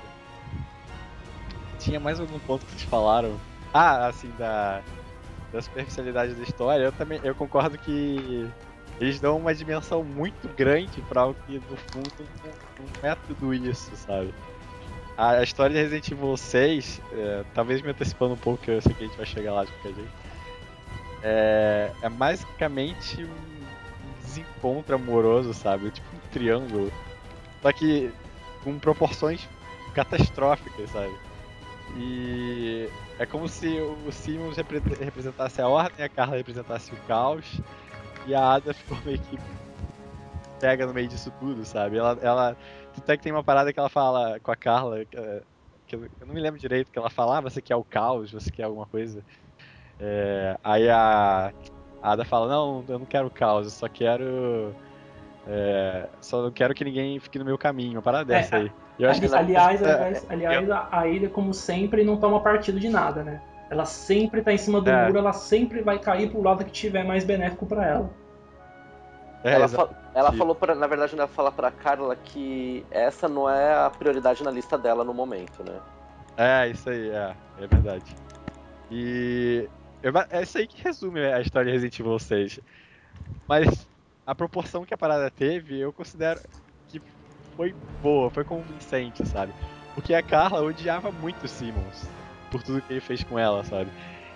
Tinha 1.80 2.00
mais 2.00 2.20
algum 2.20 2.38
ponto 2.40 2.66
que 2.66 2.72
vocês 2.72 2.84
falaram? 2.84 3.40
Ah, 3.74 4.08
assim, 4.08 4.32
da, 4.38 4.82
da 5.52 5.62
superficialidade 5.62 6.34
da 6.34 6.44
história, 6.44 6.84
eu 6.84 6.92
também 6.92 7.20
eu 7.24 7.34
concordo 7.34 7.78
que 7.78 8.50
eles 9.00 9.20
dão 9.20 9.38
uma 9.38 9.54
dimensão 9.56 10.04
muito 10.04 10.48
grande 10.56 11.02
pra 11.04 11.22
algo 11.22 11.40
que 11.46 11.54
no 11.54 11.78
fundo 11.78 12.12
não, 12.44 12.86
não 13.02 13.10
é 13.10 13.16
tudo 13.16 13.54
isso, 13.54 13.92
sabe? 13.96 14.34
A, 15.18 15.32
a 15.32 15.44
história 15.44 15.74
de 15.74 15.82
Resident 15.82 16.12
Evil 16.12 16.38
6, 16.38 17.02
é, 17.14 17.44
talvez 17.54 17.82
me 17.82 17.90
antecipando 17.90 18.34
um 18.34 18.38
pouco, 18.38 18.64
que 18.64 18.72
eu 18.72 18.82
sei 18.82 18.94
que 18.94 19.04
a 19.04 19.08
gente 19.08 19.18
vai 19.18 19.26
chegar 19.26 19.54
lá 19.54 19.66
de 19.66 19.72
qualquer 19.72 19.94
jeito. 19.96 20.12
É, 21.24 21.92
é 22.02 22.10
basicamente 22.10 23.24
um 23.24 24.24
desencontro 24.24 24.96
amoroso, 24.96 25.54
sabe? 25.54 25.92
Tipo 25.92 26.08
um 26.16 26.20
triângulo. 26.32 26.92
Só 27.62 27.72
que 27.72 28.12
com 28.64 28.78
proporções 28.80 29.48
catastróficas, 29.94 30.90
sabe? 30.90 31.14
E 31.98 32.90
é 33.20 33.26
como 33.26 33.48
se 33.48 33.68
o 33.80 34.12
Simmons 34.12 34.58
repre- 34.58 34.82
representasse 35.00 35.62
a 35.62 35.68
ordem, 35.68 36.04
a 36.06 36.10
Carla 36.10 36.38
representasse 36.38 36.94
o 36.94 36.98
caos, 37.08 37.46
e 38.26 38.34
a 38.34 38.54
Ada 38.54 38.74
ficou 38.74 38.98
meio 39.06 39.20
que 39.20 39.38
pega 40.60 40.86
no 40.86 40.94
meio 40.94 41.08
disso 41.08 41.32
tudo, 41.40 41.64
sabe? 41.66 41.98
Ela, 41.98 42.18
ela 42.22 42.58
até 42.98 43.16
que 43.16 43.24
tem 43.24 43.32
uma 43.32 43.44
parada 43.44 43.72
que 43.72 43.80
ela 43.80 43.90
fala 43.90 44.40
com 44.40 44.52
a 44.52 44.56
Carla, 44.56 45.06
que, 45.06 45.16
é- 45.18 45.44
eu 45.92 46.28
não 46.28 46.34
me 46.34 46.40
lembro 46.42 46.60
direito, 46.60 46.92
que 46.92 47.00
ela 47.00 47.10
fala, 47.10 47.38
ah, 47.38 47.42
você 47.42 47.62
quer 47.62 47.76
o 47.76 47.84
caos, 47.84 48.32
você 48.32 48.52
quer 48.52 48.64
alguma 48.64 48.86
coisa. 48.86 49.24
É, 50.00 50.58
aí 50.64 50.90
a, 50.90 51.52
a 52.02 52.12
Ada 52.12 52.24
fala, 52.26 52.48
não, 52.48 52.86
eu 52.88 53.00
não 53.00 53.06
quero 53.06 53.28
o 53.28 53.32
caos, 53.32 53.66
eu 53.66 53.72
só 53.72 53.88
quero. 53.90 54.74
é, 55.48 56.08
só 56.22 56.42
não 56.44 56.52
quero 56.52 56.74
que 56.74 56.84
ninguém 56.86 57.20
fique 57.20 57.40
no 57.40 57.46
meu 57.46 57.58
caminho, 57.58 57.94
uma 57.94 58.02
parada 58.02 58.34
É, 58.34 58.38
dessa 58.38 58.58
aí. 58.58 58.72
Eu 59.00 59.10
acho 59.10 59.20
que 59.22 59.26
essa- 59.28 59.38
aliás, 59.40 59.82
é, 59.82 59.94
aliás, 59.94 60.26
aliás, 60.30 60.70
a 60.70 60.88
a 60.92 61.08
Ilha, 61.08 61.30
como 61.30 61.54
sempre, 61.54 62.04
não 62.04 62.18
toma 62.18 62.42
partido 62.42 62.80
de 62.80 62.90
nada, 62.90 63.24
né? 63.24 63.42
Ela 63.70 63.86
sempre 63.86 64.42
tá 64.42 64.52
em 64.52 64.58
cima 64.58 64.82
do 64.82 64.90
É. 64.90 65.06
muro, 65.06 65.20
ela 65.20 65.32
sempre 65.32 65.82
vai 65.82 65.98
cair 66.00 66.30
pro 66.30 66.42
lado 66.42 66.66
que 66.66 66.72
tiver 66.72 67.04
mais 67.04 67.24
benéfico 67.24 67.66
pra 67.66 67.86
ela. 67.86 68.10
é, 69.42 69.54
ela, 69.54 69.70
fa- 69.70 69.90
ela 70.14 70.34
falou, 70.34 70.54
pra, 70.54 70.76
na 70.76 70.86
verdade, 70.86 71.16
ela 71.16 71.26
fala 71.28 71.50
pra 71.50 71.72
Carla 71.72 72.14
que 72.14 72.86
essa 72.92 73.30
não 73.30 73.50
é 73.50 73.74
a 73.86 73.90
prioridade 73.90 74.44
na 74.44 74.52
lista 74.52 74.78
dela 74.78 75.06
no 75.06 75.14
momento, 75.14 75.64
né? 75.64 75.80
É, 76.36 76.68
isso 76.68 76.90
aí, 76.90 77.10
é, 77.10 77.34
é 77.58 77.68
verdade. 77.68 78.18
E 78.92 79.70
eu- 80.04 80.12
é 80.30 80.42
isso 80.42 80.58
aí 80.58 80.68
que 80.68 80.82
resume 80.84 81.22
a 81.24 81.40
história 81.40 81.68
de 81.68 81.72
Resident 81.72 81.98
Evil 82.00 82.20
6. 82.20 82.60
Mas 83.48 83.88
a 84.26 84.36
proporção 84.36 84.84
que 84.84 84.94
a 84.94 84.98
parada 84.98 85.32
teve, 85.32 85.80
eu 85.80 85.94
considero 85.94 86.42
foi 87.60 87.76
boa, 88.02 88.30
foi 88.30 88.46
convincente, 88.46 89.28
sabe? 89.28 89.54
Porque 89.94 90.14
a 90.14 90.24
Carla 90.24 90.62
odiava 90.62 91.12
muito 91.12 91.44
o 91.44 91.48
Simmons 91.48 92.08
por 92.50 92.64
tudo 92.64 92.82
que 92.82 92.94
ele 92.94 93.02
fez 93.02 93.22
com 93.22 93.38
ela, 93.38 93.66
sabe? 93.66 93.92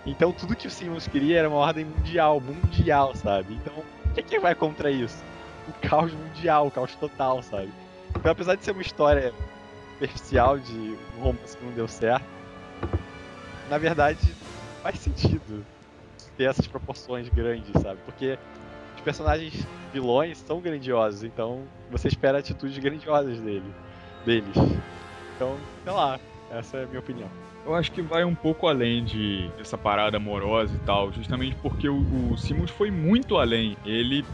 Então 0.05 0.33
tudo 0.33 0.57
que 0.57 0.67
o 0.67 0.69
Simmons 0.69 1.07
queria 1.07 1.39
era 1.39 1.47
uma 1.47 1.59
ordem 1.59 1.85
mundial, 1.85 2.41
mundial, 2.41 3.15
sabe? 3.15 3.53
Então, 3.53 3.73
o 3.77 4.13
que, 4.13 4.23
que 4.23 4.39
vai 4.39 4.53
contra 4.53 4.91
isso? 4.91 5.23
O 5.69 5.87
caos 5.87 6.11
mundial, 6.11 6.67
o 6.67 6.71
caos 6.71 6.93
total, 6.95 7.41
sabe? 7.41 7.71
Então, 8.09 8.29
apesar 8.29 8.55
de 8.55 8.65
ser 8.65 8.71
uma 8.71 8.81
história 8.81 9.33
superficial 9.93 10.59
de 10.59 10.97
um 11.17 11.21
romance 11.21 11.55
que 11.55 11.63
não 11.63 11.71
deu 11.71 11.87
certo, 11.87 12.25
na 13.69 13.77
verdade 13.77 14.35
faz 14.81 14.99
sentido 14.99 15.65
ter 16.35 16.43
essas 16.43 16.67
proporções 16.67 17.29
grandes, 17.29 17.71
sabe? 17.81 18.01
Porque 18.03 18.37
personagens 19.03 19.67
vilões 19.93 20.37
são 20.39 20.59
grandiosos, 20.59 21.23
então 21.23 21.63
você 21.91 22.07
espera 22.07 22.39
atitudes 22.39 22.77
grandiosas 22.77 23.39
dele, 23.39 23.73
deles. 24.25 24.55
Então, 25.35 25.55
sei 25.83 25.93
lá, 25.93 26.19
essa 26.51 26.77
é 26.77 26.83
a 26.83 26.87
minha 26.87 26.99
opinião. 26.99 27.29
Eu 27.65 27.75
acho 27.75 27.91
que 27.91 28.01
vai 28.01 28.25
um 28.25 28.35
pouco 28.35 28.67
além 28.67 29.05
de 29.05 29.49
dessa 29.57 29.77
parada 29.77 30.17
amorosa 30.17 30.75
e 30.75 30.79
tal, 30.79 31.11
justamente 31.13 31.55
porque 31.61 31.87
o, 31.87 32.31
o 32.31 32.37
Simmons 32.37 32.71
foi 32.71 32.91
muito 32.91 33.37
além. 33.37 33.77
Ele 33.85 34.25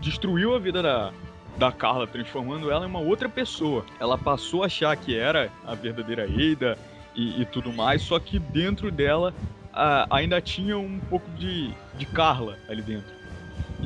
destruiu 0.00 0.54
a 0.54 0.58
vida 0.58 0.82
da, 0.82 1.12
da 1.56 1.72
Carla, 1.72 2.06
transformando 2.06 2.70
ela 2.70 2.84
em 2.84 2.88
uma 2.88 3.00
outra 3.00 3.28
pessoa. 3.28 3.86
Ela 3.98 4.18
passou 4.18 4.62
a 4.62 4.66
achar 4.66 4.94
que 4.96 5.16
era 5.16 5.50
a 5.66 5.74
verdadeira 5.74 6.24
Ada 6.24 6.76
e, 7.14 7.40
e 7.40 7.46
tudo 7.46 7.72
mais, 7.72 8.02
só 8.02 8.18
que 8.18 8.38
dentro 8.38 8.90
dela 8.90 9.32
ah, 9.72 10.06
ainda 10.10 10.40
tinha 10.40 10.76
um 10.76 11.00
pouco 11.00 11.28
de, 11.30 11.72
de 11.96 12.04
Carla 12.06 12.58
ali 12.68 12.82
dentro. 12.82 13.23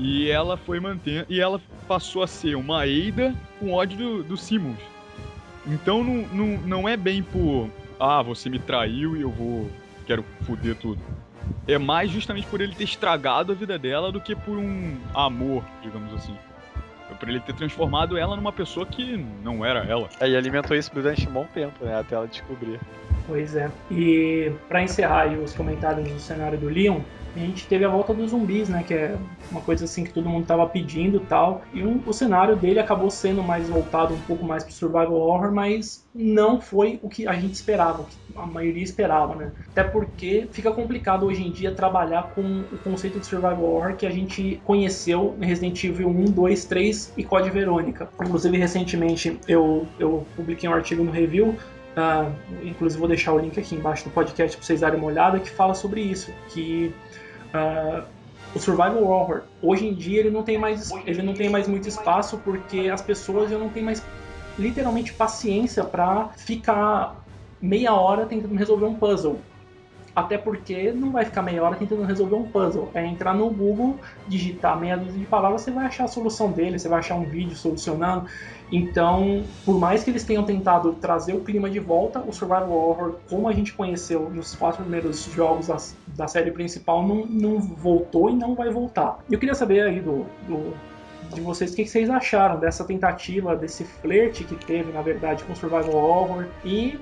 E 0.01 0.31
ela 0.31 0.57
foi 0.57 0.79
mantendo. 0.81 1.27
E 1.29 1.41
ela 1.41 1.61
passou 1.87 2.23
a 2.23 2.27
ser 2.27 2.55
uma 2.55 2.83
Ada 2.83 3.35
com 3.59 3.73
ódio 3.73 3.99
do, 3.99 4.23
do 4.23 4.37
Simmons. 4.37 4.79
Então 5.67 6.03
não, 6.03 6.27
não, 6.29 6.47
não 6.63 6.89
é 6.89 6.97
bem 6.97 7.23
por. 7.23 7.69
Ah, 7.99 8.23
você 8.23 8.49
me 8.49 8.59
traiu 8.59 9.17
e 9.17 9.23
eu 9.23 9.31
vou. 9.31 9.71
Quero 10.07 10.25
foder 10.43 10.77
tudo. 10.77 11.01
É 11.67 11.77
mais 11.77 12.11
justamente 12.11 12.47
por 12.47 12.61
ele 12.61 12.75
ter 12.75 12.85
estragado 12.85 13.53
a 13.53 13.55
vida 13.55 13.79
dela 13.79 14.11
do 14.11 14.21
que 14.21 14.35
por 14.35 14.57
um 14.57 14.97
amor, 15.15 15.63
digamos 15.83 16.15
assim. 16.15 16.35
É 17.11 17.15
por 17.15 17.29
ele 17.29 17.41
ter 17.41 17.55
transformado 17.55 18.17
ela 18.17 18.37
numa 18.37 18.53
pessoa 18.53 18.87
que 18.87 19.17
não 19.43 19.65
era 19.65 19.81
ela. 19.81 20.09
É, 20.21 20.29
e 20.29 20.37
alimentou 20.37 20.77
isso 20.77 20.91
durante 20.95 21.29
um 21.29 21.33
bom 21.33 21.47
tempo, 21.53 21.85
né? 21.85 21.99
Até 21.99 22.15
ela 22.15 22.27
descobrir. 22.27 22.81
Pois 23.29 23.55
é. 23.55 23.71
E 23.91 24.51
pra 24.69 24.83
encerrar 24.83 25.29
os 25.39 25.53
comentários 25.53 26.11
do 26.11 26.19
cenário 26.19 26.59
do 26.59 26.67
Leon, 26.67 27.01
a 27.37 27.39
gente 27.39 27.69
teve 27.69 27.85
a 27.85 27.89
volta 27.89 28.15
dos 28.15 28.31
zumbis, 28.31 28.71
né? 28.71 28.83
Que 28.83 28.95
é 28.95 29.19
uma 29.51 29.61
coisa 29.61 29.85
assim 29.85 30.03
que 30.03 30.15
todo 30.15 30.31
mundo 30.31 30.47
tava 30.47 30.67
pedindo 30.67 31.21
tal. 31.21 31.63
E 31.75 31.85
um- 31.85 32.03
o 32.07 32.13
cenário 32.15 32.57
dele 32.57 32.81
acabou 32.81 33.11
sendo 33.11 33.43
mais 33.43 33.69
voltado 33.69 34.15
um 34.15 34.21
pouco 34.23 34.47
mais 34.47 34.65
pro 34.65 34.73
survival 34.73 35.13
horror, 35.13 35.53
mas 35.53 36.07
não 36.15 36.59
foi 36.59 36.99
o 37.03 37.09
que 37.09 37.29
a 37.29 37.35
gente 37.35 37.53
esperava, 37.53 38.01
o 38.03 38.07
que 38.07 38.17
a 38.35 38.47
maioria 38.47 38.83
esperava, 38.83 39.35
né? 39.35 39.53
Até 39.71 39.85
porque 39.85 40.49
fica 40.51 40.73
complicado 40.73 41.27
hoje 41.27 41.47
em 41.47 41.53
dia 41.53 41.75
trabalhar 41.75 42.31
com 42.35 42.61
o 42.73 42.79
conceito 42.79 43.21
de 43.21 43.27
survival 43.27 43.63
horror 43.63 43.95
que 43.95 44.07
a 44.07 44.11
gente 44.11 44.59
conheceu 44.65 45.37
em 45.41 45.45
Resident 45.47 45.85
Evil 45.85 46.09
1, 46.09 46.25
2, 46.33 46.65
3 46.65 47.13
e 47.17 47.23
Code 47.25 47.51
Verônica. 47.51 48.09
Inclusive, 48.25 48.57
recentemente 48.57 49.39
eu, 49.47 49.87
eu 49.99 50.27
publiquei 50.35 50.67
um 50.69 50.73
artigo 50.73 51.05
no 51.05 51.13
review 51.13 51.57
ah, 51.99 52.31
inclusive 52.63 52.99
vou 52.99 53.09
deixar 53.09 53.33
o 53.33 53.39
link 53.39 53.59
aqui 53.59 53.75
embaixo 53.75 54.05
do 54.05 54.11
podcast 54.11 54.57
para 54.57 54.65
vocês 54.65 54.81
darem 54.81 54.99
uma 54.99 55.09
olhada 55.09 55.41
que 55.41 55.51
fala 55.51 55.75
sobre 55.75 56.01
isso, 56.01 56.33
que 56.49 56.95
ah, 57.53 58.05
o 58.55 58.59
survival 58.59 59.03
horror 59.03 59.43
hoje 59.61 59.87
em 59.87 59.95
dia 59.95 60.21
ele 60.21 60.31
não 60.31 60.43
tem 60.43 60.57
mais 60.57 60.91
ele 61.05 61.23
não 61.23 61.35
tem 61.35 61.49
mais 61.51 61.67
muito 61.67 61.89
espaço 61.89 62.39
porque 62.39 62.89
as 62.89 63.03
pessoas 63.03 63.51
já 63.51 63.59
não 63.59 63.69
têm 63.69 63.83
mais 63.83 64.03
literalmente 64.59 65.13
paciência 65.13 65.85
para 65.85 66.31
ficar 66.37 67.17
meia 67.61 67.93
hora 67.93 68.27
tentando 68.27 68.55
resolver 68.55 68.87
um 68.87 68.95
puzzle. 68.95 69.41
até 70.15 70.37
porque 70.37 70.91
não 70.93 71.13
vai 71.13 71.25
ficar 71.25 71.43
meia 71.43 71.63
hora 71.63 71.77
tentando 71.77 72.03
resolver 72.03 72.35
um 72.35 72.51
puzzle. 72.51 72.91
É 72.93 73.05
entrar 73.07 73.35
no 73.35 73.49
Google, 73.51 73.99
digitar 74.27 74.79
meia 74.79 74.97
dúzia 74.97 75.19
de 75.19 75.27
palavras, 75.27 75.63
você 75.63 75.71
vai 75.71 75.87
achar 75.87 76.05
a 76.05 76.09
solução 76.09 76.51
dele, 76.51 76.79
você 76.79 76.89
vai 76.89 76.99
achar 76.99 77.15
um 77.15 77.25
vídeo 77.25 77.57
solucionando. 77.57 78.27
Então, 78.71 79.45
por 79.65 79.79
mais 79.79 80.05
que 80.05 80.11
eles 80.11 80.25
tenham 80.25 80.45
tentado 80.45 80.93
trazer 80.95 81.35
o 81.35 81.41
clima 81.41 81.71
de 81.71 81.79
volta, 81.79 82.21
o 82.21 82.33
Survival 82.33 82.71
Horror, 82.71 83.15
como 83.29 83.49
a 83.49 83.53
gente 83.53 83.73
conheceu 83.73 84.29
nos 84.31 84.55
quatro 84.55 84.83
primeiros 84.83 85.25
jogos 85.33 85.69
da, 85.69 85.77
da 86.09 86.29
série 86.29 86.51
principal, 86.51 87.07
não, 87.07 87.25
não 87.27 87.61
voltou 87.61 88.29
e 88.31 88.35
não 88.35 88.55
vai 88.55 88.71
voltar. 88.71 89.19
Eu 89.31 89.39
queria 89.39 89.55
saber 89.55 89.83
aí 89.83 90.01
do, 90.01 90.27
do 90.47 90.75
de 91.35 91.41
vocês 91.41 91.73
o 91.73 91.77
que 91.77 91.87
vocês 91.87 92.09
acharam 92.09 92.59
dessa 92.59 92.85
tentativa, 92.85 93.55
desse 93.55 93.85
flerte 93.85 94.45
que 94.45 94.55
teve, 94.55 94.93
na 94.93 95.03
verdade, 95.03 95.45
com 95.45 95.55
Survival 95.55 95.95
Horror 95.95 96.47
e 96.65 96.99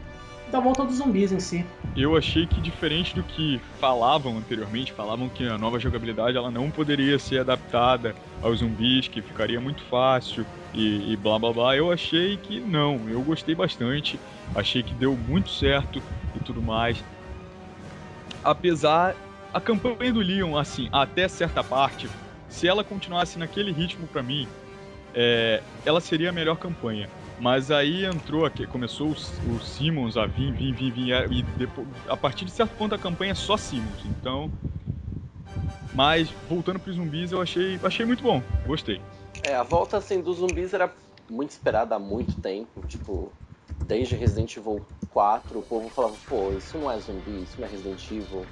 da 0.50 0.60
volta 0.60 0.84
dos 0.84 0.96
zumbis 0.96 1.32
em 1.32 1.40
si. 1.40 1.64
Eu 1.96 2.16
achei 2.16 2.46
que 2.46 2.60
diferente 2.60 3.14
do 3.14 3.22
que 3.22 3.60
falavam 3.80 4.36
anteriormente, 4.36 4.92
falavam 4.92 5.28
que 5.28 5.46
a 5.48 5.56
nova 5.56 5.78
jogabilidade 5.78 6.36
ela 6.36 6.50
não 6.50 6.70
poderia 6.70 7.18
ser 7.18 7.40
adaptada 7.40 8.14
aos 8.42 8.58
zumbis, 8.58 9.08
que 9.08 9.22
ficaria 9.22 9.60
muito 9.60 9.82
fácil 9.84 10.44
e, 10.74 11.12
e 11.12 11.16
blá 11.16 11.38
blá 11.38 11.52
blá. 11.52 11.76
Eu 11.76 11.90
achei 11.90 12.36
que 12.36 12.60
não, 12.60 13.00
eu 13.08 13.22
gostei 13.22 13.54
bastante, 13.54 14.20
achei 14.54 14.82
que 14.82 14.94
deu 14.94 15.16
muito 15.16 15.50
certo 15.50 16.02
e 16.34 16.40
tudo 16.40 16.62
mais. 16.62 17.02
Apesar 18.44 19.16
a 19.52 19.60
campanha 19.60 20.12
do 20.12 20.20
Leon, 20.20 20.56
assim, 20.56 20.88
até 20.92 21.26
certa 21.28 21.64
parte, 21.64 22.08
se 22.48 22.68
ela 22.68 22.84
continuasse 22.84 23.38
naquele 23.38 23.72
ritmo 23.72 24.06
para 24.06 24.22
mim, 24.22 24.46
é, 25.14 25.62
ela 25.84 26.00
seria 26.00 26.28
a 26.28 26.32
melhor 26.32 26.56
campanha. 26.56 27.08
Mas 27.38 27.70
aí 27.70 28.04
entrou, 28.04 28.46
aqui, 28.46 28.66
começou 28.66 29.08
o, 29.10 29.60
Simmons 29.60 30.16
a 30.16 30.26
vir, 30.26 30.52
vir, 30.52 30.72
vir, 30.72 30.90
vir, 30.90 31.32
e 31.32 31.42
depois, 31.42 31.86
a 32.08 32.16
partir 32.16 32.46
de 32.46 32.50
certo 32.50 32.74
ponto 32.76 32.94
a 32.94 32.98
campanha 32.98 33.32
é 33.32 33.34
só 33.34 33.56
Simmons. 33.56 34.04
Então, 34.06 34.50
mas 35.94 36.30
voltando 36.48 36.78
para 36.78 36.90
os 36.90 36.96
zumbis, 36.96 37.32
eu 37.32 37.40
achei, 37.40 37.78
achei 37.82 38.06
muito 38.06 38.22
bom, 38.22 38.42
gostei. 38.66 39.00
É, 39.42 39.54
a 39.54 39.62
volta 39.62 39.98
assim 39.98 40.20
dos 40.20 40.38
zumbis 40.38 40.72
era 40.72 40.92
muito 41.28 41.50
esperada 41.50 41.94
há 41.94 41.98
muito 41.98 42.36
tempo, 42.36 42.82
tipo, 42.88 43.32
desde 43.86 44.16
Resident 44.16 44.56
Evil 44.56 44.82
4, 45.10 45.58
o 45.58 45.62
povo 45.62 45.88
falava, 45.88 46.14
pô, 46.28 46.52
isso 46.52 46.78
não 46.78 46.90
é 46.90 46.98
zumbi, 46.98 47.42
isso 47.42 47.58
não 47.58 47.66
é 47.66 47.70
Resident 47.70 48.10
Evil. 48.10 48.46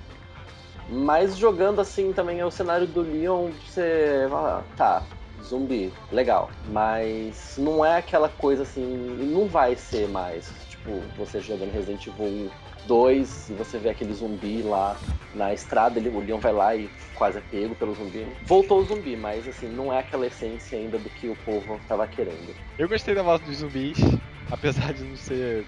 Mas 0.89 1.37
jogando 1.37 1.81
assim 1.81 2.13
também 2.13 2.41
é 2.41 2.47
o 2.47 2.51
cenário 2.51 2.87
do 2.87 3.01
Leon, 3.01 3.51
você 3.67 4.27
fala, 4.29 4.65
tá, 4.77 5.03
zumbi, 5.45 5.93
legal. 6.11 6.51
Mas 6.71 7.57
não 7.59 7.85
é 7.85 7.97
aquela 7.97 8.29
coisa 8.29 8.63
assim, 8.63 8.85
não 8.85 9.47
vai 9.47 9.77
ser 9.77 10.09
mais. 10.09 10.53
Tipo, 10.69 11.01
você 11.17 11.41
jogando 11.41 11.73
Resident 11.73 12.07
Evil 12.07 12.51
2 12.87 13.51
e 13.51 13.53
você 13.55 13.79
vê 13.79 13.91
aquele 13.91 14.13
zumbi 14.13 14.63
lá 14.63 14.97
na 15.35 15.53
estrada, 15.53 15.99
ele, 15.99 16.09
o 16.09 16.21
Leon 16.21 16.39
vai 16.39 16.53
lá 16.53 16.77
e 16.77 16.89
quase 17.15 17.39
é 17.39 17.41
pego 17.41 17.75
pelo 17.75 17.95
zumbi. 17.95 18.27
Voltou 18.43 18.81
o 18.81 18.85
zumbi, 18.85 19.17
mas 19.17 19.49
assim, 19.49 19.69
não 19.69 19.93
é 19.93 19.99
aquela 19.99 20.27
essência 20.27 20.79
ainda 20.79 20.99
do 20.99 21.11
que 21.11 21.29
o 21.29 21.35
povo 21.35 21.81
tava 21.89 22.07
querendo. 22.07 22.55
Eu 22.79 22.89
gostei 22.89 23.15
da 23.15 23.23
volta 23.23 23.45
dos 23.45 23.57
zumbis, 23.57 23.99
apesar 24.51 24.93
de 24.93 25.03
não 25.05 25.17
ser 25.17 25.67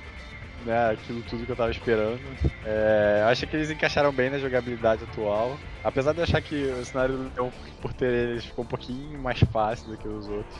né, 0.66 0.90
aquilo 0.90 1.22
tudo 1.22 1.46
que 1.46 1.52
eu 1.52 1.56
tava 1.56 1.70
esperando. 1.70 2.20
É, 2.64 3.24
acho 3.26 3.46
que 3.46 3.56
eles 3.56 3.70
encaixaram 3.70 4.12
bem 4.12 4.28
na 4.28 4.38
jogabilidade 4.38 5.04
atual. 5.04 5.56
Apesar 5.82 6.12
de 6.12 6.18
eu 6.18 6.24
achar 6.24 6.42
que 6.42 6.54
o 6.54 6.84
cenário 6.84 7.16
do 7.16 7.32
Leão, 7.36 7.52
por 7.80 7.94
ter 7.94 8.12
eles, 8.12 8.44
ficou 8.44 8.64
um 8.64 8.68
pouquinho 8.68 9.18
mais 9.22 9.38
fácil 9.52 9.90
do 9.90 9.96
que 9.96 10.08
os 10.08 10.28
outros. 10.28 10.58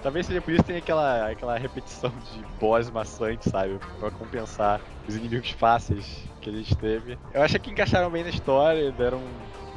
Talvez 0.00 0.26
seja 0.26 0.40
por 0.40 0.52
isso 0.52 0.62
que 0.62 0.68
tem 0.68 0.76
aquela, 0.76 1.28
aquela 1.28 1.58
repetição 1.58 2.10
de 2.10 2.44
boss 2.60 2.88
maçante, 2.88 3.50
sabe? 3.50 3.80
Pra 3.98 4.12
compensar 4.12 4.80
os 5.08 5.16
inimigos 5.16 5.50
fáceis 5.50 6.06
que 6.40 6.50
a 6.50 6.52
gente 6.52 6.76
teve. 6.76 7.18
Eu 7.34 7.42
acho 7.42 7.58
que 7.58 7.70
encaixaram 7.70 8.08
bem 8.08 8.22
na 8.22 8.30
história, 8.30 8.92
deram, 8.92 9.20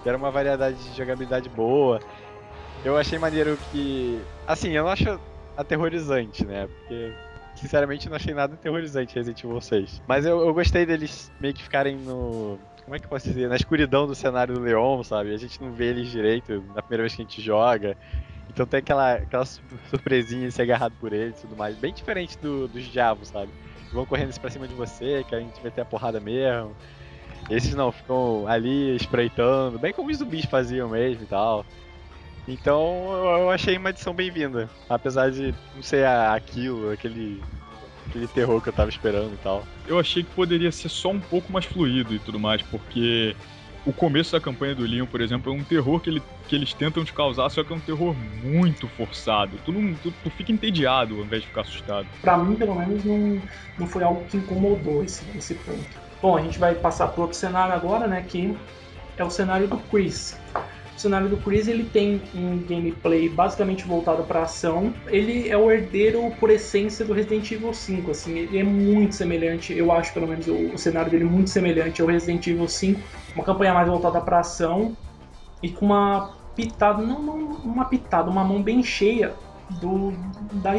deram 0.05 0.19
uma 0.19 0.29
variedade 0.29 0.77
de 0.77 0.95
jogabilidade 0.95 1.49
boa. 1.49 1.99
Eu 2.85 2.97
achei 2.97 3.17
maneiro 3.17 3.57
que. 3.71 4.21
Assim, 4.45 4.69
eu 4.69 4.83
não 4.83 4.91
acho 4.91 5.19
aterrorizante, 5.57 6.45
né? 6.45 6.67
Porque 6.67 7.11
sinceramente 7.55 8.09
não 8.09 8.15
achei 8.15 8.33
nada 8.33 8.55
aterrorizante 8.55 9.15
Resident 9.15 9.43
Evil 9.43 9.61
6. 9.61 10.01
Mas 10.07 10.25
eu, 10.25 10.39
eu 10.41 10.53
gostei 10.53 10.85
deles 10.85 11.31
meio 11.39 11.53
que 11.53 11.63
ficarem 11.63 11.97
no. 11.97 12.59
Como 12.83 12.95
é 12.95 12.99
que 12.99 13.05
eu 13.05 13.09
posso 13.09 13.27
dizer? 13.27 13.47
Na 13.47 13.55
escuridão 13.55 14.07
do 14.07 14.15
cenário 14.15 14.55
do 14.55 14.59
Leon, 14.59 15.03
sabe? 15.03 15.33
A 15.33 15.37
gente 15.37 15.61
não 15.61 15.71
vê 15.71 15.85
eles 15.85 16.09
direito 16.09 16.63
na 16.73 16.81
primeira 16.81 17.03
vez 17.03 17.15
que 17.15 17.21
a 17.21 17.25
gente 17.25 17.41
joga. 17.41 17.95
Então 18.49 18.65
tem 18.65 18.79
aquela, 18.79 19.13
aquela 19.13 19.45
surpresinha 19.45 20.47
de 20.47 20.51
ser 20.51 20.63
agarrado 20.63 20.93
por 20.99 21.13
eles 21.13 21.37
e 21.37 21.41
tudo 21.41 21.55
mais. 21.55 21.77
Bem 21.77 21.93
diferente 21.93 22.37
do, 22.39 22.67
dos 22.67 22.83
diabos, 22.85 23.29
sabe? 23.29 23.51
Vão 23.93 24.05
correndo 24.05 24.37
pra 24.39 24.49
cima 24.49 24.67
de 24.67 24.73
você, 24.73 25.23
que 25.27 25.35
a 25.35 25.39
gente 25.39 25.61
vai 25.61 25.71
ter 25.71 25.81
a 25.81 25.85
porrada 25.85 26.19
mesmo. 26.19 26.75
Esses 27.49 27.73
não, 27.73 27.91
ficam 27.91 28.45
ali 28.47 28.95
espreitando, 28.95 29.79
bem 29.79 29.93
como 29.93 30.09
os 30.09 30.17
zumbis 30.17 30.45
faziam 30.45 30.89
mesmo 30.89 31.23
e 31.23 31.27
tal. 31.27 31.65
Então 32.47 33.13
eu 33.37 33.49
achei 33.49 33.77
uma 33.77 33.89
edição 33.89 34.13
bem-vinda. 34.13 34.69
Apesar 34.89 35.31
de 35.31 35.53
não 35.75 35.83
ser 35.83 36.05
aquilo, 36.05 36.91
aquele, 36.91 37.41
aquele 38.07 38.27
terror 38.27 38.61
que 38.61 38.69
eu 38.69 38.73
tava 38.73 38.89
esperando 38.89 39.33
e 39.33 39.37
tal. 39.37 39.65
Eu 39.87 39.99
achei 39.99 40.23
que 40.23 40.31
poderia 40.31 40.71
ser 40.71 40.89
só 40.89 41.09
um 41.09 41.19
pouco 41.19 41.51
mais 41.51 41.65
fluido 41.65 42.13
e 42.13 42.19
tudo 42.19 42.39
mais, 42.39 42.61
porque 42.61 43.35
o 43.85 43.91
começo 43.91 44.31
da 44.31 44.39
campanha 44.39 44.75
do 44.75 44.83
Leon, 44.83 45.05
por 45.05 45.21
exemplo, 45.21 45.51
é 45.51 45.55
um 45.55 45.63
terror 45.63 45.99
que, 45.99 46.09
ele, 46.09 46.23
que 46.47 46.55
eles 46.55 46.73
tentam 46.73 47.03
te 47.03 47.13
causar, 47.13 47.49
só 47.49 47.63
que 47.63 47.73
é 47.73 47.75
um 47.75 47.79
terror 47.79 48.15
muito 48.43 48.87
forçado. 48.89 49.57
Tu, 49.65 49.71
não, 49.71 49.93
tu, 49.95 50.13
tu 50.23 50.29
fica 50.29 50.51
entediado 50.51 51.15
ao 51.15 51.21
invés 51.21 51.41
de 51.41 51.47
ficar 51.47 51.61
assustado. 51.61 52.07
Pra 52.21 52.37
mim, 52.37 52.55
pelo 52.55 52.75
menos, 52.75 53.03
não, 53.03 53.41
não 53.77 53.87
foi 53.87 54.03
algo 54.03 54.25
que 54.25 54.37
incomodou 54.37 55.03
esse, 55.03 55.25
esse 55.35 55.55
ponto. 55.55 55.83
Bom, 56.21 56.37
a 56.37 56.41
gente 56.41 56.59
vai 56.59 56.75
passar 56.75 57.07
pro 57.07 57.23
outro 57.23 57.35
cenário 57.35 57.73
agora, 57.73 58.07
né? 58.07 58.23
Que 58.27 58.55
é 59.17 59.23
o 59.23 59.29
cenário 59.31 59.67
do 59.67 59.77
Chris. 59.77 60.39
Cenário 61.01 61.29
do 61.29 61.37
Chris 61.37 61.67
ele 61.67 61.83
tem 61.83 62.21
um 62.35 62.57
gameplay 62.59 63.27
basicamente 63.29 63.85
voltado 63.85 64.23
para 64.23 64.43
ação. 64.43 64.93
Ele 65.07 65.49
é 65.49 65.57
o 65.57 65.71
herdeiro 65.71 66.31
por 66.39 66.49
essência 66.49 67.05
do 67.05 67.13
Resident 67.13 67.51
Evil 67.51 67.73
5, 67.73 68.11
assim, 68.11 68.37
ele 68.37 68.57
é 68.57 68.63
muito 68.63 69.15
semelhante, 69.15 69.73
eu 69.73 69.91
acho 69.91 70.13
pelo 70.13 70.27
menos 70.27 70.47
o, 70.47 70.73
o 70.73 70.77
cenário 70.77 71.11
dele 71.11 71.25
muito 71.25 71.49
semelhante 71.49 72.01
ao 72.01 72.07
Resident 72.07 72.45
Evil 72.47 72.67
5, 72.67 72.99
uma 73.35 73.43
campanha 73.43 73.73
mais 73.73 73.87
voltada 73.87 74.21
para 74.21 74.39
ação 74.39 74.95
e 75.61 75.69
com 75.69 75.85
uma 75.85 76.35
pitada, 76.55 77.01
não, 77.01 77.21
não 77.21 77.35
uma 77.63 77.85
pitada, 77.85 78.29
uma 78.29 78.43
mão 78.43 78.61
bem 78.61 78.83
cheia 78.83 79.33
do, 79.79 80.11
da, 80.53 80.73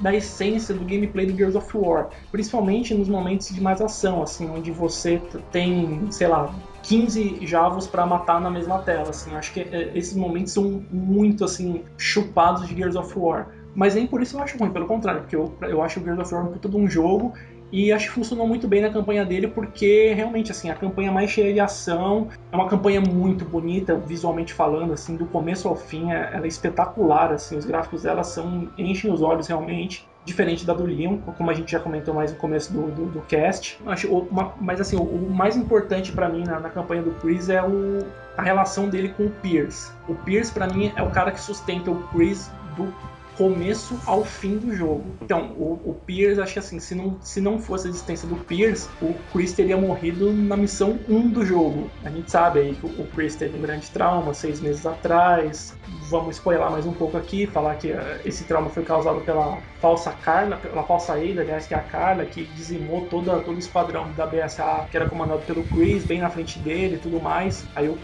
da 0.00 0.14
essência 0.14 0.74
do 0.74 0.84
gameplay 0.84 1.26
do 1.26 1.36
Gears 1.36 1.54
of 1.54 1.76
War, 1.76 2.08
principalmente 2.30 2.94
nos 2.94 3.08
momentos 3.08 3.48
de 3.48 3.60
mais 3.60 3.80
ação, 3.80 4.22
assim, 4.22 4.48
onde 4.48 4.70
você 4.70 5.20
tem, 5.50 6.10
sei 6.10 6.28
lá, 6.28 6.54
15 6.82 7.46
javos 7.46 7.86
para 7.86 8.04
matar 8.06 8.40
na 8.40 8.50
mesma 8.50 8.78
tela, 8.78 9.10
assim. 9.10 9.34
Acho 9.34 9.52
que 9.52 9.60
é, 9.60 9.90
esses 9.94 10.16
momentos 10.16 10.52
são 10.52 10.84
muito, 10.90 11.44
assim, 11.44 11.82
chupados 11.96 12.66
de 12.66 12.74
Gears 12.74 12.96
of 12.96 13.16
War. 13.18 13.48
Mas 13.74 13.94
nem 13.94 14.06
por 14.06 14.20
isso 14.20 14.36
eu 14.36 14.42
acho 14.42 14.58
ruim, 14.58 14.70
pelo 14.70 14.86
contrário, 14.86 15.22
porque 15.22 15.36
eu, 15.36 15.54
eu 15.62 15.82
acho 15.82 16.00
o 16.00 16.02
Gears 16.02 16.18
of 16.18 16.34
War 16.34 16.44
um 16.44 16.52
puta 16.52 16.68
de 16.68 16.76
um 16.76 16.88
jogo 16.88 17.32
e 17.72 17.90
acho 17.90 18.08
que 18.08 18.12
funcionou 18.12 18.46
muito 18.46 18.68
bem 18.68 18.82
na 18.82 18.90
campanha 18.90 19.24
dele, 19.24 19.48
porque 19.48 20.12
realmente, 20.12 20.52
assim, 20.52 20.68
a 20.68 20.74
campanha 20.74 21.10
mais 21.10 21.30
cheia 21.30 21.54
de 21.54 21.58
ação, 21.58 22.28
é 22.52 22.54
uma 22.54 22.68
campanha 22.68 23.00
muito 23.00 23.46
bonita, 23.46 23.96
visualmente 23.96 24.52
falando, 24.52 24.92
assim, 24.92 25.16
do 25.16 25.24
começo 25.24 25.66
ao 25.66 25.74
fim, 25.74 26.12
é, 26.12 26.32
ela 26.34 26.44
é 26.44 26.48
espetacular, 26.48 27.32
assim, 27.32 27.56
os 27.56 27.64
gráficos 27.64 28.02
dela 28.02 28.22
são, 28.22 28.68
enchem 28.76 29.10
os 29.10 29.22
olhos 29.22 29.46
realmente 29.46 30.06
diferente 30.24 30.64
da 30.64 30.72
do 30.72 30.84
Leon, 30.84 31.18
como 31.18 31.50
a 31.50 31.54
gente 31.54 31.72
já 31.72 31.80
comentou 31.80 32.14
mais 32.14 32.32
no 32.32 32.38
começo 32.38 32.72
do, 32.72 32.90
do, 32.90 33.06
do 33.06 33.20
cast. 33.22 33.78
Acho, 33.86 34.08
uma, 34.08 34.54
mas 34.60 34.80
assim, 34.80 34.96
o, 34.96 35.02
o 35.02 35.30
mais 35.30 35.56
importante 35.56 36.12
para 36.12 36.28
mim 36.28 36.44
na, 36.44 36.60
na, 36.60 36.70
campanha 36.70 37.02
do 37.02 37.10
Chris 37.20 37.48
é 37.48 37.62
o, 37.62 37.98
a 38.36 38.42
relação 38.42 38.88
dele 38.88 39.08
com 39.10 39.26
o 39.26 39.30
Pierce. 39.30 39.92
O 40.08 40.14
Pierce 40.14 40.52
para 40.52 40.66
mim 40.68 40.92
é 40.94 41.02
o 41.02 41.10
cara 41.10 41.32
que 41.32 41.40
sustenta 41.40 41.90
o 41.90 42.02
Chris 42.08 42.50
do 42.76 42.92
começo 43.36 43.98
ao 44.06 44.24
fim 44.24 44.58
do 44.58 44.74
jogo. 44.74 45.04
Então, 45.22 45.52
o, 45.52 45.80
o 45.84 45.96
Pierce, 46.06 46.40
acho 46.40 46.52
que 46.52 46.58
assim, 46.58 46.78
se 46.78 46.94
não, 46.94 47.16
se 47.20 47.40
não 47.40 47.58
fosse 47.58 47.86
a 47.86 47.90
existência 47.90 48.28
do 48.28 48.36
Pierce, 48.36 48.88
o 49.00 49.14
Chris 49.32 49.52
teria 49.52 49.76
morrido 49.76 50.32
na 50.32 50.56
missão 50.56 50.98
1 51.08 51.28
do 51.30 51.44
jogo. 51.44 51.90
A 52.04 52.10
gente 52.10 52.30
sabe 52.30 52.60
aí 52.60 52.74
que 52.74 52.86
o, 52.86 53.06
Chris 53.14 53.34
teve 53.34 53.56
um 53.56 53.62
grande 53.62 53.90
trauma 53.90 54.34
seis 54.34 54.60
meses 54.60 54.84
atrás. 54.86 55.74
Vamos 56.08 56.36
spoiler 56.36 56.70
mais 56.70 56.86
um 56.86 56.92
pouco 56.92 57.16
aqui, 57.16 57.46
falar 57.46 57.76
que 57.76 57.90
uh, 57.90 58.20
esse 58.24 58.44
trauma 58.44 58.68
foi 58.68 58.82
causado 58.82 59.20
pela 59.22 59.58
falsa 59.80 60.12
Carla, 60.12 60.56
pela 60.56 60.82
falsa 60.82 61.14
Ada, 61.14 61.40
aliás, 61.40 61.66
que 61.66 61.74
é 61.74 61.76
a 61.76 61.80
Carla, 61.80 62.24
que 62.24 62.44
dizimou 62.44 63.06
toda, 63.06 63.40
todo 63.40 63.56
o 63.56 63.58
esquadrão 63.58 64.10
da 64.12 64.26
BSA, 64.26 64.86
que 64.90 64.96
era 64.96 65.08
comandado 65.08 65.40
pelo 65.42 65.62
Chris, 65.64 66.04
bem 66.04 66.20
na 66.20 66.30
frente 66.30 66.58
dele 66.58 66.96
e 66.96 66.98
tudo 66.98 67.20
mais. 67.20 67.64
Aí 67.74 67.88
o, 67.88 67.98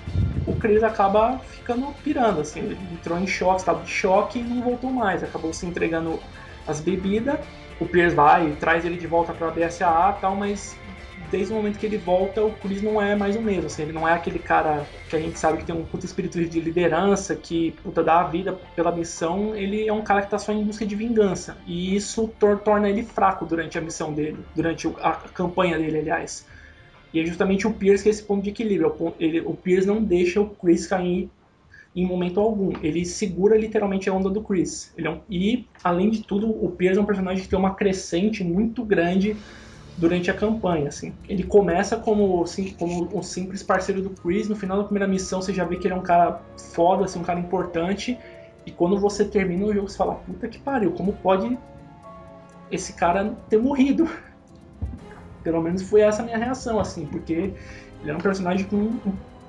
o 0.46 0.56
Chris 0.56 0.82
acaba 0.82 1.38
ficando 1.38 1.86
pirando, 2.02 2.40
assim, 2.40 2.60
ele 2.60 2.78
entrou 2.92 3.18
em 3.18 3.26
choque, 3.26 3.60
estado 3.60 3.84
de 3.84 3.90
choque 3.90 4.38
e 4.38 4.42
não 4.42 4.62
voltou 4.62 4.90
mais 4.90 5.17
acabou 5.22 5.52
se 5.52 5.66
entregando 5.66 6.18
as 6.66 6.80
bebidas. 6.80 7.38
O 7.80 7.86
Pierce 7.86 8.14
vai 8.14 8.50
traz 8.58 8.84
ele 8.84 8.96
de 8.96 9.06
volta 9.06 9.32
para 9.32 9.48
a 9.48 9.50
BSAA 9.50 10.12
tal, 10.20 10.34
mas 10.34 10.76
desde 11.30 11.52
o 11.52 11.56
momento 11.56 11.78
que 11.78 11.86
ele 11.86 11.98
volta, 11.98 12.42
o 12.42 12.52
Chris 12.52 12.82
não 12.82 13.00
é 13.00 13.14
mais 13.14 13.36
o 13.36 13.40
mesmo. 13.40 13.66
Assim, 13.66 13.82
ele 13.82 13.92
não 13.92 14.08
é 14.08 14.12
aquele 14.12 14.38
cara 14.38 14.86
que 15.08 15.16
a 15.16 15.20
gente 15.20 15.38
sabe 15.38 15.58
que 15.58 15.64
tem 15.64 15.74
um 15.74 15.84
puta 15.84 16.06
espírito 16.06 16.42
de 16.42 16.60
liderança, 16.60 17.34
que 17.36 17.72
puta 17.82 18.02
dá 18.02 18.20
a 18.20 18.24
vida 18.24 18.58
pela 18.74 18.90
missão. 18.90 19.54
Ele 19.54 19.86
é 19.86 19.92
um 19.92 20.02
cara 20.02 20.22
que 20.22 20.30
tá 20.30 20.38
só 20.38 20.52
em 20.52 20.64
busca 20.64 20.86
de 20.86 20.94
vingança. 20.94 21.56
E 21.66 21.94
isso 21.94 22.28
tor 22.38 22.58
torna 22.58 22.88
ele 22.88 23.02
fraco 23.02 23.44
durante 23.44 23.78
a 23.78 23.80
missão 23.80 24.12
dele, 24.12 24.38
durante 24.54 24.88
a 25.00 25.12
campanha 25.12 25.78
dele, 25.78 25.98
aliás. 25.98 26.46
E 27.12 27.20
é 27.20 27.24
justamente 27.24 27.66
o 27.66 27.72
Pierce 27.72 28.02
que 28.02 28.08
é 28.08 28.12
esse 28.12 28.22
ponto 28.22 28.42
de 28.42 28.50
equilíbrio. 28.50 28.94
O, 28.98 29.14
ele, 29.18 29.40
o 29.40 29.54
Pierce 29.54 29.86
não 29.86 30.02
deixa 30.02 30.40
o 30.40 30.48
Chris 30.48 30.86
cair 30.86 31.30
em 32.02 32.06
momento 32.06 32.38
algum. 32.38 32.72
Ele 32.82 33.04
segura 33.04 33.56
literalmente 33.56 34.08
a 34.08 34.12
onda 34.12 34.30
do 34.30 34.40
Chris. 34.42 34.92
É 34.96 35.10
um, 35.10 35.20
e, 35.28 35.66
além 35.82 36.10
de 36.10 36.22
tudo, 36.22 36.48
o 36.48 36.70
Pierce 36.70 36.98
é 36.98 37.02
um 37.02 37.06
personagem 37.06 37.42
que 37.42 37.48
tem 37.48 37.58
uma 37.58 37.74
crescente 37.74 38.44
muito 38.44 38.84
grande 38.84 39.36
durante 39.96 40.30
a 40.30 40.34
campanha. 40.34 40.88
Assim. 40.88 41.12
Ele 41.28 41.42
começa 41.42 41.96
como, 41.96 42.42
assim, 42.42 42.70
como 42.78 43.08
um 43.16 43.22
simples 43.22 43.62
parceiro 43.62 44.00
do 44.00 44.10
Chris. 44.10 44.48
No 44.48 44.54
final 44.54 44.78
da 44.78 44.84
primeira 44.84 45.08
missão, 45.08 45.42
você 45.42 45.52
já 45.52 45.64
vê 45.64 45.76
que 45.76 45.88
ele 45.88 45.94
é 45.94 45.96
um 45.96 46.02
cara 46.02 46.40
foda, 46.72 47.04
assim, 47.04 47.18
um 47.18 47.24
cara 47.24 47.40
importante. 47.40 48.16
E 48.64 48.70
quando 48.70 48.96
você 48.98 49.24
termina 49.24 49.64
o 49.64 49.74
jogo, 49.74 49.88
você 49.88 49.96
fala: 49.96 50.14
Puta 50.14 50.46
que 50.46 50.58
pariu, 50.58 50.92
como 50.92 51.12
pode 51.14 51.58
esse 52.70 52.92
cara 52.92 53.36
ter 53.48 53.60
morrido? 53.60 54.08
Pelo 55.42 55.60
menos 55.60 55.82
foi 55.82 56.02
essa 56.02 56.22
a 56.22 56.24
minha 56.24 56.38
reação, 56.38 56.78
assim, 56.78 57.06
porque 57.06 57.54
ele 58.02 58.10
é 58.10 58.14
um 58.14 58.20
personagem 58.20 58.66
com. 58.66 58.98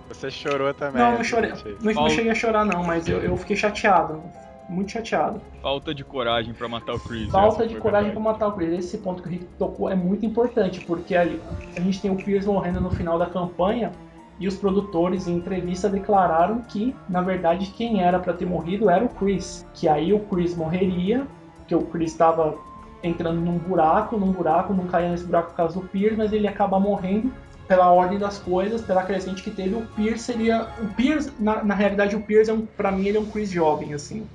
Você 0.10 0.30
chorou 0.30 0.73
também. 0.73 1.02
Não, 1.02 1.14
não 1.14 1.23
chorei. 1.23 1.53
Não, 1.81 1.94
não 1.94 2.10
cheguei 2.10 2.31
a 2.31 2.36
chorar, 2.36 2.65
não, 2.65 2.84
mas 2.84 3.07
eu, 3.07 3.19
eu 3.19 3.38
fiquei 3.38 3.56
chateado. 3.56 4.22
Muito 4.68 4.91
chateado. 4.91 5.41
Falta 5.61 5.95
de 5.95 6.03
coragem 6.03 6.53
para 6.53 6.68
matar 6.68 6.94
o 6.94 6.99
Chris. 6.99 7.30
Falta 7.30 7.68
de 7.68 7.76
coragem 7.76 8.11
para 8.11 8.19
matar 8.19 8.48
o 8.48 8.52
Chris. 8.52 8.86
Esse 8.86 8.98
ponto 8.99 9.23
que 9.23 9.27
o 9.27 9.31
Rick 9.31 9.45
tocou 9.57 9.90
é 9.90 9.95
muito 9.95 10.26
importante, 10.26 10.81
porque 10.81 11.15
a, 11.15 11.22
a 11.23 11.80
gente 11.80 11.99
tem 12.02 12.11
o 12.11 12.15
Chris 12.15 12.45
morrendo 12.45 12.80
no 12.80 12.91
final 12.91 13.18
da 13.18 13.26
campanha 13.26 13.91
e 14.40 14.48
os 14.48 14.56
produtores 14.56 15.27
em 15.27 15.36
entrevista 15.36 15.90
declararam 15.90 16.61
que, 16.61 16.95
na 17.10 17.22
verdade, 17.22 17.73
quem 17.76 18.03
era 18.03 18.19
para 18.19 18.34
ter 18.34 18.45
morrido 18.45 18.90
era 18.90 19.03
o 19.03 19.10
Chris. 19.10 19.65
Que 19.73 19.88
aí 19.88 20.14
o 20.14 20.19
Chris 20.19 20.56
morreria, 20.56 21.26
que 21.68 21.73
o 21.73 21.81
Chris 21.81 22.11
estava 22.11 22.56
entrando 23.02 23.41
num 23.41 23.57
buraco, 23.57 24.18
num 24.18 24.31
buraco, 24.31 24.73
não 24.73 24.86
caía 24.86 25.10
nesse 25.10 25.26
buraco 25.26 25.49
por 25.49 25.57
causa 25.57 25.80
do 25.80 25.88
Pierce, 25.88 26.15
mas 26.15 26.31
ele 26.31 26.48
acaba 26.48 26.80
morrendo 26.80 27.31
pela 27.69 27.91
ordem 27.91 28.17
das 28.17 28.39
coisas, 28.39 28.81
pela 28.81 29.03
crescente 29.03 29.43
que 29.43 29.51
teve. 29.51 29.75
O 29.75 29.85
Pierce 29.95 30.23
seria. 30.23 30.67
O 30.81 30.87
Pierce, 30.95 31.31
na, 31.39 31.63
na 31.63 31.75
realidade, 31.75 32.15
o 32.15 32.21
Pierce, 32.21 32.49
é 32.49 32.53
um, 32.53 32.65
pra 32.65 32.91
mim, 32.91 33.05
ele 33.05 33.17
é 33.19 33.21
um 33.21 33.29
Chris 33.29 33.51
jovem, 33.51 33.93
assim. 33.93 34.27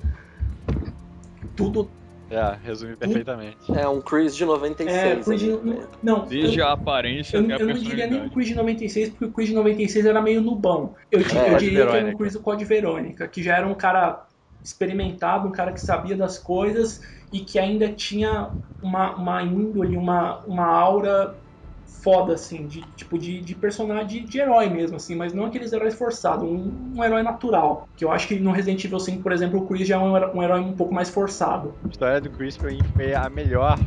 Tudo. 1.53 1.91
É, 2.31 2.57
resume 2.63 2.95
perfeitamente. 2.95 3.57
É 3.77 3.87
um 3.87 4.01
Chris 4.01 4.35
de 4.35 4.45
96. 4.45 4.97
É, 4.97 5.23
Chris 5.23 5.39
de, 5.39 5.59
não, 6.01 6.25
Desde 6.25 6.59
eu, 6.59 6.67
a 6.67 6.71
aparência 6.71 7.37
eu, 7.37 7.43
até 7.43 7.55
a 7.55 7.57
Eu 7.59 7.67
não 7.67 7.75
diria 7.75 8.07
nem 8.07 8.25
o 8.25 8.31
Chris 8.31 8.47
de 8.47 8.55
96, 8.55 9.09
porque 9.09 9.25
o 9.25 9.31
Chris 9.31 9.49
de 9.49 9.53
96 9.53 10.05
era 10.05 10.21
meio 10.21 10.41
nubão. 10.41 10.95
Eu, 11.11 11.19
é, 11.19 11.53
eu 11.53 11.57
diria 11.57 11.85
que 11.85 11.95
era 11.95 12.09
o 12.09 12.17
Chris 12.17 12.33
do 12.33 12.39
Code 12.39 12.63
Verônica, 12.63 13.27
que 13.27 13.43
já 13.43 13.57
era 13.57 13.67
um 13.67 13.75
cara 13.75 14.25
experimentado, 14.63 15.47
um 15.47 15.51
cara 15.51 15.73
que 15.73 15.81
sabia 15.81 16.15
das 16.15 16.39
coisas 16.39 17.01
e 17.31 17.41
que 17.41 17.59
ainda 17.59 17.89
tinha 17.89 18.51
uma, 18.81 19.13
uma 19.15 19.43
índole, 19.43 19.95
uma, 19.95 20.39
uma 20.45 20.65
aura 20.65 21.37
foda, 21.85 22.33
assim, 22.33 22.67
de 22.67 22.81
tipo 22.95 23.17
de, 23.17 23.41
de 23.41 23.55
personagem 23.55 24.07
de, 24.07 24.19
de 24.21 24.39
herói 24.39 24.69
mesmo, 24.69 24.97
assim, 24.97 25.15
mas 25.15 25.33
não 25.33 25.45
aqueles 25.45 25.73
heróis 25.73 25.95
forçados, 25.95 26.43
um, 26.43 26.93
um, 26.95 27.03
herói 27.03 27.23
natural. 27.23 27.87
Que 27.95 28.05
eu 28.05 28.11
acho 28.11 28.27
que 28.27 28.39
no 28.39 28.51
Resident 28.51 28.83
Evil 28.83 28.99
5, 28.99 29.23
por 29.23 29.31
exemplo, 29.31 29.59
o 29.59 29.67
Chris 29.67 29.87
já 29.87 29.95
é 29.95 29.99
um, 29.99 30.13
um 30.13 30.43
herói 30.43 30.59
um 30.59 30.75
pouco 30.75 30.93
mais 30.93 31.09
forçado. 31.09 31.73
A 31.83 31.87
história 31.87 32.21
do 32.21 32.29
Chris 32.29 32.57
mim 32.57 32.79
foi 32.95 33.13
a 33.13 33.29
melhor, 33.29 33.79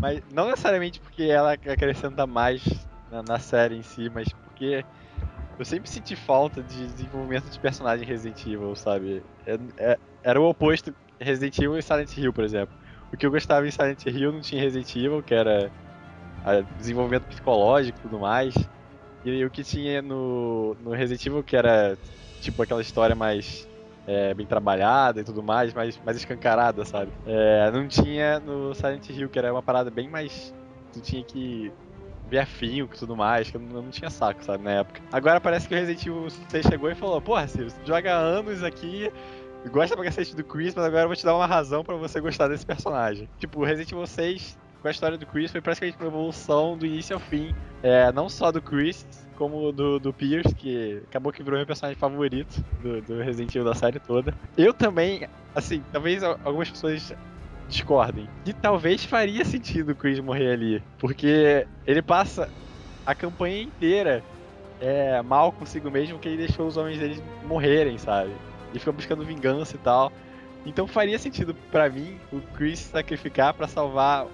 mas 0.00 0.20
não 0.32 0.48
necessariamente 0.48 1.00
porque 1.00 1.24
ela 1.24 1.52
acrescenta 1.52 2.26
mais 2.26 2.62
na, 3.10 3.22
na 3.22 3.38
série 3.38 3.76
em 3.76 3.82
si, 3.82 4.10
mas 4.12 4.28
porque 4.32 4.84
eu 5.58 5.64
sempre 5.64 5.88
senti 5.88 6.14
falta 6.14 6.62
de 6.62 6.86
desenvolvimento 6.86 7.48
de 7.50 7.58
personagem 7.58 8.06
Resident 8.06 8.44
Evil, 8.46 8.74
sabe? 8.74 9.22
É, 9.46 9.58
é, 9.76 9.98
era 10.22 10.40
o 10.40 10.48
oposto 10.48 10.94
Resident 11.20 11.56
Evil 11.58 11.78
e 11.78 11.82
Silent 11.82 12.16
Hill, 12.16 12.32
por 12.32 12.44
exemplo. 12.44 12.74
O 13.12 13.16
que 13.16 13.24
eu 13.24 13.30
gostava 13.30 13.66
em 13.66 13.70
Silent 13.70 14.04
Hill 14.04 14.32
não 14.32 14.40
tinha 14.40 14.60
Resident 14.60 14.94
Evil, 14.96 15.22
que 15.22 15.34
era 15.34 15.70
desenvolvimento 16.78 17.24
psicológico 17.24 17.98
e 17.98 18.02
tudo 18.02 18.18
mais. 18.18 18.54
E 19.24 19.44
o 19.44 19.50
que 19.50 19.64
tinha 19.64 20.00
no, 20.00 20.76
no 20.80 20.90
Resident 20.90 21.26
Evil, 21.26 21.42
que 21.42 21.56
era 21.56 21.98
tipo 22.40 22.62
aquela 22.62 22.80
história 22.80 23.16
mais 23.16 23.66
é, 24.06 24.32
bem 24.32 24.46
trabalhada 24.46 25.20
e 25.20 25.24
tudo 25.24 25.42
mais, 25.42 25.74
mais, 25.74 25.98
mais 26.04 26.16
escancarada, 26.16 26.84
sabe? 26.84 27.10
É, 27.26 27.70
não 27.72 27.88
tinha 27.88 28.38
no 28.38 28.72
Silent 28.74 29.08
Hill, 29.10 29.28
que 29.28 29.38
era 29.38 29.52
uma 29.52 29.62
parada 29.62 29.90
bem 29.90 30.08
mais. 30.08 30.54
Tu 30.92 31.00
tinha 31.00 31.24
que 31.24 31.72
ver 32.28 32.38
afinco 32.38 32.94
e 32.94 32.98
tudo 32.98 33.16
mais, 33.16 33.50
que 33.50 33.56
eu 33.56 33.60
não, 33.60 33.82
não, 33.82 33.90
tinha 33.90 34.10
saco, 34.10 34.44
sabe, 34.44 34.62
na 34.62 34.72
época. 34.72 35.00
Agora 35.12 35.40
parece 35.40 35.68
que 35.68 35.74
o 35.74 35.78
Resident 35.78 36.06
Evil 36.06 36.30
6 36.48 36.66
chegou 36.66 36.90
e 36.90 36.94
falou: 36.94 37.20
Porra, 37.20 37.48
Ciro, 37.48 37.70
você 37.70 37.84
joga 37.84 38.14
anos 38.14 38.62
aqui 38.62 39.10
gosta 39.70 39.96
pra 39.96 40.04
cacete 40.04 40.36
do 40.36 40.44
Chris, 40.44 40.74
mas 40.74 40.84
agora 40.84 41.04
eu 41.04 41.08
vou 41.08 41.16
te 41.16 41.24
dar 41.24 41.34
uma 41.34 41.46
razão 41.46 41.82
para 41.82 41.96
você 41.96 42.20
gostar 42.20 42.48
desse 42.48 42.64
personagem. 42.64 43.28
Tipo, 43.38 43.64
Resident 43.64 43.92
Evil 43.92 44.06
6, 44.06 44.58
com 44.86 44.88
a 44.88 44.92
história 44.92 45.18
do 45.18 45.26
Chris, 45.26 45.50
foi 45.50 45.60
praticamente 45.60 45.98
uma 45.98 46.06
evolução 46.06 46.78
do 46.78 46.86
início 46.86 47.14
ao 47.14 47.20
fim. 47.20 47.52
É, 47.82 48.12
não 48.12 48.28
só 48.28 48.52
do 48.52 48.62
Chris, 48.62 49.04
como 49.34 49.72
do, 49.72 49.98
do 49.98 50.12
Pierce, 50.12 50.54
que 50.54 51.02
acabou 51.08 51.32
que 51.32 51.42
virou 51.42 51.58
meu 51.58 51.66
personagem 51.66 51.98
favorito 51.98 52.64
do, 52.80 53.02
do 53.02 53.18
Resident 53.20 53.50
Evil 53.50 53.64
da 53.64 53.74
série 53.74 53.98
toda. 53.98 54.32
Eu 54.56 54.72
também, 54.72 55.28
assim, 55.56 55.82
talvez 55.90 56.22
algumas 56.22 56.70
pessoas 56.70 57.12
discordem. 57.68 58.28
E 58.46 58.52
talvez 58.52 59.04
faria 59.04 59.44
sentido 59.44 59.90
o 59.90 59.96
Chris 59.96 60.20
morrer 60.20 60.52
ali. 60.52 60.82
Porque 60.98 61.66
ele 61.84 62.00
passa 62.00 62.48
a 63.04 63.12
campanha 63.12 63.62
inteira 63.62 64.22
é, 64.80 65.20
mal 65.20 65.50
consigo 65.50 65.90
mesmo 65.90 66.16
que 66.20 66.28
ele 66.28 66.46
deixou 66.46 66.64
os 66.64 66.76
homens 66.76 67.00
deles 67.00 67.20
morrerem, 67.44 67.98
sabe? 67.98 68.30
e 68.72 68.78
fica 68.78 68.92
buscando 68.92 69.24
vingança 69.24 69.74
e 69.74 69.78
tal. 69.78 70.12
Então 70.64 70.86
faria 70.86 71.18
sentido 71.18 71.54
para 71.72 71.88
mim 71.88 72.18
o 72.32 72.40
Chris 72.40 72.78
sacrificar 72.78 73.54
para 73.54 73.66
salvar 73.66 74.26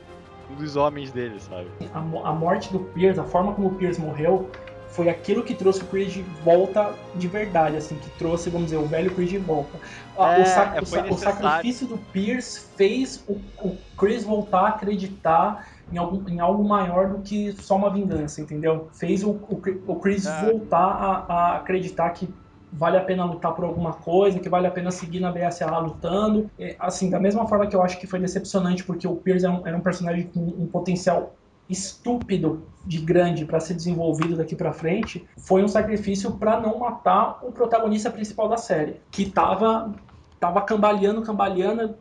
um 0.52 0.56
dos 0.56 0.76
homens 0.76 1.10
dele, 1.10 1.40
sabe? 1.40 1.66
A, 1.92 1.98
a, 1.98 2.32
morte 2.32 2.72
do 2.72 2.80
Pierce, 2.80 3.18
a 3.18 3.24
forma 3.24 3.52
como 3.54 3.68
o 3.68 3.74
Pierce 3.74 4.00
morreu, 4.00 4.50
foi 4.88 5.08
aquilo 5.08 5.42
que 5.42 5.54
trouxe 5.54 5.82
o 5.82 5.86
Chris 5.86 6.12
de 6.12 6.22
volta 6.44 6.94
de 7.14 7.26
verdade, 7.26 7.76
assim, 7.76 7.96
que 7.96 8.10
trouxe, 8.10 8.50
vamos 8.50 8.66
dizer, 8.66 8.76
o 8.76 8.86
velho 8.86 9.10
Chris 9.14 9.30
de 9.30 9.38
volta. 9.38 9.78
É, 10.18 10.42
o, 10.42 10.46
sac, 10.46 10.76
é, 10.76 10.80
o, 10.80 11.14
o, 11.14 11.18
sacrifício 11.18 11.86
do 11.86 11.96
Pierce 11.96 12.66
fez 12.76 13.24
o, 13.26 13.32
o 13.66 13.78
Chris 13.96 14.22
voltar 14.22 14.60
a 14.60 14.68
acreditar 14.68 15.66
em, 15.90 15.96
algum, 15.96 16.28
em 16.28 16.40
algo 16.40 16.62
maior 16.62 17.08
do 17.08 17.22
que 17.22 17.52
só 17.52 17.76
uma 17.76 17.90
vingança, 17.90 18.42
entendeu? 18.42 18.88
Fez 18.92 19.24
o, 19.24 19.30
o, 19.30 19.62
o 19.86 19.96
Chris 19.96 20.26
é. 20.26 20.44
voltar 20.44 20.76
a, 20.76 21.32
a 21.32 21.56
acreditar 21.56 22.10
que 22.10 22.28
vale 22.72 22.96
a 22.96 23.00
pena 23.02 23.24
lutar 23.24 23.54
por 23.54 23.64
alguma 23.64 23.92
coisa, 23.92 24.40
que 24.40 24.48
vale 24.48 24.66
a 24.66 24.70
pena 24.70 24.90
seguir 24.90 25.20
na 25.20 25.30
BSA 25.30 25.78
lutando. 25.78 26.50
E, 26.58 26.74
assim, 26.78 27.10
da 27.10 27.20
mesma 27.20 27.46
forma 27.46 27.66
que 27.66 27.76
eu 27.76 27.82
acho 27.82 27.98
que 27.98 28.06
foi 28.06 28.18
decepcionante, 28.18 28.82
porque 28.82 29.06
o 29.06 29.14
Pierce 29.16 29.44
era 29.44 29.54
um, 29.54 29.66
era 29.66 29.76
um 29.76 29.80
personagem 29.80 30.24
com 30.28 30.40
um 30.40 30.66
potencial 30.66 31.34
estúpido 31.68 32.66
de 32.84 32.98
grande 32.98 33.44
para 33.44 33.60
ser 33.60 33.74
desenvolvido 33.74 34.36
daqui 34.36 34.56
para 34.56 34.72
frente, 34.72 35.26
foi 35.36 35.62
um 35.62 35.68
sacrifício 35.68 36.32
para 36.32 36.60
não 36.60 36.78
matar 36.78 37.38
o 37.42 37.52
protagonista 37.52 38.10
principal 38.10 38.48
da 38.48 38.56
série, 38.56 39.00
que 39.10 39.30
tava 39.30 39.94
tava 40.40 40.60
cambaleando, 40.62 41.22
cambaleando, 41.22 41.94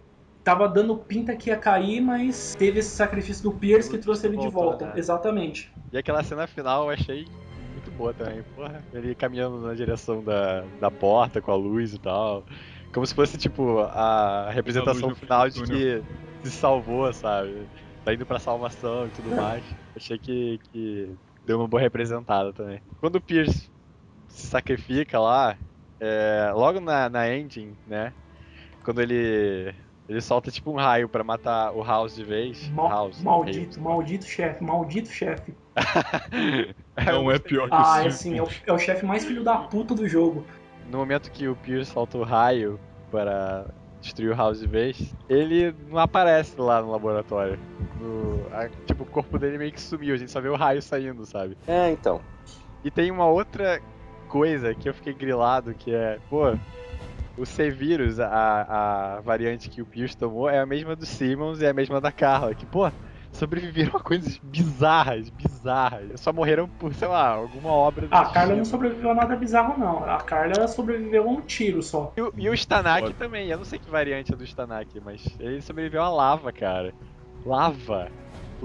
tava 0.44 0.68
dando 0.68 0.98
pinta 0.98 1.36
que 1.36 1.52
ia 1.52 1.58
cair, 1.58 2.02
mas 2.02 2.56
teve 2.58 2.80
esse 2.80 2.90
sacrifício 2.90 3.44
do 3.44 3.52
Pierce 3.52 3.88
que 3.88 4.00
trouxe 4.00 4.26
ele 4.26 4.38
de 4.38 4.50
volta. 4.50 4.88
Né? 4.88 4.94
Exatamente. 4.96 5.72
E 5.94 5.98
aquela 5.98 6.24
cena 6.24 6.48
final 6.48 6.86
eu 6.86 6.90
achei 6.90 7.28
boa 8.02 8.14
também. 8.14 8.42
Porra, 8.56 8.84
ele 8.92 9.14
caminhando 9.14 9.62
na 9.62 9.76
direção 9.76 10.24
da, 10.24 10.62
da 10.80 10.90
porta 10.90 11.40
com 11.40 11.52
a 11.52 11.56
luz 11.56 11.94
e 11.94 12.00
tal. 12.00 12.44
Como 12.92 13.06
se 13.06 13.14
fosse, 13.14 13.38
tipo, 13.38 13.80
a 13.80 14.50
representação 14.50 15.14
final 15.16 15.48
de 15.48 15.62
que 15.64 16.04
se 16.44 16.52
salvou, 16.52 17.14
sabe? 17.14 17.68
Tá 18.04 18.14
indo 18.14 18.26
pra 18.26 18.40
salvação 18.40 19.06
e 19.08 19.10
tudo 19.12 19.36
mais. 19.36 19.64
Achei 19.96 20.18
que, 20.18 20.60
que 20.72 21.16
deu 21.46 21.60
uma 21.60 21.68
boa 21.68 21.82
representada 21.82 22.52
também. 22.52 22.82
Quando 23.00 23.18
o 23.18 23.22
Pierce 23.22 23.70
se 24.28 24.48
sacrifica 24.48 25.20
lá, 25.20 25.56
é, 26.00 26.52
logo 26.54 26.80
na, 26.80 27.08
na 27.08 27.34
engine, 27.34 27.78
né? 27.86 28.12
Quando 28.84 29.02
ele 29.02 29.76
ele 30.12 30.20
solta 30.20 30.52
tipo 30.52 30.70
um 30.72 30.76
raio 30.76 31.08
para 31.08 31.24
matar 31.24 31.72
o 31.72 31.82
House 31.82 32.14
de 32.16 32.24
vez. 32.26 32.68
Mal, 32.70 32.90
House, 32.90 33.24
maldito, 33.24 33.80
maldito 33.80 34.26
chefe, 34.26 34.62
maldito 34.62 35.10
chefe. 35.10 35.54
Não 37.06 37.32
é 37.32 37.40
pior 37.40 37.70
que 37.70 37.76
Ah, 37.76 38.04
é 38.04 38.08
assim, 38.08 38.38
é 38.38 38.44
o, 38.44 38.48
é 38.68 38.74
o 38.74 38.78
chefe 38.78 39.06
mais 39.06 39.24
filho 39.24 39.42
da 39.42 39.58
puta 39.58 39.96
do 39.96 40.06
jogo. 40.08 40.46
No 40.92 40.98
momento 40.98 41.32
que 41.32 41.48
o 41.48 41.56
Pierce 41.56 41.92
solta 41.94 42.18
o 42.18 42.24
raio 42.24 42.78
para 43.10 43.68
destruir 44.02 44.34
o 44.34 44.36
House 44.36 44.60
de 44.60 44.68
vez, 44.68 45.16
ele 45.30 45.74
não 45.88 45.98
aparece 45.98 46.60
lá 46.60 46.82
no 46.82 46.92
laboratório. 46.92 47.58
No, 48.02 48.46
a, 48.54 48.68
tipo, 48.86 49.04
o 49.04 49.06
corpo 49.06 49.40
dele 49.40 49.58
meio 49.58 49.72
que 49.72 49.80
sumiu, 49.80 50.14
a 50.14 50.18
gente 50.18 50.32
só 50.32 50.42
vê 50.42 50.50
o 50.50 50.56
raio 50.58 50.82
saindo, 50.82 51.26
sabe? 51.26 51.58
É, 51.66 51.90
então. 51.90 52.20
E 52.84 52.92
tem 52.92 53.10
uma 53.12 53.28
outra 53.28 53.82
coisa 54.28 54.76
que 54.76 54.90
eu 54.90 54.94
fiquei 54.94 55.14
grilado, 55.14 55.74
que 55.74 55.94
é, 55.96 56.20
pô, 56.30 56.54
o 57.38 57.46
C-Vírus, 57.46 58.20
a, 58.20 59.18
a 59.18 59.22
variante 59.22 59.70
que 59.70 59.82
o 59.82 59.86
Pierce 59.86 60.18
tomou, 60.18 60.50
é 60.50 60.60
a 60.60 60.66
mesma 60.66 60.96
do 60.96 61.06
Simmons 61.06 61.62
e 61.62 61.66
é 61.66 61.70
a 61.70 61.74
mesma 61.74 62.00
da 62.02 62.12
Carla. 62.12 62.54
Que, 62.54 62.66
pô, 62.66 62.92
sobreviveram 63.32 63.96
a 63.96 64.00
coisas 64.00 64.38
bizarras, 64.44 65.30
bizarras. 65.30 66.20
Só 66.20 66.34
morreram 66.34 66.68
por, 66.68 66.94
sei 66.94 67.08
lá, 67.08 67.30
alguma 67.30 67.70
obra 67.70 68.08
Ah, 68.12 68.22
a 68.22 68.26
Carla 68.26 68.50
tipo. 68.50 68.58
não 68.58 68.66
sobreviveu 68.66 69.12
a 69.12 69.16
nada 69.16 69.36
bizarro, 69.36 69.80
não. 69.80 70.04
A 70.04 70.18
Carla 70.22 70.68
sobreviveu 70.68 71.24
a 71.24 71.28
um 71.28 71.42
tiro 71.42 71.82
só. 71.82 72.14
E, 72.18 72.22
o, 72.22 72.34
e 72.38 72.50
o 72.50 72.54
Stanak 72.54 73.14
também. 73.14 73.48
Eu 73.50 73.58
não 73.58 73.66
sei 73.66 73.80
que 73.80 73.90
variante 73.90 74.34
é 74.34 74.36
do 74.36 74.44
Stanak, 74.44 75.00
mas 75.04 75.26
ele 75.40 75.62
sobreviveu 75.62 76.02
a 76.04 76.10
lava, 76.10 76.52
cara. 76.52 76.94
Lava. 77.46 78.10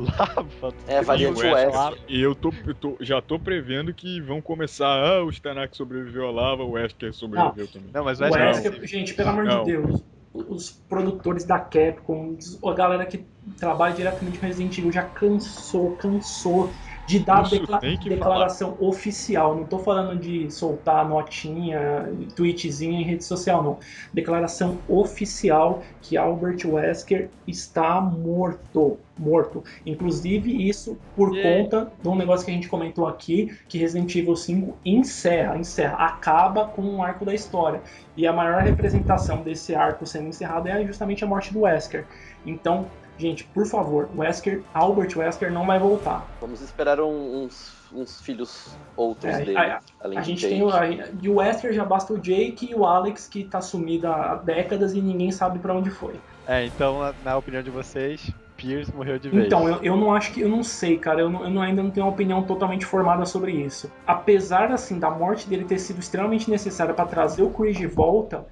Lava. 0.02 0.74
É, 0.86 1.00
E 1.00 1.26
Wesker. 1.26 1.72
lava. 1.74 1.96
E 2.08 2.20
eu, 2.20 2.34
tô, 2.34 2.52
eu 2.66 2.74
tô- 2.74 2.96
já 3.00 3.20
tô 3.20 3.38
prevendo 3.38 3.92
que 3.94 4.20
vão 4.20 4.40
começar. 4.40 4.86
Ah, 4.86 5.24
o 5.24 5.30
Stanak 5.30 5.76
sobreviveu 5.76 6.26
à 6.28 6.30
lava, 6.30 6.62
o 6.62 6.72
Wesker 6.72 7.12
sobreviveu 7.12 7.66
também. 7.68 7.90
Não, 7.92 8.04
mas 8.04 8.20
o 8.20 8.24
Wesker, 8.24 8.70
Wesker, 8.72 8.86
gente, 8.86 9.14
pelo 9.14 9.30
amor 9.30 9.44
Não. 9.44 9.64
de 9.64 9.72
Deus, 9.72 10.02
os 10.34 10.70
produtores 10.70 11.44
da 11.44 11.58
Capcom, 11.58 12.36
a 12.64 12.74
galera 12.74 13.06
que 13.06 13.24
trabalha 13.58 13.94
diretamente 13.94 14.38
com 14.38 14.46
Resident 14.46 14.76
Evil 14.78 14.92
já 14.92 15.02
cansou, 15.02 15.96
cansou 15.96 16.70
de 17.06 17.20
dar 17.20 17.44
Isso 17.44 17.60
decla- 17.60 17.78
declaração 17.78 18.76
oficial. 18.80 19.54
Não 19.54 19.64
tô 19.64 19.78
falando 19.78 20.18
de 20.18 20.50
soltar 20.50 21.08
notinha, 21.08 22.10
tweetzinha 22.34 23.00
em 23.00 23.04
rede 23.04 23.24
social, 23.24 23.62
não. 23.62 23.78
Declaração 24.12 24.78
oficial 24.88 25.82
que 26.02 26.16
Albert 26.16 26.66
Wesker 26.66 27.30
está 27.46 28.00
morto. 28.00 28.98
Morto. 29.18 29.64
Inclusive, 29.86 30.68
isso 30.68 30.98
por 31.14 31.34
E- 31.34 31.42
conta 31.42 31.90
de 32.02 32.06
um 32.08 32.14
negócio 32.14 32.44
que 32.44 32.50
a 32.50 32.54
gente 32.54 32.68
comentou 32.68 33.06
aqui, 33.06 33.50
que 33.66 33.78
Resident 33.78 34.14
Evil 34.14 34.36
5 34.36 34.76
encerra, 34.84 35.56
encerra, 35.56 35.96
acaba 35.96 36.66
com 36.66 36.82
um 36.82 37.02
arco 37.02 37.24
da 37.24 37.34
história. 37.34 37.80
E 38.14 38.26
a 38.26 38.32
maior 38.32 38.62
representação 38.62 39.42
desse 39.42 39.74
arco 39.74 40.04
sendo 40.04 40.28
encerrado 40.28 40.68
é 40.68 40.84
justamente 40.84 41.24
a 41.24 41.26
morte 41.26 41.50
do 41.50 41.60
Wesker. 41.60 42.04
Então, 42.44 42.90
gente, 43.18 43.44
por 43.44 43.66
favor, 43.66 44.08
Wesker, 44.16 44.62
Albert 44.74 45.16
Wesker 45.16 45.52
não 45.52 45.66
vai 45.66 45.78
voltar. 45.78 46.26
Vamos 46.40 46.60
esperar 46.60 47.00
um- 47.00 47.44
uns, 47.44 47.72
uns 47.92 48.20
filhos 48.20 48.76
outros 48.96 49.32
É, 49.34 49.38
dele, 49.38 49.56
a- 49.56 49.80
além 50.00 50.18
A 50.18 50.20
de 50.20 50.26
gente 50.28 50.40
Jake. 50.42 50.54
tem 50.54 50.62
o, 50.62 51.16
de 51.16 51.28
Wesker 51.30 51.72
já 51.72 51.84
basta 51.84 52.12
o 52.12 52.18
Jake 52.18 52.70
e 52.70 52.74
o 52.74 52.84
Alex 52.84 53.26
que 53.26 53.44
tá 53.44 53.60
sumido 53.60 54.06
há 54.08 54.34
décadas 54.36 54.92
e 54.94 55.00
ninguém 55.00 55.30
sabe 55.30 55.58
pra 55.58 55.74
onde 55.74 55.90
foi. 55.90 56.14
É, 56.46 56.64
então, 56.66 57.00
na, 57.24 57.36
opinião 57.36 57.62
de 57.62 57.70
vocês, 57.70 58.30
Pierce 58.56 58.94
morreu 58.94 59.18
de 59.18 59.28
vez. 59.28 59.46
Então, 59.46 59.68
eu, 59.68 59.82
eu 59.82 59.96
não 59.96 60.14
acho 60.14 60.32
que. 60.32 60.40
Eu 60.40 60.48
não 60.48 60.62
sei, 60.62 60.96
cara. 60.96 61.20
Eu, 61.20 61.28
não- 61.28 61.44
eu 61.44 61.50
não- 61.50 61.60
ainda 61.62 61.82
não 61.82 61.90
tenho 61.90 62.06
uma 62.06 62.12
opinião 62.12 62.42
totalmente 62.42 62.86
formada 62.86 63.26
sobre 63.26 63.52
isso. 63.52 63.90
Apesar, 64.06 64.70
assim, 64.72 64.98
da 64.98 65.10
morte 65.10 65.48
dele 65.48 65.64
ter 65.64 65.78
sido 65.78 65.98
extremamente 66.00 66.48
necessária 66.50 66.94
pra 66.94 67.04
trazer 67.04 67.42
o 67.42 67.50
Chris 67.50 67.76
de 67.76 67.86
volta, 67.86 68.46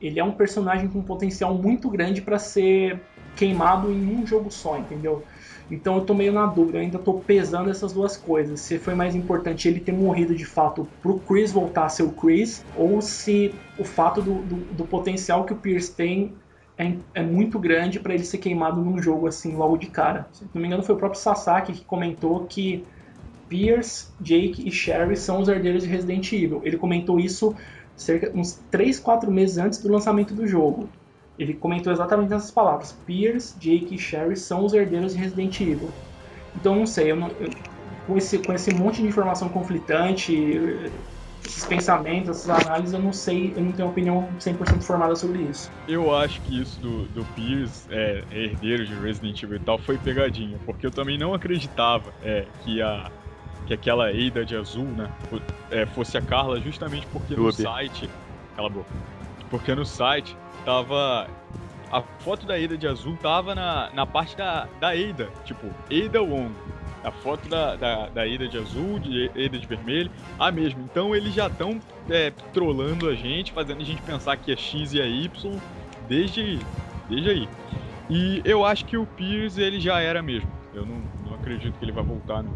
ele 0.00 0.18
é 0.20 0.24
um 0.24 0.32
personagem 0.32 0.88
com 0.88 0.98
um 0.98 1.02
potencial 1.04 1.54
muito 1.54 1.88
grande 1.88 2.20
pra 2.20 2.38
ser 2.38 3.00
queimado 3.40 3.90
em 3.90 4.06
um 4.14 4.26
jogo 4.26 4.50
só, 4.50 4.76
entendeu? 4.76 5.24
Então 5.70 5.96
eu 5.96 6.02
tô 6.02 6.12
meio 6.12 6.30
na 6.30 6.44
dúvida, 6.44 6.76
eu 6.76 6.82
ainda 6.82 6.98
tô 6.98 7.14
pesando 7.14 7.70
essas 7.70 7.90
duas 7.92 8.16
coisas. 8.16 8.60
Se 8.60 8.78
foi 8.78 8.94
mais 8.94 9.14
importante 9.14 9.66
ele 9.66 9.80
ter 9.80 9.92
morrido 9.92 10.34
de 10.34 10.44
fato 10.44 10.86
pro 11.00 11.18
Chris 11.20 11.50
voltar 11.50 11.86
a 11.86 11.88
ser 11.88 12.02
o 12.02 12.10
Chris, 12.10 12.62
ou 12.76 13.00
se 13.00 13.54
o 13.78 13.84
fato 13.84 14.20
do, 14.20 14.42
do, 14.42 14.56
do 14.74 14.84
potencial 14.84 15.44
que 15.44 15.54
o 15.54 15.56
Pierce 15.56 15.94
tem 15.94 16.34
é, 16.76 16.92
é 17.14 17.22
muito 17.22 17.58
grande 17.58 17.98
para 17.98 18.12
ele 18.12 18.24
ser 18.24 18.38
queimado 18.38 18.82
num 18.82 19.00
jogo 19.00 19.26
assim 19.26 19.56
logo 19.56 19.78
de 19.78 19.86
cara. 19.86 20.28
Se 20.32 20.44
não 20.52 20.60
me 20.60 20.66
engano, 20.66 20.82
foi 20.82 20.94
o 20.94 20.98
próprio 20.98 21.20
Sasaki 21.20 21.72
que 21.72 21.84
comentou 21.84 22.44
que 22.44 22.84
Pierce, 23.48 24.08
Jake 24.20 24.68
e 24.68 24.70
Sherry 24.70 25.16
são 25.16 25.40
os 25.40 25.48
herdeiros 25.48 25.84
de 25.84 25.88
Resident 25.88 26.30
Evil. 26.30 26.60
Ele 26.62 26.76
comentou 26.76 27.18
isso 27.18 27.56
cerca 27.96 28.30
uns 28.34 28.54
3, 28.70 28.98
4 28.98 29.30
meses 29.30 29.56
antes 29.56 29.82
do 29.82 29.90
lançamento 29.90 30.34
do 30.34 30.46
jogo. 30.46 30.88
Ele 31.40 31.54
comentou 31.54 31.90
exatamente 31.92 32.32
essas 32.34 32.50
palavras: 32.50 32.92
Pierce, 33.06 33.58
Jake 33.58 33.94
e 33.94 33.98
Sherry 33.98 34.36
são 34.36 34.64
os 34.64 34.74
herdeiros 34.74 35.14
de 35.14 35.18
Resident 35.18 35.58
Evil. 35.60 35.90
Então 36.54 36.74
não 36.76 36.86
sei, 36.86 37.10
eu 37.12 37.16
não- 37.16 37.30
eu- 37.40 37.50
com, 38.06 38.16
esse, 38.18 38.38
com 38.38 38.52
esse 38.52 38.74
monte 38.74 39.00
de 39.00 39.08
informação 39.08 39.48
conflitante, 39.48 40.34
esses 41.44 41.64
pensamentos, 41.64 42.28
essas 42.28 42.50
análises, 42.66 42.92
eu 42.92 43.00
não 43.00 43.12
sei, 43.12 43.54
eu 43.56 43.62
não 43.62 43.72
tenho 43.72 43.88
opinião 43.88 44.28
100% 44.38 44.82
formada 44.82 45.16
sobre 45.16 45.42
isso. 45.42 45.70
Eu 45.88 46.14
acho 46.14 46.40
que 46.42 46.60
isso 46.60 46.80
do, 46.80 47.04
do 47.08 47.24
Pierce, 47.34 47.86
é, 47.90 48.22
herdeiro 48.30 48.84
de 48.84 48.94
Resident 48.94 49.42
Evil 49.42 49.56
e 49.56 49.60
tal, 49.60 49.78
foi 49.78 49.96
pegadinha, 49.96 50.58
porque 50.66 50.86
eu 50.86 50.90
também 50.90 51.16
não 51.18 51.32
acreditava 51.32 52.12
é, 52.22 52.46
que 52.62 52.82
a 52.82 53.10
que 53.66 53.74
aquela 53.74 54.08
Ada 54.08 54.44
de 54.44 54.56
azul, 54.56 54.84
né, 54.84 55.08
é, 55.70 55.86
fosse 55.86 56.18
a 56.18 56.20
Carla, 56.20 56.60
justamente 56.60 57.06
porque 57.06 57.36
no 57.36 57.52
site, 57.52 58.10
cala 58.56 58.66
a 58.66 58.70
boca, 58.70 58.88
porque 59.48 59.72
no 59.76 59.84
site 59.86 60.36
tava 60.64 61.28
a 61.90 62.02
foto 62.20 62.46
da 62.46 62.54
Ada 62.54 62.76
de 62.76 62.86
azul 62.86 63.16
tava 63.16 63.54
na, 63.54 63.90
na 63.92 64.06
parte 64.06 64.36
da, 64.36 64.66
da 64.78 64.90
Ada, 64.90 65.30
tipo 65.44 65.66
Ada 65.90 66.22
Wong. 66.22 66.54
A 67.02 67.10
foto 67.10 67.48
da, 67.48 67.76
da, 67.76 68.08
da 68.10 68.22
Ada 68.22 68.46
de 68.46 68.58
azul, 68.58 68.98
de 68.98 69.30
Ada 69.30 69.58
de 69.58 69.66
vermelho, 69.66 70.10
a 70.38 70.52
mesma. 70.52 70.82
Então 70.82 71.16
eles 71.16 71.32
já 71.32 71.46
estão 71.46 71.80
é, 72.10 72.30
trolando 72.52 73.08
a 73.08 73.14
gente, 73.14 73.52
fazendo 73.52 73.80
a 73.80 73.84
gente 73.84 74.02
pensar 74.02 74.36
que 74.36 74.52
é 74.52 74.56
X 74.56 74.92
e 74.92 75.00
é 75.00 75.08
Y 75.08 75.58
desde, 76.06 76.58
desde 77.08 77.30
aí. 77.30 77.48
E 78.10 78.42
eu 78.44 78.64
acho 78.66 78.84
que 78.84 78.96
o 78.98 79.06
Pierce 79.06 79.60
ele 79.62 79.80
já 79.80 80.00
era 80.00 80.20
mesmo. 80.22 80.50
Eu 80.74 80.84
não, 80.84 81.02
não 81.24 81.34
acredito 81.34 81.78
que 81.78 81.84
ele 81.84 81.92
vai 81.92 82.04
voltar, 82.04 82.42
não. 82.42 82.52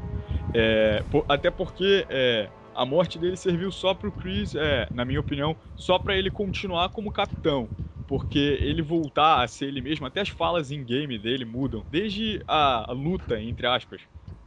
É, 0.53 1.03
po- 1.11 1.25
até 1.29 1.51
porque 1.51 2.05
é, 2.11 2.49
a 2.75 2.85
morte 2.85 3.19
dele 3.19 3.37
serviu 3.37 3.73
só 3.73 3.95
pro 3.95 4.13
Chris, 4.13 4.55
é, 4.55 4.89
na 4.93 5.05
minha 5.05 5.21
opinião, 5.21 5.57
só 5.75 5.99
pra 5.99 6.17
ele 6.17 6.31
continuar 6.31 6.91
como 6.91 7.11
capitão. 7.11 7.69
Porque 8.15 8.39
ele 8.39 8.83
voltar 8.83 9.43
a 9.43 9.49
ser 9.49 9.67
ele 9.69 9.81
mesmo, 9.81 10.07
até 10.07 10.21
as 10.21 10.29
falas 10.29 10.71
em 10.71 10.85
game 10.85 11.19
dele 11.19 11.45
mudam. 11.45 11.85
Desde 11.91 12.43
a, 12.47 12.93
luta, 12.93 13.41
entre 13.43 13.67
aspas, 13.67 14.03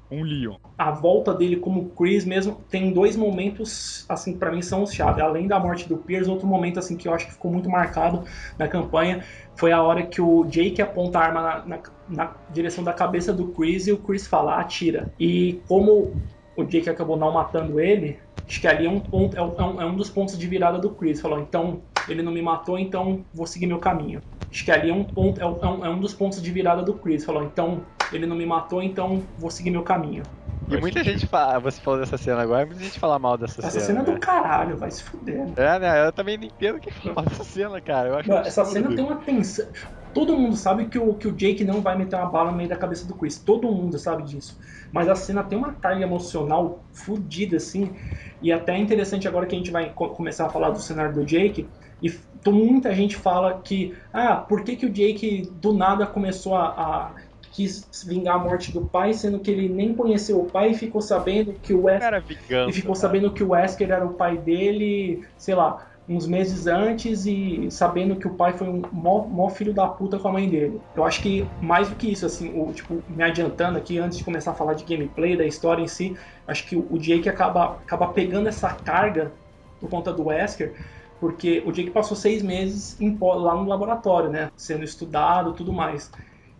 o 0.10 0.24
Leon. 0.24 0.58
a 0.78 0.92
volta 0.92 1.34
dele 1.34 1.58
como 1.58 1.90
Chris 1.96 2.24
mesmo 2.24 2.64
tem 2.70 2.94
dois 2.94 3.16
momentos 3.16 4.06
assim 4.08 4.38
para 4.38 4.52
mim 4.52 4.62
são 4.62 4.84
os 4.84 4.94
chave 4.94 5.22
além 5.22 5.48
da 5.48 5.60
morte 5.60 5.90
do 5.90 5.98
Pierce 5.98 6.30
outro 6.30 6.46
momento 6.48 6.78
assim 6.78 6.96
que 6.96 7.08
eu 7.08 7.14
acho 7.14 7.26
que 7.28 7.34
ficou 7.34 7.52
muito 7.52 7.68
marcado 7.70 8.24
na 8.60 8.68
campanha 8.68 9.24
foi 9.56 9.72
a 9.72 9.82
hora 9.82 10.06
que 10.06 10.22
o 10.22 10.46
Jake 10.46 10.80
aponta 10.82 11.18
a 11.20 11.24
arma 11.24 11.42
na, 11.42 11.66
na- 11.66 11.84
na 12.08 12.38
direção 12.48 12.84
da 12.84 12.94
cabeça 12.94 13.34
do 13.34 13.52
Chris 13.54 13.88
e 13.88 13.92
o 13.92 14.04
Chris 14.04 14.28
fala 14.28 14.60
atira 14.60 15.12
e 15.20 15.64
como 15.68 16.22
o 16.56 16.64
Jake 16.64 16.90
acabou 16.90 17.18
não 17.18 17.34
matando 17.34 17.80
ele 17.80 18.20
acho 18.48 18.62
que 18.62 18.68
ali 18.68 18.86
é 18.86 18.90
um 18.90 19.00
ponto 19.00 19.36
é 19.36 19.42
um, 19.42 19.82
é 19.82 19.86
um 19.86 19.96
dos 19.96 20.10
pontos 20.12 20.38
de 20.38 20.48
virada 20.48 20.78
do 20.80 20.96
Chris 20.96 21.20
falou 21.20 21.40
então 21.40 21.84
ele 22.08 22.22
não 22.24 22.32
me 22.32 22.42
matou 22.42 22.78
então 22.80 23.26
vou 23.34 23.48
seguir 23.48 23.68
meu 23.68 23.80
caminho 23.80 24.24
acho 24.52 24.64
que 24.66 24.72
ali 24.72 24.90
é 24.90 24.94
um 24.94 25.04
ponto 25.04 25.40
é 25.42 25.46
um, 25.46 25.86
é 25.86 25.90
um 25.90 26.00
dos 26.00 26.14
pontos 26.14 26.42
de 26.42 26.52
virada 26.52 26.84
do 26.84 27.00
Chris 27.00 27.26
falou 27.26 27.44
então 27.44 27.88
ele 28.12 28.26
não 28.26 28.36
me 28.36 28.46
matou 28.46 28.82
então 28.84 29.30
vou 29.38 29.52
seguir 29.52 29.72
meu 29.72 29.84
caminho 29.84 30.30
E 30.70 30.78
muita 30.78 31.04
gente 31.04 31.26
fala, 31.28 31.60
você 31.60 31.80
falou 31.82 32.00
dessa 32.00 32.18
cena 32.18 32.42
agora, 32.42 32.66
muita 32.66 32.82
gente 32.84 33.00
fala 33.00 33.18
mal 33.20 33.38
dessa, 33.38 33.62
Essa 33.62 33.80
cena 33.80 34.02
é 34.02 34.04
né? 34.04 34.04
do 34.04 34.20
caralho, 34.20 34.78
vai 34.80 34.90
se 34.92 35.04
fuder. 35.04 35.46
né? 35.48 35.56
É, 35.56 35.80
né? 35.80 36.06
Eu 36.08 36.14
também 36.14 36.38
não 36.38 36.46
entendo 36.46 36.80
quem 36.80 36.94
fala 36.94 37.24
dessa 37.28 37.44
cena, 37.44 37.82
cara. 37.82 38.10
Eu 38.10 38.16
acho 38.18 38.30
Mano, 38.30 38.46
Essa 38.46 38.66
cena 38.66 38.94
tem 38.94 39.04
uma 39.04 39.24
tensão. 39.24 39.66
Todo 40.14 40.38
mundo 40.38 40.56
sabe 40.56 40.90
que 40.90 40.98
o, 40.98 41.16
que 41.16 41.28
o 41.28 41.36
Jake 41.36 41.64
não 41.64 41.82
vai 41.82 41.96
meter 41.98 42.16
uma 42.16 42.30
bala 42.32 42.52
no 42.52 42.58
meio 42.58 42.70
da 42.70 42.78
cabeça 42.78 43.08
do 43.08 43.16
Chris. 43.18 43.44
Todo 43.44 43.72
mundo 43.72 43.98
sabe 44.00 44.24
disso. 44.24 44.56
Mas 44.92 45.08
a 45.08 45.16
cena 45.16 45.44
tem 45.44 45.58
uma 45.58 45.76
carga 45.76 46.04
emocional 46.04 46.86
fodida, 46.92 47.58
assim. 47.58 47.94
E 48.42 48.52
até 48.52 48.74
é 48.76 48.80
interessante 48.80 49.28
agora 49.28 49.46
que 49.46 49.54
a 49.56 49.58
gente 49.58 49.72
vai 49.72 49.94
co- 49.94 50.10
começar 50.16 50.48
a 50.48 50.50
falar 50.50 50.72
do 50.72 50.80
cenário 50.82 51.14
do 51.14 51.26
Jake. 51.26 51.72
E 52.02 52.14
muita 52.46 52.94
gente 52.94 53.16
fala 53.16 53.60
que, 53.64 53.94
ah, 54.14 54.36
por 54.36 54.64
que, 54.64 54.76
que 54.76 54.86
o 54.86 54.90
Jake 54.90 55.50
do 55.60 55.74
nada 55.74 56.06
começou 56.06 56.56
a, 56.56 56.68
a 56.68 57.12
quis 57.52 58.06
vingar 58.06 58.36
a 58.36 58.40
morte 58.40 58.72
do 58.72 58.86
pai, 58.86 59.14
sendo 59.14 59.40
que 59.40 59.50
ele 59.50 59.68
nem 59.68 59.94
conheceu 59.94 60.40
o 60.40 60.46
pai 60.46 60.72
e 60.72 60.74
ficou 60.76 61.02
sabendo 61.02 61.54
que 61.54 61.74
o 61.74 61.86
Wesker 61.86 62.22
vingança. 62.22 62.70
e 62.70 62.74
ficou 62.74 62.94
cara. 62.94 63.02
sabendo 63.02 63.32
que 63.32 63.44
o 63.44 63.50
Wesker 63.50 63.90
era 63.90 64.06
o 64.06 64.14
pai 64.14 64.38
dele, 64.38 65.26
sei 65.38 65.56
lá, 65.56 65.88
uns 66.08 66.26
meses 66.26 66.68
antes 66.68 67.26
e 67.26 67.68
sabendo 67.70 68.16
que 68.16 68.28
o 68.28 68.34
pai 68.36 68.54
foi 68.54 68.70
um 68.70 68.82
mó, 68.92 69.26
mó 69.26 69.50
filho 69.50 69.74
da 69.74 69.88
puta 69.88 70.20
com 70.20 70.28
a 70.28 70.32
mãe 70.32 70.48
dele. 70.48 70.80
Eu 70.96 71.04
acho 71.04 71.22
que 71.22 71.46
mais 71.60 71.90
do 71.90 71.96
que 71.96 72.12
isso, 72.12 72.26
assim, 72.26 72.50
o, 72.58 72.72
tipo, 72.72 73.04
me 73.10 73.24
adiantando 73.24 73.78
aqui 73.78 73.98
antes 73.98 74.18
de 74.18 74.24
começar 74.24 74.52
a 74.52 74.54
falar 74.54 74.74
de 74.74 74.86
gameplay, 74.86 75.36
da 75.36 75.46
história 75.46 75.82
em 75.82 75.88
si, 75.88 76.16
acho 76.48 76.66
que 76.66 76.76
o, 76.76 76.88
o 76.92 76.98
Jake 76.98 77.28
acaba, 77.28 77.80
acaba 77.86 78.08
pegando 78.10 78.48
essa 78.48 78.70
carga 78.70 79.32
por 79.82 79.90
conta 79.90 80.14
do 80.14 80.28
Wesker, 80.28 80.74
porque 81.20 81.64
o 81.66 81.72
Jake 81.72 81.92
passou 81.92 82.16
seis 82.16 82.42
meses 82.42 83.00
em 83.00 83.18
lá 83.20 83.56
no 83.56 83.68
laboratório, 83.68 84.30
né, 84.30 84.52
sendo 84.56 84.84
estudado 84.84 85.54
tudo 85.54 85.74
mais. 85.74 86.12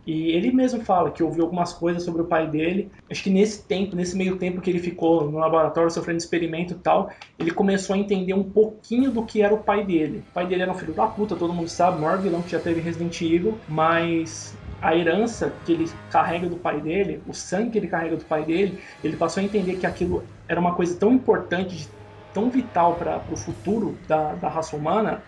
E 0.08 0.32
ele 0.32 0.54
mesmo 0.54 0.82
fala 0.86 1.12
que 1.12 1.22
ouviu 1.22 1.44
algumas 1.44 1.74
coisas 1.74 2.04
sobre 2.04 2.22
o 2.22 2.26
pai 2.26 2.48
dele. 2.48 2.90
Acho 3.12 3.22
que 3.22 3.30
nesse 3.30 3.66
tempo, 3.66 3.94
nesse 3.94 4.16
meio 4.16 4.38
tempo 4.38 4.62
que 4.62 4.70
ele 4.70 4.80
ficou 4.80 5.30
no 5.30 5.38
laboratório 5.38 5.92
sofrendo 5.92 6.20
experimento 6.20 6.74
e 6.74 6.78
tal, 6.78 7.10
ele 7.38 7.52
começou 7.52 7.94
a 7.94 8.00
entender 8.00 8.34
um 8.34 8.44
pouquinho 8.44 9.12
do 9.12 9.26
que 9.26 9.42
era 9.42 9.54
o 9.54 9.58
pai 9.58 9.84
dele. 9.84 10.24
O 10.30 10.34
pai 10.34 10.48
dele 10.48 10.62
era 10.62 10.72
um 10.72 10.76
filho 10.76 10.94
da 10.94 11.08
puta, 11.08 11.36
todo 11.36 11.52
mundo 11.52 11.68
sabe, 11.68 11.98
o 11.98 12.02
maior 12.02 12.20
vilão 12.20 12.42
que 12.42 12.52
já 12.52 12.60
teve 12.60 12.80
Resident 12.80 13.22
Evil, 13.22 13.58
mas 13.68 14.58
a 14.82 14.96
herança 14.96 15.54
que 15.66 15.74
ele 15.74 15.90
carrega 16.10 16.48
do 16.48 16.56
pai 16.56 16.80
dele, 16.80 17.22
o 17.28 17.34
sangue 17.34 17.72
que 17.72 17.78
ele 17.78 17.88
carrega 17.88 18.16
do 18.16 18.24
pai 18.24 18.46
dele, 18.46 18.80
ele 19.04 19.18
passou 19.18 19.42
a 19.42 19.44
entender 19.44 19.76
que 19.76 19.86
aquilo 19.86 20.24
era 20.48 20.60
uma 20.60 20.74
coisa 20.74 20.98
tão 20.98 21.12
importante, 21.12 21.90
tão 22.34 22.50
vital 22.52 22.98
para 22.98 23.26
o 23.30 23.36
futuro 23.36 24.02
da, 24.08 24.36
da 24.36 24.50
raça 24.50 24.76
humana, 24.76 25.26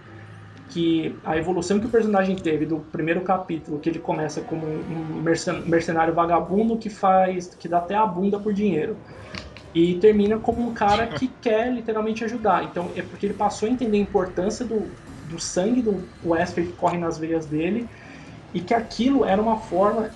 que 0.67 1.19
a 1.23 1.37
evolução 1.37 1.79
que 1.79 1.87
o 1.87 1.91
personagem 1.91 2.41
teve 2.41 2.65
do 2.65 2.81
primeiro 2.81 3.23
capítulo, 3.23 3.79
que 3.79 3.89
ele 3.89 3.99
começa 3.99 4.43
como 4.43 4.67
um 4.67 5.21
mercen- 5.21 5.65
mercenário 5.65 6.13
vagabundo 6.13 6.79
que 6.79 6.89
faz, 6.89 7.55
que 7.55 7.67
dá 7.69 7.79
até 7.79 7.95
a 7.95 8.05
bunda 8.05 8.39
por 8.39 8.53
dinheiro, 8.53 9.01
e 9.73 9.99
termina 9.99 10.39
como 10.39 10.61
um 10.61 10.73
cara 10.73 11.07
que 11.07 11.27
quer 11.41 11.71
literalmente 11.73 12.23
ajudar. 12.23 12.63
Então 12.65 12.91
é 12.95 13.01
porque 13.01 13.25
ele 13.25 13.33
passou 13.35 13.67
a 13.67 13.71
entender 13.71 13.97
a 13.97 14.01
importância 14.01 14.65
do, 14.65 14.97
do 15.23 15.39
sangue 15.39 15.81
do 15.81 16.11
Wesker 16.23 16.67
que 16.67 16.73
corre 16.73 16.97
nas 16.97 17.17
veias 17.17 17.47
dele 17.47 17.89
e 18.53 18.61
que 18.61 18.73
aquilo 18.73 19.25
era 19.25 19.41
uma 19.41 19.57
forma 19.57 20.15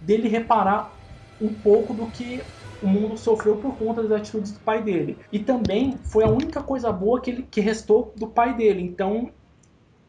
dele 0.00 0.28
reparar 0.28 1.00
um 1.40 1.54
pouco 1.54 1.94
do 1.94 2.10
que 2.10 2.46
o 2.82 2.86
mundo 2.86 3.16
sofreu 3.16 3.56
por 3.56 3.74
conta 3.76 4.02
das 4.02 4.12
atitudes 4.12 4.52
do 4.52 4.60
pai 4.60 4.82
dele. 4.82 5.18
E 5.30 5.38
também 5.38 5.96
foi 5.96 6.24
a 6.24 6.28
única 6.28 6.62
coisa 6.62 6.90
boa 6.92 7.20
que, 7.20 7.30
ele, 7.30 7.46
que 7.50 7.60
restou 7.60 8.12
do 8.16 8.26
pai 8.26 8.54
dele. 8.54 8.82
Então, 8.82 9.30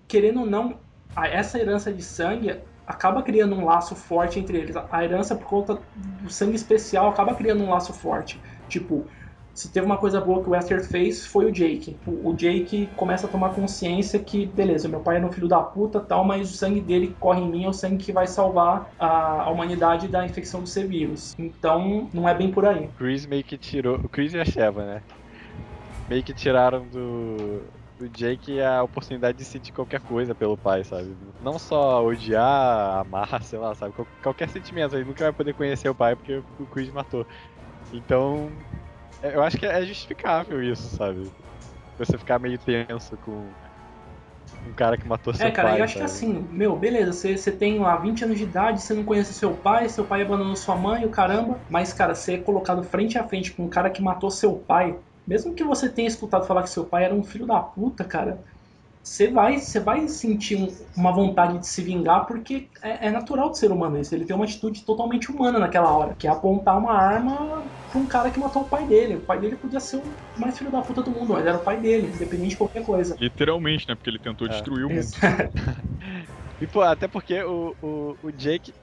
querendo 0.08 0.42
ou 0.42 0.46
não, 0.46 0.78
essa 1.16 1.60
herança 1.60 1.94
de 1.94 2.02
sangue 2.02 2.60
acaba 2.86 3.22
criando 3.22 3.56
um 3.56 3.66
laço 3.66 3.96
forte 3.96 4.40
entre 4.40 4.58
eles. 4.58 4.76
A 4.76 5.04
herança, 5.04 5.36
por 5.36 5.48
conta 5.48 5.80
do 6.22 6.30
sangue 6.30 6.56
especial, 6.56 7.10
acaba 7.10 7.36
criando 7.36 7.64
um 7.64 7.70
laço 7.70 7.94
forte. 7.94 8.42
Tipo, 8.68 9.06
se 9.54 9.72
teve 9.72 9.86
uma 9.86 9.98
coisa 9.98 10.20
boa 10.20 10.42
que 10.42 10.50
o 10.50 10.54
Wesker 10.54 10.84
fez, 10.84 11.26
foi 11.26 11.46
o 11.46 11.52
Jake. 11.52 11.96
O, 12.08 12.34
Jake 12.34 12.90
começa 12.96 13.28
a 13.28 13.30
tomar 13.30 13.50
consciência 13.50 14.18
que, 14.20 14.48
beleza, 14.48 14.88
meu 14.88 15.00
pai 15.00 15.22
é 15.22 15.26
um 15.26 15.32
filho 15.32 15.48
da 15.48 15.60
puta 15.60 16.00
tal, 16.00 16.26
mas 16.26 16.50
o 16.52 16.54
sangue 16.54 16.82
dele 16.82 17.08
que 17.08 17.14
corre 17.14 17.42
em 17.42 17.50
mim 17.50 17.66
é 17.66 17.70
o 17.70 17.74
sangue 17.74 18.04
que 18.04 18.12
vai 18.12 18.26
salvar 18.26 18.90
a, 18.98 19.50
humanidade 19.52 20.08
da 20.08 20.26
infecção 20.26 20.62
do 20.62 20.68
C-Vírus. 20.68 21.36
Então, 21.38 22.10
não 22.12 22.28
é 22.28 22.34
bem 22.34 22.52
por 22.52 22.66
aí. 22.66 22.90
Chris 22.98 23.26
meio 23.28 23.44
que 23.44 23.58
tirou. 23.58 23.98
O 23.98 24.10
Chris 24.10 24.34
e 24.34 24.40
a 24.40 24.46
Sheva, 24.46 24.84
né? 24.86 25.02
Meio 26.10 26.24
que 26.24 26.34
tiraram 26.34 26.88
do, 26.88 27.62
do 28.00 28.10
Jake 28.10 28.60
a 28.60 28.82
oportunidade 28.82 29.38
de 29.38 29.46
sentir 29.46 29.72
qualquer 29.72 30.02
coisa 30.02 30.34
pelo 30.34 30.58
pai, 30.58 30.84
sabe? 30.84 31.16
Não 31.44 31.60
só 31.60 32.04
odiar, 32.04 33.02
amar, 33.02 33.44
sei 33.44 33.60
lá, 33.60 33.76
sabe? 33.76 33.94
Qualquer 34.24 34.50
sentimento. 34.50 34.96
Ele 34.96 35.06
nunca 35.06 35.24
vai 35.24 35.34
poder 35.34 35.54
conhecer 35.54 35.88
o 35.90 35.96
pai 35.96 36.16
porque 36.16 36.42
o 36.60 36.66
Chris 36.66 36.92
matou. 36.92 37.26
Então, 37.94 38.50
eu 39.24 39.44
acho 39.44 39.58
que 39.58 39.66
é 39.66 39.86
justificável 39.86 40.62
isso, 40.64 40.96
sabe? 40.96 41.32
Você 41.98 42.18
ficar 42.18 42.40
meio 42.40 42.58
tenso 42.60 43.18
com 43.18 43.52
um 44.66 44.74
cara 44.74 44.98
que 44.98 45.08
matou 45.08 45.34
seu 45.34 45.42
pai. 45.42 45.50
É, 45.50 45.54
cara, 45.54 45.78
eu 45.78 45.84
acho 45.84 45.94
sabe? 45.94 46.06
que 46.06 46.12
assim, 46.12 46.34
meu, 46.52 46.78
beleza, 46.78 47.12
você, 47.14 47.38
você 47.38 47.52
tem 47.52 47.80
lá 47.80 47.98
20 47.98 48.24
anos 48.24 48.38
de 48.38 48.44
idade, 48.44 48.82
você 48.82 48.94
não 48.94 49.04
conhece 49.04 49.34
seu 49.34 49.56
pai, 49.58 49.90
seu 49.90 50.06
pai 50.06 50.22
abandonou 50.22 50.56
sua 50.56 50.76
mãe, 50.76 51.06
o 51.06 51.12
caramba, 51.12 51.64
mas, 51.70 51.94
cara, 51.94 52.16
você 52.16 52.36
é 52.36 52.38
colocado 52.42 52.84
frente 52.84 53.18
a 53.18 53.28
frente 53.28 53.54
com 53.54 53.66
um 53.66 53.70
cara 53.70 53.90
que 53.90 54.02
matou 54.02 54.30
seu 54.32 54.58
pai, 54.60 55.00
mesmo 55.26 55.54
que 55.56 55.64
você 55.64 55.90
tenha 55.90 56.08
escutado 56.08 56.46
falar 56.46 56.64
que 56.64 56.70
seu 56.70 56.86
pai 56.86 57.06
era 57.06 57.16
um 57.16 57.24
filho 57.24 57.46
da 57.46 57.60
puta, 57.62 58.04
cara, 58.06 58.44
você 59.04 59.30
vai, 59.30 59.60
você 59.60 59.80
vai 59.80 60.08
sentir 60.08 60.56
um, 60.56 60.68
uma 60.96 61.12
vontade 61.14 61.60
de 61.60 61.68
se 61.68 61.82
vingar 61.84 62.26
porque 62.26 62.70
é, 62.82 63.08
é, 63.08 63.12
natural 63.12 63.50
do 63.50 63.58
ser 63.58 63.72
humano 63.72 64.00
isso. 64.00 64.16
Ele 64.16 64.26
tem 64.26 64.36
uma 64.36 64.46
atitude 64.46 64.86
totalmente 64.86 65.32
humana 65.32 65.60
naquela 65.60 65.92
hora, 65.96 66.16
que 66.18 66.28
é 66.28 66.30
apontar 66.30 66.78
uma 66.78 66.94
arma 66.94 67.70
pra 67.90 68.00
um 68.00 68.08
cara 68.08 68.32
que 68.32 68.40
matou 68.40 68.64
o 68.64 68.70
pai 68.70 68.88
dele. 68.88 69.18
O 69.18 69.26
pai 69.26 69.40
dele 69.40 69.58
podia 69.58 69.80
ser 69.80 69.98
o 69.98 70.18
mais 70.38 70.58
filho 70.58 70.72
da 70.72 70.82
puta 70.82 71.04
do 71.04 71.12
mundo, 71.12 71.34
mas 71.34 71.46
era 71.46 71.58
o 71.58 71.64
pai 71.64 71.80
dele, 71.82 72.08
independente 72.08 72.52
de 72.52 72.58
qualquer 72.58 72.84
coisa. 72.86 73.16
Literalmente, 73.20 73.88
né? 73.88 73.96
Porque 73.96 74.10
ele 74.10 74.20
tentou 74.20 74.48
É. 74.48 74.52
destruir 74.52 74.86
o 74.86 74.90
mundo. 74.90 75.08
E, 76.62 76.68
pô, 76.68 76.82
até 76.82 77.08
porque 77.10 77.42
o, 77.44 77.76
o, 77.82 78.18
o 78.22 78.32
Jake, 78.32 78.74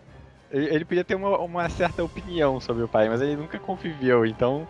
ele, 0.51 0.74
ele 0.74 0.84
podia 0.84 1.05
ter 1.05 1.14
uma, 1.14 1.38
uma 1.38 1.68
certa 1.68 2.05
opinião 2.05 2.60
sobre 2.60 2.82
o 2.82 2.88
pai, 2.88 3.09
mas 3.09 3.22
ele 3.22 3.36
nunca 3.36 3.59
conviveu, 3.60 4.26
então 4.26 4.68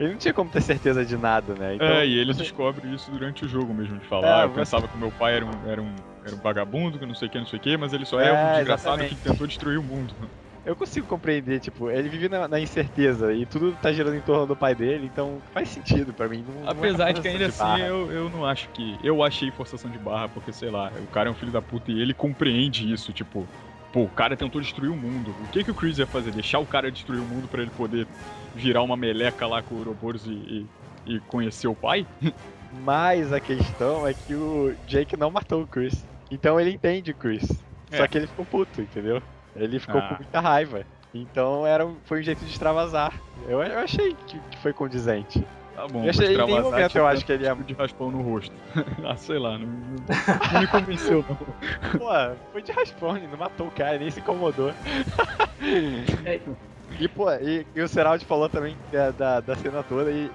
ele 0.00 0.10
não 0.10 0.18
tinha 0.18 0.34
como 0.34 0.50
ter 0.50 0.60
certeza 0.62 1.04
de 1.04 1.16
nada, 1.16 1.54
né? 1.54 1.76
Então, 1.76 1.86
é, 1.86 2.06
e 2.06 2.18
ele 2.18 2.34
descobre 2.34 2.88
isso 2.92 3.10
durante 3.10 3.44
o 3.44 3.48
jogo 3.48 3.72
mesmo, 3.72 3.98
de 3.98 4.06
falar. 4.06 4.40
É, 4.40 4.44
eu 4.44 4.48
você- 4.50 4.54
pensava 4.60 4.88
que 4.88 4.96
o 4.96 4.98
meu 4.98 5.10
pai 5.12 5.36
era 5.36 5.44
um, 5.46 5.68
era 5.70 5.82
um, 5.82 5.94
era 6.24 6.34
um 6.34 6.38
vagabundo, 6.38 6.98
que 6.98 7.06
não 7.06 7.14
sei 7.14 7.28
o 7.28 7.30
que, 7.30 7.38
não 7.38 7.46
sei 7.46 7.58
o 7.58 7.62
que, 7.62 7.76
mas 7.76 7.92
ele 7.92 8.04
só 8.04 8.20
É, 8.20 8.28
é, 8.28 8.32
um 8.32 8.52
desgraçado 8.56 9.02
exatamente. 9.02 9.14
que 9.16 9.28
tentou 9.28 9.46
destruir 9.46 9.78
o 9.78 9.82
mundo. 9.82 10.14
Eu 10.66 10.74
consigo 10.74 11.06
compreender, 11.06 11.60
tipo, 11.60 11.90
ele 11.90 12.08
vive 12.08 12.26
na, 12.26 12.48
na 12.48 12.58
incerteza 12.58 13.34
e 13.34 13.44
tudo 13.44 13.76
tá 13.82 13.92
girando 13.92 14.16
em 14.16 14.20
torno 14.22 14.46
do 14.46 14.56
pai 14.56 14.74
dele, 14.74 15.04
então 15.12 15.42
faz 15.52 15.68
sentido 15.68 16.14
pra 16.14 16.26
mim. 16.26 16.42
Não, 16.48 16.54
não 16.62 16.68
é 16.68 16.70
Apesar 16.72 17.12
de 17.12 17.20
que 17.20 17.28
ainda 17.28 17.46
assim 17.46 17.58
barra. 17.62 17.80
eu, 17.80 18.10
eu 18.10 18.30
não 18.30 18.46
acho 18.46 18.70
que. 18.70 18.98
Eu 19.02 19.22
achei 19.22 19.50
forçação 19.50 19.90
de 19.90 19.98
barra, 19.98 20.26
porque 20.30 20.52
sei 20.54 20.70
lá, 20.70 20.90
o 21.02 21.06
cara 21.08 21.28
é 21.28 21.32
um 21.32 21.34
filho 21.34 21.52
da 21.52 21.60
puta 21.60 21.92
e 21.92 22.00
ele 22.00 22.14
compreende 22.14 22.90
isso, 22.90 23.12
tipo. 23.12 23.46
Pô, 23.92 24.04
o 24.04 24.08
cara 24.08 24.36
tentou 24.38 24.58
destruir 24.60 24.88
o 24.90 24.96
mundo. 24.96 25.34
O 25.44 25.48
que, 25.52 25.62
que 25.62 25.70
o 25.70 25.74
Chris 25.74 25.98
ia 25.98 26.06
fazer? 26.06 26.32
Deixar 26.32 26.58
o 26.60 26.66
cara 26.66 26.90
destruir 26.90 27.20
o 27.20 27.24
mundo 27.24 27.46
pra 27.46 27.60
ele 27.60 27.70
poder 27.70 28.08
virar 28.54 28.82
uma 28.82 28.96
meleca 28.96 29.46
lá 29.46 29.62
com 29.62 29.74
o 29.74 29.78
Ouroboros 29.78 30.26
e, 30.26 30.68
e, 31.06 31.14
e 31.16 31.20
conhecer 31.20 31.66
o 31.68 31.74
pai? 31.74 32.06
Mas 32.84 33.32
a 33.32 33.40
questão 33.40 34.06
é 34.06 34.14
que 34.14 34.34
o 34.34 34.74
Jake 34.86 35.16
não 35.16 35.30
matou 35.30 35.62
o 35.62 35.66
Chris. 35.66 36.06
Então 36.30 36.58
ele 36.60 36.70
entende 36.70 37.12
o 37.12 37.14
Chris. 37.14 37.44
É. 37.90 37.98
Só 37.98 38.06
que 38.08 38.18
ele 38.18 38.26
ficou 38.26 38.44
puto, 38.44 38.80
entendeu? 38.82 39.22
Ele 39.54 39.78
ficou 39.78 40.00
Ah. 40.00 40.08
com 40.08 40.14
muita 40.16 40.40
raiva. 40.40 40.84
Então 41.12 41.64
era 41.64 41.86
um, 41.86 41.96
foi 42.04 42.18
um 42.20 42.22
jeito 42.22 42.44
de 42.44 42.50
extravasar. 42.50 43.20
Eu, 43.48 43.62
eu 43.62 43.78
achei 43.78 44.14
que, 44.26 44.40
que 44.40 44.58
foi 44.58 44.72
condizente. 44.72 45.44
Tá 45.76 45.86
bom, 45.86 46.02
Eu 46.04 46.10
achei- 46.10 46.36
mas 46.36 46.48
em 46.48 46.52
nenhum 46.52 46.62
momento 46.64 46.90
tinha 46.90 47.02
eu 47.02 47.06
acho 47.06 47.24
que 47.24 47.32
ele 47.32 47.44
ia- 47.44 47.50
tipo 47.54 47.64
de 47.64 47.74
raspão 47.74 48.10
no 48.10 48.22
rosto. 48.22 48.54
ah, 49.06 49.16
sei 49.16 49.38
lá, 49.38 49.56
não, 49.58 49.66
não- 49.66 49.96
não 50.52 50.60
me 50.60 50.66
convenceu 50.66 51.24
não. 51.28 51.36
Pô, 51.98 52.08
foi 52.52 52.62
de 52.62 52.72
raspão, 52.72 53.16
ele 53.16 53.26
não 53.28 53.38
matou 53.38 53.68
o 53.68 53.70
cara, 53.70 53.98
nem 53.98 54.10
se 54.10 54.18
incomodou. 54.20 54.72
É. 56.98 57.04
E, 57.04 57.08
pô, 57.08 57.30
e, 57.32 57.66
e 57.74 57.82
o 57.82 57.88
Seraldi 57.88 58.24
falou 58.24 58.48
também 58.48 58.76
da, 58.90 59.10
da, 59.10 59.40
da 59.40 59.56
cena 59.56 59.82
toda 59.82 60.10
e 60.10 60.30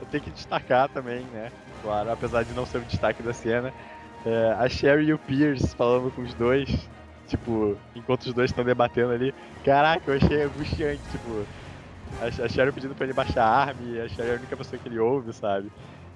eu 0.00 0.06
tenho 0.06 0.22
que 0.22 0.30
destacar 0.30 0.88
também, 0.88 1.24
né? 1.26 1.50
Claro, 1.82 2.10
apesar 2.10 2.44
de 2.44 2.54
não 2.54 2.66
ser 2.66 2.78
o 2.78 2.84
destaque 2.84 3.22
da 3.22 3.32
cena, 3.32 3.72
é, 4.24 4.56
a 4.58 4.68
Sherry 4.68 5.06
e 5.06 5.14
o 5.14 5.18
Pierce 5.18 5.74
falando 5.74 6.10
com 6.10 6.22
os 6.22 6.34
dois, 6.34 6.68
tipo, 7.26 7.76
enquanto 7.94 8.22
os 8.22 8.34
dois 8.34 8.50
estão 8.50 8.64
debatendo 8.64 9.12
ali. 9.12 9.32
Caraca, 9.64 10.10
eu 10.10 10.16
achei 10.16 10.42
angustiante, 10.42 11.08
tipo, 11.10 11.46
a, 12.20 12.26
a 12.26 12.48
Sherry 12.48 12.72
pedindo 12.72 12.94
pra 12.94 13.04
ele 13.04 13.14
baixar 13.14 13.44
a 13.44 13.48
arma 13.48 13.82
e 13.82 14.00
a 14.00 14.08
Sherry 14.08 14.30
é 14.30 14.34
a 14.34 14.38
única 14.38 14.56
pessoa 14.56 14.78
que 14.78 14.88
ele 14.88 14.98
ouve, 14.98 15.32
sabe? 15.32 15.70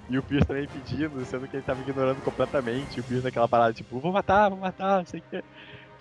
E 0.09 0.19
o 0.19 0.23
Pierce 0.23 0.47
também 0.47 0.69
pedindo, 0.69 1.24
sendo 1.24 1.48
que 1.48 1.56
ele 1.56 1.62
tava 1.62 1.81
ignorando 1.81 2.20
completamente. 2.20 2.97
E 2.97 3.01
o 3.01 3.05
Pierce 3.05 3.24
naquela 3.24 3.48
parada, 3.48 3.73
tipo, 3.73 3.98
vou 4.01 4.12
matar, 4.12 4.51
vou 4.51 4.59
matar, 4.59 4.98
não 4.98 5.06
sei 5.06 5.20
o 5.20 5.23
que. 5.23 5.43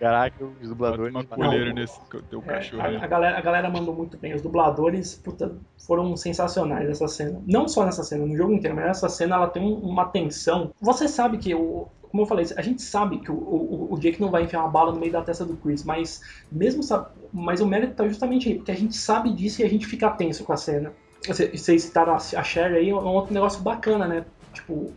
Caraca, 0.03 0.45
os 0.61 0.67
dubladores. 0.67 1.13
uma 1.15 1.23
coleira 1.23 1.71
nesse 1.73 1.97
teu 2.29 2.43
É, 2.45 2.53
cachorro 2.55 2.81
a, 2.83 2.87
a 3.03 3.07
galera, 3.07 3.37
a 3.37 3.41
galera 3.41 3.69
mandou 3.69 3.95
muito 3.95 4.17
bem. 4.17 4.33
Os 4.35 4.41
dubladores 4.41 5.15
puta, 5.15 5.55
foram 5.87 6.15
sensacionais 6.17 6.87
nessa 6.89 7.07
cena. 7.07 7.41
Não 7.47 7.67
só 7.69 7.85
nessa 7.85 8.03
cena, 8.03 8.25
no 8.25 8.35
jogo 8.35 8.51
inteiro, 8.53 8.75
mas 8.75 8.85
nessa 8.85 9.07
cena 9.07 9.35
ela 9.37 9.47
tem 9.47 9.63
um- 9.63 9.75
uma 9.79 10.05
tensão. 10.05 10.71
Você 10.81 11.07
sabe 11.07 11.37
que 11.37 11.55
o. 11.55 11.87
Como 12.11 12.21
eu 12.23 12.27
falei, 12.27 12.45
a 12.57 12.61
gente 12.61 12.81
sabe 12.81 13.17
que 13.19 13.31
o, 13.31 13.33
o, 13.35 13.93
o 13.93 13.97
Jake 13.99 14.21
não 14.21 14.29
vai 14.29 14.43
enfiar 14.43 14.59
uma 14.59 14.69
bala 14.69 14.91
no 14.91 14.99
meio 14.99 15.11
da 15.11 15.21
testa 15.23 15.43
do 15.45 15.55
Chris, 15.57 15.83
mas 15.83 16.21
mesmo 16.51 16.83
mas 17.31 17.59
o 17.59 17.65
mérito 17.65 17.95
tá 17.95 18.07
justamente 18.07 18.49
aí, 18.49 18.55
porque 18.55 18.71
a 18.71 18.75
gente 18.75 18.95
sabe 18.95 19.33
disso 19.33 19.61
e 19.61 19.63
a 19.65 19.69
gente 19.69 19.87
fica 19.87 20.09
tenso 20.11 20.43
com 20.43 20.53
a 20.53 20.57
cena. 20.57 20.91
Você- 21.25 21.47
Vocês 21.57 21.81
citaram 21.83 22.13
a 22.13 22.17
a 22.17 22.43
Sherry 22.43 22.75
aí, 22.75 22.89
é 22.89 22.93
um 22.95 23.07
outro 23.07 23.33
negócio 23.33 23.63
bacana, 23.63 24.05
né? 24.05 24.25
Tipo, 24.53 24.91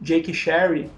Jake 0.00 0.32
e 0.32 0.34
Sherry, 0.34 0.90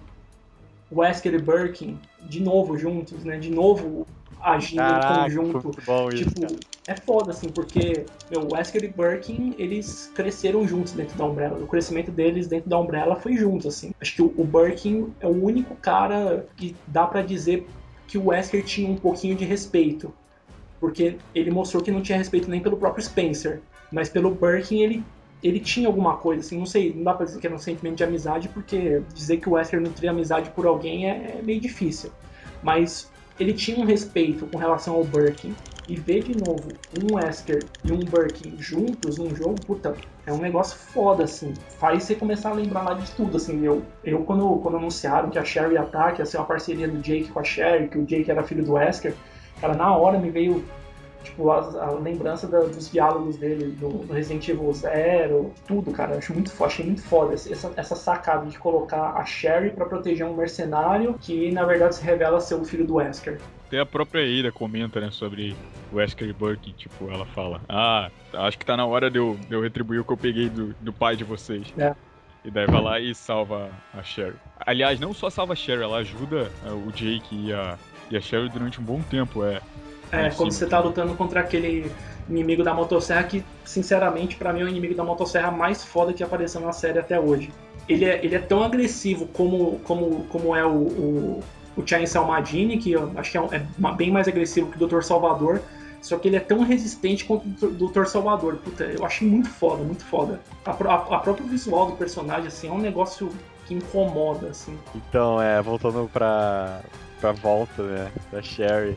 Wesker 0.91 1.35
e 1.35 1.39
Birkin, 1.39 1.99
de 2.21 2.41
novo 2.43 2.77
juntos, 2.77 3.25
né? 3.25 3.39
De 3.39 3.51
novo 3.51 4.09
agindo 4.41 4.91
em 4.91 5.01
Caraca, 5.01 5.01
conjunto. 5.01 5.77
isso, 6.13 6.35
Tipo, 6.39 6.65
é 6.87 6.95
foda, 6.97 7.31
assim, 7.33 7.53
porque 7.53 8.11
meu, 8.29 8.43
o 8.47 8.51
Wesker 8.53 8.85
e 8.85 8.93
Birkin, 8.93 9.55
eles 9.59 10.11
cresceram 10.15 10.67
juntos 10.67 10.95
dentro 10.95 11.17
da 11.17 11.25
Umbrella. 11.27 11.59
O 11.63 11.67
crescimento 11.69 12.11
deles 12.13 12.49
dentro 12.49 12.69
da 12.71 12.79
Umbrella 12.79 13.17
foi 13.17 13.37
junto, 13.37 13.69
assim. 13.69 13.91
Acho 14.01 14.15
que 14.15 14.23
o, 14.23 14.35
o 14.37 14.45
Birkin 14.47 15.15
é 15.21 15.27
o 15.27 15.31
único 15.45 15.77
cara 15.77 16.49
que 16.57 16.81
dá 16.87 17.07
pra 17.07 17.23
dizer 17.23 17.75
que 18.07 18.19
o 18.19 18.27
Wesker 18.27 18.65
tinha 18.65 18.89
um 18.91 18.99
pouquinho 18.99 19.37
de 19.37 19.45
respeito. 19.45 20.15
Porque 20.81 21.23
ele 21.35 21.51
mostrou 21.51 21.83
que 21.83 21.91
não 21.91 22.03
tinha 22.03 22.19
respeito 22.19 22.51
nem 22.51 22.63
pelo 22.63 22.79
próprio 22.79 23.05
Spencer. 23.05 23.65
Mas 23.91 24.09
pelo 24.09 24.35
Birkin, 24.35 24.81
ele, 24.83 25.13
ele 25.49 25.61
tinha 25.61 25.87
alguma 25.87 26.17
coisa, 26.17 26.41
assim, 26.41 26.59
não 26.59 26.67
sei, 26.67 26.93
não 26.95 27.05
dá 27.05 27.15
pra 27.15 27.25
dizer 27.25 27.41
que 27.41 27.47
era 27.47 27.57
um 27.57 27.59
sentimento 27.59 27.97
de 27.97 28.05
amizade, 28.05 28.49
porque 28.49 29.03
dizer 29.15 29.39
que 29.39 29.49
o 29.49 29.53
Wesker 29.53 29.81
não 29.81 29.91
teria 29.91 30.11
amizade 30.11 30.51
por 30.51 30.67
alguém 30.67 31.09
é, 31.09 31.37
é 31.39 31.43
meio 31.43 31.61
difícil. 31.61 32.11
Mas 32.63 33.11
ele 33.41 33.55
tinha 33.55 33.79
um 33.79 33.85
respeito 33.85 34.47
com 34.47 34.59
relação 34.59 34.95
ao 34.95 35.05
Birkin. 35.05 35.55
E 35.89 35.97
ver 35.97 36.23
de 36.23 36.37
novo 36.39 36.69
um 37.03 37.17
Wesker 37.17 37.65
e 37.83 37.91
um 37.91 37.99
Birkin 37.99 38.55
juntos 38.59 39.19
num 39.19 39.35
jogo, 39.35 39.57
puta, 39.67 39.97
é 40.25 40.33
um 40.33 40.39
negócio 40.39 40.79
foda, 40.79 41.25
assim. 41.25 41.53
Faz 41.81 42.05
você 42.05 42.15
começar 42.15 42.51
a 42.51 42.53
lembrar 42.53 42.83
lá 42.83 42.95
de 42.95 43.11
tudo, 43.13 43.37
assim. 43.37 43.65
Eu, 43.65 43.83
eu 44.05 44.23
quando, 44.23 44.57
quando 44.59 44.77
anunciaram 44.77 45.31
que 45.31 45.39
a 45.39 45.45
Sherry 45.45 45.75
ia 45.75 45.83
estar, 45.83 46.13
que 46.13 46.23
ia 46.23 46.27
ser 46.27 46.37
uma 46.37 46.47
parceria 46.47 46.87
do 46.87 46.99
Jake 46.99 47.31
com 47.31 47.41
a 47.41 47.43
Sherry, 47.43 47.89
que 47.89 47.99
o 47.99 48.05
Jake 48.05 48.31
era 48.31 48.45
filho 48.45 48.65
do 48.65 48.75
Wesker, 48.75 49.15
cara, 49.61 49.75
na 49.75 49.97
hora 49.97 50.17
me 50.17 50.31
veio 50.31 50.65
tipo, 51.23 51.51
a, 51.51 51.59
a 51.59 51.91
lembrança 51.93 52.47
da- 52.47 52.61
dos 52.61 52.91
diálogos 52.91 53.37
dele 53.37 53.77
no, 53.81 53.89
no 54.05 54.13
Resident 54.13 54.49
Evil 54.49 54.73
Zero, 54.73 55.53
tudo, 55.67 55.91
cara. 55.93 56.13
Eu 56.13 56.19
acho 56.19 56.33
muito 56.35 56.53
achei 56.65 56.85
muito 56.85 57.03
foda 57.03 57.35
essa, 57.35 57.73
essa 57.77 57.97
sacada 57.97 58.47
de 58.47 58.59
colocar 58.59 59.13
a 59.17 59.25
Sherry 59.25 59.71
pra 59.71 59.87
proteger 59.87 60.27
um 60.27 60.35
mercenário 60.35 61.15
que 61.21 61.51
na 61.53 61.65
verdade 61.65 61.97
se 61.97 62.05
revela 62.05 62.41
ser 62.41 62.55
o 62.55 62.65
filho 62.65 62.87
do 62.87 62.95
Wesker. 62.95 63.41
Até 63.67 63.79
a 63.81 63.87
própria 63.87 64.21
Eira 64.21 64.51
comenta, 64.51 65.01
né, 65.01 65.11
sobre 65.13 65.55
o 65.93 65.97
Wesker 65.97 66.29
e 66.29 66.33
Birkin, 66.33 66.73
tipo, 66.73 67.11
ela 67.11 67.25
fala, 67.25 67.61
ah, 67.69 68.11
acho 68.35 68.59
que 68.59 68.67
tá 68.67 68.77
na 68.77 68.85
hora 68.85 69.09
de 69.11 69.19
eu, 69.19 69.39
de 69.49 69.55
eu 69.55 69.61
retribuir 69.63 70.01
o 70.01 70.05
que 70.05 70.13
eu 70.13 70.17
peguei 70.17 70.49
do, 70.49 70.75
do 70.81 70.93
pai 70.93 71.15
de 71.15 71.23
vocês. 71.23 71.73
É. 71.79 71.95
E 72.45 72.51
daí 72.51 72.67
vai 72.67 72.83
lá 72.83 72.99
e 72.99 73.15
salva 73.15 73.71
a 73.95 74.03
Sherry. 74.03 74.35
Aliás, 74.67 74.99
não 74.99 75.13
só 75.13 75.29
salva 75.31 75.53
a 75.53 75.57
Sherry, 75.57 75.83
ela 75.83 75.99
ajuda 75.99 76.51
é, 76.67 76.71
o 76.73 76.91
Jake 76.91 77.29
e 77.33 77.53
a, 77.53 77.79
e 78.11 78.17
a 78.17 78.21
Sherry 78.21 78.49
durante 78.49 78.81
um 78.81 78.85
bom 78.85 79.01
tempo, 79.03 79.45
é. 79.45 79.61
É, 80.13 80.27
É, 80.27 80.31
quando 80.31 80.53
sim, 80.53 80.59
você 80.59 80.67
tá 80.67 80.79
lutando 80.81 81.15
contra 81.15 81.41
aquele 81.41 81.91
inimigo 82.29 82.63
da 82.63 82.73
motosserra 82.75 83.23
que, 83.25 83.45
sinceramente, 83.65 84.37
pra 84.37 84.53
mim 84.53 84.61
é 84.61 84.65
o 84.65 84.69
inimigo 84.69 84.95
da 84.95 85.05
motosserra 85.05 85.51
mais 85.51 85.85
foda 85.85 86.13
que 86.13 86.23
apareceu 86.23 86.61
na 86.61 86.73
série 86.73 86.99
até 86.99 87.19
hoje. 87.19 87.53
Ele 87.89 88.05
é, 88.05 88.25
ele 88.25 88.35
é 88.35 88.39
tão 88.39 88.63
agressivo 88.63 89.27
como, 89.29 89.81
como, 89.81 90.25
como 90.27 90.55
é 90.55 90.65
o, 90.65 90.71
o, 90.71 91.45
o 91.77 91.87
Chainsaw 91.87 92.27
Madini, 92.27 92.79
que 92.79 92.93
eu 92.93 93.11
acho 93.17 93.31
que 93.33 93.37
é, 93.39 93.41
um- 93.41 93.49
é 93.53 93.65
bem 93.97 94.11
mais 94.11 94.29
agressivo 94.29 94.71
que 94.71 94.83
o 94.83 94.87
Dr. 94.87 95.03
Salvador, 95.03 95.61
só 96.01 96.17
que 96.19 96.29
ele 96.29 96.37
é 96.37 96.41
tão 96.41 96.61
resistente 96.63 97.25
quanto 97.25 97.47
o 97.67 97.71
Dr. 97.89 98.05
Salvador. 98.07 98.57
Puta, 98.57 98.85
eu 98.85 99.05
achei 99.05 99.27
muito 99.29 99.49
foda, 99.51 99.83
muito 99.83 100.05
foda. 100.05 100.41
A, 100.65 100.71
a, 100.71 100.95
a 101.17 101.19
própria 101.19 101.47
visual 101.47 101.87
do 101.87 101.93
personagem, 101.97 102.47
assim, 102.47 102.69
é 102.69 102.73
um 102.73 102.79
negócio 102.79 103.31
que 103.67 103.75
incomoda, 103.75 104.49
assim. 104.49 104.79
Então, 104.95 105.41
é, 105.43 105.61
voltando 105.61 106.09
pra, 106.13 106.81
pra 107.21 107.33
volta, 107.33 107.83
né, 107.83 108.11
da 108.33 108.41
Sherry. 108.41 108.97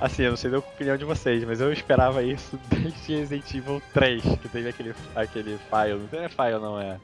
Assim, 0.00 0.24
eu 0.24 0.30
não 0.30 0.36
sei 0.36 0.50
da 0.50 0.58
opinião 0.58 0.96
de 0.96 1.04
vocês, 1.04 1.44
mas 1.44 1.60
eu 1.60 1.72
esperava 1.72 2.22
isso 2.22 2.58
desde 2.68 3.16
Resident 3.16 3.54
Evil 3.54 3.80
3, 3.94 4.22
que 4.22 4.48
teve 4.48 4.68
aquele, 4.68 4.94
aquele 5.14 5.58
file, 5.58 6.08
não 6.12 6.20
é 6.20 6.28
file 6.28 6.58
não, 6.58 6.80
é 6.80 6.98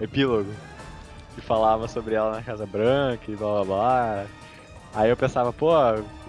epílogo, 0.00 0.50
que 1.34 1.40
falava 1.42 1.86
sobre 1.88 2.14
ela 2.14 2.32
na 2.32 2.42
Casa 2.42 2.64
Branca 2.64 3.30
e 3.30 3.36
blá 3.36 3.52
blá 3.52 3.64
blá. 3.64 4.26
Aí 4.94 5.10
eu 5.10 5.16
pensava, 5.16 5.52
pô, 5.52 5.70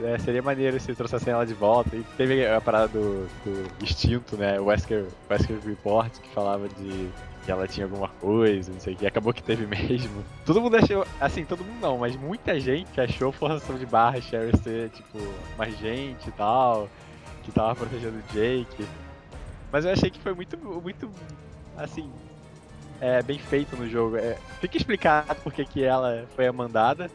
é, 0.04 0.20
seria 0.20 0.42
maneiro 0.42 0.78
se 0.80 0.94
trouxessem 0.94 1.32
ela 1.32 1.46
de 1.46 1.54
volta. 1.54 1.96
E 1.96 2.04
teve 2.18 2.46
a 2.46 2.60
parada 2.60 2.90
do, 2.90 3.26
do 3.46 4.38
né? 4.38 4.60
O 4.60 4.66
Wesker, 4.66 5.06
Wesker 5.30 5.60
Report, 5.66 6.12
que 6.20 6.30
falava 6.34 6.68
de 6.68 7.10
que 7.50 7.52
ela 7.52 7.68
tinha 7.68 7.88
alguma 7.88 8.08
coisa, 8.08 8.72
não 8.72 8.80
sei 8.80 8.94
o 8.94 8.98
que. 8.98 9.08
Acabou 9.08 9.34
que 9.34 9.42
teve 9.42 9.66
mesmo. 9.68 10.24
Todo 10.46 10.62
mundo 10.62 10.78
achou, 10.78 11.04
assim, 11.20 11.44
todo 11.44 11.64
mundo 11.64 11.82
não, 11.82 11.98
mas 11.98 12.16
muita 12.16 12.60
gente 12.60 13.02
achou 13.02 13.32
forçação 13.32 13.76
de 13.76 13.88
barra 13.88 14.22
Sherry 14.22 14.56
ser, 14.60 14.90
tipo, 14.92 15.18
mais 15.58 15.76
gente 15.80 16.30
e 16.30 16.32
tal, 16.34 16.88
que 17.42 17.52
tava 17.52 17.76
protegendo 17.76 18.20
o 18.20 18.34
Jake. 18.34 18.88
Mas 19.72 19.84
eu 19.84 19.92
achei 19.92 20.12
que 20.12 20.20
foi 20.20 20.36
muito, 20.36 20.56
muito, 20.58 21.10
assim, 21.76 22.12
é, 23.02 23.24
bem 23.24 23.40
feito 23.40 23.76
no 23.76 23.90
jogo. 23.90 24.18
É, 24.18 24.38
fica 24.62 24.78
explicado 24.78 25.36
porque 25.42 25.66
que 25.66 25.84
ela 25.84 26.28
foi 26.36 26.46
a 26.46 26.54
mandada. 26.54 27.10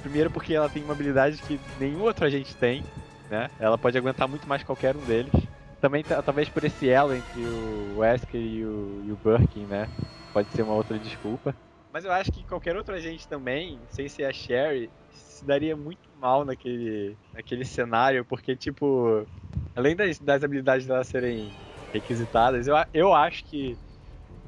Primeiro 0.00 0.30
porque 0.30 0.54
ela 0.54 0.70
tem 0.70 0.82
uma 0.82 0.94
habilidade 0.94 1.36
que 1.42 1.60
nenhum 1.78 2.00
outro 2.00 2.24
agente 2.24 2.54
tem, 2.56 2.82
né? 3.28 3.50
Ela 3.60 3.76
pode 3.76 3.98
aguentar 3.98 4.26
muito 4.26 4.48
mais 4.48 4.62
qualquer 4.62 4.96
um 4.96 5.00
deles. 5.00 5.34
Também, 5.80 6.02
talvez 6.02 6.48
por 6.48 6.64
esse 6.64 6.88
elo 6.88 7.12
entre 7.12 7.46
o 7.46 7.96
Wesker 7.98 8.40
e 8.40 8.64
o, 8.64 9.02
e 9.04 9.12
o 9.12 9.16
Birkin, 9.16 9.66
né? 9.66 9.88
Pode 10.32 10.50
ser 10.52 10.62
uma 10.62 10.74
outra 10.74 10.98
desculpa. 10.98 11.54
Mas 11.92 12.04
eu 12.04 12.12
acho 12.12 12.32
que 12.32 12.44
qualquer 12.44 12.76
outro 12.76 12.94
agente 12.94 13.28
também, 13.28 13.80
sem 13.88 14.08
ser 14.08 14.24
a 14.24 14.32
Sherry, 14.32 14.90
se 15.10 15.44
daria 15.44 15.76
muito 15.76 16.10
mal 16.18 16.44
naquele, 16.44 17.16
naquele 17.32 17.64
cenário, 17.64 18.24
porque, 18.24 18.56
tipo, 18.56 19.26
além 19.74 19.94
das, 19.96 20.18
das 20.18 20.42
habilidades 20.42 20.86
dela 20.86 21.04
serem 21.04 21.50
requisitadas, 21.92 22.66
eu, 22.66 22.74
eu 22.92 23.14
acho 23.14 23.44
que, 23.44 23.78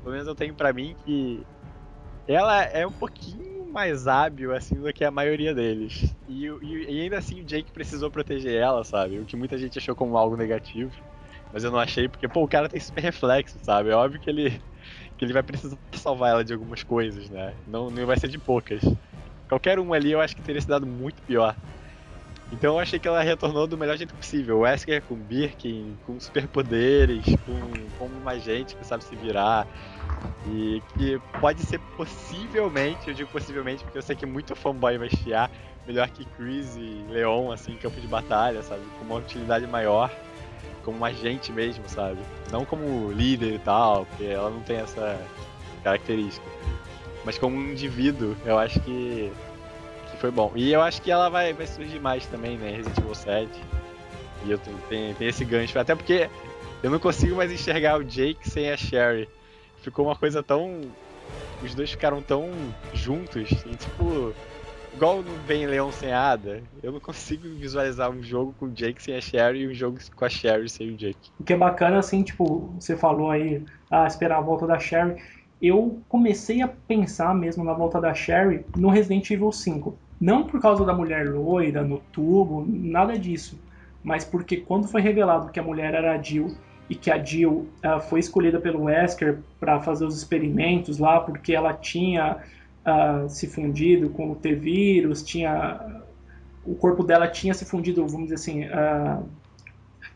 pelo 0.03 0.13
menos 0.13 0.27
eu 0.29 0.35
tenho 0.35 0.55
pra 0.55 0.73
mim, 0.73 0.95
que 1.05 1.47
ela 2.27 2.63
é 2.65 2.87
um 2.87 2.93
pouquinho 2.93 3.71
mais 3.73 4.07
hábil, 4.07 4.55
assim, 4.55 4.79
do 4.81 4.93
que 4.93 5.05
a 5.05 5.11
maioria 5.11 5.55
deles. 5.55 6.15
E, 6.27 6.47
e, 6.47 6.85
e, 6.91 7.03
ainda 7.03 7.19
assim 7.19 7.41
o 7.41 7.45
Jake 7.45 7.73
precisou 7.73 8.11
proteger 8.11 8.55
ela, 8.55 8.85
sabe? 8.85 9.19
O 9.19 9.25
que 9.25 9.37
muita 9.37 9.57
gente 9.57 9.79
achou 9.79 9.95
como 9.95 10.17
algo 10.17 10.37
negativo. 10.37 10.93
Mas 11.53 11.65
eu 11.65 11.71
não 11.71 11.79
achei, 11.79 12.09
porque, 12.09 12.29
pô, 12.29 12.43
o 12.43 12.49
cara 12.49 12.69
tem 12.69 12.81
super 12.81 13.01
reflexo, 13.03 13.59
sabe? 13.63 13.91
É 13.91 13.95
óbvio 13.95 14.21
que 14.21 14.29
ele, 14.29 14.51
que 15.17 15.25
ele 15.25 15.33
vai 15.33 15.43
precisar 15.43 15.79
salvar 15.95 16.31
ela 16.31 16.45
de 16.45 16.53
algumas 16.53 16.83
coisas, 16.83 17.29
né? 17.31 17.55
Não, 17.67 17.91
não 17.91 18.07
vai 18.07 18.19
ser 18.19 18.29
de 18.29 18.39
poucas. 18.39 18.83
Qualquer 19.49 19.79
um 19.79 19.93
ali 19.93 20.13
eu 20.13 20.21
acho 20.21 20.37
que 20.37 20.43
teria 20.43 20.61
se 20.61 20.69
dado 20.69 20.87
muito 20.87 21.23
pior. 21.23 21.57
Então 22.53 22.75
eu 22.75 22.79
achei 22.79 22.99
que 22.99 23.09
ela 23.09 23.23
retornou 23.23 23.67
do 23.67 23.79
melhor 23.79 23.97
jeito 23.97 24.15
possível. 24.15 24.59
O 24.59 24.61
Wesker 24.61 25.03
com 25.03 25.15
Birkin, 25.17 25.97
com 26.07 26.19
superpoderes, 26.19 27.25
com, 27.25 27.89
com 27.99 28.07
uma 28.07 28.39
gente 28.39 28.77
que 28.77 28.87
sabe 28.87 29.05
se 29.05 29.17
virar. 29.17 29.67
E 30.47 30.83
que 30.97 31.21
pode 31.41 31.63
ser 31.63 31.81
possivelmente, 31.97 33.09
eu 33.09 33.15
digo 33.15 33.31
possivelmente 33.31 33.83
porque 33.85 33.99
eu 33.99 34.03
sei 34.03 34.17
que 34.17 34.25
muito 34.25 34.55
fanboy 34.55 34.97
vai 34.97 35.11
chiar, 35.11 35.51
melhor 35.87 36.09
que 36.09 36.25
Chris 36.25 36.77
e 36.77 37.05
Leon, 37.11 37.51
assim, 37.51 37.73
em 37.73 37.77
campo 37.77 38.01
de 38.01 38.07
batalha, 38.07 38.63
sabe? 38.63 38.83
Com 38.99 39.05
uma 39.05 39.17
utilidade 39.17 39.67
maior, 39.67 40.11
como 40.89 41.05
agente 41.05 41.53
mesmo, 41.53 41.85
sabe? 41.89 42.19
Não 42.51 42.65
como 42.65 43.13
líder 43.13 43.55
e 43.55 43.59
tal, 43.59 44.07
porque 44.07 44.25
ela 44.25 44.51
não 44.51 44.61
tem 44.61 44.79
essa 44.79 45.21
característica. 45.85 46.47
Mas 47.25 47.37
como 47.37 47.57
um 47.57 47.73
indivíduo, 47.73 48.35
eu 48.45 48.59
acho 48.59 48.81
que, 48.81 49.31
que 50.11 50.17
foi 50.19 50.31
bom. 50.31 50.53
E 50.55 50.73
eu 50.73 50.81
acho 50.81 51.03
que 51.03 51.11
ela 51.11 51.29
vai, 51.29 51.53
vai 51.53 51.67
surgir 51.67 52.01
mais 52.01 52.27
também, 52.27 52.57
né? 52.57 52.71
Resident 52.71 52.99
Evil 52.99 53.15
7. 53.15 53.51
E 54.45 54.51
eu 54.51 54.59
tenho, 54.59 55.15
tenho 55.15 55.29
esse 55.29 55.45
gancho. 55.45 55.79
Até 55.79 55.95
porque 55.95 56.31
eu 56.83 56.91
não 56.91 56.99
consigo 56.99 57.37
mais 57.37 57.53
enxergar 57.53 57.99
o 57.99 58.05
Jake 58.05 58.49
sem 58.49 58.71
a 58.71 58.77
Sherry 58.77 59.29
ficou 59.83 60.07
uma 60.07 60.17
coisa 60.17 60.43
tão. 60.43 60.81
Os 61.63 61.75
dois 61.75 61.91
ficaram 61.91 62.23
tão 62.23 62.51
juntos, 62.93 63.51
e 63.51 63.77
tipo. 63.77 64.35
Igual 64.99 65.23
no 65.23 65.39
Bem 65.47 65.65
Leão 65.65 65.93
sem 65.93 66.13
Ada, 66.13 66.61
eu 66.83 66.91
não 66.91 66.99
consigo 66.99 67.49
visualizar 67.51 68.11
um 68.11 68.21
jogo 68.21 68.53
com 68.59 68.67
o 68.67 68.71
Jake 68.73 69.01
sem 69.01 69.15
a 69.15 69.21
Sherry 69.21 69.61
e 69.61 69.69
um 69.69 69.73
jogo 69.73 69.97
com 70.17 70.25
a 70.25 70.29
Sherry 70.29 70.69
sem 70.69 70.91
o 70.91 70.97
Jake. 70.97 71.31
O 71.39 71.45
que 71.45 71.53
é 71.53 71.57
bacana, 71.57 72.01
assim, 72.01 72.25
tipo, 72.25 72.75
você 72.77 72.97
falou 72.97 73.31
aí, 73.31 73.63
ah, 73.89 74.09
esperar 74.09 74.39
a 74.39 74.41
volta 74.41 74.67
da 74.67 74.77
Sherry. 74.77 75.23
Eu 75.63 76.01
comecei 76.09 76.63
a 76.63 76.67
pensar 76.67 77.33
mesmo 77.33 77.63
na 77.63 77.75
volta 77.75 78.01
da 78.01 78.13
Sherry 78.13 78.67
no 78.77 78.89
Resident 78.89 79.31
Evil 79.31 79.53
5. 79.53 79.97
Não 80.21 80.43
por 80.43 80.61
causa 80.61 80.85
da 80.85 80.93
mulher 80.93 81.29
loira 81.29 81.85
no 81.85 81.99
tubo, 82.11 82.67
nada 82.67 83.17
disso. 83.17 83.57
Mas 84.03 84.25
porque 84.25 84.57
quando 84.57 84.89
foi 84.89 85.01
revelado 85.01 85.53
que 85.53 85.61
a 85.61 85.63
mulher 85.63 85.95
era 85.95 86.19
a 86.19 86.21
Jill 86.21 86.57
e 86.91 86.97
que 86.97 87.09
a 87.09 87.23
Jill 87.23 87.69
uh, 87.85 88.01
foi 88.01 88.19
escolhida 88.19 88.59
pelo 88.59 88.87
Wesker 88.87 89.39
para 89.61 89.81
fazer 89.81 90.05
os 90.05 90.19
experimentos 90.19 90.99
lá 90.99 91.21
porque 91.21 91.55
ela 91.55 91.73
tinha 91.73 92.39
uh, 92.89 93.29
se 93.29 93.47
fundido 93.47 94.11
com 94.11 94.31
o 94.31 94.35
T-vírus, 94.35 95.23
tinha 95.23 96.03
o 96.65 96.75
corpo 96.75 97.03
dela 97.03 97.27
tinha 97.29 97.55
se 97.55 97.65
fundido, 97.65 98.07
vamos 98.07 98.29
dizer 98.29 98.35
assim, 98.35 98.65
uh, 98.65 99.25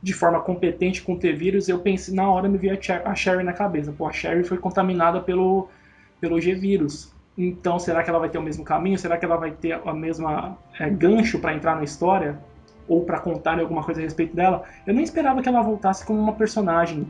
de 0.03 0.13
forma 0.13 0.41
competente 0.41 1.03
com 1.03 1.15
o 1.15 1.19
T-vírus. 1.19 1.69
Eu 1.69 1.79
pensei 1.79 2.15
na 2.15 2.29
hora 2.31 2.49
me 2.49 2.59
veio 2.59 2.79
a 3.05 3.15
Sherry 3.15 3.43
na 3.43 3.53
cabeça, 3.53 3.93
pô, 3.93 4.07
a 4.07 4.13
Sherry 4.13 4.45
foi 4.45 4.59
contaminada 4.59 5.21
pelo 5.21 5.69
pelo 6.21 6.41
G-vírus. 6.41 7.13
Então, 7.37 7.79
será 7.79 8.05
que 8.05 8.11
ela 8.11 8.19
vai 8.19 8.29
ter 8.29 8.39
o 8.39 8.43
mesmo 8.43 8.63
caminho? 8.63 8.97
Será 8.97 9.17
que 9.17 9.25
ela 9.25 9.37
vai 9.37 9.51
ter 9.51 9.73
a 9.73 9.93
mesma 9.93 10.57
é, 10.79 10.89
gancho 10.89 11.41
para 11.41 11.55
entrar 11.55 11.75
na 11.75 11.83
história? 11.83 12.39
ou 12.89 13.05
para 13.05 13.21
contar 13.21 13.59
alguma 13.59 13.83
coisa 13.83 14.01
a 14.01 14.05
respeito 14.05 14.35
dela, 14.35 14.65
eu 14.87 14.95
nem 14.95 15.05
esperava 15.05 15.41
que 15.43 15.49
ela 15.49 15.63
voltasse 15.63 16.05
como 16.05 16.19
uma 16.19 16.33
personagem 16.33 17.07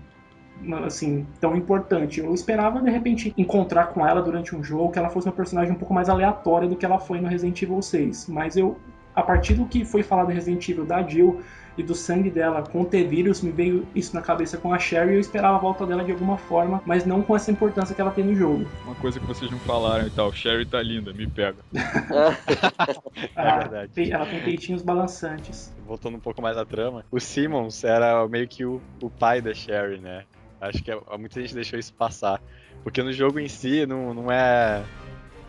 assim 0.85 1.27
tão 1.41 1.57
importante. 1.57 2.21
Eu 2.21 2.35
esperava 2.35 2.81
de 2.81 2.91
repente 2.91 3.33
encontrar 3.37 3.87
com 3.87 4.07
ela 4.07 4.23
durante 4.23 4.55
um 4.55 4.63
jogo, 4.63 4.93
que 4.93 4.99
ela 4.99 5.11
fosse 5.11 5.27
uma 5.27 5.35
personagem 5.35 5.73
um 5.73 5.79
pouco 5.79 5.95
mais 5.95 6.09
aleatória 6.09 6.69
do 6.69 6.77
que 6.77 6.85
ela 6.85 6.99
foi 6.99 7.21
no 7.21 7.29
Resident 7.29 7.61
Evil 7.63 7.83
6. 7.83 8.29
Mas 8.29 8.57
eu 8.57 8.77
a 9.15 9.23
partir 9.23 9.55
do 9.55 9.67
que 9.67 9.85
foi 9.85 10.03
falado 10.03 10.31
em 10.31 10.35
Resident 10.35 10.67
Evil 10.69 10.85
da 10.85 11.03
Jill 11.03 11.43
e 11.77 11.83
do 11.83 11.95
sangue 11.95 12.31
dela 12.31 12.63
com 12.63 12.83
o 12.83 12.85
T-Vírus, 12.85 13.41
me 13.41 13.51
veio 13.51 13.87
isso 13.95 14.15
na 14.15 14.21
cabeça 14.21 14.59
com 14.59 14.75
a 14.75 14.79
Sherry 14.79 15.13
e 15.13 15.15
eu 15.15 15.21
esperava 15.21 15.57
a 15.57 15.59
volta 15.59 15.87
dela 15.87 16.05
de 16.05 16.13
alguma 16.13 16.37
forma, 16.37 16.83
mas 16.85 17.07
não 17.07 17.23
com 17.23 17.35
essa 17.35 17.51
importância 17.51 17.95
que 17.95 18.01
ela 18.01 18.11
tem 18.11 18.25
no 18.25 18.35
jogo. 18.35 18.67
Uma 18.85 18.95
coisa 18.95 19.19
que 19.19 19.27
vocês 19.27 19.51
não 19.51 19.59
falaram 19.61 20.07
e 20.07 20.11
tal, 20.11 20.31
Sherry 20.33 20.67
tá 20.67 20.83
linda, 20.83 21.13
me 21.13 21.27
pega. 21.27 21.59
é 23.35 23.59
verdade. 23.59 24.13
Ela 24.13 24.27
tem 24.27 24.43
peitinhos 24.43 24.83
balançantes. 24.83 25.73
Voltando 25.87 26.17
um 26.17 26.21
pouco 26.21 26.43
mais 26.43 26.59
à 26.59 26.65
trama, 26.65 27.05
o 27.11 27.19
Simmons 27.19 27.85
era 27.85 28.27
meio 28.29 28.47
que 28.47 28.65
o, 28.65 28.81
o 29.01 29.09
pai 29.09 29.41
da 29.41 29.55
Sherry, 29.55 29.99
né? 29.99 30.25
Acho 30.63 30.83
que 30.83 30.93
muita 31.19 31.41
gente 31.41 31.55
deixou 31.55 31.77
isso 31.77 31.93
passar. 31.93 32.41
Porque 32.85 33.03
no 33.03 33.13
jogo 33.13 33.41
em 33.41 33.49
si 33.49 33.85
não, 33.85 34.15
não 34.15 34.31
é 34.31 34.85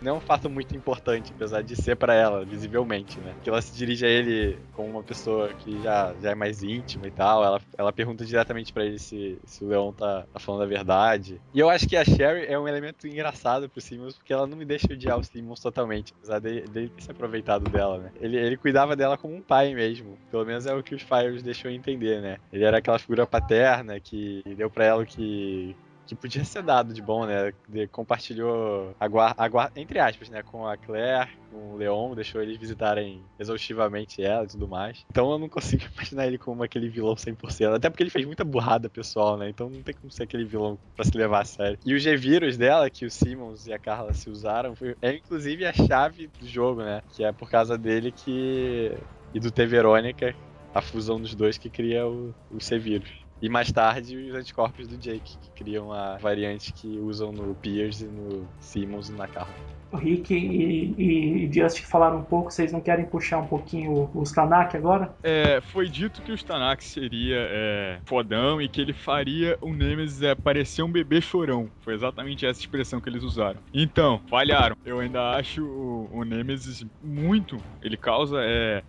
não 0.04 0.16
é 0.16 0.18
um 0.18 0.22
fato 0.22 0.50
muito 0.50 0.76
importante, 0.76 1.32
apesar 1.34 1.64
de 1.64 1.76
ser 1.76 1.96
para 1.96 2.14
ela, 2.14 2.44
visivelmente, 2.44 3.20
né? 3.20 3.34
Que 3.42 3.50
ela 3.50 3.62
se 3.62 3.74
dirige 3.74 4.06
a 4.06 4.10
ele 4.10 4.60
como 4.74 4.90
uma 4.90 5.04
pessoa 5.04 5.50
que 5.54 5.82
já, 5.82 6.14
já 6.22 6.32
é 6.32 6.36
mais 6.36 6.62
íntima 6.62 7.08
e 7.08 7.12
tal. 7.12 7.44
Ela, 7.44 7.62
ela 7.78 7.94
pergunta 7.94 8.26
diretamente 8.26 8.74
para 8.74 8.86
ele 8.86 9.00
se, 9.00 9.40
se 9.46 9.64
o 9.64 9.68
Leon 9.68 9.94
tá, 9.94 10.26
tá, 10.32 10.40
falando 10.40 10.64
a 10.64 10.66
verdade. 10.66 11.40
E 11.54 11.60
eu 11.60 11.70
acho 11.70 11.88
que 11.88 11.96
a 11.96 12.04
Sherry 12.04 12.46
é 12.48 12.60
um 12.60 12.68
elemento 12.68 13.08
engraçado 13.08 13.70
pro 13.70 13.80
Simmons, 13.80 14.16
porque 14.16 14.34
ela 14.34 14.46
não 14.46 14.58
me 14.58 14.66
deixa 14.66 14.92
odiar 14.92 15.18
o 15.18 15.24
Simmons 15.24 15.62
totalmente, 15.62 16.14
apesar 16.18 16.40
dele, 16.40 16.68
dele 16.68 16.90
ter 16.90 17.02
se 17.02 17.12
aproveitado 17.12 17.70
dela, 17.70 17.98
né? 18.00 18.12
Ele, 18.20 18.38
ele 18.38 18.58
cuidava 18.58 18.96
dela 18.96 19.18
como 19.18 19.34
um 19.34 19.42
pai 19.42 19.74
mesmo. 19.74 20.18
Pelo 20.30 20.46
menos 20.46 20.66
é 20.66 20.74
o 20.74 20.84
que 20.84 20.96
os 20.96 21.02
Fires 21.02 21.42
deixou 21.42 21.72
entender, 21.72 22.22
né? 22.22 22.38
Ele 22.52 22.66
era 22.66 22.80
aquela 22.80 23.00
figura 23.00 23.26
paterna 23.26 24.00
que 24.00 24.44
deu 24.58 24.70
para 24.70 24.86
ela 24.86 25.04
o 25.04 25.06
que 25.06 25.76
que 26.06 26.16
podia 26.16 26.44
ser 26.44 26.64
dado 26.64 26.94
de 26.94 27.02
bom, 27.02 27.26
né? 27.26 27.54
De, 27.68 27.88
compartilhou 27.88 28.96
a 29.00 29.08
guarda, 29.08 29.72
entre 29.76 30.00
aspas, 30.00 30.30
né? 30.30 30.44
Com 30.44 30.68
a 30.68 30.78
Claire, 30.78 31.30
com 31.50 31.74
o 31.74 31.78
Leon, 31.78 32.16
deixou 32.16 32.42
eles 32.42 32.58
visitarem 32.58 33.24
exaustivamente 33.40 34.22
ela 34.22 34.44
e 34.44 34.48
tudo 34.48 34.68
mais. 34.68 35.06
Então 35.10 35.32
eu 35.32 35.40
não 35.40 35.50
consigo 35.50 35.84
imaginar 35.94 36.28
ele 36.28 36.38
como 36.38 36.64
aquele 36.64 36.90
vilão 36.90 37.16
100%. 37.16 37.76
Até 37.76 37.90
porque 37.90 38.04
ele 38.04 38.10
fez 38.10 38.26
muita 38.26 38.44
burrada 38.44 38.90
pessoal, 38.90 39.38
né? 39.38 39.50
Então 39.50 39.70
não 39.70 39.82
tem 39.82 39.96
como 39.96 40.12
ser 40.12 40.24
aquele 40.24 40.46
vilão 40.46 40.78
pra 40.96 41.06
se 41.06 41.18
levar 41.18 41.42
a 41.42 41.46
sério. 41.46 41.80
E 41.86 41.94
o 41.94 42.00
G-Vírus 42.00 42.58
dela, 42.58 42.90
que 42.90 43.06
o 43.06 43.12
Simmons 43.12 43.68
e 43.68 43.74
a 43.74 43.80
Carla 43.80 44.14
se 44.14 44.30
usaram, 44.30 44.76
foi, 44.76 44.96
é 45.02 45.14
inclusive 45.14 45.66
a 45.66 45.74
chave 45.74 46.28
do 46.40 46.48
jogo, 46.48 46.82
né? 46.82 47.02
Que 47.14 47.24
é 47.24 47.32
por 47.32 47.50
causa 47.50 47.78
dele 47.78 48.12
que. 48.12 48.92
E 49.34 49.40
do 49.40 49.50
T. 49.50 49.66
Verônica, 49.66 50.36
a 50.76 50.82
fusão 50.82 51.20
dos 51.20 51.34
dois 51.34 51.58
que 51.58 51.70
cria 51.70 52.06
o, 52.08 52.36
o 52.52 52.60
C-Vírus. 52.60 53.23
E 53.44 53.49
mais 53.49 53.70
tarde 53.70 54.15
os 54.15 54.34
anticorpos 54.34 54.88
do 54.88 54.95
Jake, 54.95 55.38
que 55.38 55.52
criam 55.52 55.91
a 55.91 56.15
variante 56.15 56.72
que 56.72 56.88
usam 56.98 57.34
no 57.34 57.53
Pierce, 57.56 58.06
no 58.06 58.48
Simmons 58.57 59.10
e 59.10 59.11
na 59.11 59.28
Carla. 59.28 59.53
O 59.91 59.98
Rick 59.98 60.34
e, 60.34 60.95
e 60.98 61.53
Just 61.53 61.82
falaram 61.82 62.20
um 62.20 62.24
pouco, 62.24 62.49
vocês 62.49 62.72
não 62.72 62.80
querem 62.80 63.03
puxar 63.03 63.40
um 63.40 63.45
pouquinho 63.45 64.10
o 64.15 64.24
Stanak 64.24 64.78
agora? 64.78 65.14
É, 65.22 65.60
foi 65.60 65.90
dito 65.90 66.22
que 66.22 66.32
o 66.32 66.36
Stanak 66.36 66.82
seria 66.82 67.36
é, 67.38 67.99
fodão 68.06 68.61
e 68.61 68.70
que 68.70 68.80
ele 68.80 68.94
faria 68.94 69.57
o 69.60 69.74
Nemesis 69.74 70.22
é, 70.24 70.34
parecer 70.34 70.82
um 70.82 70.91
bebê 70.91 71.20
chorão. 71.20 71.70
Foi 71.82 71.94
exatamente 71.94 72.45
essa 72.45 72.61
expressão 72.61 73.02
que 73.02 73.10
eles 73.10 73.24
usaram. 73.24 73.60
Então, 73.74 74.22
falharam. 74.30 74.78
Eu 74.86 74.99
ainda 74.99 75.32
acho 75.32 75.64
o, 75.65 76.10
o 76.14 76.24
Nemesis 76.24 76.86
muito. 77.03 77.57
Ele 77.82 77.98
causa 77.98 78.38
é, 78.41 78.82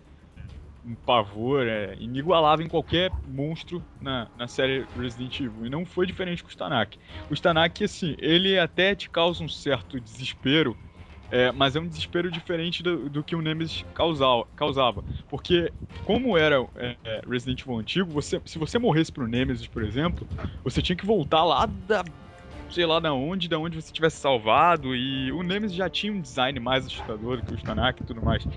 um 0.85 0.95
pavor 0.95 1.65
é, 1.65 1.95
inigualável 1.99 2.65
em 2.65 2.69
qualquer 2.69 3.11
monstro 3.27 3.83
na, 3.99 4.27
na 4.37 4.47
série 4.47 4.85
Resident 4.95 5.39
Evil. 5.39 5.65
E 5.65 5.69
não 5.69 5.85
foi 5.85 6.05
diferente 6.05 6.43
com 6.43 6.49
o 6.49 6.51
Stanak. 6.51 6.97
O 7.29 7.33
Stanak, 7.33 7.83
assim, 7.83 8.15
ele 8.19 8.59
até 8.59 8.93
te 8.93 9.09
causa 9.09 9.43
um 9.43 9.49
certo 9.49 9.99
desespero 9.99 10.77
é, 11.31 11.51
mas 11.51 11.75
é 11.75 11.79
um 11.79 11.87
desespero 11.87 12.29
diferente 12.29 12.83
do, 12.83 13.09
do 13.09 13.23
que 13.23 13.35
o 13.35 13.41
Nemesis 13.41 13.83
causava, 13.93 14.45
causava. 14.55 15.03
Porque, 15.27 15.71
como 16.05 16.37
era 16.37 16.65
é, 16.75 16.95
é, 17.03 17.21
Resident 17.27 17.61
Evil 17.61 17.79
antigo, 17.79 18.11
você, 18.11 18.41
se 18.45 18.59
você 18.59 18.77
morresse 18.77 19.11
pro 19.11 19.27
Nemesis, 19.27 19.67
por 19.67 19.83
exemplo, 19.83 20.27
você 20.63 20.81
tinha 20.81 20.95
que 20.95 21.05
voltar 21.05 21.43
lá 21.43 21.65
da. 21.65 22.03
sei 22.69 22.85
lá 22.85 22.99
da 22.99 23.13
onde, 23.13 23.49
da 23.49 23.57
onde 23.57 23.81
você 23.81 23.91
tivesse 23.91 24.17
salvado. 24.17 24.95
E 24.95 25.31
o 25.31 25.41
Nemesis 25.41 25.75
já 25.75 25.89
tinha 25.89 26.13
um 26.13 26.21
design 26.21 26.59
mais 26.59 26.85
assustador 26.85 27.41
que 27.41 27.53
o 27.53 27.57
Stanak 27.57 28.01
e 28.01 28.05
tudo 28.05 28.21
mais. 28.21 28.47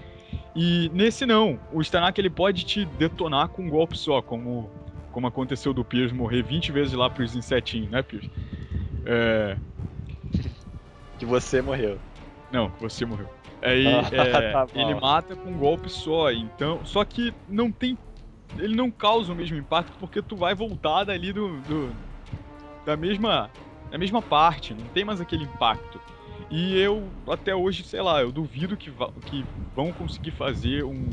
E 0.60 0.90
nesse 0.92 1.24
não. 1.24 1.56
O 1.72 1.80
Stanak 1.80 2.20
ele 2.20 2.28
pode 2.28 2.64
te 2.64 2.84
detonar 2.84 3.46
com 3.48 3.62
um 3.62 3.70
golpe 3.70 3.96
só, 3.96 4.20
como, 4.20 4.68
como 5.12 5.28
aconteceu 5.28 5.72
do 5.72 5.84
Pierce 5.84 6.12
morrer 6.12 6.42
20 6.42 6.72
vezes 6.72 6.94
lá 6.94 7.08
pros 7.08 7.36
insetinhos, 7.36 7.88
né, 7.88 8.02
Pierce? 8.02 8.28
É. 9.06 9.56
Que 11.16 11.24
você 11.24 11.62
morreu. 11.62 11.96
Não, 12.50 12.72
você 12.80 13.06
morreu. 13.06 13.28
Aí 13.62 13.86
é, 13.86 14.02
tá 14.50 14.66
ele 14.74 14.96
mata 14.96 15.36
com 15.36 15.48
um 15.48 15.58
golpe 15.58 15.88
só, 15.88 16.32
então. 16.32 16.84
Só 16.84 17.04
que 17.04 17.32
não 17.48 17.70
tem. 17.70 17.96
Ele 18.58 18.74
não 18.74 18.90
causa 18.90 19.32
o 19.32 19.36
mesmo 19.36 19.56
impacto 19.56 19.96
porque 20.00 20.20
tu 20.20 20.34
vai 20.34 20.56
voltar 20.56 21.04
dali 21.04 21.32
do. 21.32 21.60
do 21.60 21.92
da 22.84 22.96
mesma. 22.96 23.48
Da 23.92 23.96
mesma 23.96 24.20
parte, 24.20 24.74
não 24.74 24.84
tem 24.88 25.04
mais 25.04 25.20
aquele 25.20 25.44
impacto. 25.44 26.00
E 26.50 26.78
eu, 26.78 27.08
até 27.28 27.54
hoje, 27.54 27.84
sei 27.84 28.00
lá, 28.00 28.22
eu 28.22 28.32
duvido 28.32 28.76
que, 28.76 28.90
que 29.26 29.44
vão 29.74 29.92
conseguir 29.92 30.30
fazer 30.30 30.84
um, 30.84 31.10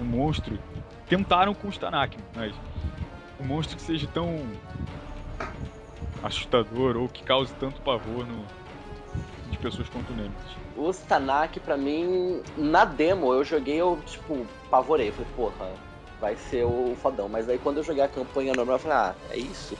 um 0.00 0.04
monstro. 0.04 0.58
Tentaram 1.08 1.54
com 1.54 1.68
o 1.68 1.70
Stanak, 1.70 2.16
mas 2.34 2.54
um 3.40 3.44
monstro 3.44 3.76
que 3.76 3.82
seja 3.82 4.06
tão 4.06 4.38
assustador 6.22 6.96
ou 6.96 7.08
que 7.08 7.22
cause 7.24 7.52
tanto 7.54 7.80
pavor 7.82 8.24
no, 8.26 8.46
de 9.50 9.58
pessoas 9.58 9.88
quanto 9.88 10.12
o 10.12 10.16
Nemesis. 10.16 10.56
O 10.76 10.90
Stanak, 10.90 11.60
pra 11.60 11.76
mim, 11.76 12.42
na 12.56 12.84
demo, 12.84 13.32
eu 13.32 13.44
joguei, 13.44 13.76
eu, 13.76 14.00
tipo, 14.06 14.46
pavorei. 14.70 15.12
Falei, 15.12 15.30
porra, 15.36 15.72
vai 16.20 16.36
ser 16.36 16.64
o 16.64 16.96
fodão. 17.00 17.28
Mas 17.28 17.48
aí 17.48 17.58
quando 17.58 17.78
eu 17.78 17.84
joguei 17.84 18.02
a 18.02 18.08
campanha 18.08 18.52
normal, 18.54 18.76
eu 18.76 18.80
falei, 18.80 18.96
ah, 18.96 19.14
é 19.30 19.36
isso? 19.36 19.76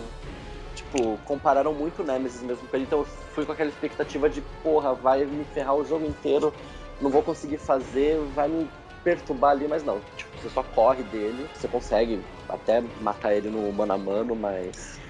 Tipo, 0.74 1.18
compararam 1.24 1.72
muito 1.72 2.02
o 2.02 2.04
Nemesis 2.04 2.42
mesmo 2.42 2.66
com 2.66 2.76
ele, 2.76 2.84
então 2.84 3.00
eu 3.00 3.04
fui 3.04 3.46
com 3.46 3.52
aquela 3.52 3.70
expectativa 3.70 4.28
de, 4.28 4.40
porra, 4.62 4.92
vai 4.94 5.24
me 5.24 5.44
ferrar 5.44 5.76
o 5.76 5.84
jogo 5.84 6.04
inteiro, 6.04 6.52
não 7.00 7.10
vou 7.10 7.22
conseguir 7.22 7.58
fazer, 7.58 8.18
vai 8.34 8.48
me 8.48 8.68
perturbar 9.04 9.52
ali, 9.52 9.68
mas 9.68 9.84
não. 9.84 10.00
Tipo, 10.16 10.36
você 10.40 10.48
só 10.48 10.62
corre 10.62 11.02
dele, 11.04 11.48
você 11.54 11.68
consegue 11.68 12.20
até 12.48 12.82
matar 13.00 13.34
ele 13.34 13.50
no 13.50 13.72
mano 13.72 13.92
a 13.92 13.98
mano, 13.98 14.34
mas. 14.34 15.00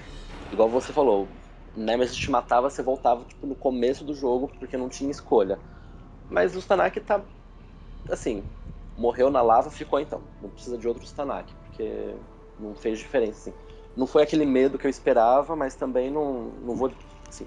Igual 0.51 0.69
você 0.69 0.93
falou, 0.93 1.27
Nemesis 1.75 2.15
te 2.15 2.29
matava, 2.29 2.69
você 2.69 2.83
voltava 2.83 3.25
tipo, 3.25 3.47
no 3.47 3.55
começo 3.55 4.03
do 4.03 4.13
jogo, 4.13 4.51
porque 4.59 4.77
não 4.77 4.89
tinha 4.89 5.09
escolha. 5.09 5.59
Mas 6.29 6.55
o 6.55 6.59
Stanak 6.59 6.99
tá. 7.01 7.21
Assim, 8.09 8.43
morreu 8.95 9.29
na 9.29 9.41
lava, 9.41 9.71
ficou 9.71 9.99
então. 9.99 10.21
Não 10.41 10.49
precisa 10.49 10.77
de 10.77 10.87
outro 10.87 11.03
Stanak, 11.03 11.51
porque 11.65 12.15
não 12.59 12.75
fez 12.75 12.99
diferença. 12.99 13.49
Assim. 13.49 13.64
Não 13.95 14.07
foi 14.07 14.23
aquele 14.23 14.45
medo 14.45 14.77
que 14.77 14.85
eu 14.85 14.89
esperava, 14.89 15.55
mas 15.55 15.75
também 15.75 16.11
não, 16.11 16.51
não 16.63 16.75
vou 16.75 16.91
assim, 17.27 17.45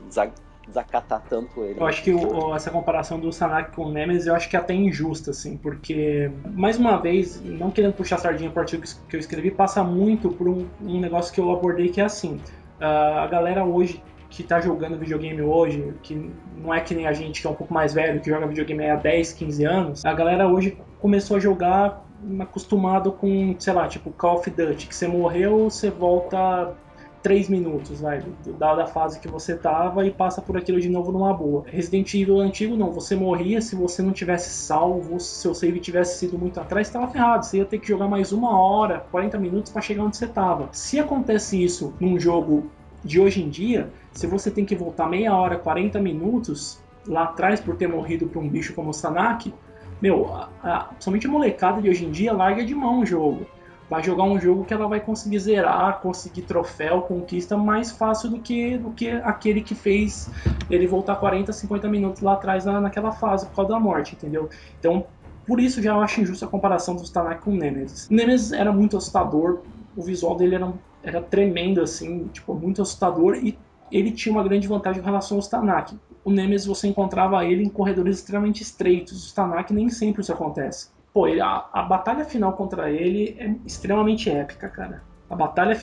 desacatar 0.67 1.23
tanto 1.29 1.63
ele. 1.63 1.81
Eu 1.81 1.87
acho 1.87 2.03
que 2.03 2.13
o, 2.13 2.55
essa 2.55 2.71
comparação 2.71 3.19
do 3.19 3.29
Stanak 3.31 3.75
com 3.75 3.87
o 3.87 3.93
Nemesis 3.93 4.27
eu 4.27 4.35
acho 4.35 4.49
que 4.49 4.57
é 4.57 4.59
até 4.59 4.75
injusta, 4.75 5.31
assim, 5.31 5.57
porque, 5.57 6.31
mais 6.53 6.79
uma 6.79 6.97
vez, 6.97 7.43
não 7.43 7.71
querendo 7.71 7.95
puxar 7.95 8.19
sardinha 8.19 8.51
para 8.51 8.61
o 8.61 8.63
artigo 8.63 8.83
que 9.09 9.17
eu 9.17 9.21
escrevi, 9.21 9.51
passa 9.51 9.83
muito 9.83 10.31
por 10.31 10.49
um, 10.49 10.67
um 10.83 11.01
negócio 11.01 11.33
que 11.33 11.41
eu 11.41 11.51
abordei 11.51 11.89
que 11.89 12.01
é 12.01 12.05
assim. 12.05 12.41
Uh, 12.81 13.19
a 13.19 13.27
galera 13.27 13.65
hoje 13.65 14.03
que 14.31 14.43
está 14.43 14.61
jogando 14.61 14.99
videogame 14.99 15.41
hoje, 15.41 15.95
que 16.03 16.31
não 16.57 16.73
é 16.73 16.81
que 16.81 16.95
nem 16.95 17.07
a 17.07 17.13
gente 17.13 17.41
que 17.41 17.47
é 17.47 17.51
um 17.51 17.55
pouco 17.55 17.73
mais 17.73 17.95
velho, 17.95 18.21
que 18.21 18.29
joga 18.29 18.47
videogame 18.47 18.89
há 18.89 18.97
10, 18.97 19.33
15 19.33 19.65
anos, 19.65 20.05
a 20.05 20.13
galera 20.13 20.47
hoje 20.47 20.77
começou 21.01 21.39
a 21.39 21.41
jogar 21.41 22.07
acostumado 22.41 23.13
com, 23.13 23.55
sei 23.59 23.73
lá, 23.73 23.87
tipo 23.89 24.11
Call 24.11 24.39
of 24.39 24.51
Duty, 24.51 24.87
que 24.87 24.95
você 24.95 25.07
morreu, 25.07 25.71
você 25.71 25.91
volta 25.91 26.75
3 27.23 27.49
minutos, 27.49 28.01
vai, 28.01 28.23
da, 28.59 28.75
da 28.75 28.87
fase 28.87 29.19
que 29.21 29.29
você 29.29 29.57
tava 29.57 30.07
e 30.07 30.11
passa 30.11 30.41
por 30.41 30.57
aquilo 30.57 30.81
de 30.81 30.89
novo 30.89 31.11
numa 31.13 31.33
boa. 31.33 31.65
Resident 31.67 32.13
Evil 32.15 32.41
antigo 32.41 32.77
não, 32.77 32.93
você 32.93 33.17
morria 33.17 33.61
se 33.61 33.75
você 33.75 34.03
não 34.03 34.13
tivesse 34.13 34.51
salvo, 34.51 35.19
se 35.19 35.41
seu 35.41 35.55
save 35.55 35.81
tivesse 35.81 36.19
sido 36.19 36.39
muito 36.39 36.61
atrás, 36.61 36.87
estava 36.87 37.09
ferrado, 37.09 37.45
você 37.45 37.59
ia 37.59 37.65
ter 37.65 37.79
que 37.79 37.89
jogar 37.89 38.09
mais 38.09 38.33
uma 38.33 38.59
hora, 38.59 39.05
40 39.11 39.39
minutos 39.39 39.73
para 39.73 39.83
chegar 39.83 40.05
onde 40.05 40.17
você 40.17 40.27
tava. 40.27 40.69
Se 40.73 40.99
acontece 40.99 41.63
isso 41.63 41.93
num 42.01 42.19
jogo 42.19 42.71
de 43.05 43.21
hoje 43.21 43.43
em 43.43 43.49
dia, 43.49 43.91
se 44.13 44.27
você 44.27 44.51
tem 44.51 44.65
que 44.65 44.75
voltar 44.75 45.09
meia 45.09 45.35
hora, 45.35 45.57
40 45.57 46.01
minutos 46.01 46.81
lá 47.07 47.25
atrás 47.25 47.61
por 47.61 47.77
ter 47.77 47.89
morrido 47.89 48.27
por 48.27 48.43
um 48.43 48.49
bicho 48.49 48.75
como 48.75 48.91
o 48.91 48.95
Sanak, 48.95 49.53
meu, 50.01 50.33
a, 50.33 50.49
a, 50.63 50.91
somente 50.99 51.27
a 51.27 51.31
molecada 51.31 51.81
de 51.83 51.89
hoje 51.89 52.05
em 52.05 52.11
dia 52.11 52.33
larga 52.33 52.65
de 52.65 52.75
mão 52.75 53.01
o 53.01 53.07
jogo. 53.07 53.47
Vai 53.91 54.03
jogar 54.03 54.25
um 54.25 54.39
jogo 54.39 54.65
que 54.65 54.75
ela 54.75 54.87
vai 54.87 55.01
conseguir 55.01 55.39
zerar, 55.39 56.01
conseguir 56.01 56.43
troféu, 56.43 57.03
conquista 57.03 57.57
mais 57.57 57.91
fácil 57.91 58.29
do 58.29 58.39
que, 58.39 58.77
do 58.77 58.91
que 58.91 59.11
aquele 59.11 59.63
que 59.63 59.75
fez 59.75 60.31
ele 60.69 60.87
voltar 60.87 61.17
40, 61.17 61.53
50 61.53 61.89
minutos 61.89 62.21
lá 62.21 62.35
atrás 62.35 62.67
na, 62.67 62.81
naquela 62.83 63.13
fase 63.13 63.47
por 63.47 63.57
causa 63.57 63.71
da 63.73 63.81
morte, 63.81 64.15
entendeu? 64.15 64.51
Então, 64.79 65.07
por 65.47 65.59
isso 65.59 65.83
já 65.83 65.95
eu 65.95 66.01
acho 66.01 66.21
injusta 66.21 66.45
a 66.45 66.49
comparação 66.49 66.95
do 66.95 67.03
Stanak 67.03 67.41
com 67.41 67.51
o 67.51 67.57
Nemesis. 67.57 68.07
O 68.11 68.15
Nemesis 68.15 68.53
era 68.53 68.71
muito 68.71 68.99
assustador, 68.99 69.63
o 69.97 70.03
visual 70.03 70.37
dele 70.37 70.57
era, 70.57 70.73
era 71.03 71.23
tremendo, 71.23 71.81
assim, 71.81 72.29
tipo, 72.29 72.55
muito 72.55 72.83
assustador 72.83 73.37
e 73.37 73.59
ele 73.91 74.11
tinha 74.11 74.35
uma 74.35 74.45
grande 74.45 74.69
vantagem 74.69 75.01
em 75.01 75.05
relação 75.05 75.39
ao 75.39 75.41
Stanak. 75.41 75.97
O 76.29 76.31
Nemesis 76.31 76.67
você 76.67 76.87
encontrava 76.87 77.43
ele 77.47 77.63
em 77.63 77.71
corredores 77.71 78.19
extremamente 78.19 78.63
estreitos, 78.63 79.25
o 79.25 79.27
Stanak 79.29 79.73
nem 79.73 79.89
sempre 79.89 80.21
isso 80.21 80.31
acontece. 80.31 80.91
Pô, 81.11 81.27
ele, 81.27 81.41
a, 81.41 81.65
a, 81.73 81.83
batalha 81.85 82.23
final 82.23 82.53
contra 82.53 82.91
ele 82.91 83.35
é 83.39 83.55
extremamente 83.65 84.29
épica, 84.29 84.69
cara. 84.69 85.03
A 85.31 85.35
batalha 85.35 85.81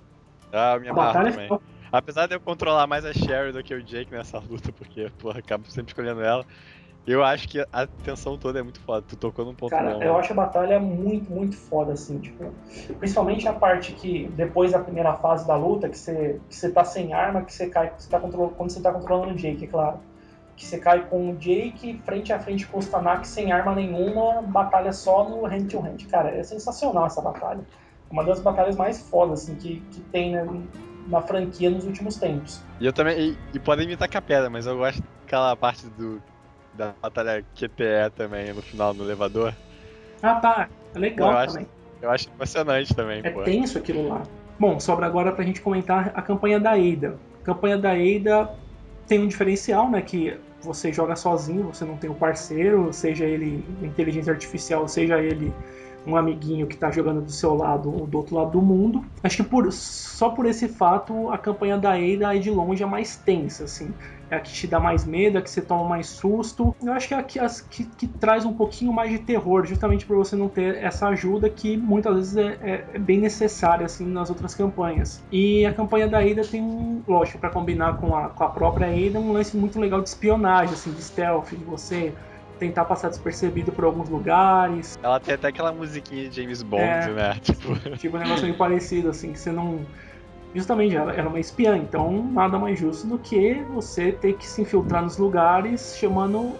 ah, 0.53 0.77
minha 0.79 0.91
a 0.91 0.95
batalha 0.95 1.31
final... 1.31 1.59
Apesar 1.91 2.27
de 2.27 2.35
eu 2.35 2.39
controlar 2.39 2.85
mais 2.85 3.03
a 3.05 3.11
Sherry 3.11 3.53
do 3.53 3.63
que 3.63 3.73
o 3.73 3.81
Jake 3.81 4.11
nessa 4.11 4.37
luta, 4.47 4.71
porque, 4.71 5.09
porra, 5.17 5.39
acabo 5.39 5.65
sempre 5.67 5.93
escolhendo 5.93 6.21
ela. 6.21 6.45
Eu 7.07 7.23
acho 7.23 7.47
que 7.49 7.65
a 7.73 7.87
tensão 8.03 8.37
toda 8.37 8.59
é 8.59 8.61
muito 8.61 8.79
foda. 8.81 9.03
Tu 9.07 9.15
tocou 9.15 9.45
num 9.45 9.55
ponto 9.55 9.71
Cara, 9.71 9.93
eu 9.93 10.13
né? 10.13 10.19
acho 10.19 10.31
a 10.31 10.35
batalha 10.35 10.79
muito, 10.79 11.31
muito 11.31 11.57
foda, 11.57 11.93
assim. 11.93 12.19
Tipo, 12.19 12.53
principalmente 12.99 13.47
a 13.47 13.53
parte 13.53 13.93
que, 13.93 14.27
depois 14.35 14.73
da 14.73 14.79
primeira 14.79 15.13
fase 15.15 15.47
da 15.47 15.55
luta, 15.55 15.89
que 15.89 15.97
você, 15.97 16.39
que 16.47 16.55
você 16.55 16.69
tá 16.69 16.83
sem 16.83 17.13
arma, 17.13 17.41
que 17.41 17.51
você 17.51 17.67
cai. 17.67 17.89
Que 17.89 18.03
você 18.03 18.09
tá 18.11 18.19
controlando, 18.19 18.53
quando 18.53 18.69
você 18.69 18.79
tá 18.79 18.91
controlando 18.91 19.33
o 19.33 19.35
Jake, 19.35 19.65
é 19.65 19.67
claro. 19.67 19.99
Que 20.55 20.65
você 20.65 20.79
cai 20.79 21.07
com 21.07 21.31
o 21.31 21.35
Jake 21.35 22.01
frente 22.05 22.31
a 22.31 22.39
frente 22.39 22.65
com 22.65 22.77
o 22.77 22.81
Stanak 22.81 23.27
sem 23.27 23.51
arma 23.51 23.75
nenhuma, 23.75 24.41
batalha 24.41 24.93
só 24.93 25.27
no 25.27 25.45
hand 25.45 25.67
to 25.67 25.79
hand. 25.79 25.97
Cara, 26.09 26.29
é 26.29 26.43
sensacional 26.43 27.07
essa 27.07 27.21
batalha. 27.21 27.61
Uma 28.09 28.23
das 28.23 28.39
batalhas 28.39 28.75
mais 28.75 29.01
fodas 29.09 29.43
assim, 29.43 29.55
que, 29.55 29.81
que 29.91 29.99
tem 30.11 30.31
né, 30.31 30.47
na 31.07 31.21
franquia 31.21 31.69
nos 31.69 31.85
últimos 31.85 32.15
tempos. 32.15 32.61
E 32.79 32.85
eu 32.85 32.93
também. 32.93 33.19
E, 33.19 33.37
e 33.53 33.59
podem 33.59 33.85
imitar 33.85 34.09
com 34.09 34.17
a 34.17 34.21
pedra, 34.21 34.49
mas 34.49 34.65
eu 34.65 34.77
gosto 34.77 35.03
daquela 35.21 35.55
parte 35.55 35.87
do 35.87 36.21
da 36.73 36.93
batalha 37.01 37.43
QTE 37.55 38.11
também 38.15 38.53
no 38.53 38.61
final 38.61 38.93
no 38.93 39.03
elevador. 39.03 39.53
Ah, 40.21 40.35
tá. 40.35 40.69
É 40.93 40.99
legal 40.99 41.41
eu 41.41 41.47
também. 41.47 41.63
Acho, 41.63 41.69
eu 42.01 42.11
acho 42.11 42.29
emocionante 42.29 42.93
também, 42.93 43.21
é 43.23 43.29
pô. 43.29 43.41
É 43.41 43.45
tenso 43.45 43.77
aquilo 43.77 44.07
lá. 44.07 44.23
Bom, 44.59 44.79
sobra 44.79 45.05
agora 45.05 45.31
pra 45.31 45.43
gente 45.43 45.61
comentar 45.61 46.11
a 46.13 46.21
campanha 46.21 46.59
da 46.59 46.77
Eida. 46.77 47.17
A 47.41 47.45
campanha 47.45 47.77
da 47.77 47.97
Eida 47.97 48.49
tem 49.07 49.19
um 49.19 49.27
diferencial, 49.27 49.89
né? 49.89 50.01
Que 50.01 50.37
você 50.61 50.91
joga 50.91 51.15
sozinho, 51.15 51.73
você 51.73 51.85
não 51.85 51.97
tem 51.97 52.09
um 52.09 52.15
parceiro, 52.15 52.91
seja 52.91 53.25
ele 53.25 53.63
inteligência 53.81 54.33
artificial, 54.33 54.87
seja 54.87 55.21
ele 55.21 55.53
um 56.07 56.15
amiguinho 56.15 56.67
que 56.67 56.77
tá 56.77 56.91
jogando 56.91 57.21
do 57.21 57.31
seu 57.31 57.55
lado 57.55 57.91
ou 57.91 58.05
do 58.05 58.17
outro 58.17 58.35
lado 58.35 58.51
do 58.51 58.61
mundo. 58.61 59.03
Acho 59.23 59.37
que 59.37 59.43
por, 59.43 59.71
só 59.71 60.29
por 60.29 60.45
esse 60.45 60.67
fato 60.67 61.29
a 61.31 61.37
campanha 61.37 61.77
da 61.77 61.93
Ada 61.93 62.35
é 62.35 62.39
de 62.39 62.51
longe 62.51 62.83
a 62.83 62.87
mais 62.87 63.15
tensa, 63.15 63.63
assim. 63.63 63.93
É 64.29 64.37
a 64.37 64.39
que 64.39 64.51
te 64.51 64.67
dá 64.67 64.79
mais 64.79 65.05
medo, 65.05 65.37
é 65.37 65.39
a 65.39 65.43
que 65.43 65.49
você 65.49 65.61
toma 65.61 65.87
mais 65.87 66.07
susto. 66.07 66.75
Eu 66.81 66.93
acho 66.93 67.07
que 67.07 67.13
é 67.13 67.17
a 67.17 67.23
que, 67.23 67.39
as, 67.39 67.61
que, 67.61 67.85
que 67.85 68.07
traz 68.07 68.45
um 68.45 68.53
pouquinho 68.53 68.91
mais 68.91 69.11
de 69.11 69.19
terror, 69.19 69.65
justamente 69.65 70.05
por 70.05 70.17
você 70.17 70.35
não 70.35 70.49
ter 70.49 70.77
essa 70.77 71.07
ajuda 71.09 71.49
que 71.49 71.77
muitas 71.77 72.15
vezes 72.15 72.37
é, 72.37 72.57
é, 72.61 72.85
é 72.93 72.99
bem 72.99 73.19
necessária 73.19 73.85
assim 73.85 74.05
nas 74.05 74.29
outras 74.29 74.55
campanhas. 74.55 75.23
E 75.31 75.65
a 75.65 75.73
campanha 75.73 76.07
da 76.07 76.19
Ada 76.19 76.41
tem 76.43 76.61
um, 76.61 77.03
lógico, 77.07 77.37
para 77.37 77.49
combinar 77.49 77.93
com 77.97 78.15
a, 78.15 78.29
com 78.29 78.43
a 78.43 78.49
própria 78.49 78.87
Ada, 78.87 79.19
um 79.19 79.31
lance 79.31 79.55
muito 79.55 79.79
legal 79.79 80.01
de 80.01 80.09
espionagem, 80.09 80.73
assim, 80.73 80.91
de 80.91 81.01
stealth, 81.03 81.49
de 81.49 81.63
você 81.63 82.13
tentar 82.59 82.85
passar 82.85 83.09
despercebido 83.09 83.71
por 83.71 83.83
alguns 83.83 84.09
lugares. 84.09 84.97
Ela 85.03 85.19
tem 85.19 85.33
até 85.35 85.49
aquela 85.49 85.71
musiquinha 85.73 86.29
de 86.29 86.41
James 86.41 86.63
Bond, 86.63 86.83
É. 86.83 87.07
né? 87.09 87.33
Tipo, 87.43 87.97
Tipo, 87.97 88.17
um 88.17 88.19
negócio 88.19 88.43
meio 88.43 88.57
parecido, 88.57 89.09
assim, 89.09 89.33
que 89.33 89.39
você 89.39 89.51
não. 89.51 89.85
Justamente, 90.55 90.95
ela 90.95 91.11
ela 91.13 91.25
é 91.27 91.29
uma 91.29 91.39
espiã, 91.39 91.77
então 91.77 92.31
nada 92.31 92.57
mais 92.57 92.79
justo 92.79 93.05
do 93.07 93.19
que 93.19 93.55
você 93.65 94.11
ter 94.11 94.33
que 94.37 94.47
se 94.47 94.61
infiltrar 94.61 95.03
nos 95.03 95.17
lugares 95.17 95.95
chamando 95.97 96.59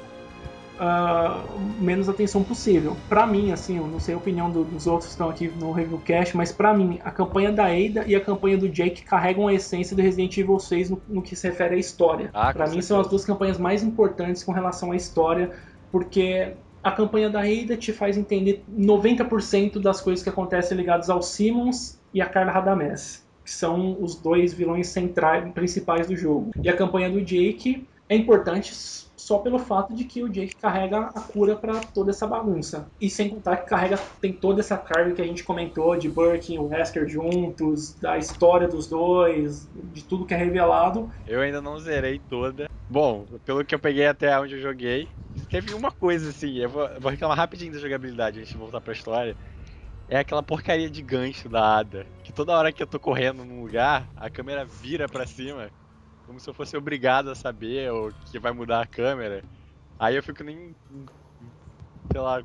ah, 0.78 1.46
menos 1.80 2.10
atenção 2.10 2.44
possível. 2.44 2.98
Pra 3.08 3.26
mim, 3.26 3.52
assim, 3.52 3.78
eu 3.78 3.88
não 3.88 4.00
sei 4.00 4.14
a 4.14 4.18
opinião 4.18 4.52
do- 4.52 4.66
dos 4.66 4.86
outros 4.88 5.06
que 5.08 5.12
estão 5.12 5.30
aqui 5.30 5.48
no 5.48 5.72
Reviewcast, 5.72 6.36
mas 6.36 6.52
pra 6.52 6.74
mim, 6.74 7.00
a 7.04 7.12
campanha 7.12 7.52
da 7.52 7.66
Ada 7.68 8.06
e 8.06 8.14
a 8.16 8.20
campanha 8.22 8.58
do 8.58 8.68
Jake 8.70 9.04
carregam 9.06 9.48
a 9.48 9.54
essência 9.54 9.96
do 9.96 10.02
Resident 10.02 10.38
Evil 10.38 10.60
6 10.60 10.90
no, 10.90 11.02
no 11.08 11.22
que 11.22 11.36
se 11.36 11.48
refere 11.48 11.76
à 11.76 11.78
história. 11.78 12.30
Ah, 12.34 12.52
pra 12.52 12.66
mim, 12.68 12.82
são 12.82 12.98
certeza. 12.98 13.02
as 13.02 13.08
duas 13.10 13.26
campanhas 13.26 13.58
mais 13.58 13.84
importantes 13.84 14.44
com 14.44 14.52
relação 14.52 14.92
à 14.92 14.96
história, 14.98 15.52
porque 15.92 16.58
a 16.84 16.92
campanha 16.92 17.30
da 17.30 17.40
Ada 17.42 17.78
te 17.78 17.94
faz 17.94 18.18
entender 18.18 18.64
90% 18.68 19.80
das 19.82 20.02
coisas 20.02 20.22
que 20.24 20.30
acontecem 20.30 20.78
ligadas 20.78 21.10
ao 21.10 21.22
Simmons 21.22 22.02
e 22.14 22.22
a 22.22 22.28
Carla 22.30 22.52
Radamés, 22.52 23.25
que 23.46 23.52
são 23.52 24.02
os 24.02 24.20
dois 24.20 24.54
vilões 24.54 24.88
centrais 24.88 25.54
principais 25.54 26.08
do 26.08 26.16
jogo. 26.18 26.50
E 26.64 26.68
a 26.68 26.76
campanha 26.76 27.10
do 27.10 27.22
Jake 27.22 27.88
é 28.10 28.16
importante 28.16 28.74
só 28.74 29.40
pelo 29.40 29.58
fato 29.58 29.96
de 29.96 30.04
que 30.04 30.24
o 30.24 30.30
Jake 30.30 30.56
carrega 30.56 31.10
a 31.16 31.22
cura 31.22 31.56
para 31.56 31.80
toda 31.80 32.12
essa 32.12 32.28
bagunça. 32.28 32.92
E 33.00 33.10
sem 33.10 33.30
contar 33.30 33.58
que 33.58 33.70
carrega 33.70 33.98
tem 34.22 34.34
toda 34.34 34.60
essa 34.60 34.78
carga 34.78 35.14
que 35.14 35.22
a 35.22 35.26
gente 35.26 35.44
comentou 35.44 35.96
de 35.96 36.10
Burke 36.10 36.54
e 36.54 36.60
o 36.60 36.68
Wesker 36.68 37.08
juntos, 37.08 37.96
da 38.00 38.18
história 38.18 38.68
dos 38.68 38.88
dois, 38.88 39.68
de 39.74 40.04
tudo 40.04 40.26
que 40.26 40.34
é 40.34 40.38
revelado. 40.38 41.10
eu 41.26 41.42
ainda 41.42 41.62
não 41.62 41.80
zerei 41.80 42.20
toda. 42.20 42.66
Bom, 42.88 43.26
pelo 43.44 43.66
que 43.66 43.74
eu 43.74 43.80
peguei 43.80 44.06
até 44.06 44.40
onde 44.40 44.56
eu 44.56 44.62
joguei, 44.62 45.10
teve 45.50 45.74
uma 45.74 45.92
coisa 45.92 46.30
assim, 46.30 46.58
eu 46.58 46.70
vou, 46.70 46.84
eu 46.84 47.02
vou 47.02 47.10
reclamar 47.10 47.38
rapidinho 47.38 47.74
da 47.74 47.80
jogabilidade 47.80 48.40
antes 48.40 48.52
de 48.52 48.58
voltar 48.58 48.82
pra 48.82 48.94
história. 48.94 49.36
É 50.08 50.18
aquela 50.20 50.44
porcaria 50.44 50.90
de 50.90 51.02
gancho 51.02 51.50
da 51.50 51.78
Ada. 51.78 52.06
Que 52.24 52.32
toda 52.32 52.54
hora 52.58 52.72
que 52.72 52.82
eu 52.82 52.88
tô 52.88 53.00
correndo 53.00 53.44
num 53.44 53.62
lugar, 53.62 54.08
a 54.16 54.30
câmera 54.30 54.64
vira 54.64 55.08
pra 55.08 55.26
cima. 55.26 55.72
Como 56.26 56.40
se 56.40 56.50
eu 56.50 56.54
fosse 56.54 56.78
obrigado 56.78 57.30
a 57.30 57.36
saber 57.36 57.92
ou 57.92 58.12
que 58.32 58.40
vai 58.40 58.52
mudar 58.52 58.82
a 58.82 58.88
câmera. 58.88 59.44
Aí 60.00 60.16
eu 60.16 60.24
fico 60.24 60.44
nem. 60.44 60.76
Sei 62.12 62.22
lá, 62.22 62.44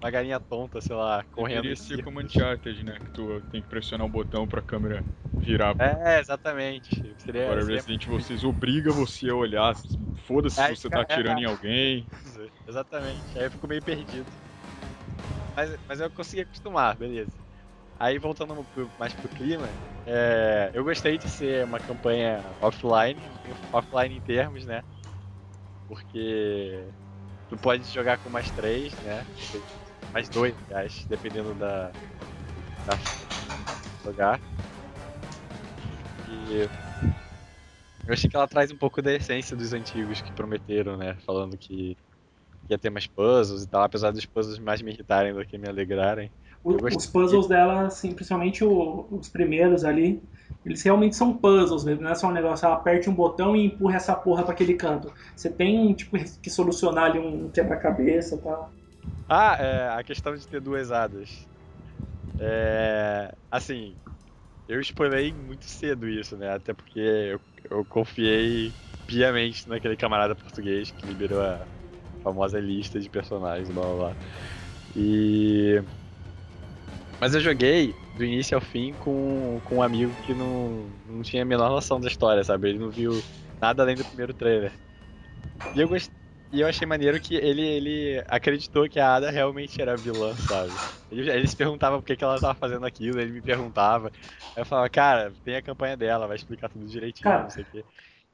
uma 0.00 0.10
galinha 0.10 0.40
tonta, 0.40 0.80
sei 0.80 0.96
lá, 0.96 1.24
correndo. 1.32 1.62
Deveria 1.62 1.76
ser 1.76 2.02
como 2.02 2.20
Uncharted, 2.20 2.84
né? 2.84 2.98
Que 2.98 3.10
tu 3.10 3.40
tem 3.50 3.60
que 3.60 3.68
pressionar 3.68 4.06
o 4.06 4.10
botão 4.10 4.46
pra 4.46 4.62
câmera 4.62 5.04
virar. 5.38 5.76
É, 5.78 6.20
exatamente. 6.20 6.90
Seria, 7.18 7.44
Agora 7.44 7.62
seria 7.62 7.76
Resident 7.76 8.06
Evil 8.06 8.20
6 8.20 8.44
obriga 8.44 8.92
você 8.92 9.28
a 9.28 9.34
olhar. 9.34 9.74
Foda-se 10.26 10.60
É, 10.60 10.68
se 10.68 10.76
você 10.76 10.88
tá 10.88 11.04
cara, 11.04 11.14
atirando 11.14 11.40
é. 11.40 11.42
em 11.42 11.46
alguém. 11.46 12.08
Exatamente. 12.66 13.38
Aí 13.38 13.44
eu 13.44 13.50
fico 13.50 13.66
meio 13.66 13.82
perdido. 13.82 14.26
Mas, 15.56 15.76
mas 15.88 16.00
eu 16.00 16.10
consegui 16.12 16.42
acostumar, 16.42 16.96
beleza. 16.96 17.36
Aí 17.96 18.18
voltando 18.18 18.68
mais 18.98 19.14
pro 19.14 19.30
clima, 19.30 19.76
é, 20.06 20.70
eu 20.74 20.84
gostei 20.84 21.18
de 21.18 21.28
ser 21.28 21.64
uma 21.66 21.80
campanha 21.80 22.56
offline, 22.60 23.38
offline 23.72 24.16
em 24.16 24.22
termos, 24.22 24.66
né? 24.66 24.84
Porque 25.86 26.92
tu 27.48 27.58
pode 27.58 27.84
jogar 27.84 28.18
com 28.20 28.30
mais 28.30 28.52
três, 28.52 28.98
né? 29.00 29.26
Mais 30.12 30.30
dois, 30.30 30.56
aliás, 30.70 31.06
dependendo 31.08 31.54
da, 31.56 31.96
da 32.84 32.96
jogar. 34.04 34.40
E 36.26 36.70
eu 38.06 38.12
achei 38.14 38.28
que 38.28 38.36
ela 38.36 38.48
traz 38.48 38.70
um 38.70 38.78
pouco 38.78 39.00
da 39.02 39.12
essência 39.14 39.56
dos 39.56 39.72
antigos 39.72 40.20
que 40.20 40.32
prometeram, 40.32 40.96
né? 40.96 41.16
Falando 41.20 41.56
que 41.58 41.96
ia 42.70 42.78
ter 42.78 42.90
mais 42.90 43.06
puzzles 43.06 43.62
e 43.64 43.68
tal, 43.68 43.82
apesar 43.82 44.10
dos 44.12 44.26
puzzles 44.26 44.58
mais 44.58 44.82
me 44.82 44.92
irritarem 44.92 45.34
do 45.34 45.44
que 45.46 45.58
me 45.58 45.68
alegrarem. 45.68 46.32
O- 46.62 46.94
os 46.94 47.06
puzzles 47.06 47.46
dela, 47.48 47.86
assim, 47.86 48.14
principalmente 48.14 48.64
o- 48.64 49.08
os 49.10 49.28
primeiros 49.28 49.84
ali, 49.84 50.22
eles 50.64 50.82
realmente 50.82 51.16
são 51.16 51.36
puzzles 51.38 51.84
mesmo, 51.84 52.02
não 52.02 52.10
é 52.10 52.14
só 52.14 52.28
um 52.28 52.32
negócio, 52.32 52.68
ah, 52.68 52.74
aperte 52.74 53.08
um 53.08 53.14
botão 53.14 53.56
e 53.56 53.64
empurra 53.66 53.96
essa 53.96 54.14
porra 54.14 54.42
pra 54.44 54.52
aquele 54.52 54.74
canto. 54.74 55.12
Você 55.34 55.50
tem, 55.50 55.94
tipo, 55.94 56.16
que 56.42 56.50
solucionar 56.50 57.04
ali 57.10 57.18
um 57.18 57.50
quebra-cabeça 57.50 58.34
e 58.36 58.38
tal. 58.42 58.74
Ah, 59.28 59.56
é, 59.58 59.88
a 59.90 60.02
questão 60.04 60.34
de 60.34 60.46
ter 60.46 60.60
duas 60.60 60.90
hadas. 60.90 61.48
É, 62.38 63.32
assim, 63.50 64.00
eu 64.68 64.80
spoilei 64.82 65.32
muito 65.32 65.66
cedo 65.66 66.08
isso, 66.08 66.36
né? 66.38 66.50
Até 66.50 66.74
porque 66.74 66.98
eu, 67.00 67.42
eu 67.70 67.86
confiei 67.86 68.76
piamente 69.06 69.68
naquele 69.68 69.96
camarada 69.96 70.36
português 70.36 70.90
que 70.92 71.06
liberou 71.06 71.42
a 71.42 71.68
famosa 72.20 72.60
lista 72.60 73.00
de 73.00 73.10
personagens, 73.10 73.70
blá 73.70 73.84
blá 73.84 73.96
blá. 73.96 74.16
E. 74.94 75.82
Mas 77.20 77.34
eu 77.34 77.40
joguei 77.40 77.98
do 78.12 78.24
início 78.24 78.56
ao 78.56 78.60
fim 78.62 78.94
com, 78.96 79.60
com 79.62 79.76
um 79.76 79.82
amigo 79.82 80.16
que 80.16 80.34
não, 80.34 80.98
não 81.04 81.22
tinha 81.22 81.42
a 81.42 81.44
menor 81.44 81.68
noção 81.70 82.00
da 82.00 82.08
história, 82.08 82.42
sabe? 82.44 82.70
Ele 82.70 82.78
não 82.78 82.90
viu 82.90 83.26
nada 83.60 83.82
além 83.82 83.96
do 83.96 84.06
primeiro 84.06 84.32
trailer. 84.34 84.80
E 85.74 85.80
eu 85.80 85.88
gostei. 85.88 86.14
E 86.52 86.60
eu 86.60 86.66
achei 86.68 86.86
maneiro 86.86 87.20
que 87.20 87.34
ele, 87.36 87.62
ele 87.62 88.24
acreditou 88.28 88.88
que 88.88 88.98
a 88.98 89.14
Ada 89.16 89.30
realmente 89.30 89.80
era 89.80 89.96
vilã, 89.96 90.36
sabe? 90.36 90.82
Ele, 91.10 91.30
ele 91.30 91.46
se 91.46 91.56
perguntava 91.56 91.98
por 91.98 92.04
que, 92.04 92.16
que 92.16 92.24
ela 92.24 92.40
tava 92.40 92.56
fazendo 92.58 92.84
aquilo, 92.86 93.20
ele 93.20 93.30
me 93.32 93.42
perguntava. 93.42 94.10
Eu 94.56 94.66
falava, 94.66 94.90
cara, 94.90 95.32
tem 95.44 95.54
a 95.56 95.62
campanha 95.62 95.96
dela, 95.96 96.26
vai 96.26 96.36
explicar 96.36 96.68
tudo 96.68 96.86
direitinho, 96.88 97.24
Cara. 97.24 97.42
não 97.42 97.50
sei 97.50 97.62
o 97.64 97.66
quê. 97.66 97.86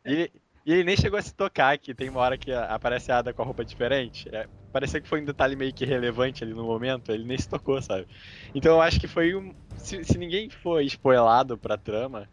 E 0.06 0.32
e 0.66 0.72
ele 0.72 0.82
nem 0.82 0.96
chegou 0.96 1.16
a 1.16 1.22
se 1.22 1.32
tocar 1.32 1.78
que 1.78 1.94
tem 1.94 2.08
uma 2.08 2.20
hora 2.20 2.36
que 2.36 2.52
aparece 2.52 3.12
a 3.12 3.18
Ada 3.18 3.32
com 3.32 3.40
a 3.40 3.44
roupa 3.44 3.64
diferente. 3.64 4.28
É, 4.32 4.48
parecia 4.72 5.00
que 5.00 5.08
foi 5.08 5.22
um 5.22 5.24
detalhe 5.24 5.54
meio 5.54 5.72
que 5.72 5.84
relevante 5.84 6.42
ali 6.42 6.52
no 6.52 6.64
momento, 6.64 7.12
ele 7.12 7.24
nem 7.24 7.38
se 7.38 7.48
tocou, 7.48 7.80
sabe? 7.80 8.04
Então 8.52 8.74
eu 8.74 8.82
acho 8.82 8.98
que 8.98 9.06
foi 9.06 9.36
um. 9.36 9.54
Se, 9.76 10.02
se 10.02 10.18
ninguém 10.18 10.50
for 10.50 10.82
spoilado 10.82 11.56
pra 11.56 11.76
trama, 11.76 12.28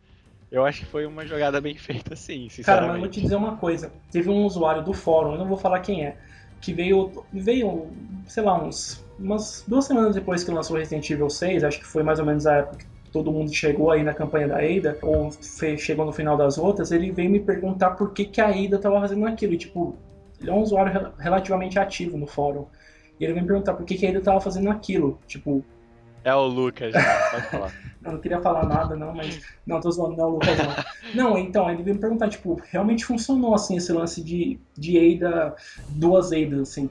eu 0.51 0.65
acho 0.65 0.79
que 0.79 0.87
foi 0.87 1.05
uma 1.05 1.27
jogada 1.27 1.61
bem 1.61 1.77
feita 1.77 2.15
sim, 2.15 2.47
Cara, 2.47 2.49
sinceramente. 2.49 2.87
mas 2.87 2.95
eu 2.95 3.01
vou 3.01 3.09
te 3.09 3.21
dizer 3.21 3.35
uma 3.35 3.55
coisa. 3.57 3.93
Teve 4.11 4.29
um 4.31 4.45
usuário 4.45 4.83
do 4.83 4.93
fórum, 4.93 5.33
eu 5.33 5.37
não 5.37 5.47
vou 5.47 5.57
falar 5.57 5.79
quem 5.81 6.03
é, 6.03 6.17
que 6.59 6.73
veio, 6.73 7.23
veio 7.31 7.91
sei 8.25 8.41
lá, 8.41 8.59
uns, 8.59 9.05
umas 9.19 9.63
duas 9.67 9.85
semanas 9.85 10.15
depois 10.15 10.43
que 10.43 10.49
lançou 10.49 10.75
Resident 10.75 11.07
Evil 11.07 11.29
6, 11.29 11.63
acho 11.63 11.79
que 11.79 11.85
foi 11.85 12.01
mais 12.01 12.17
ou 12.17 12.25
menos 12.25 12.47
a 12.47 12.55
época 12.55 12.92
todo 13.13 13.31
mundo 13.31 13.53
chegou 13.53 13.91
aí 13.91 14.03
na 14.03 14.13
campanha 14.13 14.47
da 14.47 14.57
Ada, 14.57 14.97
ou 15.03 15.29
chegou 15.77 16.05
no 16.05 16.11
final 16.11 16.35
das 16.35 16.57
outras, 16.57 16.91
ele 16.91 17.11
veio 17.11 17.29
me 17.29 17.39
perguntar 17.39 17.91
por 17.91 18.11
que, 18.13 18.25
que 18.25 18.41
a 18.41 18.47
Ada 18.49 18.79
tava 18.79 18.99
fazendo 18.99 19.25
aquilo. 19.27 19.53
E, 19.53 19.57
tipo, 19.57 19.95
ele 20.41 20.49
é 20.49 20.53
um 20.53 20.61
usuário 20.61 20.91
rel- 20.91 21.13
relativamente 21.19 21.79
ativo 21.79 22.17
no 22.17 22.27
fórum. 22.27 22.65
E 23.19 23.23
ele 23.23 23.33
veio 23.33 23.43
me 23.43 23.47
perguntar 23.47 23.75
por 23.75 23.85
que, 23.85 23.95
que 23.95 24.05
a 24.05 24.09
Ada 24.09 24.21
tava 24.21 24.41
fazendo 24.41 24.69
aquilo. 24.69 25.19
Tipo, 25.27 25.63
É 26.23 26.33
o 26.33 26.45
Lucas, 26.47 26.91
pode 27.31 27.47
falar. 27.47 27.71
eu 28.03 28.11
não 28.13 28.19
queria 28.19 28.41
falar 28.41 28.65
nada, 28.65 28.95
não, 28.95 29.13
mas. 29.13 29.39
Não, 29.65 29.79
tô 29.79 29.91
zoando, 29.91 30.17
não, 30.17 30.29
Lucas, 30.29 30.57
não. 30.57 30.75
Não, 31.13 31.37
então, 31.37 31.69
ele 31.69 31.83
veio 31.83 31.95
me 31.95 32.01
perguntar, 32.01 32.29
tipo, 32.29 32.59
realmente 32.71 33.05
funcionou, 33.05 33.53
assim, 33.53 33.77
esse 33.77 33.93
lance 33.93 34.23
de, 34.23 34.59
de 34.75 34.97
Ada, 35.15 35.55
duas 35.87 36.31
Adas, 36.31 36.59
assim. 36.61 36.89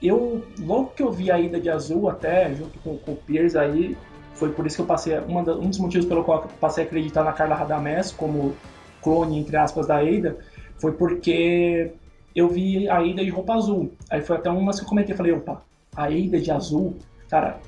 Eu, 0.00 0.46
logo 0.58 0.90
que 0.90 1.02
eu 1.02 1.10
vi 1.10 1.30
a 1.30 1.36
Ada 1.36 1.60
de 1.60 1.70
azul, 1.70 2.08
até, 2.08 2.54
junto 2.54 2.78
com, 2.80 2.96
com 2.98 3.12
o 3.12 3.16
Piers 3.16 3.56
aí, 3.56 3.96
foi 4.34 4.52
por 4.52 4.66
isso 4.66 4.76
que 4.76 4.82
eu 4.82 4.86
passei, 4.86 5.14
da- 5.14 5.56
um 5.56 5.68
dos 5.68 5.78
motivos 5.78 6.06
pelo 6.06 6.24
qual 6.24 6.42
eu 6.42 6.48
passei 6.60 6.84
a 6.84 6.86
acreditar 6.86 7.24
na 7.24 7.32
Carla 7.32 7.54
Radamés 7.54 8.12
como 8.12 8.54
clone, 9.02 9.38
entre 9.38 9.56
aspas, 9.56 9.86
da 9.86 9.98
Ada, 9.98 10.36
foi 10.78 10.92
porque 10.92 11.92
eu 12.34 12.48
vi 12.48 12.88
a 12.88 12.98
Ada 12.98 13.24
de 13.24 13.30
roupa 13.30 13.54
azul. 13.54 13.92
Aí 14.10 14.20
foi 14.22 14.36
até 14.36 14.50
umas 14.50 14.78
que 14.78 14.84
eu 14.84 14.88
comentei, 14.88 15.14
falei, 15.14 15.32
opa, 15.32 15.62
a 15.94 16.04
Ada 16.04 16.40
de 16.40 16.50
azul, 16.50 16.96
cara, 17.28 17.60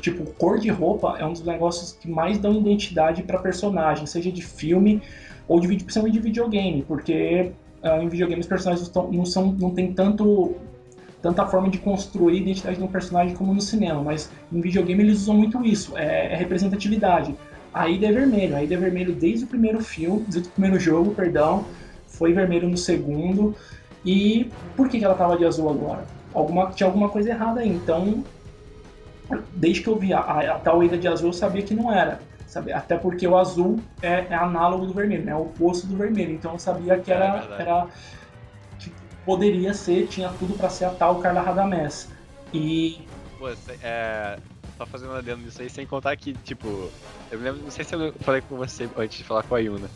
tipo, 0.00 0.24
cor 0.34 0.58
de 0.58 0.70
roupa 0.70 1.16
é 1.18 1.24
um 1.24 1.32
dos 1.32 1.44
negócios 1.44 1.92
que 1.92 2.08
mais 2.08 2.38
dão 2.38 2.54
identidade 2.54 3.22
pra 3.22 3.38
personagem, 3.38 4.06
seja 4.06 4.32
de 4.32 4.42
filme 4.42 5.02
ou 5.46 5.60
de 5.60 5.66
principalmente 5.66 6.14
de 6.14 6.20
videogame, 6.20 6.82
porque 6.82 7.52
ah, 7.82 8.02
em 8.02 8.08
videogame 8.08 8.40
os 8.40 8.46
personagens 8.46 8.90
não 9.10 9.24
são, 9.24 9.52
não 9.52 9.70
tem 9.70 9.92
tanto 9.92 10.54
tanta 11.22 11.46
forma 11.46 11.68
de 11.68 11.78
construir 11.78 12.38
a 12.38 12.40
identidade 12.40 12.76
de 12.76 12.82
um 12.82 12.88
personagem 12.88 13.34
como 13.34 13.52
no 13.52 13.60
cinema, 13.60 14.02
mas 14.02 14.30
em 14.52 14.60
videogame 14.60 15.02
eles 15.02 15.20
usam 15.22 15.36
muito 15.36 15.64
isso, 15.64 15.96
é, 15.96 16.32
é 16.32 16.36
representatividade. 16.36 17.34
A 17.72 17.88
Ida 17.88 18.06
é 18.06 18.12
vermelho, 18.12 18.56
a 18.56 18.62
Ida 18.62 18.74
é 18.74 18.78
vermelho 18.78 19.14
desde 19.14 19.44
o 19.44 19.48
primeiro 19.48 19.80
filme, 19.80 20.24
desde 20.28 20.48
o 20.48 20.52
primeiro 20.52 20.78
jogo, 20.80 21.14
perdão, 21.14 21.64
foi 22.06 22.32
vermelho 22.32 22.68
no 22.68 22.76
segundo. 22.76 23.54
E 24.04 24.50
por 24.76 24.88
que, 24.88 24.98
que 24.98 25.04
ela 25.04 25.14
tava 25.14 25.36
de 25.36 25.44
azul 25.44 25.70
agora? 25.70 26.04
Alguma, 26.34 26.70
tinha 26.70 26.86
alguma 26.86 27.08
coisa 27.08 27.30
errada 27.30 27.60
aí. 27.60 27.68
Então, 27.68 28.24
desde 29.54 29.82
que 29.82 29.88
eu 29.88 29.96
vi 29.96 30.12
a, 30.12 30.18
a, 30.18 30.56
a 30.56 30.58
tal 30.58 30.82
Ida 30.82 30.98
de 30.98 31.06
azul, 31.06 31.28
eu 31.28 31.32
sabia 31.32 31.62
que 31.62 31.74
não 31.74 31.92
era. 31.92 32.20
Sabe? 32.46 32.72
Até 32.72 32.96
porque 32.96 33.26
o 33.28 33.38
azul 33.38 33.78
é, 34.02 34.26
é 34.28 34.34
análogo 34.34 34.84
do 34.86 34.92
vermelho, 34.92 35.24
né? 35.24 35.30
É 35.30 35.36
o 35.36 35.42
oposto 35.42 35.86
do 35.86 35.96
vermelho. 35.96 36.32
Então 36.32 36.52
eu 36.52 36.58
sabia 36.58 36.98
que 36.98 37.12
era, 37.12 37.48
É 37.56 37.62
era 37.62 37.86
poderia 39.24 39.74
ser, 39.74 40.06
tinha 40.08 40.28
tudo 40.30 40.54
para 40.54 40.68
ser 40.68 40.86
a 40.86 40.90
tal 40.90 41.20
Carla 41.20 41.40
Radamés. 41.40 42.08
E 42.52 43.06
Pô, 43.40 43.48
é. 43.82 44.38
Só 44.76 44.84
fazendo 44.84 45.08
uma 45.10 45.18
adendo 45.18 45.42
nisso 45.42 45.62
aí, 45.62 45.70
sem 45.70 45.86
contar 45.86 46.14
que, 46.16 46.34
tipo. 46.34 46.90
Eu 47.30 47.38
me 47.38 47.44
lembro, 47.44 47.62
não 47.62 47.70
sei 47.70 47.84
se 47.86 47.94
eu 47.94 48.12
falei 48.20 48.42
com 48.42 48.56
você 48.56 48.88
antes 48.96 49.16
de 49.16 49.24
falar 49.24 49.42
com 49.44 49.54
a 49.54 49.58
Yuna. 49.58 49.88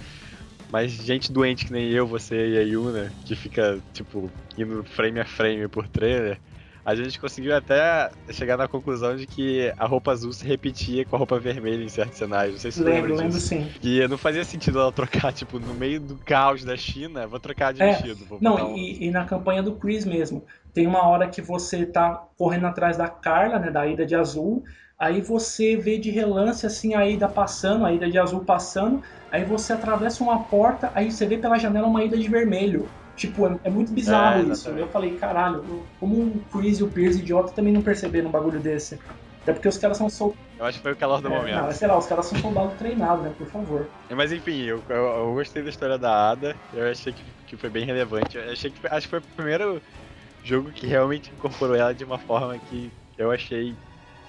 Mas 0.71 0.93
gente 0.93 1.31
doente 1.31 1.67
que 1.67 1.73
nem 1.73 1.91
eu, 1.91 2.07
você 2.07 2.53
e 2.53 2.59
a 2.59 2.63
Yuna, 2.63 3.13
que 3.27 3.37
fica, 3.37 3.79
tipo, 3.93 4.31
indo 4.57 4.83
frame 4.85 5.21
a 5.21 5.27
frame 5.27 5.69
por 5.69 5.87
trailer, 5.87 6.41
a 6.85 6.95
gente 6.95 7.19
conseguiu 7.19 7.55
até 7.57 8.11
chegar 8.31 8.57
na 8.57 8.69
conclusão 8.69 9.17
de 9.17 9.27
que 9.27 9.73
a 9.77 9.87
roupa 9.87 10.13
azul 10.13 10.33
se 10.33 10.47
repetia 10.47 11.05
com 11.07 11.17
a 11.17 11.19
roupa 11.19 11.39
vermelha 11.41 11.83
em 11.85 11.89
certos 11.89 12.19
cenários. 12.19 12.55
Não 12.55 12.61
sei 12.61 12.73
se 12.73 12.85
lembro, 12.85 13.15
lembra 13.15 13.15
lembro 13.17 13.39
disso. 13.39 13.41
sim. 13.41 13.75
E 13.83 14.07
não 14.09 14.19
fazia 14.19 14.45
sentido 14.45 14.79
ela 14.79 14.93
trocar, 14.93 15.33
tipo, 15.33 15.59
no 15.59 15.75
meio 15.75 16.01
do 16.01 16.19
caos 16.19 16.65
da 16.65 16.77
China, 16.77 17.27
vou 17.27 17.41
trocar 17.41 17.73
de 17.73 17.83
É, 17.83 17.85
vestido. 17.85 18.27
Não, 18.41 18.59
um- 18.59 18.77
e, 18.77 19.07
e 19.07 19.11
na 19.11 19.25
campanha 19.27 19.63
do 19.63 19.79
Chris 19.79 20.05
mesmo. 20.05 20.45
Tem 20.73 20.87
uma 20.87 21.07
hora 21.09 21.29
que 21.31 21.41
você 21.43 21.85
tá 21.87 22.15
correndo 22.37 22.67
atrás 22.67 22.97
da 22.97 23.09
Carla, 23.09 23.59
né, 23.59 23.71
da 23.71 23.87
Ida 23.87 24.07
de 24.07 24.15
Azul, 24.15 24.63
aí 24.99 25.21
você 25.21 25.77
vê 25.77 25.99
de 25.99 26.11
relance 26.11 26.65
assim 26.67 26.95
a 26.95 27.07
Ida 27.07 27.29
passando, 27.29 27.85
a 27.85 27.93
Ida 27.93 28.11
de 28.11 28.19
Azul 28.19 28.45
passando, 28.45 29.01
aí 29.31 29.45
você 29.45 29.73
atravessa 29.73 30.23
uma 30.23 30.49
porta, 30.49 30.93
aí 30.95 31.11
você 31.11 31.27
vê 31.27 31.39
pela 31.39 31.59
janela 31.59 31.89
uma 31.89 32.05
Ida 32.05 32.17
de 32.19 32.29
vermelho. 32.29 32.93
Tipo, 33.17 33.47
é, 33.47 33.59
é 33.65 33.71
muito 33.71 33.93
bizarro 33.93 34.39
É, 34.39 34.43
isso. 34.43 34.71
exatamente. 34.71 34.81
Eu 34.81 34.91
falei, 34.91 35.17
caralho, 35.17 35.91
como 35.99 36.39
o 36.39 36.45
Chris 36.47 36.79
e 36.81 36.85
o 36.85 36.93
Pierce 36.93 37.21
idiota 37.21 37.55
também 37.55 37.73
não 37.73 37.83
perceberam 37.83 38.29
um 38.29 38.33
bagulho 38.33 38.61
desse. 38.61 39.05
Até 39.43 39.53
porque 39.53 39.69
os 39.69 39.79
caras 39.79 39.97
são 39.99 40.09
soldados. 40.11 40.41
Eu 40.59 40.65
acho 40.67 40.79
que 40.79 40.83
foi 40.83 40.93
o 40.93 40.97
calor 40.97 41.21
do 41.23 41.31
momento. 41.31 41.67
não, 41.67 41.73
sei 41.73 41.89
lá, 41.89 41.99
os 41.99 42.07
caras 42.07 42.27
são 42.27 42.39
soldados 42.39 42.77
treinados, 42.77 43.25
né? 43.25 43.35
Por 43.37 43.49
favor. 43.51 43.93
Mas 44.15 44.33
enfim, 44.33 44.63
eu, 44.63 44.85
eu, 44.89 44.97
eu 44.97 45.35
gostei 45.35 45.63
da 45.63 45.71
história 45.71 45.99
da 45.99 46.31
Ada, 46.31 46.61
eu 46.71 46.89
achei 46.91 47.13
que, 47.13 47.35
que 47.47 47.57
foi 47.57 47.71
bem 47.71 47.85
relevante. 47.87 48.37
Eu 48.37 48.53
achei 48.53 48.71
que 48.71 48.79
foi- 48.81 48.91
acho 48.91 49.07
que 49.07 49.11
foi 49.11 49.19
o 49.21 49.23
primeiro 49.35 49.83
jogo 50.43 50.73
que 50.73 50.87
realmente 50.87 51.35
incorporou 51.35 51.77
ela 51.77 51.95
de 51.95 52.05
uma 52.05 52.19
forma 52.19 52.59
que 52.61 52.95
eu 53.19 53.31
achei 53.33 53.79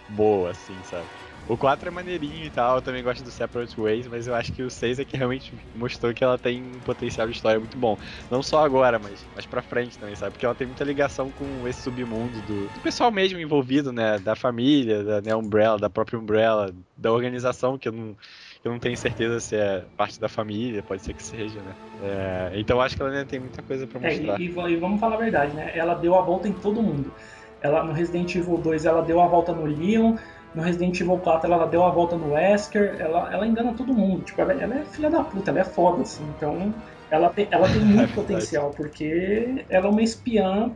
boa, 0.08 0.52
assim, 0.52 0.84
sabe? 0.84 1.12
O 1.48 1.58
4 1.58 1.88
é 1.88 1.92
maneirinho 1.92 2.46
e 2.46 2.50
tal, 2.52 2.78
eu 2.78 2.82
também 2.82 3.04
gosto 3.04 3.24
do 3.24 3.32
Separate 3.32 3.80
Ways, 3.80 4.08
mas 4.08 4.28
eu 4.28 4.34
acho 4.36 4.52
que 4.52 4.64
o 4.64 4.70
6 4.70 4.98
é 5.00 5.06
que 5.06 5.16
realmente 5.16 5.56
mostrou 5.74 6.14
que 6.14 6.24
ela 6.24 6.38
tem 6.40 6.64
um 6.78 6.82
potencial 6.82 7.28
de 7.28 7.34
história 7.34 7.60
muito 7.60 7.78
bom. 7.78 7.98
Não 8.30 8.42
só 8.42 8.64
agora, 8.66 8.98
mas, 9.00 9.30
mas 9.34 9.46
pra 9.46 9.62
frente 9.62 9.98
também, 10.00 10.16
sabe? 10.16 10.32
Porque 10.34 10.46
ela 10.46 10.56
tem 10.56 10.66
muita 10.68 10.84
ligação 10.84 11.32
com 11.32 11.68
esse 11.68 11.82
submundo 11.82 12.42
do, 12.42 12.70
do 12.70 12.82
pessoal 12.82 13.12
mesmo 13.12 13.40
envolvido, 13.40 13.92
né? 13.92 14.18
Da 14.20 14.36
família, 14.36 15.04
da 15.04 15.22
né, 15.22 15.36
Umbrella, 15.36 15.78
da 15.78 15.90
própria 15.90 16.18
Umbrella, 16.20 16.74
da 16.98 17.12
organização, 17.12 17.78
que 17.78 17.88
eu 17.88 17.92
não, 17.92 18.18
eu 18.64 18.72
não 18.72 18.80
tenho 18.80 18.98
certeza 18.98 19.40
se 19.40 19.56
é 19.56 19.88
parte 19.96 20.20
da 20.20 20.28
família, 20.30 20.82
pode 20.84 21.04
ser 21.04 21.14
que 21.14 21.24
seja, 21.24 21.62
né? 21.62 21.78
É, 22.00 22.52
então 22.60 22.78
eu 22.78 22.82
acho 22.82 22.96
que 22.96 23.02
ela 23.02 23.12
ainda 23.12 23.26
tem 23.26 23.40
muita 23.40 23.62
coisa 23.64 23.88
pra 23.88 24.00
É, 24.02 24.16
mostrar. 24.16 24.42
e, 24.42 24.46
e 24.46 24.50
va- 24.52 24.70
e 24.70 24.78
vamos 24.78 25.00
falar 25.00 25.16
a 25.16 25.20
verdade, 25.20 25.56
né? 25.56 25.72
Ela 25.78 25.96
deu 25.96 26.16
a 26.16 26.22
volta 26.22 26.48
em 26.48 26.54
todo 26.60 26.82
mundo. 26.84 27.14
Ela 27.62 27.84
no 27.84 27.94
Resident 27.94 28.34
Evil 28.36 28.58
2 28.58 28.86
ela 28.86 29.02
deu 29.02 29.20
a 29.22 29.28
volta 29.28 29.54
no 29.54 29.66
Leon, 29.66 30.16
no 30.56 30.62
Resident 30.62 31.00
Evil 31.00 31.18
4 31.18 31.52
ela 31.52 31.68
deu 31.68 31.84
a 31.84 31.90
volta 31.92 32.16
no 32.18 32.32
Wesker, 32.34 32.96
ela, 33.00 33.32
ela 33.34 33.46
engana 33.46 33.74
todo 33.74 33.94
mundo. 33.94 34.24
Tipo, 34.24 34.42
ela, 34.42 34.54
ela 34.54 34.76
é 34.76 34.86
filha 34.86 35.10
da 35.10 35.24
puta, 35.24 35.52
ela 35.52 35.60
é 35.60 35.66
foda, 35.66 36.02
assim. 36.02 36.24
Então, 36.36 36.74
ela 37.12 37.30
tem, 37.30 37.48
ela 37.52 37.68
tem 37.68 37.82
muito 37.84 37.98
verdade. 37.98 38.16
potencial, 38.16 38.72
porque 38.72 39.66
ela 39.70 39.88
é 39.88 39.90
uma 39.90 40.02
espiã 40.02 40.72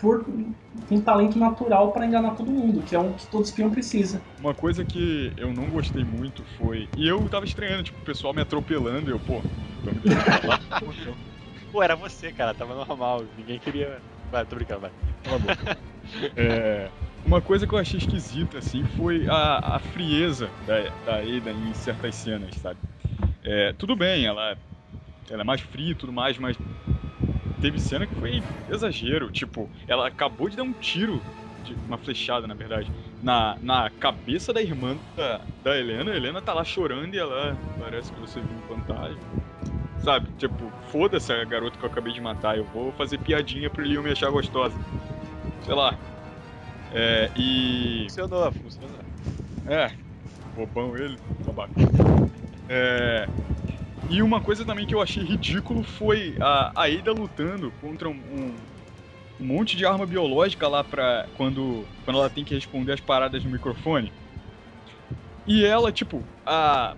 por 0.00 0.24
um 0.90 1.00
talento 1.02 1.38
natural 1.38 1.92
pra 1.92 2.06
enganar 2.06 2.34
todo 2.34 2.50
mundo, 2.50 2.82
que 2.82 2.94
é 2.94 2.98
um 2.98 3.12
que 3.12 3.30
todo 3.30 3.44
espião 3.44 3.70
precisa. 3.70 4.22
Uma 4.38 4.54
coisa 4.54 4.84
que 4.84 5.32
eu 5.36 5.52
não 5.52 5.68
gostei 5.68 6.02
muito 6.02 6.42
foi. 6.56 6.88
E 6.96 7.06
eu 7.06 7.20
tava 7.28 7.44
estranhando, 7.44 7.82
tipo, 7.82 8.00
o 8.00 8.04
pessoal 8.04 8.32
me 8.32 8.40
atropelando 8.40 9.10
e 9.10 9.12
eu, 9.12 9.20
pô, 9.20 9.34
me 9.84 9.90
atropelando. 9.90 11.20
Pô, 11.70 11.80
era 11.80 11.94
você, 11.94 12.32
cara, 12.32 12.52
tava 12.52 12.74
normal, 12.74 13.22
ninguém 13.36 13.60
queria. 13.60 14.02
Vai, 14.28 14.44
tô 14.44 14.56
brincando, 14.56 14.80
vai. 14.80 14.90
Cala 15.22 15.36
a 15.36 15.38
boca. 15.38 15.78
É, 16.36 16.88
uma 17.24 17.40
coisa 17.40 17.66
que 17.66 17.74
eu 17.74 17.78
achei 17.78 17.98
esquisita, 17.98 18.58
assim, 18.58 18.84
foi 18.84 19.26
a, 19.28 19.76
a 19.76 19.78
frieza 19.78 20.50
da, 20.66 20.90
da 21.04 21.16
Ada 21.18 21.52
em 21.52 21.74
certas 21.74 22.14
cenas, 22.16 22.54
sabe? 22.56 22.80
É, 23.42 23.72
tudo 23.72 23.96
bem, 23.96 24.26
ela, 24.26 24.56
ela 25.30 25.42
é 25.42 25.44
mais 25.44 25.60
fria 25.60 25.92
e 25.92 25.94
tudo 25.94 26.12
mais, 26.12 26.38
mas 26.38 26.58
teve 27.60 27.78
cena 27.78 28.06
que 28.06 28.14
foi 28.18 28.42
exagero. 28.68 29.30
Tipo, 29.30 29.70
ela 29.86 30.06
acabou 30.06 30.48
de 30.48 30.56
dar 30.56 30.62
um 30.62 30.72
tiro, 30.72 31.22
de, 31.62 31.74
uma 31.74 31.98
flechada, 31.98 32.46
na 32.46 32.54
verdade, 32.54 32.90
na, 33.22 33.56
na 33.60 33.90
cabeça 33.90 34.52
da 34.52 34.62
irmã 34.62 34.96
da, 35.14 35.44
da 35.62 35.78
Helena. 35.78 36.10
A 36.12 36.16
Helena 36.16 36.40
tá 36.40 36.52
lá 36.54 36.64
chorando 36.64 37.14
e 37.14 37.18
ela 37.18 37.56
parece 37.78 38.12
que 38.12 38.20
você 38.20 38.40
viu 38.40 38.56
um 38.56 38.62
fantasma. 38.62 39.20
Sabe, 40.02 40.30
tipo, 40.38 40.72
foda-se 40.90 41.30
a 41.30 41.44
garota 41.44 41.78
que 41.78 41.84
eu 41.84 41.90
acabei 41.90 42.12
de 42.12 42.20
matar, 42.22 42.56
eu 42.56 42.64
vou 42.64 42.90
fazer 42.92 43.18
piadinha 43.18 43.68
pro 43.68 43.84
Leon 43.84 44.02
me 44.02 44.10
achar 44.10 44.30
gostosa. 44.30 44.74
Sei 45.62 45.74
lá. 45.74 46.09
É, 46.92 47.30
e. 47.36 48.06
Funcionou, 48.08 48.52
funcionou. 48.52 48.98
É, 49.66 49.92
bobão 50.54 50.96
ele, 50.96 51.18
babaca. 51.44 51.72
É, 52.68 53.28
e 54.08 54.22
uma 54.22 54.40
coisa 54.40 54.64
também 54.64 54.86
que 54.86 54.94
eu 54.94 55.00
achei 55.00 55.22
ridículo 55.22 55.82
foi 55.82 56.36
a, 56.40 56.72
a 56.74 56.86
Ada 56.86 57.12
lutando 57.12 57.72
contra 57.80 58.08
um, 58.08 58.12
um, 58.12 58.54
um 59.40 59.44
monte 59.44 59.76
de 59.76 59.86
arma 59.86 60.06
biológica 60.06 60.66
lá 60.66 60.82
pra 60.82 61.26
quando, 61.36 61.84
quando 62.04 62.18
ela 62.18 62.30
tem 62.30 62.44
que 62.44 62.54
responder 62.54 62.92
as 62.92 63.00
paradas 63.00 63.44
no 63.44 63.50
microfone. 63.50 64.12
E 65.46 65.64
ela, 65.64 65.92
tipo, 65.92 66.22
a, 66.44 66.96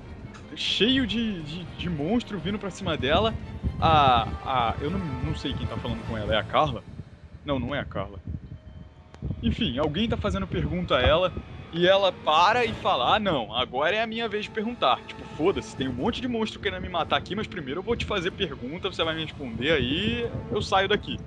cheio 0.56 1.06
de, 1.06 1.42
de, 1.42 1.64
de 1.64 1.90
monstro 1.90 2.38
vindo 2.38 2.58
pra 2.58 2.70
cima 2.70 2.96
dela. 2.96 3.34
A, 3.80 4.28
a, 4.44 4.74
eu 4.80 4.90
não, 4.90 4.98
não 4.98 5.34
sei 5.34 5.52
quem 5.52 5.66
tá 5.66 5.76
falando 5.76 6.06
com 6.06 6.16
ela, 6.16 6.34
é 6.34 6.38
a 6.38 6.42
Carla? 6.42 6.82
Não, 7.44 7.58
não 7.58 7.74
é 7.74 7.80
a 7.80 7.84
Carla. 7.84 8.18
Enfim, 9.42 9.78
alguém 9.78 10.08
tá 10.08 10.16
fazendo 10.16 10.48
pergunta 10.48 10.96
a 10.96 11.02
ela 11.02 11.34
e 11.72 11.86
ela 11.86 12.12
para 12.12 12.64
e 12.64 12.74
fala: 12.74 13.16
Ah, 13.16 13.20
não, 13.20 13.52
agora 13.54 13.96
é 13.96 14.02
a 14.02 14.06
minha 14.06 14.28
vez 14.28 14.44
de 14.44 14.50
perguntar. 14.50 15.04
Tipo, 15.06 15.24
foda-se, 15.24 15.76
tem 15.76 15.88
um 15.88 15.92
monte 15.92 16.20
de 16.20 16.28
monstro 16.28 16.60
querendo 16.60 16.82
me 16.82 16.88
matar 16.88 17.16
aqui, 17.16 17.34
mas 17.34 17.46
primeiro 17.48 17.80
eu 17.80 17.84
vou 17.84 17.96
te 17.96 18.04
fazer 18.06 18.32
pergunta, 18.32 18.90
você 18.92 19.02
vai 19.04 19.14
me 19.14 19.22
responder, 19.22 19.72
aí 19.72 20.30
eu 20.50 20.60
saio 20.62 20.88
daqui. 20.88 21.20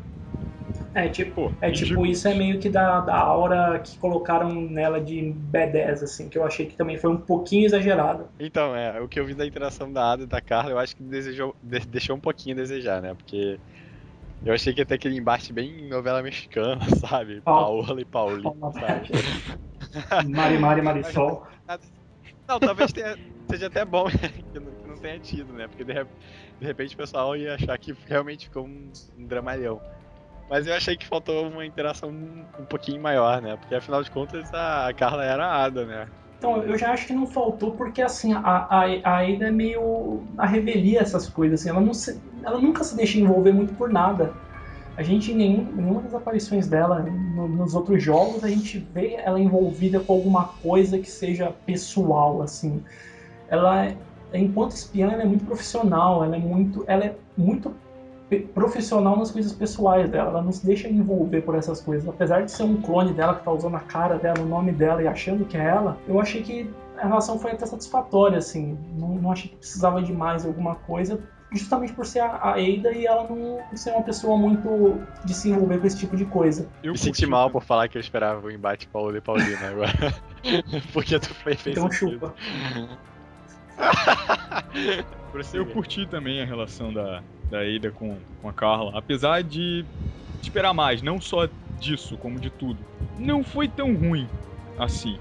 É, 0.94 1.10
tipo, 1.10 1.34
Pô, 1.36 1.58
É 1.62 1.72
tipo, 1.72 2.06
isso 2.06 2.28
é 2.28 2.34
meio 2.34 2.60
que 2.60 2.70
da, 2.70 3.02
da 3.02 3.16
aura 3.18 3.80
que 3.82 3.98
colocaram 3.98 4.50
nela 4.62 5.02
de 5.02 5.32
B10, 5.34 6.02
assim, 6.04 6.30
que 6.30 6.38
eu 6.38 6.44
achei 6.46 6.66
que 6.68 6.76
também 6.76 6.98
foi 6.98 7.10
um 7.12 7.22
pouquinho 7.22 7.66
exagerado. 7.66 8.30
Então, 8.38 8.76
é, 8.76 9.00
o 9.02 9.08
que 9.08 9.18
eu 9.20 9.26
vi 9.26 9.34
da 9.34 9.46
interação 9.46 9.92
da 9.92 10.12
Ada 10.12 10.24
e 10.24 10.28
da 10.28 10.42
Carla, 10.42 10.72
eu 10.72 10.80
acho 10.80 10.96
que 10.96 11.04
desejou, 11.04 11.58
de- 11.62 11.80
deixou 11.88 12.16
um 12.18 12.20
pouquinho 12.20 12.56
a 12.56 12.58
desejar, 12.60 13.02
né? 13.02 13.16
Porque 13.16 13.62
eu 14.46 14.54
achei 14.54 14.74
que 14.74 14.82
ia 14.82 14.88
ter 14.88 14.96
aquele 14.96 15.18
embate 15.18 15.54
bem 15.54 15.90
novela 15.90 16.24
mexicana, 16.24 16.82
sabe? 17.02 17.44
Paola 17.54 18.02
e 18.02 18.06
Paulinho, 18.06 18.72
sabe? 18.74 19.10
Mari, 20.36 20.58
Mari, 20.60 20.82
Marisol. 20.82 21.44
Não, 22.48 22.62
talvez 22.62 22.92
tenha- 22.92 23.18
seja 23.50 23.68
até 23.68 23.86
bom 23.86 24.06
que 24.52 24.60
não, 24.60 24.76
que 24.76 24.88
não 24.88 25.00
tenha 25.00 25.20
tido, 25.20 25.54
né? 25.54 25.68
Porque 25.68 25.84
de, 25.84 25.94
de 25.94 26.66
repente 26.66 26.94
o 26.94 26.98
pessoal 26.98 27.36
ia 27.36 27.56
achar 27.56 27.78
que 27.80 27.94
realmente 28.06 28.46
ficou 28.46 28.66
um, 28.66 29.00
um 29.16 29.28
dramalhão. 29.28 29.82
Mas 30.50 30.68
eu 30.68 30.76
achei 30.76 30.98
que 30.98 31.08
faltou 31.08 31.48
uma 31.50 31.66
interação 31.66 32.10
um, 32.12 32.50
um 32.58 32.68
pouquinho 32.68 33.02
maior, 33.02 33.42
né? 33.42 33.58
Porque 33.58 33.76
afinal 33.76 34.04
de 34.04 34.12
contas 34.12 34.54
a 34.54 34.94
Carla 34.96 35.26
era 35.26 35.46
a 35.48 35.66
Ada, 35.66 35.86
né? 35.86 36.14
Então, 36.38 36.64
eu 36.64 36.78
já 36.78 36.92
acho 36.92 37.08
que 37.08 37.14
não 37.14 37.26
faltou, 37.28 37.76
porque 37.76 38.02
assim, 38.02 38.34
a, 38.34 38.40
a, 38.40 38.82
a 39.04 39.20
Ada 39.20 39.48
é 39.48 39.52
meio 39.52 40.30
a 40.38 40.46
revelia 40.46 41.00
essas 41.02 41.28
coisas, 41.30 41.62
assim, 41.62 41.70
ela, 41.70 41.82
não 41.82 41.94
se- 41.94 42.24
ela 42.46 42.60
nunca 42.60 42.84
se 42.84 42.96
deixa 42.96 43.20
envolver 43.20 43.52
muito 43.52 43.74
por 43.74 43.90
nada. 43.90 44.34
A 44.96 45.04
gente, 45.04 45.32
em 45.32 45.36
nenhum, 45.36 45.64
nenhuma 45.76 46.02
das 46.02 46.14
aparições 46.14 46.68
dela 46.68 47.00
no- 47.00 47.50
nos 47.50 47.76
outros 47.76 48.02
jogos, 48.02 48.44
a 48.44 48.48
gente 48.48 48.80
vê 48.94 49.16
ela 49.16 49.40
envolvida 49.40 50.00
com 50.00 50.14
alguma 50.14 50.46
coisa 50.62 50.98
que 50.98 51.10
seja 51.10 51.52
pessoal, 51.66 52.42
assim. 52.42 52.82
Ela, 53.50 53.88
é- 53.88 53.98
enquanto 54.34 54.72
espiã, 54.72 55.12
ela 55.12 55.24
é 55.24 55.26
muito 55.26 55.44
profissional, 55.44 56.24
ela 56.24 56.36
é 56.36 56.40
muito, 56.40 56.86
ela 56.88 57.04
é 57.04 57.16
muito 57.38 57.74
profissional 58.54 59.18
nas 59.18 59.32
coisas 59.32 59.54
pessoais 59.54 60.10
dela, 60.10 60.30
ela 60.30 60.42
não 60.42 60.52
se 60.52 60.66
deixa 60.66 60.88
envolver 60.88 61.42
por 61.42 61.56
essas 61.56 61.80
coisas. 61.82 62.08
Apesar 62.08 62.42
de 62.42 62.52
ser 62.52 62.64
um 62.64 62.82
clone 62.82 63.14
dela 63.14 63.36
que 63.36 63.44
tá 63.44 63.52
usando 63.52 63.76
a 63.76 63.80
cara 63.80 64.18
dela, 64.18 64.40
o 64.42 64.46
nome 64.46 64.72
dela 64.72 65.02
e 65.04 65.08
achando 65.08 65.46
que 65.46 65.58
é 65.58 65.64
ela, 65.64 65.98
eu 66.08 66.20
achei 66.20 66.42
que 66.42 66.70
a 66.98 67.08
relação 67.08 67.38
foi 67.38 67.52
até 67.52 67.66
satisfatória, 67.66 68.38
assim. 68.38 68.78
Não, 68.98 69.10
não 69.10 69.32
achei 69.32 69.50
que 69.50 69.58
precisava 69.58 70.02
de 70.02 70.14
mais 70.14 70.46
alguma 70.46 70.76
coisa, 70.76 71.20
justamente 71.52 71.94
por 71.94 72.06
ser 72.06 72.20
a, 72.20 72.28
a 72.28 72.52
Ada 72.54 72.92
e 72.92 73.06
ela 73.06 73.28
não 73.30 73.60
ser 73.76 73.92
uma 73.92 74.04
pessoa 74.04 74.38
muito 74.38 75.02
de 75.24 75.34
se 75.34 75.50
envolver 75.50 75.80
com 75.80 75.88
esse 75.88 75.98
tipo 75.98 76.16
de 76.18 76.26
coisa. 76.26 76.68
Eu 76.84 76.94
Me 76.94 76.98
senti 76.98 77.26
mal 77.26 77.50
por 77.50 77.64
falar 77.64 77.88
que 77.88 77.98
eu 77.98 78.02
esperava 78.02 78.46
o 78.46 78.52
embate 78.52 78.88
Paulo 78.88 79.16
e 79.16 79.22
Paulina 79.22 79.70
agora. 79.70 79.92
Porque 80.94 81.20
tu 81.20 81.34
foi 81.36 81.56
fez 81.56 81.78
Então 81.78 81.90
sentido. 81.92 82.12
chupa. 82.14 82.36
Eu 85.54 85.66
curti 85.66 86.06
também 86.08 86.42
a 86.42 86.46
relação 86.46 86.94
da, 86.94 87.22
da 87.50 87.60
Ada 87.60 87.92
com, 87.92 88.18
com 88.42 88.48
a 88.50 88.54
Carla, 88.54 88.98
apesar 88.98 89.44
de 89.44 89.84
esperar 90.42 90.74
mais, 90.74 91.02
não 91.02 91.20
só 91.20 91.50
disso, 91.80 92.18
como 92.18 92.40
de 92.40 92.50
tudo. 92.50 92.80
Não 93.20 93.44
foi 93.44 93.68
tão 93.68 93.94
ruim. 93.96 94.30
assim. 94.78 95.18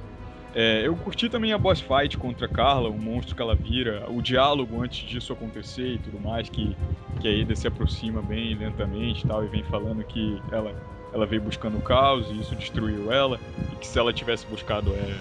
É, 0.55 0.87
eu 0.87 0.95
curti 0.95 1.29
também 1.29 1.53
a 1.53 1.59
boss 1.59 1.81
fight 1.81 2.17
contra 2.17 2.47
Carla, 2.47 2.89
o 2.89 2.97
monstro 2.97 3.35
que 3.35 3.43
ela 3.43 3.57
vira, 3.57 4.09
o 4.09 4.23
diálogo 4.23 4.81
antes 4.81 5.07
disso 5.09 5.33
acontecer 5.33 5.95
e 5.95 5.99
tudo 5.99 6.21
mais, 6.21 6.49
que, 6.49 6.77
que 7.21 7.27
a 7.29 7.43
Ada 7.43 7.57
se 7.57 7.67
aproxima 7.67 8.23
bem 8.23 8.55
lentamente 8.55 9.25
e 9.25 9.27
tal, 9.27 9.45
e 9.45 9.49
vem 9.49 9.65
falando 9.65 10.05
que 10.05 10.41
ela, 10.53 10.73
ela 11.13 11.27
veio 11.27 11.43
buscando 11.43 11.77
o 11.77 11.83
caos 11.83 12.31
e 12.31 12.39
isso 12.39 12.55
destruiu 12.55 13.13
ela, 13.13 13.41
e 13.73 13.77
que 13.77 13.87
se 13.87 13.99
ela 13.99 14.13
tivesse 14.13 14.47
buscado 14.47 14.93
é, 14.95 15.17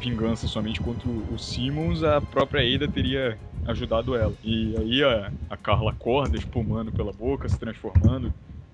vingança 0.00 0.48
somente 0.48 0.80
contra 0.80 1.08
o 1.08 1.38
Simmons, 1.38 2.02
a 2.02 2.20
própria 2.20 2.74
Ada 2.74 2.88
teria 2.88 3.38
ajudado 3.66 4.16
ela. 4.16 4.34
E 4.42 4.74
aí 4.78 5.04
a, 5.04 5.32
a 5.48 5.56
Carla 5.56 5.90
acorda, 5.90 6.36
espumando 6.36 6.90
pela 6.90 7.12
boca, 7.12 7.48
se 7.48 7.58
transformando 7.58 8.32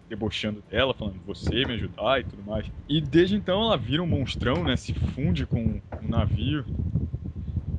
debochando 0.09 0.62
dela, 0.70 0.94
falando 0.94 1.18
você 1.26 1.64
me 1.64 1.74
ajudar 1.74 2.20
e 2.20 2.24
tudo 2.24 2.43
mais. 2.43 2.66
E 2.89 3.01
desde 3.01 3.36
então 3.36 3.62
ela 3.62 3.76
vira 3.76 4.02
um 4.02 4.06
monstrão, 4.06 4.64
né? 4.64 4.76
Se 4.76 4.93
funde 4.94 5.47
com 5.47 5.81
um 6.02 6.09
navio. 6.09 6.64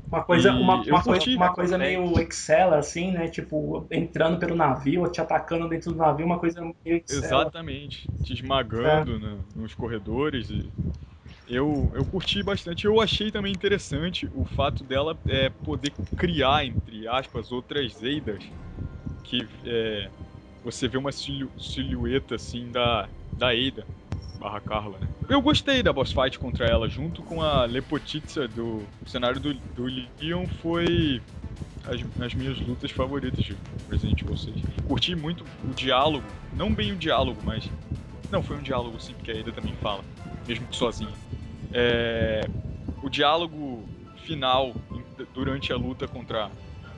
Uma 0.07 0.23
coisa, 0.23 0.52
uma, 0.53 0.76
uma, 0.81 1.03
coisa, 1.03 1.30
uma 1.31 1.53
coisa 1.53 1.77
meio 1.77 2.19
Excel, 2.19 2.73
assim, 2.73 3.11
né? 3.11 3.27
Tipo, 3.27 3.85
entrando 3.91 4.38
pelo 4.38 4.56
navio, 4.56 5.07
te 5.10 5.19
atacando 5.19 5.68
dentro 5.68 5.91
do 5.91 5.97
navio, 5.97 6.26
uma 6.26 6.39
coisa 6.39 6.61
meio 6.61 6.97
Excel. 6.97 7.23
Exatamente. 7.23 8.07
Te 8.23 8.34
esmagando 8.34 9.15
é. 9.15 9.19
né, 9.19 9.38
nos 9.56 9.73
corredores. 9.73 10.49
E 10.49 10.72
eu, 11.47 11.91
eu 11.93 12.06
curti 12.06 12.41
bastante. 12.41 12.85
Eu 12.85 13.02
achei 13.02 13.31
também 13.31 13.52
interessante 13.52 14.30
o 14.34 14.45
fato 14.45 14.84
dela 14.84 15.18
é, 15.27 15.49
poder 15.49 15.91
criar, 16.15 16.65
entre 16.65 17.07
aspas, 17.07 17.52
outras 17.52 18.02
Eidas 18.02 18.43
que 19.26 19.47
é, 19.65 20.10
você 20.66 20.88
vê 20.88 20.98
uma 20.98 21.12
silu 21.12 21.52
silhueta 21.60 22.36
assim 22.36 22.72
da, 22.72 23.08
da 23.38 23.50
Ada 23.50 23.86
barra 24.40 24.60
Carla, 24.60 24.98
né? 25.00 25.08
Eu 25.30 25.42
gostei 25.42 25.82
da 25.82 25.94
boss 25.94 26.12
fight 26.12 26.38
contra 26.40 26.66
ela, 26.66 26.90
junto 26.90 27.24
com 27.24 27.42
a 27.42 27.66
Lepotitsa 27.66 28.48
do 28.48 28.84
cenário 29.06 29.40
do, 29.40 29.54
do 29.54 29.86
Leon 30.20 30.46
foi 30.62 31.22
as, 31.86 32.02
as, 32.20 32.34
minhas 32.34 32.60
lutas 32.60 32.92
favoritas 32.92 33.44
de 33.44 33.56
Evil 33.90 34.36
6. 34.36 34.56
Curti 34.88 35.16
muito 35.16 35.46
o 35.64 35.74
diálogo, 35.74 36.26
não 36.54 36.74
bem 36.74 36.92
o 36.92 36.96
diálogo, 36.96 37.40
mas. 37.44 37.70
Não, 38.32 38.42
foi 38.42 38.58
um 38.58 38.62
diálogo 38.62 39.00
sim, 39.00 39.14
porque 39.14 39.32
a 39.32 39.40
Ada 39.40 39.52
também 39.52 39.76
fala, 39.76 40.04
mesmo 40.48 40.66
que 40.66 40.76
sozinha. 40.76 41.14
É, 41.72 42.42
o 43.04 43.10
diálogo 43.10 43.88
final 44.26 44.74
durante 45.34 45.72
a 45.72 45.78
luta 45.78 46.08
contra 46.08 46.50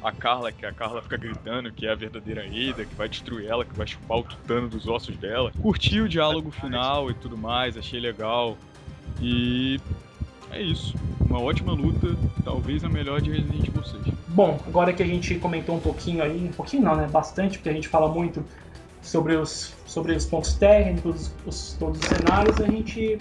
a 0.03 0.11
Carla, 0.11 0.51
que 0.51 0.65
a 0.65 0.71
Carla 0.71 1.01
fica 1.01 1.17
gritando 1.17 1.71
que 1.71 1.85
é 1.85 1.91
a 1.91 1.95
verdadeira 1.95 2.43
Ada, 2.43 2.85
que 2.85 2.95
vai 2.95 3.09
destruir 3.09 3.47
ela, 3.47 3.65
que 3.65 3.75
vai 3.75 3.87
chupar 3.87 4.19
o 4.19 4.23
tutano 4.23 4.67
dos 4.67 4.87
ossos 4.87 5.15
dela. 5.17 5.51
Curti 5.61 6.01
o 6.01 6.09
diálogo 6.09 6.51
final 6.51 7.09
e 7.09 7.13
tudo 7.13 7.37
mais, 7.37 7.77
achei 7.77 7.99
legal. 7.99 8.57
E 9.21 9.79
é 10.51 10.61
isso. 10.61 10.95
Uma 11.19 11.41
ótima 11.41 11.73
luta, 11.73 12.15
talvez 12.43 12.83
a 12.83 12.89
melhor 12.89 13.21
de 13.21 13.31
Resident 13.31 13.67
Evil 13.67 13.83
6. 13.83 14.15
Bom, 14.29 14.59
agora 14.67 14.93
que 14.93 15.03
a 15.03 15.05
gente 15.05 15.35
comentou 15.35 15.75
um 15.75 15.79
pouquinho 15.79 16.23
aí, 16.23 16.45
um 16.45 16.53
pouquinho 16.53 16.83
não, 16.83 16.95
né? 16.95 17.07
Bastante, 17.07 17.57
porque 17.57 17.69
a 17.69 17.73
gente 17.73 17.87
fala 17.87 18.07
muito 18.07 18.45
sobre 19.01 19.35
os, 19.35 19.73
sobre 19.85 20.13
os 20.13 20.25
pontos 20.25 20.53
técnicos, 20.53 21.31
os, 21.45 21.73
todos 21.79 21.99
os 21.99 22.07
cenários, 22.07 22.59
a 22.61 22.67
gente 22.67 23.17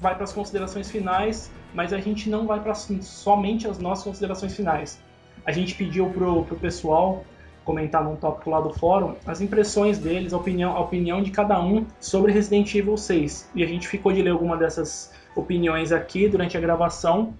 vai 0.00 0.14
para 0.14 0.24
as 0.24 0.32
considerações 0.32 0.90
finais, 0.90 1.50
mas 1.74 1.92
a 1.92 1.98
gente 1.98 2.28
não 2.28 2.46
vai 2.46 2.60
para 2.60 2.74
somente 2.74 3.66
as 3.68 3.78
nossas 3.78 4.04
considerações 4.04 4.54
finais 4.54 4.98
a 5.44 5.52
gente 5.52 5.74
pediu 5.74 6.08
pro, 6.10 6.44
pro 6.44 6.56
pessoal 6.56 7.24
comentar 7.64 8.04
num 8.04 8.16
tópico 8.16 8.50
lá 8.50 8.60
do 8.60 8.70
fórum 8.70 9.16
as 9.26 9.40
impressões 9.40 9.98
deles, 9.98 10.32
a 10.32 10.36
opinião, 10.36 10.76
a 10.76 10.80
opinião 10.80 11.22
de 11.22 11.30
cada 11.30 11.60
um 11.60 11.86
sobre 11.98 12.32
Resident 12.32 12.74
Evil 12.74 12.96
6. 12.96 13.50
E 13.54 13.62
a 13.62 13.66
gente 13.66 13.88
ficou 13.88 14.12
de 14.12 14.22
ler 14.22 14.30
alguma 14.30 14.56
dessas 14.56 15.12
opiniões 15.34 15.90
aqui 15.90 16.28
durante 16.28 16.56
a 16.56 16.60
gravação. 16.60 17.34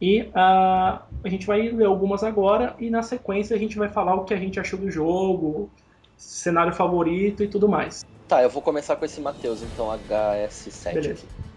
E 0.00 0.22
uh, 0.22 0.32
a 0.34 1.28
gente 1.28 1.46
vai 1.46 1.68
ler 1.68 1.84
algumas 1.84 2.24
agora 2.24 2.74
e 2.78 2.90
na 2.90 3.02
sequência 3.02 3.54
a 3.54 3.58
gente 3.58 3.78
vai 3.78 3.88
falar 3.88 4.16
o 4.16 4.24
que 4.24 4.34
a 4.34 4.36
gente 4.36 4.58
achou 4.58 4.78
do 4.78 4.90
jogo, 4.90 5.70
cenário 6.16 6.72
favorito 6.72 7.44
e 7.44 7.48
tudo 7.48 7.68
mais. 7.68 8.04
Tá, 8.26 8.42
eu 8.42 8.50
vou 8.50 8.62
começar 8.62 8.96
com 8.96 9.04
esse 9.04 9.20
Matheus, 9.20 9.62
então, 9.62 9.86
HS7 9.86 10.94
Beleza. 10.94 11.12
aqui. 11.12 11.51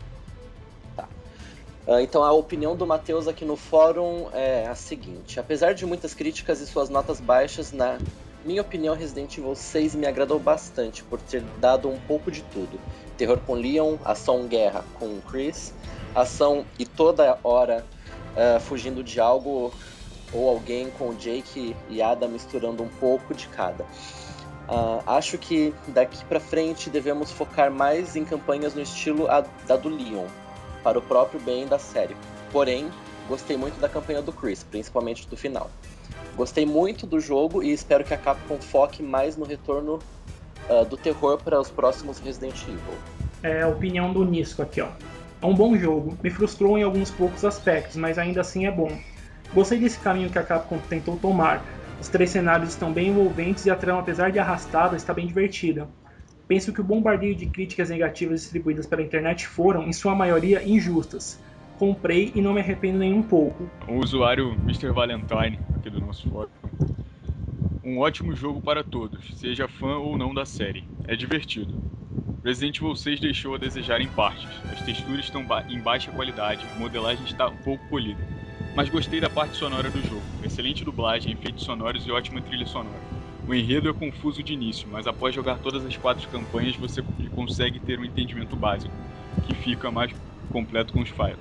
Uh, 1.88 2.00
então 2.00 2.24
a 2.24 2.32
opinião 2.32 2.76
do 2.76 2.86
Matheus 2.86 3.28
aqui 3.28 3.46
no 3.46 3.56
fórum 3.56 4.28
é 4.34 4.68
a 4.68 4.76
seguinte: 4.76 5.40
apesar 5.40 5.74
de 5.74 5.86
muitas 5.86 6.14
críticas 6.14 6.60
e 6.60 6.66
suas 6.66 6.90
notas 6.90 7.20
baixas, 7.20 7.72
na 7.72 8.00
minha 8.44 8.62
opinião, 8.62 8.96
Resident 8.96 9.38
Evil 9.38 9.56
6 9.56 9.96
me 9.96 10.06
agradou 10.06 10.40
bastante 10.40 11.04
por 11.04 11.20
ter 11.20 11.44
dado 11.60 11.90
um 11.90 12.00
pouco 12.00 12.32
de 12.32 12.42
tudo. 12.44 12.80
Terror 13.18 13.40
com 13.46 13.54
Leon, 13.54 13.98
ação 14.04 14.48
guerra 14.48 14.84
com 15.00 15.20
Chris, 15.22 15.74
ação 16.14 16.66
e 16.78 16.86
toda 16.86 17.40
hora 17.44 17.86
uh, 18.36 18.60
fugindo 18.60 19.04
de 19.04 19.20
algo 19.20 19.74
ou 20.34 20.50
alguém 20.50 20.90
com 20.92 21.14
Jake 21.14 21.76
e 21.90 22.02
Ada 22.02 22.28
misturando 22.28 22.84
um 22.84 22.90
pouco 22.90 23.34
de 23.34 23.48
cada. 23.48 23.84
Uh, 23.84 25.02
acho 25.06 25.38
que 25.38 25.74
daqui 25.88 26.24
para 26.26 26.40
frente 26.40 26.90
devemos 26.90 27.32
focar 27.32 27.72
mais 27.72 28.16
em 28.16 28.26
campanhas 28.26 28.74
no 28.74 28.82
estilo 28.82 29.28
da 29.68 29.76
do 29.76 29.90
Leon, 29.90 30.26
para 30.86 31.00
o 31.00 31.02
próprio 31.02 31.40
bem 31.40 31.66
da 31.66 31.80
série. 31.80 32.16
Porém, 32.52 32.92
gostei 33.28 33.58
muito 33.58 33.80
da 33.82 33.90
campanha 33.90 34.22
do 34.22 34.32
Chris, 34.32 34.64
principalmente 34.64 35.28
do 35.28 35.36
final. 35.36 35.72
Gostei 36.38 36.64
muito 36.64 37.08
do 37.08 37.20
jogo 37.20 37.64
e 37.64 37.74
espero 37.74 38.04
que 38.04 38.14
a 38.14 38.18
Capcom 38.18 38.60
foque 38.60 39.02
mais 39.02 39.36
no 39.36 39.46
retorno 39.46 40.00
uh, 40.70 40.86
do 40.86 40.96
terror 40.96 41.40
para 41.44 41.60
os 41.60 41.72
próximos 41.72 42.20
Resident 42.20 42.62
Evil. 42.68 42.78
É 43.42 43.64
a 43.64 43.68
opinião 43.68 44.14
do 44.14 44.24
Nisco 44.24 44.62
aqui, 44.62 44.80
ó. 44.80 44.90
É 45.42 45.46
um 45.48 45.56
bom 45.56 45.76
jogo, 45.76 46.16
me 46.22 46.30
frustrou 46.30 46.78
em 46.78 46.84
alguns 46.84 47.10
poucos 47.10 47.44
aspectos, 47.44 47.96
mas 47.96 48.20
ainda 48.20 48.42
assim 48.42 48.68
é 48.68 48.72
bom. 48.72 48.96
Gostei 49.56 49.80
desse 49.80 49.98
caminho 49.98 50.30
que 50.30 50.38
a 50.38 50.44
Capcom 50.44 50.78
tentou 50.88 51.18
tomar. 51.18 51.66
Os 52.00 52.10
três 52.10 52.30
cenários 52.30 52.70
estão 52.70 52.94
bem 52.94 53.08
envolventes 53.08 53.66
e 53.66 53.72
a 53.72 53.76
trama, 53.76 54.02
apesar 54.02 54.32
de 54.32 54.38
arrastada, 54.38 54.96
está 54.96 55.14
bem 55.16 55.26
divertida. 55.26 55.88
Penso 56.48 56.72
que 56.72 56.82
o 56.82 56.84
bombardeio 56.84 57.36
de 57.36 57.48
críticas 57.48 57.90
negativas 57.90 58.42
distribuídas 58.42 58.86
pela 58.86 59.02
internet 59.02 59.48
foram, 59.48 59.88
em 59.88 59.94
sua 59.94 60.14
maioria, 60.14 60.64
injustas. 60.64 61.40
Comprei 61.78 62.32
e 62.36 62.42
não 62.42 62.54
me 62.54 62.62
arrependo 62.62 63.00
nem 63.00 63.14
um 63.14 63.24
pouco. 63.24 63.70
O 63.88 63.96
usuário 63.96 64.54
Mr. 64.64 64.92
Valentine, 64.92 65.60
aqui 65.74 65.90
do 65.90 66.00
nosso 66.00 66.28
fórum. 66.30 66.50
Um 67.84 68.00
ótimo 68.00 68.34
jogo 68.34 68.62
para 68.62 68.84
todos, 68.84 69.36
seja 69.36 69.68
fã 69.68 69.98
ou 69.98 70.18
não 70.18 70.34
da 70.34 70.46
série. 70.46 70.84
É 71.08 71.16
divertido. 71.16 71.80
Resident 72.44 72.78
Evil 72.78 72.96
6 72.96 73.20
deixou 73.20 73.56
a 73.56 73.58
desejar 73.58 74.02
em 74.02 74.08
partes. 74.08 74.48
As 74.72 74.82
texturas 74.82 75.26
estão 75.26 75.44
ba 75.44 75.66
em 75.68 75.80
baixa 75.80 76.12
qualidade, 76.12 76.66
a 76.76 76.80
modelagem 76.80 77.26
está 77.26 77.48
um 77.48 77.58
pouco 77.58 77.84
polida. 77.90 78.22
Mas 78.76 78.90
gostei 78.90 79.20
da 79.20 79.30
parte 79.30 79.58
sonora 79.58 79.90
do 79.90 80.02
jogo. 80.04 80.22
Excelente 80.44 80.86
dublagem, 80.86 81.34
efeitos 81.34 81.64
sonoros 81.64 82.06
e 82.06 82.12
ótima 82.12 82.42
trilha 82.42 82.66
sonora. 82.68 83.15
O 83.48 83.54
enredo 83.54 83.90
é 83.90 83.94
confuso 83.94 84.42
de 84.42 84.54
início, 84.54 84.88
mas 84.90 85.06
após 85.06 85.36
jogar 85.36 85.60
todas 85.60 85.86
as 85.86 85.96
quatro 85.96 86.28
campanhas 86.30 86.76
você 86.76 87.04
consegue 87.36 87.80
ter 87.80 88.00
um 88.00 88.06
entendimento 88.06 88.56
básico, 88.56 88.94
que 89.46 89.54
fica 89.54 89.92
mais 89.92 90.12
completo 90.50 90.94
com 90.94 91.02
os 91.02 91.10
files. 91.10 91.38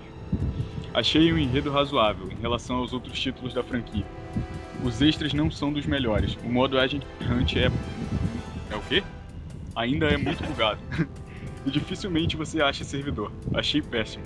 Achei 0.92 1.32
um 1.32 1.38
enredo 1.38 1.70
razoável 1.70 2.30
em 2.30 2.36
relação 2.36 2.76
aos 2.76 2.92
outros 2.92 3.18
títulos 3.18 3.54
da 3.54 3.62
franquia. 3.62 4.04
Os 4.84 5.00
extras 5.00 5.32
não 5.32 5.50
são 5.50 5.72
dos 5.72 5.86
melhores. 5.86 6.36
O 6.44 6.48
modo 6.48 6.78
Agent 6.78 7.02
Hunt 7.22 7.56
é. 7.56 7.70
É 8.70 8.76
o 8.76 8.82
quê? 8.82 9.02
Ainda 9.74 10.06
é 10.06 10.16
muito 10.18 10.44
bugado. 10.44 10.80
e 11.64 11.70
dificilmente 11.70 12.36
você 12.36 12.60
acha 12.60 12.84
servidor. 12.84 13.32
Achei 13.54 13.80
péssimo. 13.80 14.24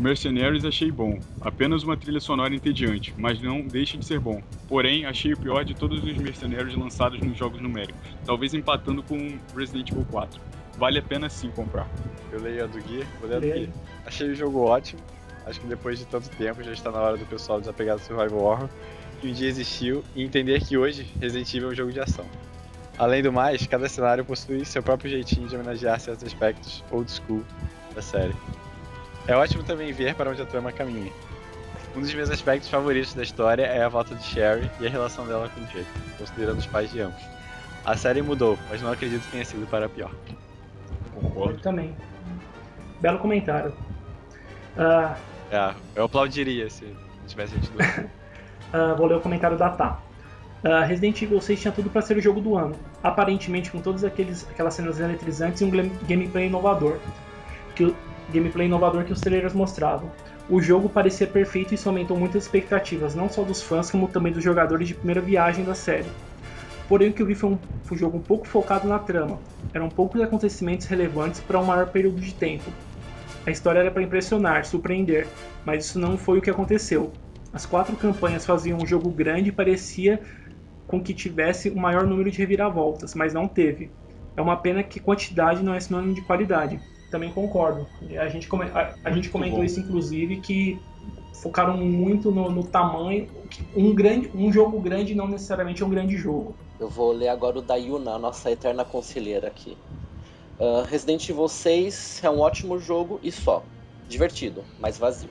Mercenaries 0.00 0.64
achei 0.64 0.90
bom, 0.90 1.20
apenas 1.40 1.82
uma 1.82 1.96
trilha 1.96 2.18
sonora 2.18 2.54
entediante, 2.54 3.14
mas 3.16 3.40
não 3.40 3.60
deixa 3.60 3.96
de 3.96 4.04
ser 4.04 4.18
bom. 4.18 4.42
Porém, 4.68 5.04
achei 5.04 5.32
o 5.32 5.36
pior 5.36 5.64
de 5.64 5.74
todos 5.74 6.02
os 6.02 6.16
Mercenaries 6.16 6.74
lançados 6.74 7.20
nos 7.20 7.36
jogos 7.36 7.60
numéricos, 7.60 8.00
talvez 8.24 8.52
empatando 8.54 9.02
com 9.02 9.38
Resident 9.54 9.90
Evil 9.90 10.06
4. 10.10 10.40
Vale 10.76 10.98
a 10.98 11.02
pena 11.02 11.28
sim 11.28 11.50
comprar. 11.50 11.88
Eu 12.32 12.40
leio 12.40 12.64
a 12.64 12.66
do 12.66 12.80
Gui, 12.82 13.04
vou 13.20 13.28
ler 13.28 13.36
a 13.36 13.40
do 13.40 13.46
Gui. 13.46 13.70
Achei 14.06 14.30
o 14.30 14.34
jogo 14.34 14.60
ótimo, 14.60 15.00
acho 15.46 15.60
que 15.60 15.66
depois 15.66 15.98
de 15.98 16.06
tanto 16.06 16.28
tempo 16.30 16.62
já 16.62 16.72
está 16.72 16.90
na 16.90 17.00
hora 17.00 17.16
do 17.16 17.26
pessoal 17.26 17.60
desapegar 17.60 17.96
do 17.96 18.02
Survival 18.02 18.40
Horror, 18.40 18.68
que 19.20 19.28
um 19.28 19.32
dia 19.32 19.48
existiu, 19.48 20.02
e 20.16 20.22
entender 20.24 20.60
que 20.64 20.76
hoje 20.76 21.06
Resident 21.20 21.54
Evil 21.54 21.68
é 21.68 21.72
um 21.72 21.74
jogo 21.74 21.92
de 21.92 22.00
ação. 22.00 22.26
Além 22.98 23.22
do 23.22 23.32
mais, 23.32 23.66
cada 23.66 23.88
cenário 23.88 24.24
possui 24.24 24.64
seu 24.64 24.82
próprio 24.82 25.10
jeitinho 25.10 25.48
de 25.48 25.54
homenagear 25.54 26.00
certos 26.00 26.24
aspectos 26.24 26.82
old 26.90 27.10
school 27.10 27.42
da 27.94 28.02
série. 28.02 28.34
É 29.26 29.36
ótimo 29.36 29.62
também 29.62 29.92
ver 29.92 30.14
para 30.14 30.30
onde 30.30 30.42
a 30.42 30.46
trama 30.46 30.72
caminha. 30.72 31.12
Um 31.94 32.00
dos 32.00 32.12
meus 32.14 32.30
aspectos 32.30 32.68
favoritos 32.68 33.14
da 33.14 33.22
história 33.22 33.64
é 33.64 33.82
a 33.82 33.88
volta 33.88 34.14
de 34.14 34.24
Sherry 34.24 34.70
e 34.80 34.86
a 34.86 34.90
relação 34.90 35.26
dela 35.26 35.48
com 35.48 35.60
Jake, 35.66 35.86
considerando 36.18 36.58
os 36.58 36.66
pais 36.66 36.90
de 36.90 37.00
ambos. 37.00 37.22
A 37.84 37.96
série 37.96 38.22
mudou, 38.22 38.58
mas 38.70 38.80
não 38.80 38.90
acredito 38.90 39.22
que 39.22 39.32
tenha 39.32 39.44
sido 39.44 39.68
para 39.68 39.88
pior. 39.88 40.10
Concordo. 41.14 41.54
Eu 41.54 41.60
também. 41.60 41.94
Belo 43.00 43.18
comentário. 43.18 43.72
Uh... 44.76 45.14
É, 45.50 45.74
eu 45.94 46.04
aplaudiria 46.04 46.70
se 46.70 46.96
tivesse 47.26 47.54
gente 47.54 47.70
do. 47.70 47.78
uh, 47.78 48.96
Vou 48.96 49.06
ler 49.06 49.16
o 49.16 49.20
comentário 49.20 49.56
da 49.56 49.68
Tá. 49.70 50.00
Uh, 50.64 50.86
Resident 50.86 51.20
Evil 51.20 51.40
6 51.40 51.60
tinha 51.60 51.72
tudo 51.72 51.90
para 51.90 52.00
ser 52.00 52.16
o 52.16 52.20
jogo 52.20 52.40
do 52.40 52.56
ano, 52.56 52.76
aparentemente 53.02 53.70
com 53.70 53.80
todas 53.80 54.04
aqueles, 54.04 54.48
aquelas 54.48 54.74
cenas 54.74 55.00
eletrizantes 55.00 55.60
e 55.60 55.64
um 55.64 55.70
gameplay 56.06 56.46
inovador. 56.46 56.98
Que 57.74 57.94
gameplay 58.32 58.66
inovador 58.66 59.04
que 59.04 59.12
os 59.12 59.20
trailers 59.20 59.54
mostravam. 59.54 60.10
O 60.48 60.60
jogo 60.60 60.88
parecia 60.88 61.26
perfeito 61.26 61.72
e 61.72 61.74
isso 61.76 61.88
aumentou 61.88 62.16
muitas 62.16 62.44
expectativas, 62.44 63.14
não 63.14 63.28
só 63.28 63.42
dos 63.42 63.62
fãs, 63.62 63.90
como 63.90 64.08
também 64.08 64.32
dos 64.32 64.42
jogadores 64.42 64.88
de 64.88 64.94
primeira 64.94 65.20
viagem 65.20 65.64
da 65.64 65.74
série. 65.74 66.08
Porém, 66.88 67.10
o 67.10 67.12
que 67.12 67.22
eu 67.22 67.26
vi 67.26 67.34
foi 67.34 67.50
um, 67.50 67.58
um 67.90 67.96
jogo 67.96 68.18
um 68.18 68.22
pouco 68.22 68.46
focado 68.46 68.88
na 68.88 68.98
trama. 68.98 69.38
Eram 69.72 69.88
poucos 69.88 70.20
acontecimentos 70.20 70.86
relevantes 70.86 71.40
para 71.40 71.60
um 71.60 71.64
maior 71.64 71.88
período 71.88 72.20
de 72.20 72.34
tempo. 72.34 72.70
A 73.46 73.50
história 73.50 73.80
era 73.80 73.90
para 73.90 74.02
impressionar, 74.02 74.64
surpreender, 74.64 75.26
mas 75.64 75.86
isso 75.86 75.98
não 75.98 76.16
foi 76.16 76.38
o 76.38 76.42
que 76.42 76.50
aconteceu. 76.50 77.12
As 77.52 77.66
quatro 77.66 77.96
campanhas 77.96 78.46
faziam 78.46 78.78
um 78.78 78.86
jogo 78.86 79.10
grande 79.10 79.48
e 79.48 79.52
parecia 79.52 80.20
com 80.86 81.02
que 81.02 81.14
tivesse 81.14 81.70
o 81.70 81.76
maior 81.76 82.06
número 82.06 82.30
de 82.30 82.38
reviravoltas, 82.38 83.14
mas 83.14 83.32
não 83.32 83.48
teve. 83.48 83.90
É 84.36 84.42
uma 84.42 84.56
pena 84.56 84.82
que 84.82 85.00
quantidade 85.00 85.62
não 85.62 85.74
é 85.74 85.80
sinônimo 85.80 86.14
de 86.14 86.22
qualidade. 86.22 86.80
Também 87.12 87.30
concordo. 87.30 87.86
A 88.18 88.26
gente, 88.28 88.48
a, 88.74 88.94
a 89.04 89.10
gente 89.10 89.28
comentou 89.28 89.58
bom. 89.58 89.64
isso, 89.64 89.78
inclusive, 89.78 90.40
que 90.40 90.80
focaram 91.34 91.76
muito 91.76 92.30
no, 92.30 92.50
no, 92.50 92.64
tamanho. 92.64 93.28
Um, 93.76 93.94
grande, 93.94 94.30
um 94.34 94.50
jogo 94.50 94.80
grande 94.80 95.14
não 95.14 95.28
necessariamente 95.28 95.82
é 95.82 95.86
um 95.86 95.90
grande 95.90 96.16
jogo. 96.16 96.56
Eu 96.80 96.88
vou 96.88 97.12
ler 97.12 97.28
agora 97.28 97.58
o 97.58 97.62
da 97.62 97.76
Yuna, 97.76 98.12
a 98.12 98.18
nossa 98.18 98.50
eterna 98.50 98.82
conselheira 98.82 99.46
aqui. 99.46 99.76
Uh, 100.58 100.84
Resident 100.88 101.28
Evil 101.28 101.48
6 101.48 102.24
é 102.24 102.30
um 102.30 102.40
ótimo 102.40 102.78
jogo 102.78 103.20
e 103.22 103.30
só. 103.30 103.62
Divertido, 104.08 104.64
mas 104.80 104.96
vazio. 104.96 105.28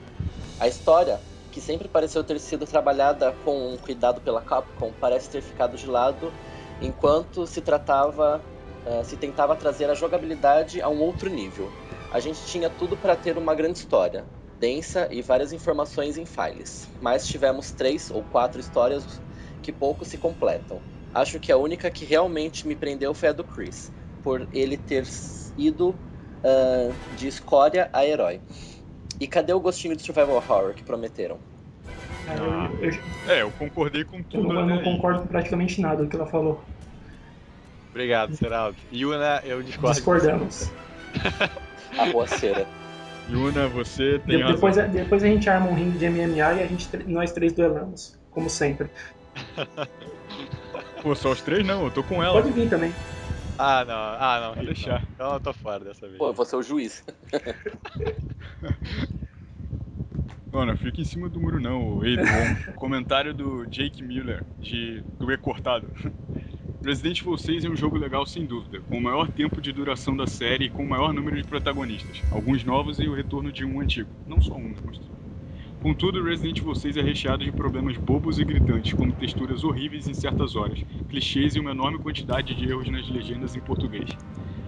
A 0.60 0.68
história, 0.68 1.18
que 1.50 1.60
sempre 1.60 1.88
pareceu 1.88 2.22
ter 2.22 2.38
sido 2.38 2.64
trabalhada 2.64 3.34
com 3.44 3.76
cuidado 3.82 4.20
pela 4.20 4.40
Capcom, 4.40 4.92
parece 5.00 5.28
ter 5.28 5.42
ficado 5.42 5.76
de 5.76 5.88
lado 5.88 6.32
enquanto 6.80 7.44
se 7.44 7.60
tratava 7.60 8.40
uh, 8.86 9.04
se 9.04 9.16
tentava 9.16 9.56
trazer 9.56 9.88
a 9.90 9.94
jogabilidade 9.94 10.80
a 10.80 10.88
um 10.88 11.00
outro 11.00 11.28
nível. 11.30 11.70
A 12.10 12.20
gente 12.20 12.44
tinha 12.46 12.68
tudo 12.68 12.96
para 12.96 13.16
ter 13.16 13.38
uma 13.38 13.54
grande 13.54 13.78
história, 13.78 14.26
densa 14.58 15.08
e 15.10 15.22
várias 15.22 15.52
informações 15.52 16.18
em 16.18 16.26
files, 16.26 16.88
mas 17.00 17.26
tivemos 17.26 17.70
três 17.72 18.10
ou 18.10 18.22
quatro 18.22 18.60
histórias 18.60 19.20
que 19.62 19.72
pouco 19.72 20.04
se 20.04 20.18
completam. 20.18 20.80
Acho 21.14 21.38
que 21.38 21.52
a 21.52 21.56
única 21.56 21.90
que 21.90 22.04
realmente 22.04 22.66
me 22.66 22.74
prendeu 22.74 23.12
foi 23.14 23.30
a 23.30 23.32
do 23.32 23.44
Chris, 23.44 23.90
por 24.22 24.46
ele 24.52 24.76
ter 24.76 25.06
ido 25.56 25.90
uh, 25.90 27.16
de 27.16 27.28
escória 27.28 27.88
a 27.92 28.04
herói. 28.04 28.40
E 29.20 29.26
cadê 29.26 29.52
o 29.52 29.60
gostinho 29.60 29.94
de 29.94 30.02
survival 30.02 30.36
horror 30.36 30.74
que 30.74 30.82
prometeram? 30.82 31.38
Ah, 32.28 32.70
é, 33.30 33.42
eu 33.42 33.50
concordei 33.52 34.04
com 34.04 34.22
tudo. 34.22 34.48
Eu 34.48 34.52
não, 34.52 34.66
não 34.66 34.82
concordo 34.82 35.20
com 35.20 35.26
praticamente 35.26 35.80
nada 35.80 36.02
do 36.02 36.08
que 36.08 36.16
ela 36.16 36.26
falou. 36.26 36.62
Obrigado, 37.92 38.34
Seraldo. 38.34 38.76
Yuna, 38.90 39.42
eu 39.44 39.62
discordo. 39.62 39.94
Discordamos. 39.94 40.72
Arruaceira. 41.98 42.66
Yuna, 43.30 43.68
você 43.68 44.18
tem 44.26 44.38
de, 44.38 44.52
depois, 44.52 44.76
razão. 44.78 44.92
depois 44.92 45.22
a 45.22 45.26
gente 45.26 45.48
arma 45.48 45.68
um 45.68 45.74
ringue 45.74 45.98
de 45.98 46.08
MMA 46.08 46.54
e 46.54 46.62
a 46.62 46.66
gente, 46.66 46.88
nós 47.06 47.32
três 47.32 47.52
duelamos, 47.52 48.18
como 48.30 48.48
sempre. 48.48 48.88
Pô, 51.02 51.14
só 51.14 51.32
os 51.32 51.42
três 51.42 51.66
não, 51.66 51.84
eu 51.84 51.90
tô 51.90 52.02
com 52.02 52.22
ela. 52.22 52.40
Pode 52.40 52.50
vir 52.50 52.70
também. 52.70 52.92
Ah, 53.58 53.84
não, 53.84 53.94
ah, 53.94 54.40
não, 54.40 54.54
Pode 54.54 54.66
deixar. 54.66 55.00
Não. 55.00 55.08
Então 55.14 55.34
eu 55.34 55.40
tô 55.40 55.52
fora 55.52 55.84
dessa 55.84 56.06
vez. 56.06 56.16
Pô, 56.18 56.28
eu 56.28 56.32
vou 56.32 56.46
ser 56.46 56.56
o 56.56 56.62
juiz. 56.62 57.04
Mano, 60.50 60.74
fica 60.76 61.00
em 61.00 61.04
cima 61.04 61.28
do 61.28 61.40
muro 61.40 61.60
não, 61.60 62.04
Ei, 62.04 62.16
bom. 62.16 62.72
Comentário 62.76 63.32
do 63.32 63.66
Jake 63.66 64.02
Miller, 64.02 64.44
de, 64.58 65.02
do 65.18 65.30
E 65.30 65.36
Cortado. 65.38 65.88
Resident 66.84 67.20
Evil 67.20 67.38
6 67.38 67.64
é 67.64 67.68
um 67.70 67.76
jogo 67.76 67.96
legal 67.96 68.26
sem 68.26 68.44
dúvida, 68.44 68.80
com 68.80 68.98
o 68.98 69.00
maior 69.00 69.28
tempo 69.28 69.60
de 69.60 69.70
duração 69.72 70.16
da 70.16 70.26
série 70.26 70.64
e 70.64 70.68
com 70.68 70.82
o 70.82 70.88
maior 70.88 71.12
número 71.12 71.40
de 71.40 71.44
protagonistas, 71.44 72.20
alguns 72.28 72.64
novos 72.64 72.98
e 72.98 73.06
o 73.06 73.14
retorno 73.14 73.52
de 73.52 73.64
um 73.64 73.80
antigo, 73.80 74.10
não 74.26 74.40
só 74.40 74.56
um, 74.56 74.74
mas 74.84 75.00
Contudo, 75.80 76.24
Resident 76.24 76.58
Evil 76.58 76.74
6 76.74 76.96
é 76.96 77.02
recheado 77.02 77.44
de 77.44 77.52
problemas 77.52 77.96
bobos 77.96 78.40
e 78.40 78.44
gritantes, 78.44 78.94
como 78.94 79.12
texturas 79.12 79.62
horríveis 79.62 80.08
em 80.08 80.14
certas 80.14 80.56
horas, 80.56 80.84
clichês 81.08 81.54
e 81.54 81.60
uma 81.60 81.70
enorme 81.70 82.00
quantidade 82.00 82.52
de 82.52 82.68
erros 82.68 82.90
nas 82.90 83.08
legendas 83.08 83.54
em 83.54 83.60
português. 83.60 84.10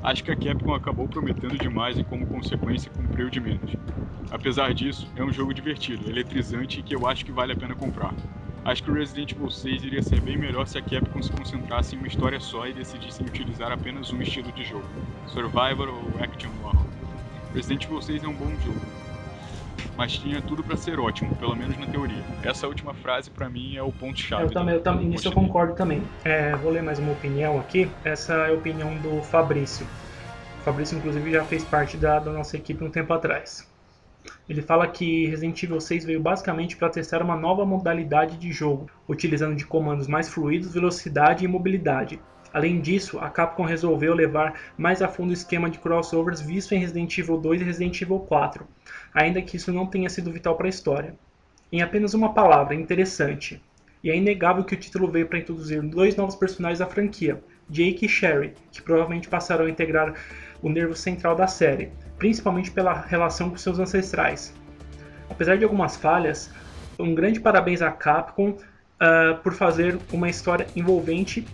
Acho 0.00 0.22
que 0.22 0.30
a 0.30 0.36
Capcom 0.36 0.72
acabou 0.72 1.08
prometendo 1.08 1.58
demais 1.58 1.98
e, 1.98 2.04
como 2.04 2.28
consequência, 2.28 2.92
cumpriu 2.92 3.28
de 3.28 3.40
menos. 3.40 3.72
Apesar 4.30 4.72
disso, 4.72 5.10
é 5.16 5.24
um 5.24 5.32
jogo 5.32 5.52
divertido, 5.52 6.08
eletrizante 6.08 6.78
e 6.78 6.82
que 6.84 6.94
eu 6.94 7.06
acho 7.08 7.24
que 7.24 7.32
vale 7.32 7.52
a 7.52 7.56
pena 7.56 7.74
comprar. 7.74 8.14
Acho 8.64 8.82
que 8.82 8.90
o 8.90 8.94
Resident 8.94 9.32
Evil 9.32 9.50
6 9.50 9.84
iria 9.84 10.02
ser 10.02 10.22
bem 10.22 10.38
melhor 10.38 10.66
se 10.66 10.78
a 10.78 10.82
Capcom 10.82 11.22
se 11.22 11.30
concentrasse 11.30 11.94
em 11.94 11.98
uma 11.98 12.08
história 12.08 12.40
só 12.40 12.66
e 12.66 12.72
decidisse 12.72 13.22
utilizar 13.22 13.70
apenas 13.70 14.10
um 14.10 14.22
estilo 14.22 14.50
de 14.52 14.64
jogo, 14.64 14.88
Survivor 15.26 15.88
ou 15.90 16.22
Action 16.22 16.50
Horror. 16.62 16.86
Resident 17.54 17.84
Evil 17.84 18.00
6 18.00 18.24
é 18.24 18.26
um 18.26 18.32
bom 18.32 18.50
jogo, 18.64 18.80
mas 19.98 20.16
tinha 20.16 20.40
tudo 20.40 20.64
para 20.64 20.78
ser 20.78 20.98
ótimo, 20.98 21.36
pelo 21.36 21.54
menos 21.54 21.76
na 21.76 21.86
teoria. 21.86 22.24
Essa 22.42 22.66
última 22.66 22.94
frase 22.94 23.30
para 23.30 23.50
mim 23.50 23.76
é 23.76 23.82
o 23.82 23.92
ponto 23.92 24.18
chave. 24.18 24.44
Eu 24.44 24.50
também, 24.50 24.74
eu 24.76 24.80
também 24.80 25.08
nisso 25.08 25.28
eu 25.28 25.32
concordo 25.32 25.74
também. 25.74 26.02
É, 26.24 26.56
vou 26.56 26.72
ler 26.72 26.82
mais 26.82 26.98
uma 26.98 27.12
opinião 27.12 27.60
aqui. 27.60 27.90
Essa 28.02 28.32
é 28.32 28.50
a 28.50 28.54
opinião 28.54 28.96
do 28.96 29.20
Fabrício. 29.22 29.86
O 30.60 30.64
Fabrício 30.64 30.96
inclusive 30.96 31.30
já 31.30 31.44
fez 31.44 31.62
parte 31.64 31.98
da, 31.98 32.18
da 32.18 32.32
nossa 32.32 32.56
equipe 32.56 32.82
um 32.82 32.90
tempo 32.90 33.12
atrás. 33.12 33.73
Ele 34.48 34.62
fala 34.62 34.86
que 34.86 35.26
Resident 35.26 35.62
Evil 35.62 35.80
6 35.80 36.05
veio 36.05 36.20
basicamente 36.20 36.76
para 36.76 36.90
testar 36.90 37.22
uma 37.22 37.36
nova 37.36 37.64
modalidade 37.64 38.36
de 38.36 38.52
jogo, 38.52 38.90
utilizando 39.09 39.56
de 39.56 39.66
comandos 39.66 40.06
mais 40.06 40.28
fluidos, 40.28 40.74
velocidade 40.74 41.44
e 41.44 41.48
mobilidade. 41.48 42.20
Além 42.52 42.80
disso, 42.80 43.18
a 43.18 43.28
Capcom 43.28 43.64
resolveu 43.64 44.14
levar 44.14 44.55
mais 44.78 45.02
a 45.02 45.09
fundo 45.09 45.30
o 45.30 45.34
esquema 45.34 45.68
de 45.68 45.78
crossovers 45.78 46.40
visto 46.40 46.72
em 46.72 46.78
Resident 46.78 47.18
Evil 47.18 47.36
2 47.36 47.60
e 47.60 47.64
Resident 47.64 48.01
Evil 48.01 48.20
4, 48.20 48.64
ainda 49.12 49.42
que 49.42 49.56
isso 49.56 49.72
não 49.72 49.86
tenha 49.86 50.09
sido 50.09 50.30
vital 50.30 50.56
para 50.56 50.66
a 50.66 50.70
história. 50.70 51.16
Em 51.72 51.82
apenas 51.82 52.14
uma 52.14 52.32
palavra, 52.32 52.74
interessante. 52.74 53.60
E 54.05 54.10
é 54.10 54.16
inegável 54.16 54.62
que 54.62 54.74
o 54.74 54.78
título 54.78 55.10
veio 55.10 55.26
para 55.26 55.38
introduzir 55.38 55.82
dois 55.82 56.14
novos 56.14 56.36
personagens 56.36 56.78
da 56.78 56.86
franquia, 56.86 57.42
Jake 57.68 58.06
e 58.06 58.09
Sherry, 58.09 58.52
que 58.70 58.82
provavelmente 58.82 59.28
passarão 59.28 59.64
a 59.64 59.70
integrar 59.70 60.14
o 60.62 60.68
nervo 60.68 60.94
central 60.94 61.34
da 61.34 61.46
série, 61.46 61.90
principalmente 62.18 62.70
pela 62.70 62.92
relação 62.92 63.50
com 63.50 63.56
seus 63.56 63.78
ancestrais. 63.78 64.54
Apesar 65.28 65.56
de 65.56 65.64
algumas 65.64 65.96
falhas, 65.96 66.50
um 66.98 67.14
grande 67.14 67.40
parabéns 67.40 67.82
à 67.82 67.90
Capcom 67.90 68.50
uh, 68.50 69.36
por 69.42 69.52
fazer 69.52 69.98
uma 70.12 70.28
história 70.28 70.66
envolvente, 70.76 71.46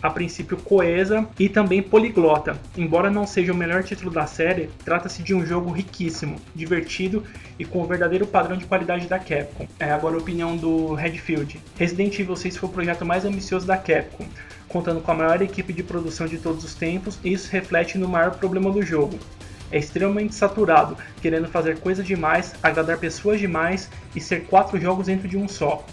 a 0.00 0.08
princípio 0.08 0.56
coesa 0.56 1.28
e 1.38 1.48
também 1.48 1.82
poliglota. 1.82 2.56
Embora 2.76 3.10
não 3.10 3.26
seja 3.26 3.52
o 3.52 3.56
melhor 3.56 3.82
título 3.82 4.10
da 4.10 4.26
série, 4.26 4.70
trata-se 4.84 5.22
de 5.22 5.34
um 5.34 5.44
jogo 5.44 5.72
riquíssimo, 5.72 6.36
divertido 6.54 7.24
e 7.58 7.64
com 7.64 7.82
o 7.82 7.86
verdadeiro 7.86 8.26
padrão 8.26 8.56
de 8.56 8.64
qualidade 8.64 9.08
da 9.08 9.18
Capcom. 9.18 9.66
É 9.78 9.90
agora 9.90 10.14
a 10.14 10.18
opinião 10.18 10.56
do 10.56 10.94
Redfield. 10.94 11.60
Resident 11.76 12.18
Evil 12.18 12.36
6 12.36 12.56
foi 12.56 12.68
o 12.68 12.72
projeto 12.72 13.04
mais 13.04 13.24
ambicioso 13.24 13.66
da 13.66 13.76
Capcom, 13.76 14.26
contando 14.68 15.00
com 15.00 15.10
a 15.10 15.14
maior 15.14 15.42
equipe 15.42 15.72
de 15.72 15.82
produção 15.82 16.26
de 16.26 16.38
todos 16.38 16.62
os 16.62 16.74
tempos, 16.74 17.18
e 17.24 17.32
isso 17.32 17.50
reflete 17.50 17.98
no 17.98 18.06
maior 18.06 18.32
problema 18.32 18.70
do 18.70 18.82
jogo, 18.82 19.18
é 19.70 19.78
extremamente 19.78 20.34
saturado, 20.34 20.96
querendo 21.20 21.48
fazer 21.48 21.78
coisa 21.78 22.02
demais, 22.02 22.54
agradar 22.62 22.98
pessoas 22.98 23.38
demais 23.38 23.90
e 24.14 24.20
ser 24.20 24.44
quatro 24.46 24.80
jogos 24.80 25.06
dentro 25.06 25.28
de 25.28 25.36
um 25.36 25.48
só. 25.48 25.84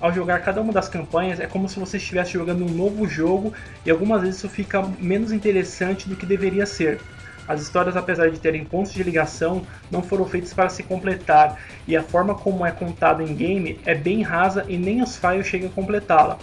Ao 0.00 0.12
jogar 0.12 0.40
cada 0.42 0.60
uma 0.60 0.72
das 0.72 0.88
campanhas, 0.88 1.40
é 1.40 1.46
como 1.46 1.68
se 1.68 1.78
você 1.78 1.96
estivesse 1.96 2.32
jogando 2.32 2.64
um 2.64 2.68
novo 2.68 3.06
jogo 3.06 3.52
e 3.86 3.90
algumas 3.90 4.20
vezes 4.20 4.36
isso 4.36 4.48
fica 4.48 4.82
menos 4.98 5.32
interessante 5.32 6.08
do 6.08 6.16
que 6.16 6.26
deveria 6.26 6.66
ser. 6.66 7.00
As 7.46 7.60
histórias, 7.60 7.96
apesar 7.96 8.30
de 8.30 8.40
terem 8.40 8.64
pontos 8.64 8.92
de 8.92 9.02
ligação, 9.02 9.66
não 9.90 10.02
foram 10.02 10.24
feitas 10.26 10.52
para 10.54 10.68
se 10.70 10.82
completar, 10.82 11.60
e 11.86 11.94
a 11.94 12.02
forma 12.02 12.34
como 12.34 12.64
é 12.64 12.70
contada 12.70 13.22
em 13.22 13.34
game 13.34 13.78
é 13.84 13.94
bem 13.94 14.22
rasa 14.22 14.64
e 14.68 14.78
nem 14.78 15.02
os 15.02 15.16
files 15.16 15.46
chegam 15.46 15.68
a 15.68 15.72
completá-la. 15.72 16.38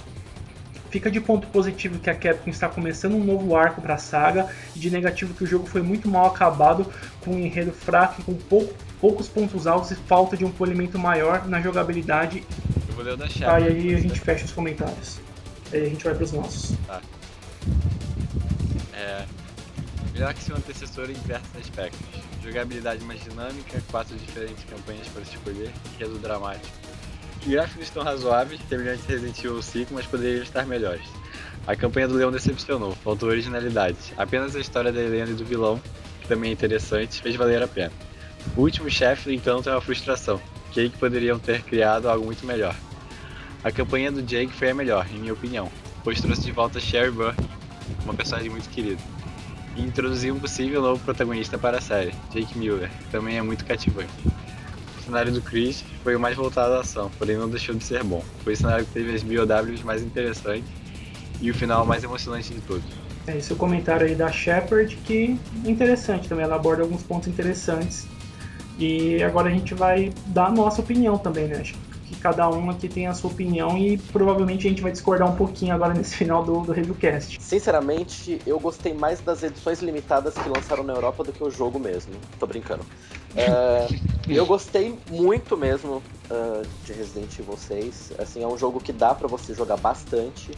Fica 0.91 1.09
de 1.09 1.22
ponto 1.22 1.47
positivo 1.47 1.97
que 1.99 2.09
a 2.09 2.13
Capcom 2.13 2.49
está 2.49 2.68
começando 2.68 3.15
um 3.15 3.23
novo 3.23 3.55
arco 3.55 3.81
para 3.81 3.93
a 3.93 3.97
saga, 3.97 4.53
e 4.76 4.80
de 4.80 4.91
negativo 4.91 5.34
que 5.34 5.45
o 5.45 5.47
jogo 5.47 5.65
foi 5.65 5.81
muito 5.81 6.09
mal 6.09 6.26
acabado, 6.26 6.85
com 7.22 7.31
um 7.31 7.39
enredo 7.39 7.72
fraco 7.72 8.19
e 8.19 8.23
com 8.26 8.35
pouco, 8.35 8.73
poucos 8.99 9.30
pontos 9.30 9.65
altos 9.65 9.91
e 9.91 9.95
falta 9.95 10.35
de 10.35 10.43
um 10.43 10.51
polimento 10.51 10.99
maior 10.99 11.47
na 11.47 11.61
jogabilidade. 11.61 12.43
Eu 12.89 12.93
vou 12.93 13.05
ler 13.05 13.13
o 13.13 13.18
da 13.18 13.26
Tá, 13.30 13.57
e 13.61 13.68
aí 13.69 13.95
a 13.95 14.01
gente 14.01 14.19
fecha 14.19 14.43
os 14.43 14.51
comentários. 14.51 15.22
Aí 15.72 15.85
a 15.85 15.89
gente 15.89 16.03
vai 16.03 16.13
para 16.13 16.26
os 16.26 16.34
nossos. 16.34 16.76
Tá. 16.85 17.01
É. 18.93 19.26
Melhor 20.11 20.34
que 20.34 20.43
seu 20.43 20.57
antecessor 20.57 21.09
em 21.09 21.13
diversos 21.13 21.55
aspectos. 21.55 22.01
Jogabilidade 22.43 23.01
mais 23.05 23.23
dinâmica, 23.23 23.81
quatro 23.89 24.13
diferentes 24.18 24.65
campanhas 24.65 25.07
para 25.07 25.22
escolher, 25.22 25.72
enredo 25.95 26.19
dramático 26.19 26.90
gráficos 27.47 27.84
estão 27.84 28.03
razoáveis, 28.03 28.61
semelhantes 28.69 29.05
a 29.05 29.13
Resident 29.13 29.38
Evil 29.39 29.61
5, 29.61 29.93
mas 29.93 30.05
poderiam 30.05 30.43
estar 30.43 30.65
melhores. 30.65 31.07
A 31.65 31.76
campanha 31.76 32.07
do 32.07 32.15
Leão 32.15 32.31
decepcionou, 32.31 32.93
faltou 33.03 33.30
originalidade. 33.30 33.97
Apenas 34.18 34.55
a 34.55 34.59
história 34.59 34.91
da 34.91 35.01
Helena 35.01 35.31
e 35.31 35.35
do 35.35 35.45
vilão, 35.45 35.81
que 36.22 36.27
também 36.27 36.49
é 36.49 36.53
interessante, 36.53 37.22
fez 37.22 37.35
valer 37.35 37.61
a 37.61 37.68
pena. 37.68 37.91
O 38.55 38.61
último 38.61 38.89
chefe, 38.89 39.34
entanto, 39.34 39.69
é 39.69 39.73
uma 39.73 39.81
frustração. 39.81 40.41
Jake 40.72 40.97
poderiam 40.97 41.38
ter 41.38 41.61
criado 41.61 42.09
algo 42.09 42.26
muito 42.26 42.45
melhor. 42.45 42.76
A 43.63 43.72
campanha 43.72 44.11
do 44.11 44.23
Jake 44.23 44.53
foi 44.53 44.72
a 44.72 44.73
melhor, 44.73 45.05
em 45.11 45.19
minha 45.19 45.34
opinião, 45.34 45.72
pois 46.03 46.19
trouxe 46.19 46.41
de 46.41 46.51
volta 46.51 46.80
Sherry 46.80 47.11
Burke, 47.11 47.43
uma 48.03 48.13
personagem 48.13 48.49
muito 48.49 48.69
querida. 48.69 49.01
e 49.76 49.81
introduzir 49.81 50.34
um 50.34 50.39
possível 50.39 50.81
novo 50.81 51.01
protagonista 51.03 51.57
para 51.57 51.77
a 51.77 51.81
série, 51.81 52.13
Jake 52.34 52.57
Miller, 52.57 52.89
que 52.89 53.09
também 53.09 53.38
é 53.38 53.41
muito 53.41 53.63
cativante. 53.63 54.11
O 55.02 55.06
cenário 55.06 55.32
do 55.32 55.41
Chris 55.41 55.84
foi 56.03 56.15
o 56.15 56.19
mais 56.19 56.38
voltado 56.38 56.76
à 56.76 56.82
ação, 56.82 57.10
porém 57.18 57.36
não 57.36 57.49
deixou 57.49 57.73
de 57.73 57.84
ser 57.84 58.03
bom. 58.03 58.23
Foi 58.44 58.53
o 58.53 58.57
cenário 58.57 58.86
que 58.86 58.91
teve 58.91 59.15
as 59.15 59.23
BOWs 59.23 59.82
mais 59.84 60.03
interessantes 60.03 60.69
e 61.41 61.49
o 61.49 61.56
final 61.56 61.86
mais 61.86 62.03
emocionante 62.03 62.53
de 62.53 62.61
todos. 62.61 62.84
É 63.26 63.38
esse 63.38 63.52
é 63.52 63.56
o 63.56 63.57
comentário 63.57 64.06
aí 64.06 64.14
da 64.14 64.32
Shepard, 64.32 64.95
que 64.98 65.40
é 65.65 65.69
interessante 65.69 66.30
também, 66.30 66.45
ela 66.45 66.56
aborda 66.56 66.84
alguns 66.84 67.02
pontos 67.02 67.28
interessantes. 67.28 68.07
E 68.78 69.22
agora 69.23 69.49
a 69.49 69.52
gente 69.52 69.73
vai 69.73 70.14
dar 70.28 70.48
a 70.48 70.52
nossa 70.52 70.82
opinião 70.82 71.18
também, 71.18 71.48
né? 71.48 71.64
Que 72.11 72.19
cada 72.19 72.49
um 72.49 72.69
aqui 72.69 72.89
tem 72.89 73.07
a 73.07 73.13
sua 73.13 73.31
opinião 73.31 73.77
e 73.77 73.97
provavelmente 73.97 74.67
a 74.67 74.69
gente 74.69 74.81
vai 74.81 74.91
discordar 74.91 75.31
um 75.31 75.35
pouquinho 75.35 75.73
agora 75.73 75.93
nesse 75.93 76.13
final 76.13 76.43
do, 76.43 76.59
do 76.59 76.73
reviewcast. 76.73 77.41
Sinceramente, 77.41 78.41
eu 78.45 78.59
gostei 78.59 78.93
mais 78.93 79.21
das 79.21 79.43
edições 79.43 79.81
limitadas 79.81 80.33
que 80.33 80.49
lançaram 80.49 80.83
na 80.83 80.91
Europa 80.91 81.23
do 81.23 81.31
que 81.31 81.41
o 81.41 81.49
jogo 81.49 81.79
mesmo. 81.79 82.11
Tô 82.38 82.45
brincando. 82.45 82.85
É, 83.33 83.88
eu 84.27 84.45
gostei 84.45 84.99
muito 85.09 85.55
mesmo 85.55 86.03
uh, 86.29 86.67
de 86.83 86.91
Resident 86.91 87.39
Evil 87.39 87.55
6. 87.55 88.13
Assim, 88.19 88.43
é 88.43 88.47
um 88.47 88.57
jogo 88.57 88.81
que 88.81 88.91
dá 88.91 89.15
para 89.15 89.29
você 89.29 89.53
jogar 89.53 89.77
bastante, 89.77 90.51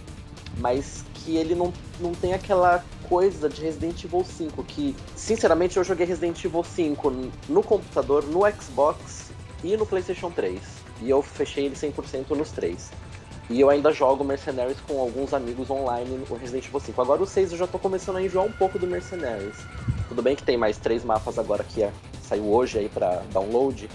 mas 0.58 1.06
que 1.14 1.38
ele 1.38 1.54
não, 1.54 1.72
não 2.00 2.14
tem 2.14 2.34
aquela 2.34 2.84
coisa 3.08 3.48
de 3.48 3.62
Resident 3.62 4.04
Evil 4.04 4.26
5, 4.26 4.64
que, 4.64 4.96
sinceramente, 5.16 5.78
eu 5.78 5.84
joguei 5.84 6.08
Resident 6.08 6.44
Evil 6.44 6.64
5 6.64 7.14
no 7.48 7.62
computador, 7.62 8.26
no 8.26 8.42
Xbox 8.60 9.32
e 9.64 9.78
no 9.78 9.86
PlayStation 9.86 10.32
3. 10.32 10.83
E 11.02 11.10
eu 11.10 11.22
fechei 11.22 11.66
ele 11.66 11.76
100% 11.76 12.30
nos 12.32 12.52
três. 12.52 12.92
E 13.50 13.60
eu 13.60 13.70
ainda 13.70 13.92
jogo 13.92 14.24
Mercenaries 14.24 14.78
com 14.88 15.00
alguns 15.00 15.34
amigos 15.34 15.70
online 15.70 16.26
no 16.30 16.36
Resident 16.36 16.66
Evil 16.66 16.80
5. 16.80 17.02
Agora 17.02 17.22
o 17.22 17.26
6 17.26 17.52
eu 17.52 17.58
já 17.58 17.68
tô 17.68 17.78
começando 17.78 18.18
a 18.18 18.22
enjoar 18.22 18.46
um 18.46 18.52
pouco 18.52 18.80
do 18.80 18.88
Mercenaries. 18.88 19.58
Tudo 20.08 20.22
bem 20.22 20.36
que 20.36 20.44
tem 20.44 20.58
mais 20.58 20.78
três 20.78 21.04
mapas 21.04 21.38
agora 21.38 21.64
que 21.64 21.84
é, 21.84 21.92
saiu 22.22 22.46
hoje 22.46 22.80
aí 22.80 22.90
para 22.90 23.22
download, 23.34 23.90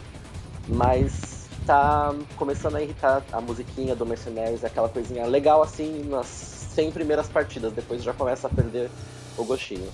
mas 0.69 1.49
tá 1.65 2.15
começando 2.37 2.77
a 2.77 2.83
irritar 2.83 3.23
a 3.33 3.41
musiquinha 3.41 3.95
do 3.95 4.05
Mercenaries, 4.05 4.65
aquela 4.65 4.89
coisinha 4.89 5.27
legal 5.27 5.63
assim 5.63 6.05
nas 6.05 6.27
100 6.27 6.93
primeiras 6.93 7.29
partidas, 7.29 7.73
depois 7.73 8.03
já 8.03 8.13
começa 8.13 8.47
a 8.47 8.51
perder 8.51 8.91
o 9.37 9.45
gostinho. 9.45 9.91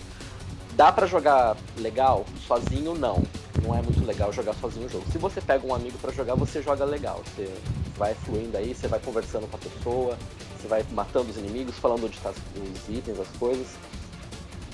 Dá 0.72 0.90
para 0.90 1.06
jogar 1.06 1.56
legal? 1.76 2.24
Sozinho, 2.46 2.94
não. 2.94 3.22
Não 3.62 3.74
é 3.74 3.80
muito 3.80 4.04
legal 4.04 4.32
jogar 4.32 4.54
sozinho 4.54 4.86
o 4.86 4.88
jogo. 4.88 5.04
Se 5.10 5.18
você 5.18 5.40
pega 5.40 5.66
um 5.66 5.74
amigo 5.74 5.96
para 5.98 6.12
jogar, 6.12 6.34
você 6.34 6.62
joga 6.62 6.84
legal. 6.84 7.22
Você 7.24 7.52
vai 7.96 8.14
fluindo 8.14 8.56
aí, 8.56 8.74
você 8.74 8.88
vai 8.88 8.98
conversando 9.00 9.48
com 9.48 9.56
a 9.56 9.60
pessoa, 9.60 10.18
você 10.60 10.68
vai 10.68 10.84
matando 10.90 11.30
os 11.30 11.36
inimigos, 11.36 11.76
falando 11.76 12.08
de 12.10 12.18
os 12.18 12.88
itens, 12.88 13.20
as 13.20 13.28
coisas. 13.38 13.68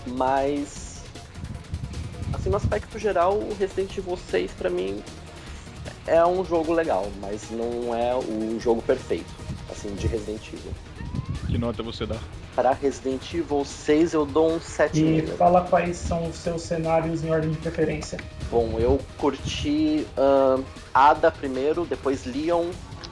Mas, 0.06 1.02
assim, 2.32 2.48
no 2.48 2.56
aspecto 2.56 2.98
geral, 2.98 3.34
o 3.34 3.54
Resident 3.58 3.96
Evil 3.96 4.16
6 4.16 4.52
pra 4.52 4.70
mim 4.70 5.02
é 6.06 6.24
um 6.24 6.44
jogo 6.44 6.72
legal, 6.72 7.08
mas 7.20 7.50
não 7.50 7.94
é 7.94 8.14
o 8.14 8.58
jogo 8.58 8.80
perfeito, 8.82 9.30
assim, 9.70 9.94
de 9.94 10.06
Resident 10.06 10.46
Evil. 10.48 10.72
Que 11.46 11.58
nota 11.58 11.82
você 11.82 12.06
dá? 12.06 12.18
Para 12.60 12.72
Resident 12.72 13.22
Evil 13.32 13.64
6 13.64 14.12
eu 14.12 14.26
dou 14.26 14.52
um 14.52 14.58
7,5. 14.60 14.94
E 14.94 15.26
fala 15.28 15.62
quais 15.62 15.96
são 15.96 16.28
os 16.28 16.36
seus 16.36 16.60
cenários 16.60 17.24
em 17.24 17.30
ordem 17.30 17.52
de 17.52 17.56
preferência. 17.56 18.18
Bom, 18.50 18.76
eu 18.78 19.00
curti 19.16 20.06
uh, 20.18 20.62
Ada 20.92 21.30
primeiro, 21.30 21.86
depois 21.86 22.26
Leon, 22.26 22.66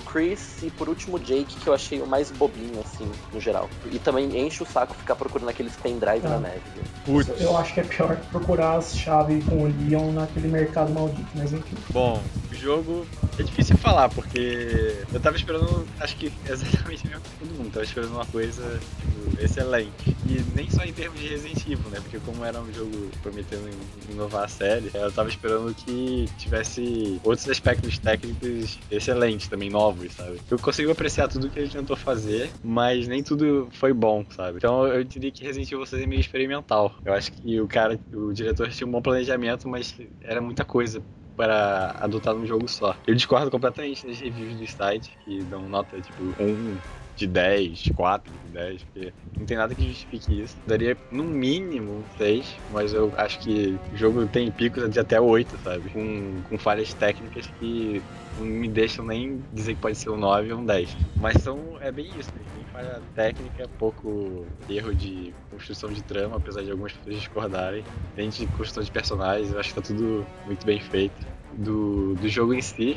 Chris 0.05 0.63
e 0.63 0.71
por 0.71 0.87
último 0.87 1.19
Jake, 1.19 1.57
que 1.57 1.67
eu 1.67 1.73
achei 1.73 1.99
o 2.03 2.07
mais 2.07 2.31
bobinho, 2.31 2.79
assim, 2.85 3.11
no 3.33 3.41
geral. 3.41 3.71
E 3.91 3.99
também 3.99 4.39
enche 4.39 4.63
o 4.63 4.67
saco 4.67 4.93
ficar 4.93 5.17
procurando 5.17 5.49
aqueles 5.49 5.75
pendrive 5.77 6.27
ah. 6.27 6.29
na 6.29 6.41
neve. 6.41 6.61
Putz. 7.07 7.41
Eu 7.41 7.57
acho 7.57 7.73
que 7.73 7.81
é 7.81 7.85
pior 7.85 8.19
procurar 8.31 8.77
as 8.77 8.95
chaves 8.95 9.43
com 9.47 9.63
o 9.63 9.67
Leon 9.67 10.13
naquele 10.13 10.49
mercado 10.49 10.93
maldito, 10.93 11.31
mas 11.35 11.55
enfim. 11.55 11.77
Bom, 11.89 12.23
o 12.53 12.55
jogo 12.55 13.07
é 13.39 13.43
difícil 13.43 13.77
falar, 13.77 14.09
porque 14.09 14.97
eu 15.13 15.21
tava 15.21 15.37
esperando, 15.37 15.87
acho 16.01 16.17
que 16.17 16.33
exatamente 16.49 17.07
mesmo 17.07 17.23
todo 17.39 17.49
mundo, 17.57 17.71
tava 17.73 17.85
esperando 17.85 18.13
uma 18.13 18.27
coisa 18.27 18.81
tipo, 19.01 19.43
excelente. 19.43 20.17
E 20.27 20.43
nem 20.55 20.69
só 20.71 20.85
em 20.85 20.93
termos 20.93 21.21
de 21.21 21.29
Resident 21.29 21.67
Evil, 21.67 21.91
né? 21.91 22.01
Porque 22.01 22.19
como 22.19 22.45
era 22.45 22.61
um 22.61 22.73
jogo 22.73 23.11
prometendo 23.23 23.71
inovar 24.11 24.45
a 24.45 24.49
série, 24.49 24.91
eu 24.93 25.11
tava 25.13 25.29
esperando 25.29 25.75
que 25.75 26.29
tivesse 26.39 27.21
outros 27.23 27.49
aspectos 27.49 27.99
técnicos 27.99 28.79
excelentes 28.91 29.49
também, 29.49 29.71
novos, 29.71 30.13
sabe? 30.13 30.41
Eu 30.51 30.59
consigo 30.59 30.91
apreciar 30.91 31.29
tudo 31.29 31.49
que 31.49 31.59
ele 31.59 31.69
tentou 31.69 31.97
fazer, 31.97 32.51
mas 32.63 33.07
nem 33.07 33.23
tudo 33.23 33.69
foi 33.73 33.93
bom, 33.93 34.25
sabe? 34.31 34.59
Então 34.59 34.87
eu 34.87 35.05
diria 35.05 35.31
que 35.31 35.45
Resident 35.45 35.71
Evil 35.71 35.87
6 35.87 36.03
é 36.03 36.07
meio 36.07 36.21
experimental. 36.21 36.95
Eu 37.05 37.13
acho 37.15 37.33
que 37.33 37.61
o 37.61 37.69
cara, 37.69 37.99
o 38.13 38.33
diretor 38.33 38.69
tinha 38.71 38.87
um 38.87 38.91
bom 38.91 39.01
planejamento, 39.01 39.69
mas 39.69 39.95
era 40.23 40.41
muita 40.41 40.65
coisa 40.65 41.03
para 41.39 41.93
adotar 42.01 42.35
num 42.35 42.45
jogo 42.45 42.67
só. 42.67 42.97
Eu 43.07 43.15
discordo 43.15 43.49
completamente 43.49 44.05
das 44.05 44.19
reviews 44.19 44.59
do 44.59 44.67
site, 44.67 45.17
que 45.25 45.45
dão 45.45 45.69
nota 45.69 46.01
tipo 46.01 46.35
1 46.37 46.81
de 47.15 47.29
10, 47.29 47.85
4 47.95 48.37
de 48.37 48.49
10, 48.49 48.85
porque 48.85 49.15
não 49.39 49.47
tem 49.47 49.57
nada 49.57 49.73
que 49.73 49.87
justifique 49.87 50.41
isso. 50.41 50.57
Daria 50.67 50.99
no 51.13 51.23
mínimo 51.23 52.05
6, 52.17 52.61
mas 52.69 52.93
eu 52.93 53.13
acho 53.17 53.39
que 53.39 53.81
o 53.93 53.97
jogo 53.97 54.27
tem 54.27 54.51
picos 54.51 54.91
de 54.91 54.99
até 54.99 55.21
8, 55.21 55.57
sabe? 55.59 55.91
Com, 55.91 56.43
com 56.43 56.59
falhas 56.59 56.93
técnicas 56.93 57.47
que 57.47 58.03
não 58.37 58.45
me 58.45 58.69
deixam 58.69 59.05
nem 59.05 59.41
dizer 59.53 59.77
que 59.77 59.81
pode 59.81 59.97
ser 59.97 60.11
um 60.11 60.17
9 60.17 60.53
ou 60.53 60.61
um 60.61 60.65
10. 60.67 60.97
Mas 61.15 61.41
são, 61.43 61.79
é 61.81 61.93
bem 61.93 62.19
isso, 62.19 62.31
né? 62.35 62.43
Tem 62.79 62.85
falha 62.85 63.03
técnica, 63.15 63.69
pouco 63.79 64.47
erro 64.69 64.95
de 64.95 65.35
construção 65.51 65.93
de 65.93 66.03
trama, 66.03 66.37
apesar 66.37 66.63
de 66.63 66.71
algumas 66.71 66.93
pessoas 66.93 67.17
discordarem. 67.17 67.85
Dentro 68.15 68.39
de 68.39 68.47
construção 68.47 68.83
de 68.83 68.91
personagens, 68.91 69.53
eu 69.53 69.59
acho 69.59 69.71
que 69.71 69.75
tá 69.75 69.83
tudo 69.83 70.27
muito 70.47 70.65
bem 70.65 70.81
feito. 70.81 71.27
Do, 71.53 72.15
do 72.15 72.29
jogo 72.29 72.55
em 72.55 72.63
si, 72.63 72.97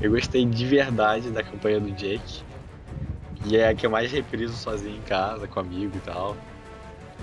eu 0.00 0.10
gostei 0.10 0.44
de 0.44 0.66
verdade 0.66 1.30
da 1.30 1.42
campanha 1.42 1.80
do 1.80 1.90
Jake. 1.92 2.42
E 3.46 3.56
é 3.56 3.68
a 3.68 3.74
que 3.74 3.86
eu 3.86 3.90
mais 3.90 4.12
repriso 4.12 4.54
sozinho 4.54 4.96
em 4.96 5.02
casa, 5.02 5.46
com 5.46 5.60
amigo 5.60 5.96
e 5.96 6.00
tal. 6.00 6.36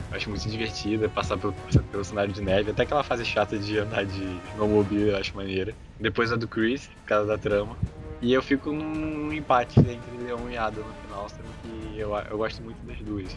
Eu 0.10 0.18
acho 0.18 0.30
muito 0.30 0.48
divertida 0.50 1.10
passar 1.10 1.38
pelo, 1.38 1.54
pelo 1.92 2.04
cenário 2.04 2.32
de 2.32 2.42
neve, 2.42 2.72
até 2.72 2.84
aquela 2.84 3.04
fase 3.04 3.26
chata 3.26 3.58
de 3.58 3.78
andar 3.78 4.06
de 4.06 4.40
snowmobile 4.54 5.10
eu 5.10 5.18
acho 5.18 5.36
maneira. 5.36 5.74
Depois 6.00 6.32
a 6.32 6.36
do 6.36 6.48
Chris, 6.48 6.88
por 6.88 7.06
causa 7.06 7.28
da 7.28 7.38
trama. 7.38 7.76
E 8.22 8.34
eu 8.34 8.42
fico 8.42 8.72
num 8.72 9.32
empate 9.32 9.80
entre 9.80 10.18
Leon 10.24 10.50
e 10.50 10.58
Ada 10.58 10.82
no 10.82 11.07
sendo 11.28 11.50
que 11.62 12.00
eu, 12.00 12.16
eu 12.16 12.38
gosto 12.38 12.62
muito 12.62 12.78
das 12.86 12.98
duas. 13.00 13.36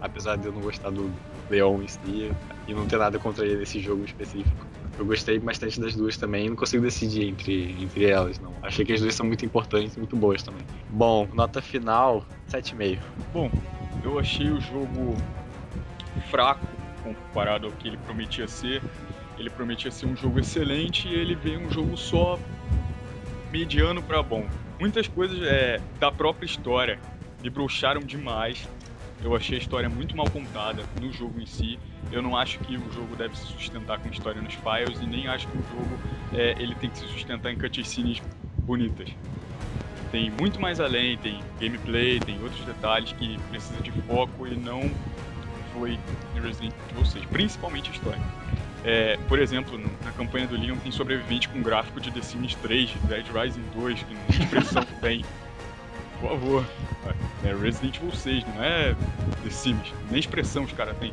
Apesar 0.00 0.36
de 0.36 0.46
eu 0.46 0.52
não 0.52 0.60
gostar 0.60 0.90
do 0.90 1.10
Leon 1.50 1.82
em 1.82 1.88
si 1.88 2.30
e 2.66 2.74
não 2.74 2.86
ter 2.86 2.98
nada 2.98 3.18
contra 3.18 3.44
ele 3.44 3.56
nesse 3.56 3.80
jogo 3.80 4.04
específico. 4.04 4.66
Eu 4.98 5.04
gostei 5.04 5.38
bastante 5.38 5.80
das 5.80 5.94
duas 5.94 6.16
também, 6.16 6.48
não 6.48 6.56
consigo 6.56 6.82
decidir 6.82 7.28
entre, 7.28 7.72
entre 7.82 8.04
elas, 8.04 8.38
não. 8.38 8.54
Achei 8.62 8.84
que 8.84 8.92
as 8.92 9.00
duas 9.00 9.14
são 9.14 9.26
muito 9.26 9.44
importantes 9.44 9.96
e 9.96 9.98
muito 9.98 10.16
boas 10.16 10.42
também. 10.42 10.62
Bom, 10.90 11.26
nota 11.32 11.60
final, 11.60 12.24
7,5. 12.50 12.98
Bom, 13.32 13.50
eu 14.02 14.18
achei 14.18 14.50
o 14.50 14.60
jogo 14.60 15.16
fraco 16.30 16.66
comparado 17.02 17.66
ao 17.66 17.72
que 17.72 17.88
ele 17.88 17.96
prometia 17.98 18.46
ser. 18.46 18.82
Ele 19.38 19.48
prometia 19.48 19.90
ser 19.90 20.06
um 20.06 20.14
jogo 20.14 20.38
excelente 20.38 21.08
e 21.08 21.14
ele 21.14 21.34
veio 21.34 21.60
um 21.60 21.70
jogo 21.70 21.96
só 21.96 22.38
mediano 23.50 24.02
para 24.02 24.22
bom. 24.22 24.46
Muitas 24.80 25.06
coisas 25.06 25.38
é, 25.42 25.78
da 25.98 26.10
própria 26.10 26.46
história 26.46 26.98
me 27.42 27.50
broxaram 27.50 28.00
demais. 28.00 28.66
Eu 29.22 29.36
achei 29.36 29.58
a 29.58 29.60
história 29.60 29.90
muito 29.90 30.16
mal 30.16 30.28
contada 30.30 30.82
no 30.98 31.12
jogo 31.12 31.38
em 31.38 31.44
si. 31.44 31.78
Eu 32.10 32.22
não 32.22 32.34
acho 32.34 32.58
que 32.60 32.78
o 32.78 32.92
jogo 32.92 33.14
deve 33.14 33.36
se 33.36 33.46
sustentar 33.46 33.98
com 33.98 34.08
história 34.08 34.40
nos 34.40 34.54
files 34.54 34.98
e 35.02 35.06
nem 35.06 35.28
acho 35.28 35.46
que 35.48 35.58
o 35.58 35.62
jogo 35.70 35.98
é, 36.32 36.52
ele 36.58 36.74
tem 36.76 36.88
que 36.88 36.98
se 36.98 37.06
sustentar 37.08 37.52
em 37.52 37.58
cutscenes 37.58 38.22
bonitas. 38.60 39.10
Tem 40.10 40.30
muito 40.30 40.58
mais 40.58 40.80
além, 40.80 41.18
tem 41.18 41.38
gameplay, 41.60 42.18
tem 42.18 42.42
outros 42.42 42.64
detalhes 42.64 43.12
que 43.12 43.38
precisa 43.50 43.80
de 43.82 43.92
foco 43.92 44.46
e 44.46 44.56
não 44.56 44.90
foi 45.74 45.98
Resident 46.34 46.72
Evil 46.90 47.04
6, 47.04 47.26
principalmente 47.26 47.90
a 47.90 47.92
história. 47.92 48.22
É, 48.84 49.18
por 49.28 49.38
exemplo, 49.38 49.78
na 50.04 50.12
campanha 50.12 50.46
do 50.46 50.56
Leon 50.56 50.76
tem 50.76 50.90
sobrevivente 50.90 51.48
com 51.48 51.62
gráfico 51.62 52.00
de 52.00 52.10
The 52.10 52.22
Sims 52.22 52.54
3, 52.56 52.90
Dead 53.08 53.26
Rising 53.26 53.64
2, 53.74 54.02
que 54.02 54.14
não 54.14 54.22
expressão 54.28 54.86
bem. 55.00 55.24
Por 56.18 56.30
favor. 56.30 56.64
É 57.44 57.54
Resident 57.54 57.96
Evil 57.96 58.12
6, 58.12 58.44
não 58.46 58.62
é 58.62 58.94
The 59.42 59.50
Sims. 59.50 59.92
Nem 60.10 60.20
expressão 60.20 60.64
os 60.64 60.72
caras 60.72 60.96
têm. 60.98 61.12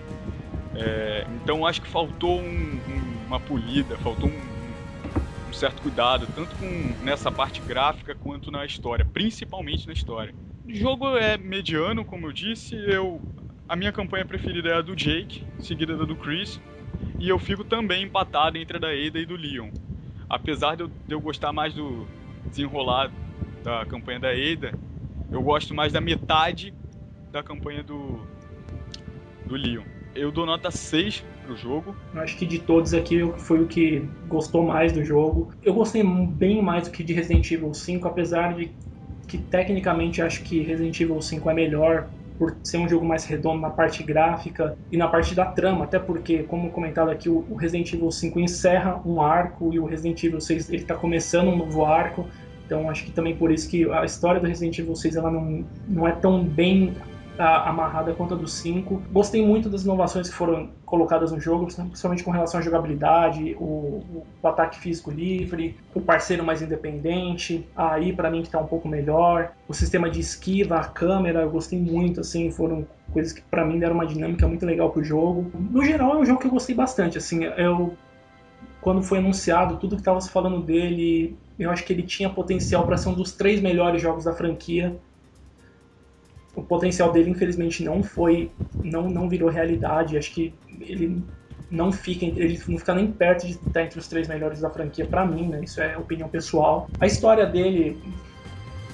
É, 0.76 1.26
então 1.44 1.66
acho 1.66 1.82
que 1.82 1.88
faltou 1.88 2.40
um, 2.40 2.44
um, 2.44 3.26
uma 3.28 3.40
polida, 3.40 3.98
faltou 3.98 4.30
um, 4.30 5.50
um, 5.50 5.54
certo 5.54 5.82
cuidado, 5.82 6.28
tanto 6.36 6.56
com 6.56 6.94
nessa 7.04 7.32
parte 7.32 7.62
gráfica 7.62 8.14
quanto 8.14 8.52
na 8.52 8.66
história, 8.66 9.04
principalmente 9.04 9.88
na 9.88 9.94
história. 9.94 10.36
O 10.66 10.74
jogo 10.74 11.18
é 11.18 11.38
mediano, 11.38 12.06
como 12.06 12.28
eu 12.28 12.32
disse, 12.32 12.76
eu 12.76 13.22
a 13.68 13.76
minha 13.76 13.92
campanha 13.92 14.26
preferida 14.26 14.70
é 14.70 14.74
a 14.76 14.82
do 14.82 14.96
Jake, 14.96 15.44
seguida 15.60 15.98
da 15.98 16.06
do 16.06 16.16
Chris, 16.16 16.60
e 17.20 17.30
eu 17.30 17.40
fico 17.40 17.64
também 17.64 18.04
empatado 18.04 18.58
entre 18.58 18.78
a 18.78 18.80
da 18.80 18.88
Ada 18.88 19.20
e 19.20 19.26
do 19.26 19.36
Leon. 19.36 19.70
Apesar 20.30 20.76
de 20.76 20.84
eu, 20.84 20.88
de 20.88 21.14
eu 21.14 21.22
gostar 21.22 21.52
mais 21.52 21.74
do 21.74 22.06
desenrolar 22.50 23.12
da 23.64 23.86
campanha 23.86 24.20
da 24.20 24.30
Ada, 24.30 24.74
eu 25.32 25.42
gosto 25.42 25.74
mais 25.74 25.94
da 25.94 26.02
metade 26.02 26.74
da 27.32 27.42
campanha 27.42 27.84
do, 27.84 28.20
do 29.46 29.56
Leon. 29.56 29.84
Eu 30.16 30.32
dou 30.32 30.46
nota 30.46 30.72
6 30.72 31.24
pro 31.46 31.56
jogo. 31.56 31.96
Acho 32.16 32.38
que 32.38 32.46
de 32.46 32.60
todos 32.60 32.94
aqui 32.94 33.20
foi 33.38 33.62
o 33.62 33.68
que 33.68 34.08
gostou 34.28 34.64
mais 34.64 34.92
do 34.92 35.04
jogo. 35.04 35.52
Eu 35.64 35.74
gostei 35.74 36.04
bem 36.04 36.62
mais 36.62 36.88
do 36.88 36.92
que 36.92 37.04
de 37.04 37.14
Resident 37.14 37.50
Evil 37.52 37.74
5, 37.74 38.08
apesar 38.08 38.56
de 38.56 38.72
que 39.28 39.38
tecnicamente 39.38 40.22
acho 40.22 40.44
que 40.44 40.62
Resident 40.62 41.00
Evil 41.00 41.22
5 41.22 41.50
é 41.50 41.54
melhor 41.54 42.10
por 42.38 42.56
ser 42.64 42.78
um 42.78 42.88
jogo 42.88 43.06
mais 43.06 43.26
redondo 43.26 43.62
na 43.62 43.70
parte 43.70 44.04
gráfica 44.04 44.78
e 44.92 44.98
na 44.98 45.08
parte 45.08 45.34
da 45.34 45.46
trama, 45.46 45.86
até 45.86 45.98
porque, 45.98 46.44
como 46.44 46.70
comentado 46.70 47.10
aqui, 47.10 47.30
o 47.30 47.56
Resident 47.56 47.92
Evil 47.94 48.12
5 48.12 48.40
encerra 48.40 49.02
um 49.06 49.22
arco 49.22 49.74
e 49.74 49.80
o 49.80 49.86
Resident 49.86 50.24
Evil 50.24 50.40
6 50.40 50.70
ele 50.70 50.82
está 50.84 50.96
começando 50.96 51.50
um 51.50 51.56
novo 51.56 51.84
arco. 51.84 52.28
Então 52.66 52.90
acho 52.90 53.06
que 53.06 53.12
também 53.12 53.36
por 53.36 53.52
isso 53.52 53.70
que 53.70 53.90
a 53.90 54.04
história 54.04 54.40
do 54.40 54.48
Resident 54.48 54.78
Evil 54.78 54.96
6 54.96 55.16
ela 55.16 55.32
não, 55.32 55.66
não 55.88 56.08
é 56.08 56.12
tão 56.12 56.44
bem 56.44 56.96
amarrada 57.40 58.14
quanto 58.14 58.34
a 58.34 58.38
do 58.38 58.48
5. 58.48 59.04
Gostei 59.12 59.46
muito 59.46 59.70
das 59.70 59.84
inovações 59.84 60.30
que 60.30 60.36
foram 60.36 60.70
colocadas 60.86 61.32
no 61.32 61.40
jogo, 61.40 61.66
principalmente 61.66 62.24
com 62.24 62.32
relação 62.32 62.60
à 62.60 62.64
jogabilidade, 62.64 63.56
o, 63.60 64.26
o 64.42 64.48
ataque 64.48 64.80
físico 64.80 65.12
livre, 65.12 65.76
o 65.94 66.02
parceiro 66.02 66.44
mais 66.44 66.62
independente, 66.62 67.68
aí 67.76 68.14
para 68.14 68.32
mim 68.32 68.42
que 68.42 68.50
tá 68.50 68.60
um 68.60 68.68
pouco 68.68 68.88
melhor, 68.88 69.52
o 69.68 69.74
sistema 69.74 70.10
de 70.10 70.20
esquiva, 70.20 70.78
a 70.78 70.86
câmera, 70.86 71.42
eu 71.42 71.50
gostei 71.50 71.80
muito, 71.80 72.22
assim, 72.22 72.50
foram 72.52 72.88
coisas 73.12 73.34
que 73.34 73.42
para 73.42 73.66
mim 73.66 73.80
deram 73.80 73.96
uma 73.96 74.06
dinâmica 74.06 74.48
muito 74.48 74.66
legal 74.66 74.90
pro 74.90 75.04
jogo. 75.04 75.52
No 75.54 75.84
geral 75.84 76.14
é 76.14 76.18
um 76.18 76.26
jogo 76.26 76.40
que 76.40 76.48
eu 76.48 76.52
gostei 76.52 76.76
bastante, 76.76 77.18
assim, 77.18 77.44
eu 77.44 77.96
quando 78.80 79.04
foi 79.04 79.18
anunciado 79.18 79.78
tudo 79.78 79.96
que 79.96 80.02
estava 80.02 80.22
se 80.22 80.30
falando 80.30 80.62
dele, 80.62 81.38
eu 81.60 81.70
acho 81.70 81.84
que 81.84 81.92
ele 81.92 82.04
tinha 82.04 82.30
potencial 82.30 82.86
para 82.86 82.96
ser 82.96 83.10
um 83.10 83.14
dos 83.14 83.34
três 83.34 83.60
melhores 83.60 84.02
jogos 84.02 84.24
da 84.24 84.34
franquia 84.34 84.96
o 86.58 86.64
potencial 86.64 87.12
dele 87.12 87.30
infelizmente 87.30 87.84
não 87.84 88.02
foi 88.02 88.52
não 88.84 89.10
não 89.10 89.30
virou 89.30 89.48
realidade. 89.50 90.18
Acho 90.18 90.34
que 90.34 90.54
ele 90.82 91.24
não 91.70 91.92
fica 91.92 92.26
ele 92.26 92.60
não 92.68 92.78
fica 92.80 92.96
nem 92.96 93.12
perto 93.12 93.46
de 93.46 93.54
estar 93.54 93.84
entre 93.84 94.00
os 94.00 94.08
três 94.08 94.28
melhores 94.28 94.62
da 94.62 94.70
franquia 94.70 95.06
para 95.06 95.24
mim 95.26 95.48
né? 95.48 95.62
Isso 95.64 95.80
é 95.80 95.96
opinião 95.96 96.28
pessoal. 96.28 96.90
A 97.00 97.06
história 97.06 97.46
dele 97.46 97.96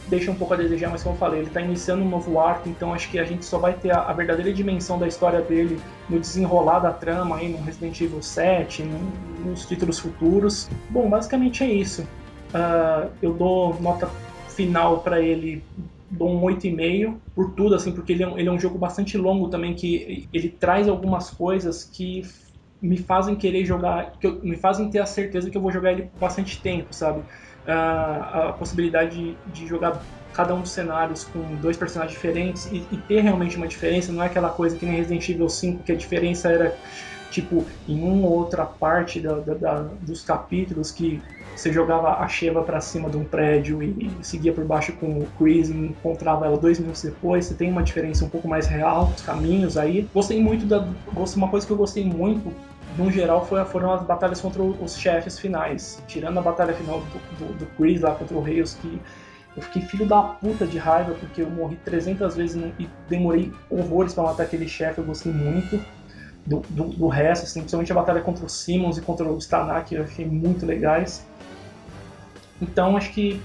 deixa 0.10 0.30
um 0.30 0.36
pouco 0.36 0.54
a 0.54 0.58
desejar 0.58 0.90
mas 0.90 1.02
como 1.02 1.16
eu 1.16 1.20
falei 1.20 1.40
ele 1.40 1.48
está 1.48 1.62
iniciando 1.62 2.04
um 2.04 2.10
novo 2.10 2.38
arco 2.38 2.68
então 2.68 2.94
acho 2.94 3.10
que 3.10 3.18
a 3.18 3.24
gente 3.24 3.46
só 3.46 3.58
vai 3.58 3.74
ter 3.74 3.92
a, 3.92 4.02
a, 4.02 4.14
verdadeira 4.14 4.52
dimensão 4.52 5.00
da 5.00 5.08
história 5.08 5.42
dele 5.42 5.80
no 6.10 6.20
desenrolar 6.20 6.80
da 6.80 6.92
trama 6.92 7.38
aí 7.38 7.48
no 7.48 7.64
Resident 7.64 8.00
Evil 8.02 8.22
7 8.22 8.84
no, 8.84 9.00
nos 9.50 9.66
títulos 9.66 10.00
futuros. 10.00 10.70
Bom 10.90 11.10
basicamente 11.10 11.64
é 11.64 11.68
isso. 11.68 12.02
Uh, 12.54 13.10
eu 13.22 13.34
dou 13.34 13.80
nota 13.80 14.10
final 14.50 15.00
para 15.00 15.22
ele 15.22 15.64
dou 16.14 16.30
um 16.30 16.42
8,5 16.42 17.16
por 17.36 17.52
tudo, 17.52 17.76
assim, 17.76 17.92
porque 17.92 18.14
ele 18.14 18.24
é, 18.24 18.28
um, 18.28 18.38
ele 18.38 18.48
é 18.48 18.52
um 18.52 18.60
jogo 18.60 18.78
bastante 18.78 19.18
longo 19.18 19.50
também, 19.50 19.74
que 19.74 20.28
ele 20.32 20.50
traz 20.50 20.88
algumas 20.88 21.30
coisas 21.32 21.84
que 21.84 22.24
me 22.82 22.98
fazem 22.98 23.36
querer 23.36 23.66
jogar, 23.66 24.14
que 24.20 24.28
eu, 24.28 24.40
me 24.44 24.56
fazem 24.56 24.90
ter 24.90 25.00
a 25.00 25.06
certeza 25.06 25.50
que 25.50 25.58
eu 25.58 25.62
vou 25.62 25.72
jogar 25.72 25.94
ele 25.94 26.04
por 26.04 26.20
bastante 26.20 26.62
tempo, 26.62 26.94
sabe? 26.94 27.20
Uh, 27.20 28.50
a 28.50 28.56
possibilidade 28.60 29.18
de, 29.18 29.38
de, 29.54 29.68
jogar 29.68 30.04
cada 30.34 30.54
um 30.54 30.62
dos 30.62 30.72
cenários 30.72 31.24
com 31.24 31.56
dois 31.56 31.78
personagens 31.78 32.14
diferentes 32.14 32.66
e, 32.66 32.86
e, 32.92 32.98
ter 32.98 33.22
realmente 33.22 33.56
uma 33.56 33.68
diferença, 33.68 34.12
não 34.12 34.22
é 34.22 34.26
aquela 34.26 34.50
coisa 34.50 34.76
que 34.76 34.86
nem 34.86 34.98
Resident 34.98 35.28
Evil 35.30 35.48
5, 35.48 35.84
que 35.84 35.94
a 35.94 35.96
diferença 35.96 36.50
era 36.50 36.78
tipo 37.32 37.66
em 37.88 38.04
uma 38.04 38.28
ou 38.28 38.34
outra 38.34 38.66
parte 38.66 39.22
da, 39.22 39.36
da, 39.40 39.54
da, 39.54 39.82
dos 40.02 40.22
capítulos 40.22 40.92
que 40.92 41.22
você 41.56 41.72
jogava 41.72 42.20
a 42.20 42.28
Sheva 42.28 42.62
para 42.62 42.82
cima 42.82 43.10
de 43.10 43.18
um 43.18 43.24
prédio 43.24 43.82
e, 43.82 44.12
seguia 44.22 44.54
por 44.54 44.66
baixo 44.66 44.94
com 44.94 45.20
o 45.20 45.28
Chris 45.38 45.70
e 45.70 45.74
encontrava 45.74 46.46
ela 46.46 46.58
dois 46.58 46.80
minutos 46.80 47.04
depois. 47.04 47.46
Você 47.46 47.54
tem 47.54 47.72
uma 47.72 47.84
diferença 47.84 48.26
um 48.26 48.30
pouco 48.30 48.48
mais 48.48 48.68
real, 48.68 49.12
os 49.16 49.22
caminhos 49.22 49.78
aí. 49.78 50.08
Gostei 50.14 50.42
muito 50.42 50.66
da. 50.66 50.88
Uma 51.36 51.48
coisa 51.48 51.66
que 51.66 51.72
eu 51.72 51.78
gostei 51.78 52.06
muito 52.06 52.54
no 52.98 53.12
geral 53.12 53.46
foi, 53.46 53.64
foram 53.66 53.94
as 53.94 54.04
batalhas 54.04 54.40
contra 54.42 54.62
os 54.62 54.98
chefes 54.98 55.40
finais. 55.40 56.02
Tirando 56.08 56.38
a 56.40 56.42
batalha 56.42 56.74
final 56.74 57.00
do, 57.00 57.46
do, 57.46 57.54
do 57.60 57.66
Chris 57.78 58.02
lá 58.02 58.16
contra 58.16 58.36
o 58.36 58.42
Reis, 58.42 58.78
que 58.82 59.02
eu 59.56 59.62
fiquei 59.62 59.84
filho 59.84 60.06
da 60.06 60.22
puta 60.22 60.66
de 60.66 60.78
raiva 60.78 61.14
porque 61.14 61.42
eu 61.42 61.50
morri 61.50 61.76
300 61.86 62.36
vezes 62.36 62.62
e 62.80 62.90
demorei 63.08 63.52
horrores 63.70 64.14
para 64.14 64.24
matar 64.24 64.44
aquele 64.44 64.68
chefe, 64.68 65.00
eu 65.00 65.06
gostei 65.06 65.32
muito. 65.32 65.80
Do, 66.46 66.62
do, 66.70 66.84
do, 66.90 67.08
resto, 67.08 67.46
assim, 67.46 67.62
principalmente 67.62 67.92
a 67.94 67.96
batalha 67.96 68.20
contra 68.20 68.46
o 68.46 68.50
Simmons 68.50 68.98
e 68.98 69.02
contra 69.02 69.26
o 69.26 69.38
Stanak, 69.38 69.96
eu 69.96 70.04
achei 70.04 70.26
muito 70.26 70.66
legais. 70.66 71.26
Então 72.64 72.98
acho 72.98 73.12
que 73.14 73.42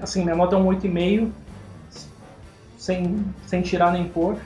assim, 0.00 0.22
minha 0.22 0.36
nota 0.36 0.56
é 0.56 0.58
um 0.58 0.66
8,5, 0.66 1.30
sem, 2.76 3.24
sem 3.46 3.62
tirar 3.62 3.92
nem 3.92 4.08
pôr. 4.08 4.36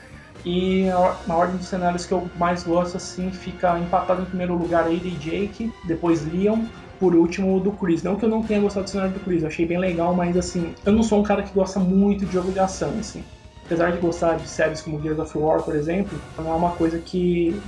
E 0.44 0.84
na 1.26 1.36
ordem 1.36 1.56
dos 1.56 1.66
cenários 1.66 2.06
que 2.06 2.12
eu 2.12 2.28
mais 2.36 2.62
gosto, 2.62 2.96
assim, 2.96 3.32
fica 3.32 3.78
empatado 3.78 4.22
em 4.22 4.26
primeiro 4.26 4.56
lugar 4.56 4.84
Ada 4.84 4.92
e 4.92 5.10
Jake, 5.10 5.72
depois 5.84 6.24
Leon, 6.24 6.64
por 7.00 7.14
último 7.14 7.56
o 7.56 7.60
do 7.60 7.72
Chris. 7.72 8.02
Não 8.02 8.16
que 8.16 8.24
eu 8.24 8.28
não 8.28 8.42
tenha 8.42 8.60
gostado 8.60 8.84
do 8.84 8.90
cenário 8.90 9.12
do 9.12 9.20
Chris, 9.20 9.42
eu 9.42 9.48
achei 9.48 9.66
bem 9.66 9.78
legal, 9.78 10.14
mas 10.14 10.36
assim, 10.36 10.74
eu 10.84 10.92
não 10.92 11.02
sou 11.02 11.20
um 11.20 11.22
cara 11.22 11.42
que 11.42 11.52
gosta 11.52 11.80
muito 11.80 12.24
de 12.24 12.32
jogo 12.32 12.52
de 12.52 12.60
ação, 12.60 12.90
assim. 12.98 13.24
Apesar 13.64 13.90
de 13.90 13.98
gostar 13.98 14.36
de 14.36 14.48
séries 14.48 14.80
como 14.80 15.02
Gears 15.02 15.18
of 15.18 15.36
War, 15.36 15.62
por 15.62 15.74
exemplo, 15.74 16.16
não 16.38 16.52
é 16.52 16.54
uma 16.54 16.70
coisa 16.72 17.00
que, 17.00 17.60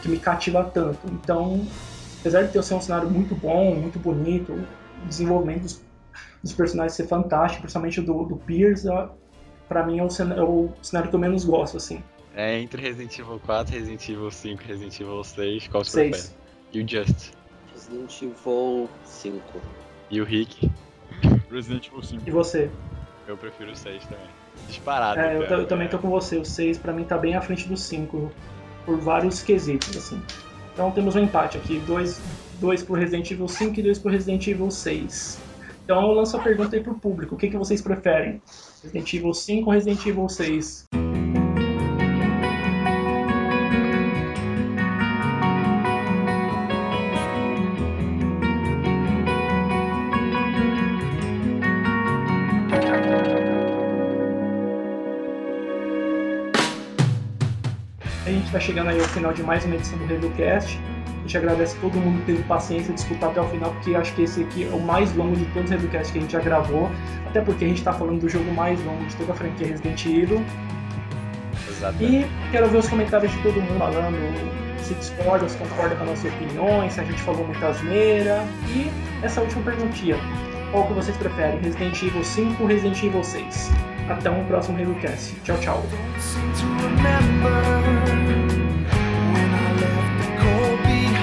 que 0.00 0.08
me 0.08 0.18
cativa 0.20 0.62
tanto. 0.62 1.08
Então, 1.08 1.66
apesar 2.20 2.42
de 2.42 2.52
ter 2.52 2.60
um 2.60 2.80
cenário 2.80 3.10
muito 3.10 3.34
bom, 3.34 3.74
muito 3.74 3.98
bonito, 3.98 4.54
desenvolvimento 5.06 5.62
dos, 5.62 5.82
dos, 6.42 6.52
personagens 6.52 6.94
ser 6.94 7.06
fantástico, 7.06 7.62
principalmente 7.62 8.00
do, 8.00 8.24
do 8.24 8.36
Pierce, 8.36 8.86
para 9.68 9.86
mim 9.86 9.98
é 9.98 10.02
o, 10.02 10.08
é 10.08 10.42
o, 10.42 10.70
cenário 10.82 11.10
que 11.10 11.16
eu 11.16 11.20
menos 11.20 11.44
gosto, 11.44 11.76
assim. 11.76 12.02
É 12.34 12.58
entre 12.60 12.80
Resident 12.80 13.18
Evil 13.18 13.40
4, 13.40 13.74
Resident 13.74 14.08
Evil 14.08 14.30
5 14.30 14.62
Resident 14.64 15.00
Evil 15.00 15.24
6, 15.24 15.68
qual 15.68 15.84
você 15.84 16.10
prefere? 16.10 16.34
E 16.72 16.82
o 16.82 16.88
Just? 16.88 17.32
Resident 17.72 18.22
Evil 18.22 18.88
5. 19.04 19.42
E 20.10 20.20
o 20.20 20.24
Rick? 20.24 20.70
Resident 21.50 21.88
Evil 21.88 22.02
5. 22.02 22.22
E 22.26 22.30
você? 22.30 22.70
Eu 23.26 23.36
prefiro 23.36 23.72
o 23.72 23.76
6 23.76 24.04
também. 24.04 24.26
Disparado. 24.66 25.20
É, 25.20 25.36
eu, 25.36 25.42
eu, 25.42 25.66
também 25.66 25.88
tô 25.88 25.98
com 25.98 26.10
você. 26.10 26.36
O 26.36 26.44
6 26.44 26.78
pra 26.78 26.92
mim 26.92 27.04
tá 27.04 27.16
bem 27.16 27.36
à 27.36 27.40
frente 27.40 27.68
do 27.68 27.76
5. 27.76 28.32
Por 28.84 28.98
vários 28.98 29.42
quesitos, 29.42 29.96
assim. 29.96 30.20
Então 30.72 30.90
temos 30.90 31.14
um 31.14 31.20
empate 31.20 31.58
aqui. 31.58 31.78
Dois, 31.86 32.20
2 32.60 32.82
pro 32.82 32.94
Resident 32.94 33.30
Evil 33.30 33.48
5 33.48 33.80
e 33.80 33.82
2 33.82 33.98
pro 33.98 34.12
Resident 34.12 34.46
Evil 34.46 34.70
6. 34.70 35.40
Então 35.84 36.02
eu 36.02 36.12
lanço 36.12 36.36
a 36.36 36.40
pergunta 36.40 36.76
aí 36.76 36.82
pro 36.82 36.94
público: 36.94 37.34
o 37.34 37.38
que, 37.38 37.48
que 37.48 37.56
vocês 37.56 37.80
preferem? 37.80 38.40
Resident 38.82 39.12
Evil 39.14 39.34
5 39.34 39.66
ou 39.66 39.72
Resident 39.72 40.06
Evil 40.06 40.28
6? 40.28 40.84
A 58.26 58.32
gente 58.32 58.52
vai 58.52 58.60
chegando 58.60 58.90
aí 58.90 59.00
ao 59.00 59.08
final 59.08 59.32
de 59.32 59.42
mais 59.42 59.64
uma 59.64 59.74
edição 59.74 59.98
do 59.98 60.04
RedoCast 60.04 60.78
gente 61.30 61.38
agradece 61.38 61.76
a 61.76 61.80
todo 61.80 61.94
mundo 61.94 62.18
que 62.20 62.26
teve 62.26 62.42
paciência 62.42 62.92
de 62.92 62.98
escutar 62.98 63.28
até 63.28 63.40
o 63.40 63.48
final, 63.48 63.70
porque 63.70 63.94
acho 63.94 64.12
que 64.14 64.22
esse 64.22 64.42
aqui 64.42 64.64
é 64.64 64.74
o 64.74 64.80
mais 64.80 65.14
longo 65.14 65.36
de 65.36 65.44
todos 65.46 65.70
os 65.70 65.70
Reducasts 65.70 66.10
que 66.10 66.18
a 66.18 66.20
gente 66.20 66.32
já 66.32 66.40
gravou. 66.40 66.90
Até 67.26 67.40
porque 67.40 67.64
a 67.64 67.68
gente 67.68 67.78
está 67.78 67.92
falando 67.92 68.20
do 68.20 68.28
jogo 68.28 68.52
mais 68.52 68.84
longo 68.84 69.04
de 69.04 69.14
toda 69.14 69.32
a 69.32 69.36
franquia 69.36 69.68
Resident 69.68 70.04
Evil. 70.04 70.44
Exatamente. 71.68 72.26
E 72.26 72.50
quero 72.50 72.68
ver 72.68 72.78
os 72.78 72.88
comentários 72.88 73.30
de 73.30 73.38
todo 73.38 73.62
mundo 73.62 73.78
falando 73.78 74.80
se 74.82 74.94
discorda, 74.94 75.48
se 75.48 75.56
concorda 75.56 75.94
com 75.94 76.02
as 76.02 76.10
nossas 76.10 76.32
opiniões, 76.32 76.92
se 76.94 77.00
a 77.00 77.04
gente 77.04 77.22
falou 77.22 77.46
muita 77.46 77.68
asneira. 77.68 78.44
E 78.66 78.90
essa 79.22 79.40
última 79.40 79.62
perguntinha: 79.62 80.16
qual 80.72 80.88
que 80.88 80.94
vocês 80.94 81.16
preferem, 81.16 81.60
Resident 81.60 82.02
Evil 82.02 82.24
5 82.24 82.60
ou 82.60 82.68
Resident 82.68 83.00
Evil 83.04 83.22
6? 83.22 83.70
Até 84.08 84.28
um 84.30 84.44
próximo 84.46 84.76
Reducast. 84.76 85.36
Tchau, 85.44 85.56
tchau. 85.58 85.84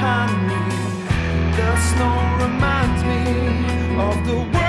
Behind 0.07 0.47
me. 0.47 0.61
The 1.57 1.71
snow 1.89 2.17
reminds 2.45 3.01
me 3.09 3.21
of 4.05 4.15
the 4.27 4.38
world 4.53 4.66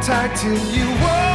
tight 0.00 0.34
till 0.36 0.56
you. 0.72 0.88
Walk 1.02 1.29